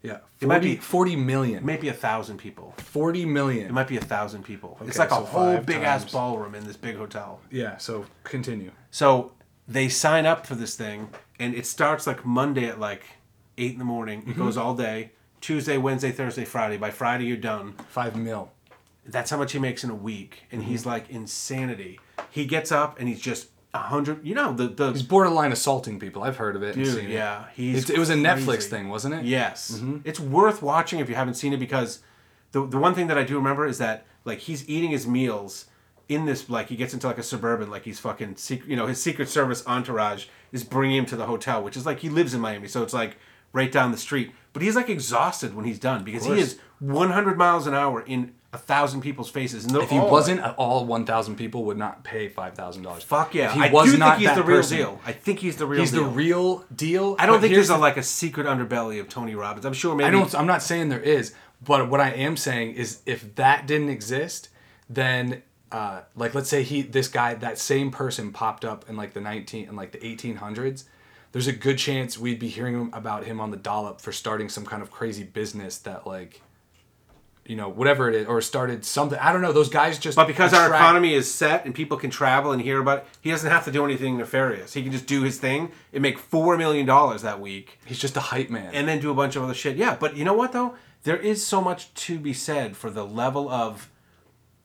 Yeah. 0.00 0.20
It 0.40 0.48
might 0.48 0.62
be 0.62 0.76
40 0.76 1.14
million. 1.16 1.62
Maybe 1.66 1.88
a 1.90 1.92
thousand 1.92 2.38
people. 2.38 2.72
40 2.78 3.26
million. 3.26 3.66
It 3.66 3.72
might 3.72 3.86
be 3.86 3.98
a 3.98 4.00
thousand 4.00 4.44
people. 4.44 4.78
it's 4.80 4.98
Okay, 4.98 5.00
like 5.00 5.10
a 5.10 5.22
whole 5.26 5.58
big 5.58 5.82
ass 5.82 6.10
ballroom 6.10 6.54
in 6.54 6.64
this 6.66 6.78
big 6.78 6.96
hotel. 6.96 7.38
Yeah, 7.50 7.76
so 7.76 8.06
continue. 8.24 8.70
So 8.90 9.32
they 9.68 9.90
sign 9.90 10.24
up 10.24 10.46
for 10.46 10.54
this 10.54 10.74
thing, 10.74 11.10
and 11.38 11.54
it 11.54 11.66
starts 11.66 12.06
like 12.06 12.24
Monday 12.24 12.64
at 12.70 12.80
like 12.80 13.02
eight 13.58 13.72
in 13.72 13.78
the 13.78 13.84
morning. 13.84 14.20
It 14.26 14.36
Mhm. 14.36 14.38
goes 14.38 14.56
all 14.56 14.74
day. 14.74 15.10
Tuesday, 15.42 15.76
Wednesday, 15.76 16.12
Thursday, 16.12 16.46
Friday. 16.46 16.78
By 16.78 16.90
Friday, 16.92 17.24
you're 17.26 17.36
done. 17.36 17.74
Five 17.90 18.16
mil. 18.16 18.52
That's 19.04 19.28
how 19.30 19.36
much 19.36 19.52
he 19.52 19.58
makes 19.58 19.84
in 19.84 19.90
a 19.90 19.94
week, 19.94 20.44
and 20.50 20.62
Mm-hmm. 20.62 20.70
he's 20.70 20.86
like 20.86 21.10
insanity. 21.10 22.00
He 22.30 22.46
gets 22.46 22.72
up 22.72 22.98
and 22.98 23.06
he's 23.08 23.20
just 23.20 23.48
a 23.76 23.88
hundred. 23.88 24.26
You 24.26 24.34
know 24.34 24.52
the 24.52 24.68
the 24.68 24.92
He's 24.92 25.02
borderline 25.02 25.52
assaulting 25.52 25.98
people. 26.00 26.22
I've 26.24 26.36
heard 26.36 26.56
of 26.56 26.62
it. 26.62 26.74
and 26.76 26.84
dude. 26.84 26.94
seen 26.94 27.04
it. 27.10 27.14
Yeah, 27.14 27.44
he's. 27.54 27.88
It, 27.90 27.96
it 27.96 27.98
was 27.98 28.10
a 28.10 28.14
Netflix 28.14 28.46
crazy. 28.46 28.68
thing, 28.70 28.88
wasn't 28.88 29.14
it? 29.14 29.24
Yes, 29.24 29.80
Mhm. 29.82 30.00
it's 30.04 30.18
worth 30.20 30.62
watching 30.62 30.98
if 31.00 31.08
you 31.08 31.14
haven't 31.14 31.34
seen 31.34 31.52
it 31.52 31.58
because 31.58 32.00
the 32.52 32.66
the 32.66 32.78
one 32.78 32.94
thing 32.94 33.06
that 33.08 33.18
I 33.18 33.24
do 33.24 33.36
remember 33.36 33.66
is 33.66 33.78
that 33.78 34.04
like 34.24 34.38
he's 34.40 34.68
eating 34.68 34.90
his 34.90 35.06
meals 35.06 35.66
in 36.08 36.24
this 36.24 36.48
like 36.48 36.68
he 36.68 36.76
gets 36.76 36.94
into 36.94 37.06
like 37.06 37.18
a 37.18 37.22
suburban 37.22 37.68
like 37.70 37.82
he's 37.84 37.98
fucking 37.98 38.36
secret 38.36 38.68
you 38.70 38.76
know 38.76 38.86
his 38.86 39.02
secret 39.02 39.28
service 39.28 39.64
entourage 39.66 40.26
is 40.52 40.62
bringing 40.62 40.96
him 40.98 41.06
to 41.06 41.16
the 41.16 41.26
hotel 41.26 41.60
which 41.64 41.76
is 41.76 41.84
like 41.84 41.98
he 41.98 42.08
lives 42.08 42.32
in 42.32 42.40
Miami 42.40 42.68
so 42.68 42.84
it's 42.84 42.94
like 42.94 43.16
right 43.52 43.72
down 43.72 43.90
the 43.90 43.98
street 43.98 44.30
but 44.52 44.62
he's 44.62 44.76
like 44.76 44.88
exhausted 44.88 45.52
when 45.54 45.64
he's 45.64 45.80
done 45.80 46.04
because 46.04 46.24
he 46.24 46.38
is 46.38 46.60
100 46.78 47.36
miles 47.36 47.66
an 47.66 47.74
hour 47.74 48.02
in 48.02 48.32
a 48.52 48.58
thousand 48.58 49.00
people's 49.00 49.28
faces 49.28 49.64
and 49.64 49.76
If 49.76 49.90
he 49.90 49.98
all 49.98 50.10
wasn't, 50.10 50.40
all 50.56 50.86
1,000 50.86 51.36
people 51.36 51.64
would 51.64 51.76
not 51.76 52.04
pay 52.04 52.28
$5,000. 52.28 53.02
Fuck 53.02 53.34
yeah! 53.34 53.48
If 53.48 53.52
he 53.52 53.60
I 53.62 53.70
was 53.70 53.90
do 53.90 53.98
not 53.98 54.16
think 54.16 54.28
he's 54.28 54.36
the 54.36 54.42
real 54.44 54.56
person- 54.58 54.76
deal. 54.78 55.00
I 55.04 55.12
think 55.12 55.40
he's 55.40 55.56
the 55.56 55.66
real. 55.66 55.80
He's 55.80 55.90
deal. 55.90 56.04
the 56.04 56.08
real 56.10 56.64
deal. 56.74 57.16
I 57.18 57.26
don't 57.26 57.40
think 57.40 57.54
there's 57.54 57.70
a, 57.70 57.76
like 57.76 57.96
a 57.96 58.02
secret 58.02 58.46
underbelly 58.46 59.00
of 59.00 59.08
Tony 59.08 59.34
Robbins. 59.34 59.66
I'm 59.66 59.72
sure 59.72 59.94
maybe. 59.94 60.08
I 60.08 60.10
don't. 60.10 60.34
I'm 60.34 60.46
not 60.46 60.62
saying 60.62 60.88
there 60.88 61.00
is, 61.00 61.34
but 61.64 61.90
what 61.90 62.00
I 62.00 62.10
am 62.10 62.36
saying 62.36 62.74
is, 62.74 63.00
if 63.04 63.34
that 63.34 63.66
didn't 63.66 63.90
exist, 63.90 64.48
then 64.88 65.42
uh, 65.72 66.02
like 66.14 66.34
let's 66.34 66.48
say 66.48 66.62
he, 66.62 66.82
this 66.82 67.08
guy, 67.08 67.34
that 67.34 67.58
same 67.58 67.90
person 67.90 68.32
popped 68.32 68.64
up 68.64 68.88
in 68.88 68.96
like 68.96 69.12
the 69.12 69.20
19 69.20 69.68
in 69.68 69.76
like 69.76 69.92
the 69.92 69.98
1800s. 69.98 70.84
There's 71.32 71.48
a 71.48 71.52
good 71.52 71.76
chance 71.76 72.16
we'd 72.16 72.38
be 72.38 72.48
hearing 72.48 72.88
about 72.94 73.24
him 73.24 73.40
on 73.40 73.50
the 73.50 73.56
dollop 73.58 74.00
for 74.00 74.12
starting 74.12 74.48
some 74.48 74.64
kind 74.64 74.82
of 74.82 74.90
crazy 74.90 75.24
business 75.24 75.76
that 75.78 76.06
like, 76.06 76.40
you 77.48 77.56
know, 77.56 77.68
whatever 77.68 78.08
it 78.08 78.14
is, 78.14 78.26
or 78.26 78.40
started 78.40 78.84
something. 78.84 79.18
I 79.18 79.32
don't 79.32 79.42
know. 79.42 79.52
Those 79.52 79.68
guys 79.68 79.98
just. 79.98 80.16
But 80.16 80.26
because 80.26 80.52
our 80.54 80.66
economy 80.72 81.14
is 81.14 81.32
set 81.32 81.64
and 81.64 81.74
people 81.74 81.96
can 81.96 82.10
travel 82.10 82.52
and 82.52 82.60
hear 82.60 82.80
about 82.80 82.98
it, 82.98 83.06
he 83.20 83.30
doesn't 83.30 83.50
have 83.50 83.64
to 83.66 83.72
do 83.72 83.84
anything 83.84 84.18
nefarious. 84.18 84.74
He 84.74 84.82
can 84.82 84.92
just 84.92 85.06
do 85.06 85.22
his 85.22 85.38
thing 85.38 85.70
and 85.92 86.02
make 86.02 86.18
four 86.18 86.56
million 86.56 86.86
dollars 86.86 87.22
that 87.22 87.40
week. 87.40 87.78
He's 87.84 87.98
just 87.98 88.16
a 88.16 88.20
hype 88.20 88.50
man. 88.50 88.74
And 88.74 88.86
then 88.88 89.00
do 89.00 89.10
a 89.10 89.14
bunch 89.14 89.36
of 89.36 89.42
other 89.42 89.54
shit. 89.54 89.76
Yeah, 89.76 89.96
but 89.98 90.16
you 90.16 90.24
know 90.24 90.34
what 90.34 90.52
though? 90.52 90.74
There 91.04 91.16
is 91.16 91.46
so 91.46 91.60
much 91.60 91.92
to 91.94 92.18
be 92.18 92.32
said 92.32 92.76
for 92.76 92.90
the 92.90 93.04
level 93.06 93.48
of 93.48 93.90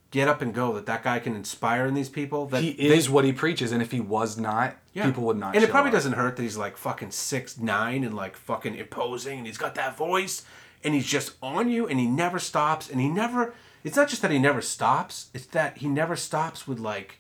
get 0.10 0.28
up 0.28 0.42
and 0.42 0.54
go 0.54 0.74
that 0.74 0.86
that 0.88 1.04
guy 1.04 1.20
can 1.20 1.36
inspire 1.36 1.86
in 1.86 1.94
these 1.94 2.10
people. 2.10 2.46
That 2.48 2.62
he 2.64 2.74
they- 2.74 2.98
is 2.98 3.10
what 3.10 3.24
he 3.26 3.32
preaches, 3.32 3.72
and 3.72 3.82
if 3.82 3.92
he 3.92 4.02
was 4.02 4.38
not, 4.38 4.76
Yeah. 4.94 5.06
people 5.06 5.24
would 5.26 5.38
not. 5.38 5.56
And 5.56 5.64
it 5.64 5.70
probably 5.70 5.90
up. 5.90 5.94
doesn't 5.94 6.14
hurt 6.14 6.36
that 6.36 6.42
he's 6.44 6.58
like 6.58 6.76
fucking 6.78 7.12
six 7.12 7.58
nine 7.58 8.04
and 8.04 8.14
like 8.16 8.36
fucking 8.36 8.76
imposing, 8.76 9.38
and 9.38 9.48
he's 9.48 9.58
got 9.58 9.76
that 9.76 9.96
voice, 9.96 10.44
and 10.84 10.94
he's 10.94 11.06
just 11.08 11.34
on 11.42 11.70
you, 11.70 11.88
and 11.88 12.00
he 12.00 12.08
never 12.08 12.40
stops, 12.40 12.90
and 12.90 13.00
he 13.02 13.08
never. 13.10 13.54
It's 13.84 13.96
not 13.98 14.08
just 14.10 14.22
that 14.22 14.32
he 14.32 14.40
never 14.40 14.62
stops; 14.62 15.30
it's 15.34 15.46
that 15.48 15.78
he 15.80 15.88
never 15.88 16.16
stops 16.16 16.68
with 16.68 16.80
like 16.80 17.18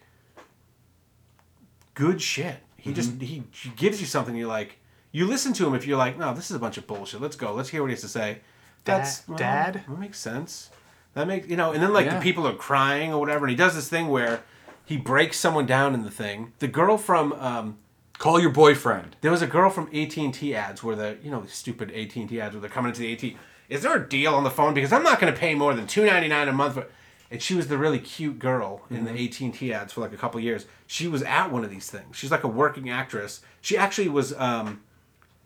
good 1.93 2.21
shit. 2.21 2.57
He 2.77 2.93
just 2.93 3.11
Mm-hmm. 3.19 3.43
he 3.51 3.69
gives 3.75 3.99
you 4.01 4.07
something. 4.07 4.35
You're 4.35 4.47
like, 4.47 4.77
you 5.11 5.25
listen 5.27 5.53
to 5.53 5.67
him 5.67 5.75
if 5.75 5.85
you're 5.85 5.97
like, 5.97 6.17
no, 6.17 6.33
this 6.33 6.49
is 6.49 6.55
a 6.55 6.59
bunch 6.59 6.77
of 6.77 6.87
bullshit. 6.87 7.21
Let's 7.21 7.35
go. 7.35 7.53
Let's 7.53 7.69
hear 7.69 7.81
what 7.81 7.87
he 7.87 7.93
has 7.93 8.01
to 8.01 8.07
say. 8.07 8.39
That's 8.83 9.19
Dad- 9.19 9.27
well, 9.29 9.37
Dad? 9.37 9.73
That 9.87 9.99
makes 9.99 10.19
sense. 10.19 10.69
That 11.13 11.27
makes 11.27 11.47
you 11.47 11.57
know, 11.57 11.71
and 11.73 11.83
then 11.83 11.93
like 11.93 12.05
Yeah. 12.07 12.15
the 12.15 12.21
people 12.21 12.47
are 12.47 12.53
crying 12.55 13.13
or 13.13 13.19
whatever, 13.19 13.45
and 13.45 13.51
he 13.51 13.55
does 13.57 13.75
this 13.75 13.89
thing 13.89 14.07
where 14.07 14.41
he 14.85 14.97
breaks 14.97 15.37
someone 15.37 15.65
down 15.65 15.93
in 15.93 16.03
the 16.03 16.09
thing. 16.11 16.53
The 16.59 16.67
girl 16.67 16.97
from 16.97 17.33
um, 17.33 17.77
Call 18.17 18.39
your 18.39 18.51
boyfriend. 18.51 19.15
there 19.21 19.31
was 19.31 19.41
a 19.41 19.47
girl 19.47 19.69
from 19.69 19.87
AT 19.93 20.15
and 20.17 20.33
T 20.33 20.55
ads 20.55 20.83
where 20.83 20.95
the 20.95 21.17
you 21.23 21.29
know 21.29 21.41
the 21.41 21.49
stupid 21.49 21.91
AT 21.91 22.15
and 22.15 22.29
T 22.29 22.39
ads 22.41 22.53
where 22.55 22.61
they're 22.61 22.69
coming 22.69 22.89
into 22.89 23.01
the 23.01 23.13
AT. 23.13 23.35
Is 23.71 23.83
there 23.83 23.95
a 23.95 24.07
deal 24.07 24.35
on 24.35 24.43
the 24.43 24.49
phone? 24.51 24.73
Because 24.73 24.91
I'm 24.91 25.01
not 25.01 25.19
going 25.19 25.33
to 25.33 25.39
pay 25.39 25.55
more 25.55 25.73
than 25.73 25.87
two 25.87 26.05
ninety 26.05 26.27
nine 26.27 26.47
a 26.47 26.51
month 26.53 26.73
for. 26.75 26.87
and 27.31 27.41
she 27.41 27.55
was 27.55 27.67
the 27.69 27.77
really 27.77 27.99
cute 27.99 28.37
girl 28.37 28.81
in 28.89 29.05
the 29.05 29.11
Mhm. 29.11 29.51
AT&T 29.53 29.73
ads 29.73 29.93
for 29.93 30.01
like 30.01 30.11
a 30.11 30.17
couple 30.17 30.37
years. 30.41 30.65
She 30.85 31.07
was 31.07 31.23
at 31.23 31.49
one 31.49 31.63
of 31.63 31.69
these 31.69 31.89
things. 31.89 32.17
She's 32.17 32.29
like 32.31 32.43
a 32.43 32.47
working 32.49 32.89
actress. 32.89 33.39
She 33.61 33.77
actually 33.77 34.09
was 34.09 34.33
um, 34.37 34.81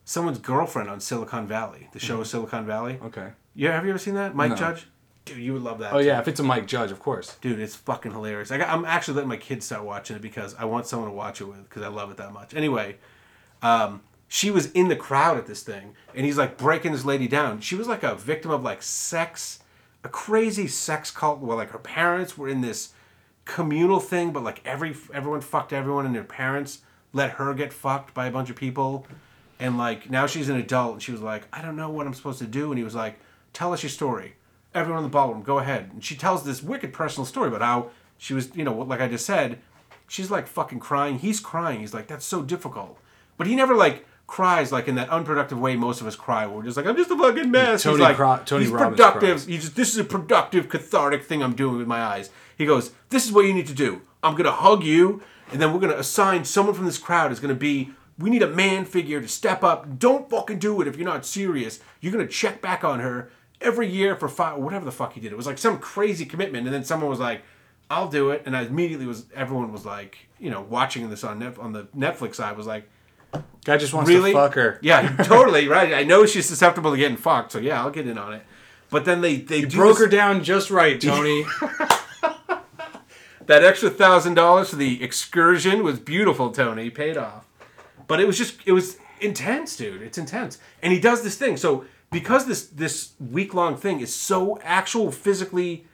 someone's 0.03 0.39
girlfriend 0.39 0.89
on 0.89 0.99
Silicon 0.99 1.45
Valley. 1.45 1.87
The 1.91 1.99
show 1.99 2.17
Mhm. 2.17 2.21
is 2.23 2.29
Silicon 2.31 2.65
Valley. 2.65 2.99
Okay. 3.05 3.33
Yeah, 3.53 3.73
have 3.73 3.83
you 3.83 3.91
ever 3.91 3.99
seen 3.99 4.15
that? 4.15 4.35
Mike 4.35 4.49
No. 4.51 4.55
Judge. 4.55 4.87
Dude, 5.25 5.37
you 5.37 5.53
would 5.53 5.61
love 5.61 5.77
that. 5.79 5.93
Oh 5.93 5.99
too. 5.99 6.05
yeah, 6.07 6.19
if 6.19 6.27
it's 6.27 6.39
a 6.39 6.43
Mike 6.43 6.65
Judge, 6.65 6.89
of 6.91 6.99
course. 6.99 7.35
Dude, 7.41 7.59
it's 7.59 7.75
fucking 7.75 8.11
hilarious. 8.13 8.51
I 8.51 8.57
got, 8.57 8.69
I'm 8.69 8.85
actually 8.85 9.15
letting 9.15 9.29
my 9.29 9.37
kids 9.37 9.67
start 9.67 9.83
watching 9.83 10.15
it 10.15 10.21
because 10.23 10.55
I 10.57 10.65
want 10.65 10.87
someone 10.87 11.09
to 11.09 11.15
watch 11.15 11.41
it 11.41 11.45
with 11.45 11.63
because 11.69 11.83
I 11.83 11.87
love 11.89 12.09
it 12.11 12.17
that 12.17 12.33
much. 12.33 12.53
Anyway, 12.55 12.97
um, 13.61 14.01
she 14.35 14.51
was 14.51 14.69
in 14.71 14.89
the 14.89 14.97
crowd 14.97 15.37
at 15.37 15.45
this 15.45 15.63
thing, 15.63 15.95
and 16.13 16.25
he's 16.25 16.37
like 16.37 16.57
breaking 16.57 16.91
this 16.91 17.05
lady 17.05 17.25
down. 17.25 17.61
She 17.61 17.73
was 17.73 17.87
like 17.87 18.03
a 18.03 18.15
victim 18.15 18.51
of 18.51 18.63
like 18.63 18.83
sex, 18.83 19.59
a 20.03 20.09
crazy 20.09 20.67
sex 20.67 21.09
cult 21.09 21.39
where 21.39 21.55
like 21.55 21.69
her 21.69 21.79
parents 21.79 22.37
were 22.37 22.49
in 22.49 22.59
this 22.59 22.91
communal 23.45 24.01
thing, 24.01 24.33
but 24.33 24.43
like 24.43 24.59
every 24.65 24.93
everyone 25.13 25.39
fucked 25.39 25.71
everyone, 25.71 26.05
and 26.05 26.13
their 26.13 26.25
parents 26.25 26.79
let 27.13 27.31
her 27.31 27.53
get 27.53 27.71
fucked 27.71 28.13
by 28.13 28.27
a 28.27 28.31
bunch 28.31 28.49
of 28.49 28.57
people. 28.57 29.07
And 29.57 29.77
like 29.77 30.09
now 30.09 30.27
she's 30.27 30.49
an 30.49 30.57
adult, 30.57 30.95
and 30.95 31.01
she 31.01 31.13
was 31.13 31.21
like, 31.21 31.47
I 31.53 31.61
don't 31.61 31.77
know 31.77 31.89
what 31.89 32.05
I'm 32.05 32.13
supposed 32.13 32.39
to 32.39 32.45
do. 32.45 32.73
And 32.73 32.77
he 32.77 32.83
was 32.83 32.93
like, 32.93 33.17
Tell 33.53 33.71
us 33.71 33.83
your 33.83 33.89
story. 33.89 34.35
Everyone 34.73 34.99
in 34.99 35.09
the 35.09 35.13
ballroom, 35.13 35.43
go 35.43 35.59
ahead. 35.59 35.91
And 35.93 36.03
she 36.03 36.17
tells 36.17 36.43
this 36.43 36.61
wicked 36.61 36.91
personal 36.91 37.25
story 37.25 37.47
about 37.47 37.61
how 37.61 37.89
she 38.17 38.33
was, 38.33 38.53
you 38.53 38.65
know, 38.65 38.75
like 38.79 38.99
I 38.99 39.07
just 39.07 39.25
said, 39.25 39.59
she's 40.09 40.29
like 40.29 40.45
fucking 40.45 40.81
crying. 40.81 41.19
He's 41.19 41.39
crying. 41.39 41.79
He's 41.79 41.93
like, 41.93 42.07
That's 42.07 42.25
so 42.25 42.41
difficult. 42.41 42.99
But 43.37 43.47
he 43.47 43.55
never 43.55 43.75
like 43.75 44.05
cries 44.27 44.71
like 44.71 44.87
in 44.87 44.95
that 44.95 45.09
unproductive 45.09 45.59
way 45.59 45.75
most 45.75 46.01
of 46.01 46.07
us 46.07 46.15
cry. 46.15 46.45
Where 46.45 46.57
we're 46.57 46.63
just 46.63 46.77
like, 46.77 46.85
I'm 46.85 46.95
just 46.95 47.11
a 47.11 47.17
fucking 47.17 47.51
mess. 47.51 47.83
Tony 47.83 47.97
he's 47.97 48.01
like, 48.01 48.15
Cro- 48.15 48.39
Tony 48.45 48.63
he's 48.65 48.71
Robbins 48.73 48.97
productive. 48.97 49.29
cries. 49.29 49.45
He 49.45 49.57
just 49.57 49.75
this 49.75 49.89
is 49.93 49.97
a 49.97 50.03
productive, 50.03 50.69
cathartic 50.69 51.23
thing 51.23 51.43
I'm 51.43 51.55
doing 51.55 51.77
with 51.77 51.87
my 51.87 52.01
eyes. 52.01 52.29
He 52.57 52.65
goes, 52.65 52.91
This 53.09 53.25
is 53.25 53.31
what 53.31 53.45
you 53.45 53.53
need 53.53 53.67
to 53.67 53.73
do. 53.73 54.01
I'm 54.23 54.35
gonna 54.35 54.51
hug 54.51 54.83
you, 54.83 55.21
and 55.51 55.61
then 55.61 55.73
we're 55.73 55.79
gonna 55.79 55.93
assign 55.97 56.45
someone 56.45 56.73
from 56.75 56.85
this 56.85 56.97
crowd 56.97 57.31
is 57.31 57.39
gonna 57.39 57.53
be. 57.53 57.91
We 58.17 58.29
need 58.29 58.43
a 58.43 58.47
man 58.47 58.85
figure 58.85 59.19
to 59.19 59.27
step 59.27 59.61
up. 59.61 59.99
Don't 59.99 60.29
fucking 60.29 60.59
do 60.59 60.81
it 60.81 60.87
if 60.87 60.95
you're 60.95 61.05
not 61.05 61.25
serious. 61.25 61.81
You're 61.99 62.13
gonna 62.13 62.27
check 62.27 62.61
back 62.61 62.83
on 62.83 63.01
her 63.01 63.29
every 63.61 63.87
year 63.87 64.15
for 64.15 64.29
five, 64.29 64.57
whatever 64.57 64.85
the 64.85 64.91
fuck 64.91 65.13
he 65.13 65.19
did. 65.19 65.31
It 65.33 65.35
was 65.35 65.45
like 65.45 65.57
some 65.57 65.79
crazy 65.79 66.25
commitment, 66.25 66.65
and 66.65 66.73
then 66.73 66.83
someone 66.85 67.09
was 67.09 67.19
like, 67.19 67.41
"I'll 67.89 68.07
do 68.07 68.31
it," 68.31 68.43
and 68.45 68.55
I 68.55 68.63
immediately 68.63 69.05
was. 69.05 69.25
Everyone 69.35 69.71
was 69.71 69.85
like, 69.85 70.17
you 70.39 70.49
know, 70.49 70.61
watching 70.61 71.09
this 71.09 71.23
on 71.23 71.39
Net, 71.39 71.59
on 71.59 71.73
the 71.73 71.83
Netflix 71.95 72.35
side 72.35 72.55
was 72.57 72.65
like, 72.67 72.89
Guy 73.65 73.77
just 73.77 73.93
wants 73.93 74.09
really? 74.09 74.31
to 74.31 74.37
fuck 74.37 74.53
her. 74.55 74.79
Yeah, 74.81 75.15
totally 75.23 75.67
right. 75.67 75.93
I 75.93 76.03
know 76.03 76.25
she's 76.25 76.45
susceptible 76.45 76.91
to 76.91 76.97
getting 76.97 77.17
fucked, 77.17 77.51
so 77.53 77.59
yeah, 77.59 77.81
I'll 77.81 77.89
get 77.91 78.07
in 78.07 78.17
on 78.17 78.33
it. 78.33 78.43
But 78.91 79.05
then 79.05 79.21
they 79.21 79.37
they 79.37 79.65
broke 79.65 79.97
this- 79.97 80.05
her 80.05 80.07
down 80.07 80.43
just 80.43 80.69
right, 80.69 80.99
Tony. 81.01 81.45
that 83.47 83.63
extra 83.63 83.89
thousand 83.89 84.33
dollars 84.35 84.69
for 84.69 84.75
the 84.75 85.03
excursion 85.03 85.83
was 85.83 85.99
beautiful, 85.99 86.51
Tony. 86.51 86.89
Paid 86.89 87.17
off. 87.17 87.45
But 88.07 88.19
it 88.19 88.27
was 88.27 88.37
just 88.37 88.57
it 88.65 88.71
was 88.71 88.97
intense, 89.21 89.75
dude. 89.75 90.01
It's 90.01 90.17
intense. 90.17 90.57
And 90.81 90.93
he 90.93 90.99
does 90.99 91.23
this 91.23 91.37
thing. 91.37 91.57
So 91.57 91.85
because 92.11 92.45
this 92.45 92.67
this 92.67 93.13
week 93.19 93.53
long 93.53 93.75
thing 93.77 93.99
is 93.99 94.13
so 94.13 94.59
actual 94.63 95.11
physically 95.11 95.85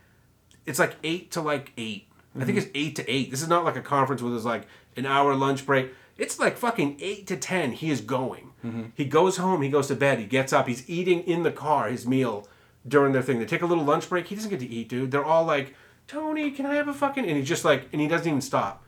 it's 0.65 0.77
like 0.77 0.95
eight 1.03 1.31
to 1.31 1.41
like 1.41 1.71
8 1.75 2.07
I 2.39 2.45
think 2.45 2.57
Mhm. 2.57 2.61
it's 2.61 2.71
eight 2.75 2.95
to 2.97 3.09
eight. 3.11 3.31
This 3.31 3.41
is 3.41 3.47
not 3.47 3.65
like 3.65 3.75
a 3.75 3.81
conference 3.81 4.21
where 4.21 4.31
there's 4.31 4.45
like 4.45 4.67
an 4.95 5.05
hour 5.05 5.33
lunch 5.35 5.65
break. 5.65 5.91
It's 6.21 6.39
like 6.39 6.55
fucking 6.57 6.97
eight 6.99 7.25
to 7.27 7.35
ten. 7.35 7.71
He 7.71 7.89
is 7.89 8.01
going. 8.01 8.51
Mhm. 8.65 8.91
He 8.95 9.05
goes 9.05 9.37
home. 9.37 9.61
He 9.61 9.69
goes 9.69 9.87
to 9.87 9.95
bed. 9.95 10.19
He 10.19 10.25
gets 10.25 10.53
up. 10.53 10.67
He's 10.67 10.87
eating 10.89 11.21
in 11.23 11.43
the 11.43 11.51
car 11.51 11.89
his 11.89 12.05
meal 12.07 12.47
during 12.87 13.11
their 13.13 13.21
thing. 13.23 13.39
They 13.39 13.45
take 13.45 13.61
a 13.63 13.65
little 13.65 13.83
lunch 13.83 14.07
break. 14.07 14.27
He 14.27 14.35
doesn't 14.35 14.49
get 14.49 14.59
to 14.59 14.67
eat, 14.69 14.87
dude. 14.89 15.11
They're 15.11 15.25
all 15.25 15.45
like, 15.45 15.73
Tony, 16.07 16.51
can 16.51 16.65
I 16.65 16.75
have 16.75 16.87
a 16.87 16.93
fucking? 16.93 17.25
And 17.25 17.37
he 17.37 17.43
just 17.43 17.65
like, 17.65 17.87
and 17.91 17.99
he 18.01 18.07
doesn't 18.07 18.27
even 18.27 18.41
stop. 18.41 18.83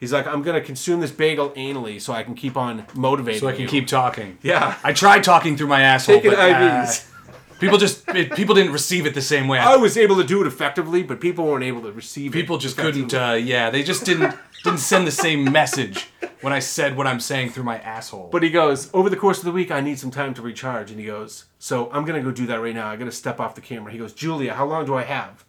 He's 0.00 0.12
like, 0.12 0.26
I'm 0.26 0.42
gonna 0.42 0.60
consume 0.60 1.00
this 1.00 1.10
bagel 1.10 1.50
anally 1.50 2.00
so 2.00 2.12
I 2.12 2.22
can 2.22 2.34
keep 2.34 2.56
on 2.56 2.84
motivating. 2.94 3.40
so 3.40 3.48
I 3.48 3.52
can 3.52 3.62
you." 3.62 3.68
keep 3.68 3.86
talking. 3.88 4.38
Yeah. 4.42 4.76
I 4.84 4.92
tried 4.92 5.24
talking 5.24 5.56
through 5.56 5.66
my 5.66 5.82
asshole. 5.82 6.16
Taking 6.16 6.30
but, 6.30 6.38
IVs. 6.38 7.04
uh, 7.04 7.17
people 7.58 7.78
just 7.78 8.08
it, 8.08 8.32
people 8.34 8.54
didn't 8.54 8.72
receive 8.72 9.06
it 9.06 9.14
the 9.14 9.22
same 9.22 9.48
way. 9.48 9.58
I 9.58 9.76
was 9.76 9.96
able 9.96 10.16
to 10.16 10.24
do 10.24 10.40
it 10.40 10.46
effectively, 10.46 11.02
but 11.02 11.20
people 11.20 11.46
weren't 11.46 11.64
able 11.64 11.82
to 11.82 11.92
receive 11.92 12.32
it. 12.32 12.38
People 12.38 12.58
just 12.58 12.76
couldn't. 12.76 13.12
Uh, 13.14 13.32
yeah, 13.40 13.70
they 13.70 13.82
just 13.82 14.04
didn't 14.04 14.34
didn't 14.64 14.78
send 14.80 15.06
the 15.06 15.10
same 15.12 15.50
message 15.52 16.08
when 16.40 16.52
I 16.52 16.58
said 16.58 16.96
what 16.96 17.06
I'm 17.06 17.20
saying 17.20 17.50
through 17.50 17.64
my 17.64 17.78
asshole. 17.78 18.28
But 18.30 18.42
he 18.42 18.50
goes, 18.50 18.90
over 18.94 19.08
the 19.10 19.16
course 19.16 19.38
of 19.38 19.44
the 19.44 19.52
week, 19.52 19.70
I 19.70 19.80
need 19.80 19.98
some 19.98 20.10
time 20.10 20.34
to 20.34 20.42
recharge. 20.42 20.90
And 20.90 20.98
he 21.00 21.06
goes, 21.06 21.46
so 21.58 21.90
I'm 21.92 22.04
going 22.04 22.20
to 22.22 22.28
go 22.28 22.32
do 22.34 22.46
that 22.46 22.60
right 22.60 22.74
now. 22.74 22.88
I 22.88 22.96
got 22.96 23.04
to 23.06 23.12
step 23.12 23.38
off 23.40 23.54
the 23.54 23.60
camera. 23.60 23.90
He 23.92 23.98
goes, 23.98 24.12
Julia, 24.12 24.54
how 24.54 24.64
long 24.66 24.84
do 24.86 24.94
I 24.94 25.02
have? 25.02 25.44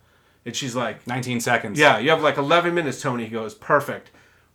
And 0.46 0.56
she's 0.56 0.76
like, 0.76 1.06
19 1.06 1.42
seconds. 1.42 1.78
Yeah, 1.80 1.98
you 2.00 2.10
have 2.12 2.22
like 2.22 2.38
11 2.38 2.74
minutes, 2.74 3.02
Tony. 3.02 3.26
He 3.26 3.30
goes, 3.32 3.54
perfect. 3.54 4.10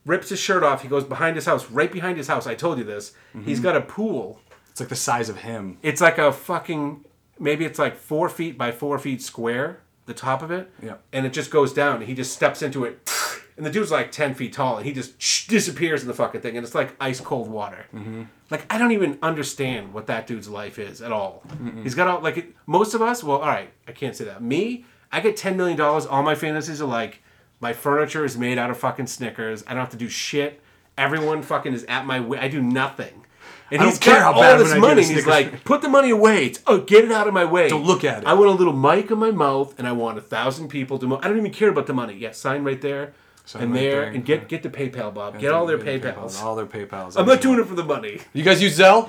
Rips 0.07 0.29
his 0.31 0.39
shirt 0.41 0.63
off. 0.63 0.83
He 0.83 0.89
goes 0.89 1.05
behind 1.05 1.37
his 1.37 1.47
house, 1.47 1.71
right 1.71 1.91
behind 1.91 2.17
his 2.17 2.27
house. 2.29 2.47
I 2.47 2.55
told 2.55 2.79
you 2.79 2.85
this. 2.85 3.13
He's 3.45 3.61
Mhm. 3.61 3.63
got 3.65 3.77
a 3.77 3.81
pool. 3.81 4.41
It's 4.71 4.81
like 4.81 4.89
the 4.89 4.97
size 4.97 5.29
of 5.29 5.39
him. 5.39 5.79
It's 5.83 6.01
like 6.01 6.19
a 6.19 6.33
fucking, 6.33 7.05
maybe 7.39 7.65
it's 7.65 7.79
like 7.79 7.97
four 7.97 8.29
feet 8.29 8.57
by 8.57 8.73
four 8.73 8.99
feet 8.99 9.23
square, 9.23 9.81
the 10.07 10.15
top 10.15 10.43
of 10.43 10.51
it. 10.51 10.71
Yeah. 10.83 10.97
And 11.13 11.27
it 11.27 11.33
just 11.33 11.51
goes 11.51 11.73
down. 11.73 11.97
And 11.97 12.05
he 12.05 12.15
just 12.15 12.33
steps 12.33 12.63
into 12.63 12.85
it. 12.85 13.11
And 13.57 13.65
the 13.65 13.71
dude's 13.71 13.93
like 13.93 14.11
10 14.11 14.35
feet 14.35 14.53
tall. 14.53 14.79
And 14.79 14.85
he 14.85 14.93
just 14.93 15.17
disappears 15.49 16.03
in 16.03 16.09
the 16.09 16.15
fucking 16.15 16.41
thing. 16.41 16.57
And 16.57 16.67
it's 16.67 16.75
like 16.75 16.97
ice 16.99 17.21
cold 17.21 17.49
water. 17.49 17.87
Mm-hmm. 17.95 18.25
Like 18.51 18.67
I 18.69 18.79
don't 18.79 18.91
even 18.91 19.17
understand 19.23 19.95
what 19.95 20.09
that 20.09 20.27
dude's 20.27 20.49
life 20.49 20.77
is 20.77 21.01
at 21.01 21.13
all. 21.13 21.45
Mm-mm. 21.47 21.85
He's 21.85 21.95
got 21.95 22.09
all 22.09 22.21
like 22.21 22.37
it, 22.37 22.53
most 22.67 22.95
of 22.95 23.03
us. 23.03 23.23
Well, 23.23 23.39
all 23.39 23.47
right, 23.47 23.71
I 23.87 23.93
can't 23.93 24.17
say 24.17 24.25
that. 24.25 24.43
Me, 24.43 24.85
I 25.13 25.21
get 25.21 25.37
ten 25.37 25.57
million 25.57 25.79
dollars. 25.79 26.05
All 26.05 26.25
my 26.25 26.35
fantasies 26.35 26.83
are 26.83 26.89
like 26.89 27.23
my 27.61 27.73
furniture 27.73 28.25
is 28.25 28.37
made 28.37 28.59
out 28.59 28.71
of 28.71 28.77
fucking 28.77 29.07
Snickers. 29.07 29.63
I 29.67 29.71
don't 29.71 29.81
have 29.81 29.91
to 29.91 29.97
do 29.97 30.09
shit. 30.09 30.61
Everyone 30.99 31.43
fucking 31.43 31.73
is 31.73 31.85
at 31.85 32.07
my 32.07 32.21
way. 32.21 32.39
I 32.39 32.49
do 32.49 32.61
nothing. 32.61 33.24
And 33.71 33.81
I 33.81 33.87
he's 33.87 33.95
don't 33.99 34.03
care 34.03 34.21
got 34.21 34.35
how 34.35 34.41
bad 34.41 34.53
all 34.53 34.59
this 34.59 34.69
when 34.69 34.73
I 34.73 34.75
get 34.75 34.77
a 34.77 34.81
money. 34.81 34.91
and 34.91 34.99
He's 35.01 35.25
Snickers. 35.25 35.27
like, 35.53 35.65
put 35.65 35.83
the 35.83 35.89
money 35.89 36.11
away. 36.11 36.47
It's, 36.47 36.61
oh, 36.67 36.79
get 36.83 37.05
it 37.05 37.11
out 37.13 37.27
of 37.27 37.35
my 37.35 37.45
way. 37.45 37.69
Don't 37.69 37.85
look 37.85 38.05
at 38.05 38.23
it. 38.23 38.27
I 38.27 38.35
want 38.35 38.51
a 38.51 38.53
little 38.53 38.73
mic 38.75 39.11
in 39.11 39.19
my 39.19 39.31
mouth, 39.31 39.75
and 39.79 39.89
I 39.89 39.93
want 39.93 40.19
a 40.19 40.21
thousand 40.21 40.69
people 40.69 40.99
to. 40.99 41.07
Mo- 41.07 41.21
I 41.23 41.29
don't 41.29 41.39
even 41.39 41.53
care 41.53 41.71
about 41.71 41.87
the 41.87 41.95
money. 41.95 42.15
Yeah, 42.15 42.33
sign 42.33 42.63
right 42.63 42.81
there. 42.81 43.15
Sign 43.47 43.63
and 43.65 43.73
right 43.73 43.81
there, 43.81 43.91
there, 44.03 44.11
and 44.13 44.25
get 44.25 44.49
get 44.49 44.63
the 44.63 44.71
PayPal, 44.71 45.13
Bob. 45.13 45.39
Get 45.39 45.53
all 45.53 45.67
their 45.67 45.79
PayPals. 45.79 46.41
All 46.43 46.55
their 46.57 46.67
PayPals. 46.67 47.19
I'm 47.19 47.27
not 47.27 47.41
doing 47.41 47.59
it 47.59 47.67
for 47.67 47.75
the 47.75 47.85
money. 47.85 48.21
You 48.33 48.43
guys 48.43 48.63
use 48.63 48.79
Zelle? 48.79 49.09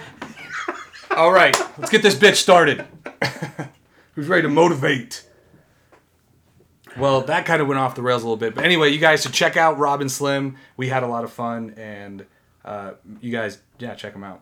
All 1.16 1.32
right, 1.32 1.56
let's 1.78 1.90
get 1.92 2.02
this 2.02 2.16
bitch 2.16 2.36
started. 2.36 2.86
Who's 4.16 4.28
ready 4.28 4.42
to 4.44 4.50
motivate? 4.50 5.26
Well, 6.98 7.22
that 7.24 7.46
kind 7.46 7.62
of 7.62 7.68
went 7.68 7.80
off 7.80 7.96
the 7.96 8.02
rails 8.02 8.24
a 8.24 8.26
little 8.26 8.38
bit. 8.38 8.56
But 8.56 8.64
anyway, 8.64 8.90
you 8.90 9.00
guys 9.00 9.22
should 9.24 9.34
check 9.34 9.58
out 9.58 9.78
Rob 9.78 10.00
and 10.02 10.10
Slim. 10.12 10.56
We 10.78 10.88
had 10.88 11.04
a 11.04 11.08
lot 11.08 11.24
of 11.26 11.32
fun, 11.32 11.74
and 11.78 12.26
uh, 12.64 12.92
you 13.22 13.32
guys, 13.32 13.60
yeah, 13.80 13.96
check 13.96 14.14
them 14.14 14.24
out. 14.24 14.42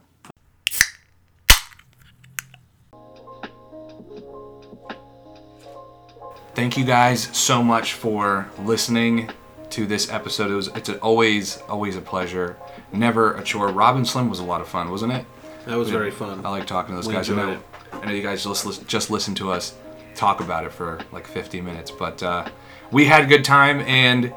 Thank 6.56 6.78
you 6.78 6.86
guys 6.86 7.36
so 7.36 7.64
much 7.64 7.94
for 7.94 8.48
listening 8.60 9.30
to 9.72 9.88
this 9.88 10.12
episode. 10.12 10.52
It 10.52 10.56
was 10.56 10.68
it's 10.70 10.90
always 10.90 11.58
always 11.68 11.96
a 11.96 12.02
pleasure, 12.02 12.58
never 12.92 13.34
a 13.36 13.44
chore. 13.44 13.70
Rob 13.70 13.96
and 13.96 14.08
Slim 14.08 14.30
was 14.30 14.40
a 14.40 14.44
lot 14.44 14.62
of 14.62 14.68
fun, 14.68 14.92
wasn't 14.92 15.14
it? 15.14 15.26
That 15.66 15.78
was 15.78 15.88
We- 15.90 15.98
very 15.98 16.12
fun. 16.12 16.46
I 16.46 16.50
like 16.50 16.68
talking 16.68 16.92
to 16.92 16.96
those 16.96 17.08
We 17.08 17.14
guys. 17.14 17.30
I 17.30 17.36
know. 17.36 17.58
I 17.94 18.06
know 18.06 18.12
you 18.12 18.22
guys 18.22 18.44
just 18.44 18.66
listen, 18.66 18.86
just 18.88 19.10
listen 19.10 19.34
to 19.36 19.52
us 19.52 19.74
talk 20.16 20.42
about 20.42 20.64
it 20.64 20.72
for 20.72 21.00
like 21.12 21.26
50 21.26 21.60
minutes, 21.62 21.90
but 21.90 22.22
uh, 22.22 22.46
we 22.92 23.06
had 23.06 23.24
a 23.24 23.26
good 23.26 23.44
time 23.44 23.80
and 23.82 24.32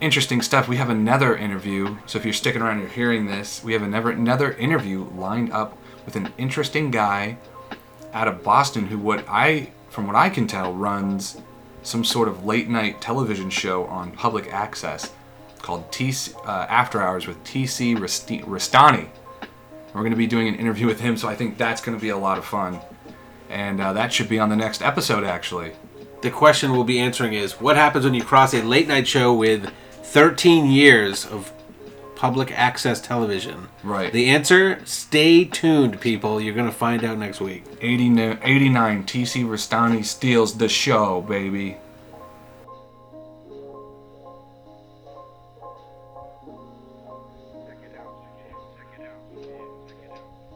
interesting 0.00 0.42
stuff. 0.42 0.66
We 0.66 0.76
have 0.76 0.90
another 0.90 1.36
interview, 1.36 1.96
so 2.06 2.18
if 2.18 2.24
you're 2.24 2.34
sticking 2.34 2.62
around, 2.62 2.80
you're 2.80 2.88
hearing 2.88 3.26
this. 3.26 3.62
We 3.62 3.72
have 3.74 3.82
another 3.82 4.10
another 4.10 4.52
interview 4.54 5.04
lined 5.16 5.52
up 5.52 5.78
with 6.04 6.16
an 6.16 6.32
interesting 6.36 6.90
guy 6.90 7.38
out 8.12 8.26
of 8.26 8.42
Boston 8.42 8.86
who, 8.86 8.98
what 8.98 9.24
I 9.28 9.70
from 9.88 10.08
what 10.08 10.16
I 10.16 10.28
can 10.30 10.48
tell, 10.48 10.72
runs 10.74 11.40
some 11.84 12.02
sort 12.02 12.26
of 12.28 12.44
late 12.44 12.68
night 12.68 13.00
television 13.00 13.50
show 13.50 13.84
on 13.84 14.10
public 14.10 14.52
access 14.52 15.12
called 15.58 15.90
TC, 15.92 16.34
uh, 16.46 16.66
After 16.68 17.00
Hours 17.00 17.26
with 17.26 17.42
TC 17.44 17.96
Rastani. 17.96 19.08
We're 19.94 20.00
going 20.00 20.10
to 20.10 20.16
be 20.16 20.26
doing 20.26 20.48
an 20.48 20.56
interview 20.56 20.86
with 20.86 21.00
him, 21.00 21.16
so 21.16 21.28
I 21.28 21.36
think 21.36 21.56
that's 21.56 21.80
going 21.80 21.96
to 21.96 22.02
be 22.02 22.08
a 22.08 22.16
lot 22.16 22.36
of 22.36 22.44
fun. 22.44 22.80
And 23.48 23.80
uh, 23.80 23.92
that 23.92 24.12
should 24.12 24.28
be 24.28 24.40
on 24.40 24.48
the 24.48 24.56
next 24.56 24.82
episode, 24.82 25.22
actually. 25.22 25.72
The 26.22 26.30
question 26.30 26.72
we'll 26.72 26.84
be 26.84 26.98
answering 26.98 27.34
is 27.34 27.52
what 27.60 27.76
happens 27.76 28.04
when 28.04 28.14
you 28.14 28.24
cross 28.24 28.54
a 28.54 28.62
late 28.62 28.88
night 28.88 29.06
show 29.06 29.32
with 29.32 29.72
13 30.02 30.66
years 30.66 31.24
of 31.24 31.52
public 32.16 32.50
access 32.52 33.00
television? 33.00 33.68
Right. 33.82 34.12
The 34.12 34.30
answer 34.30 34.80
stay 34.84 35.44
tuned, 35.44 36.00
people. 36.00 36.40
You're 36.40 36.54
going 36.54 36.70
to 36.70 36.72
find 36.72 37.04
out 37.04 37.18
next 37.18 37.40
week. 37.40 37.64
89, 37.80 38.38
89 38.42 39.04
TC 39.04 39.44
Rastani 39.44 40.04
steals 40.04 40.58
the 40.58 40.68
show, 40.68 41.20
baby. 41.22 41.78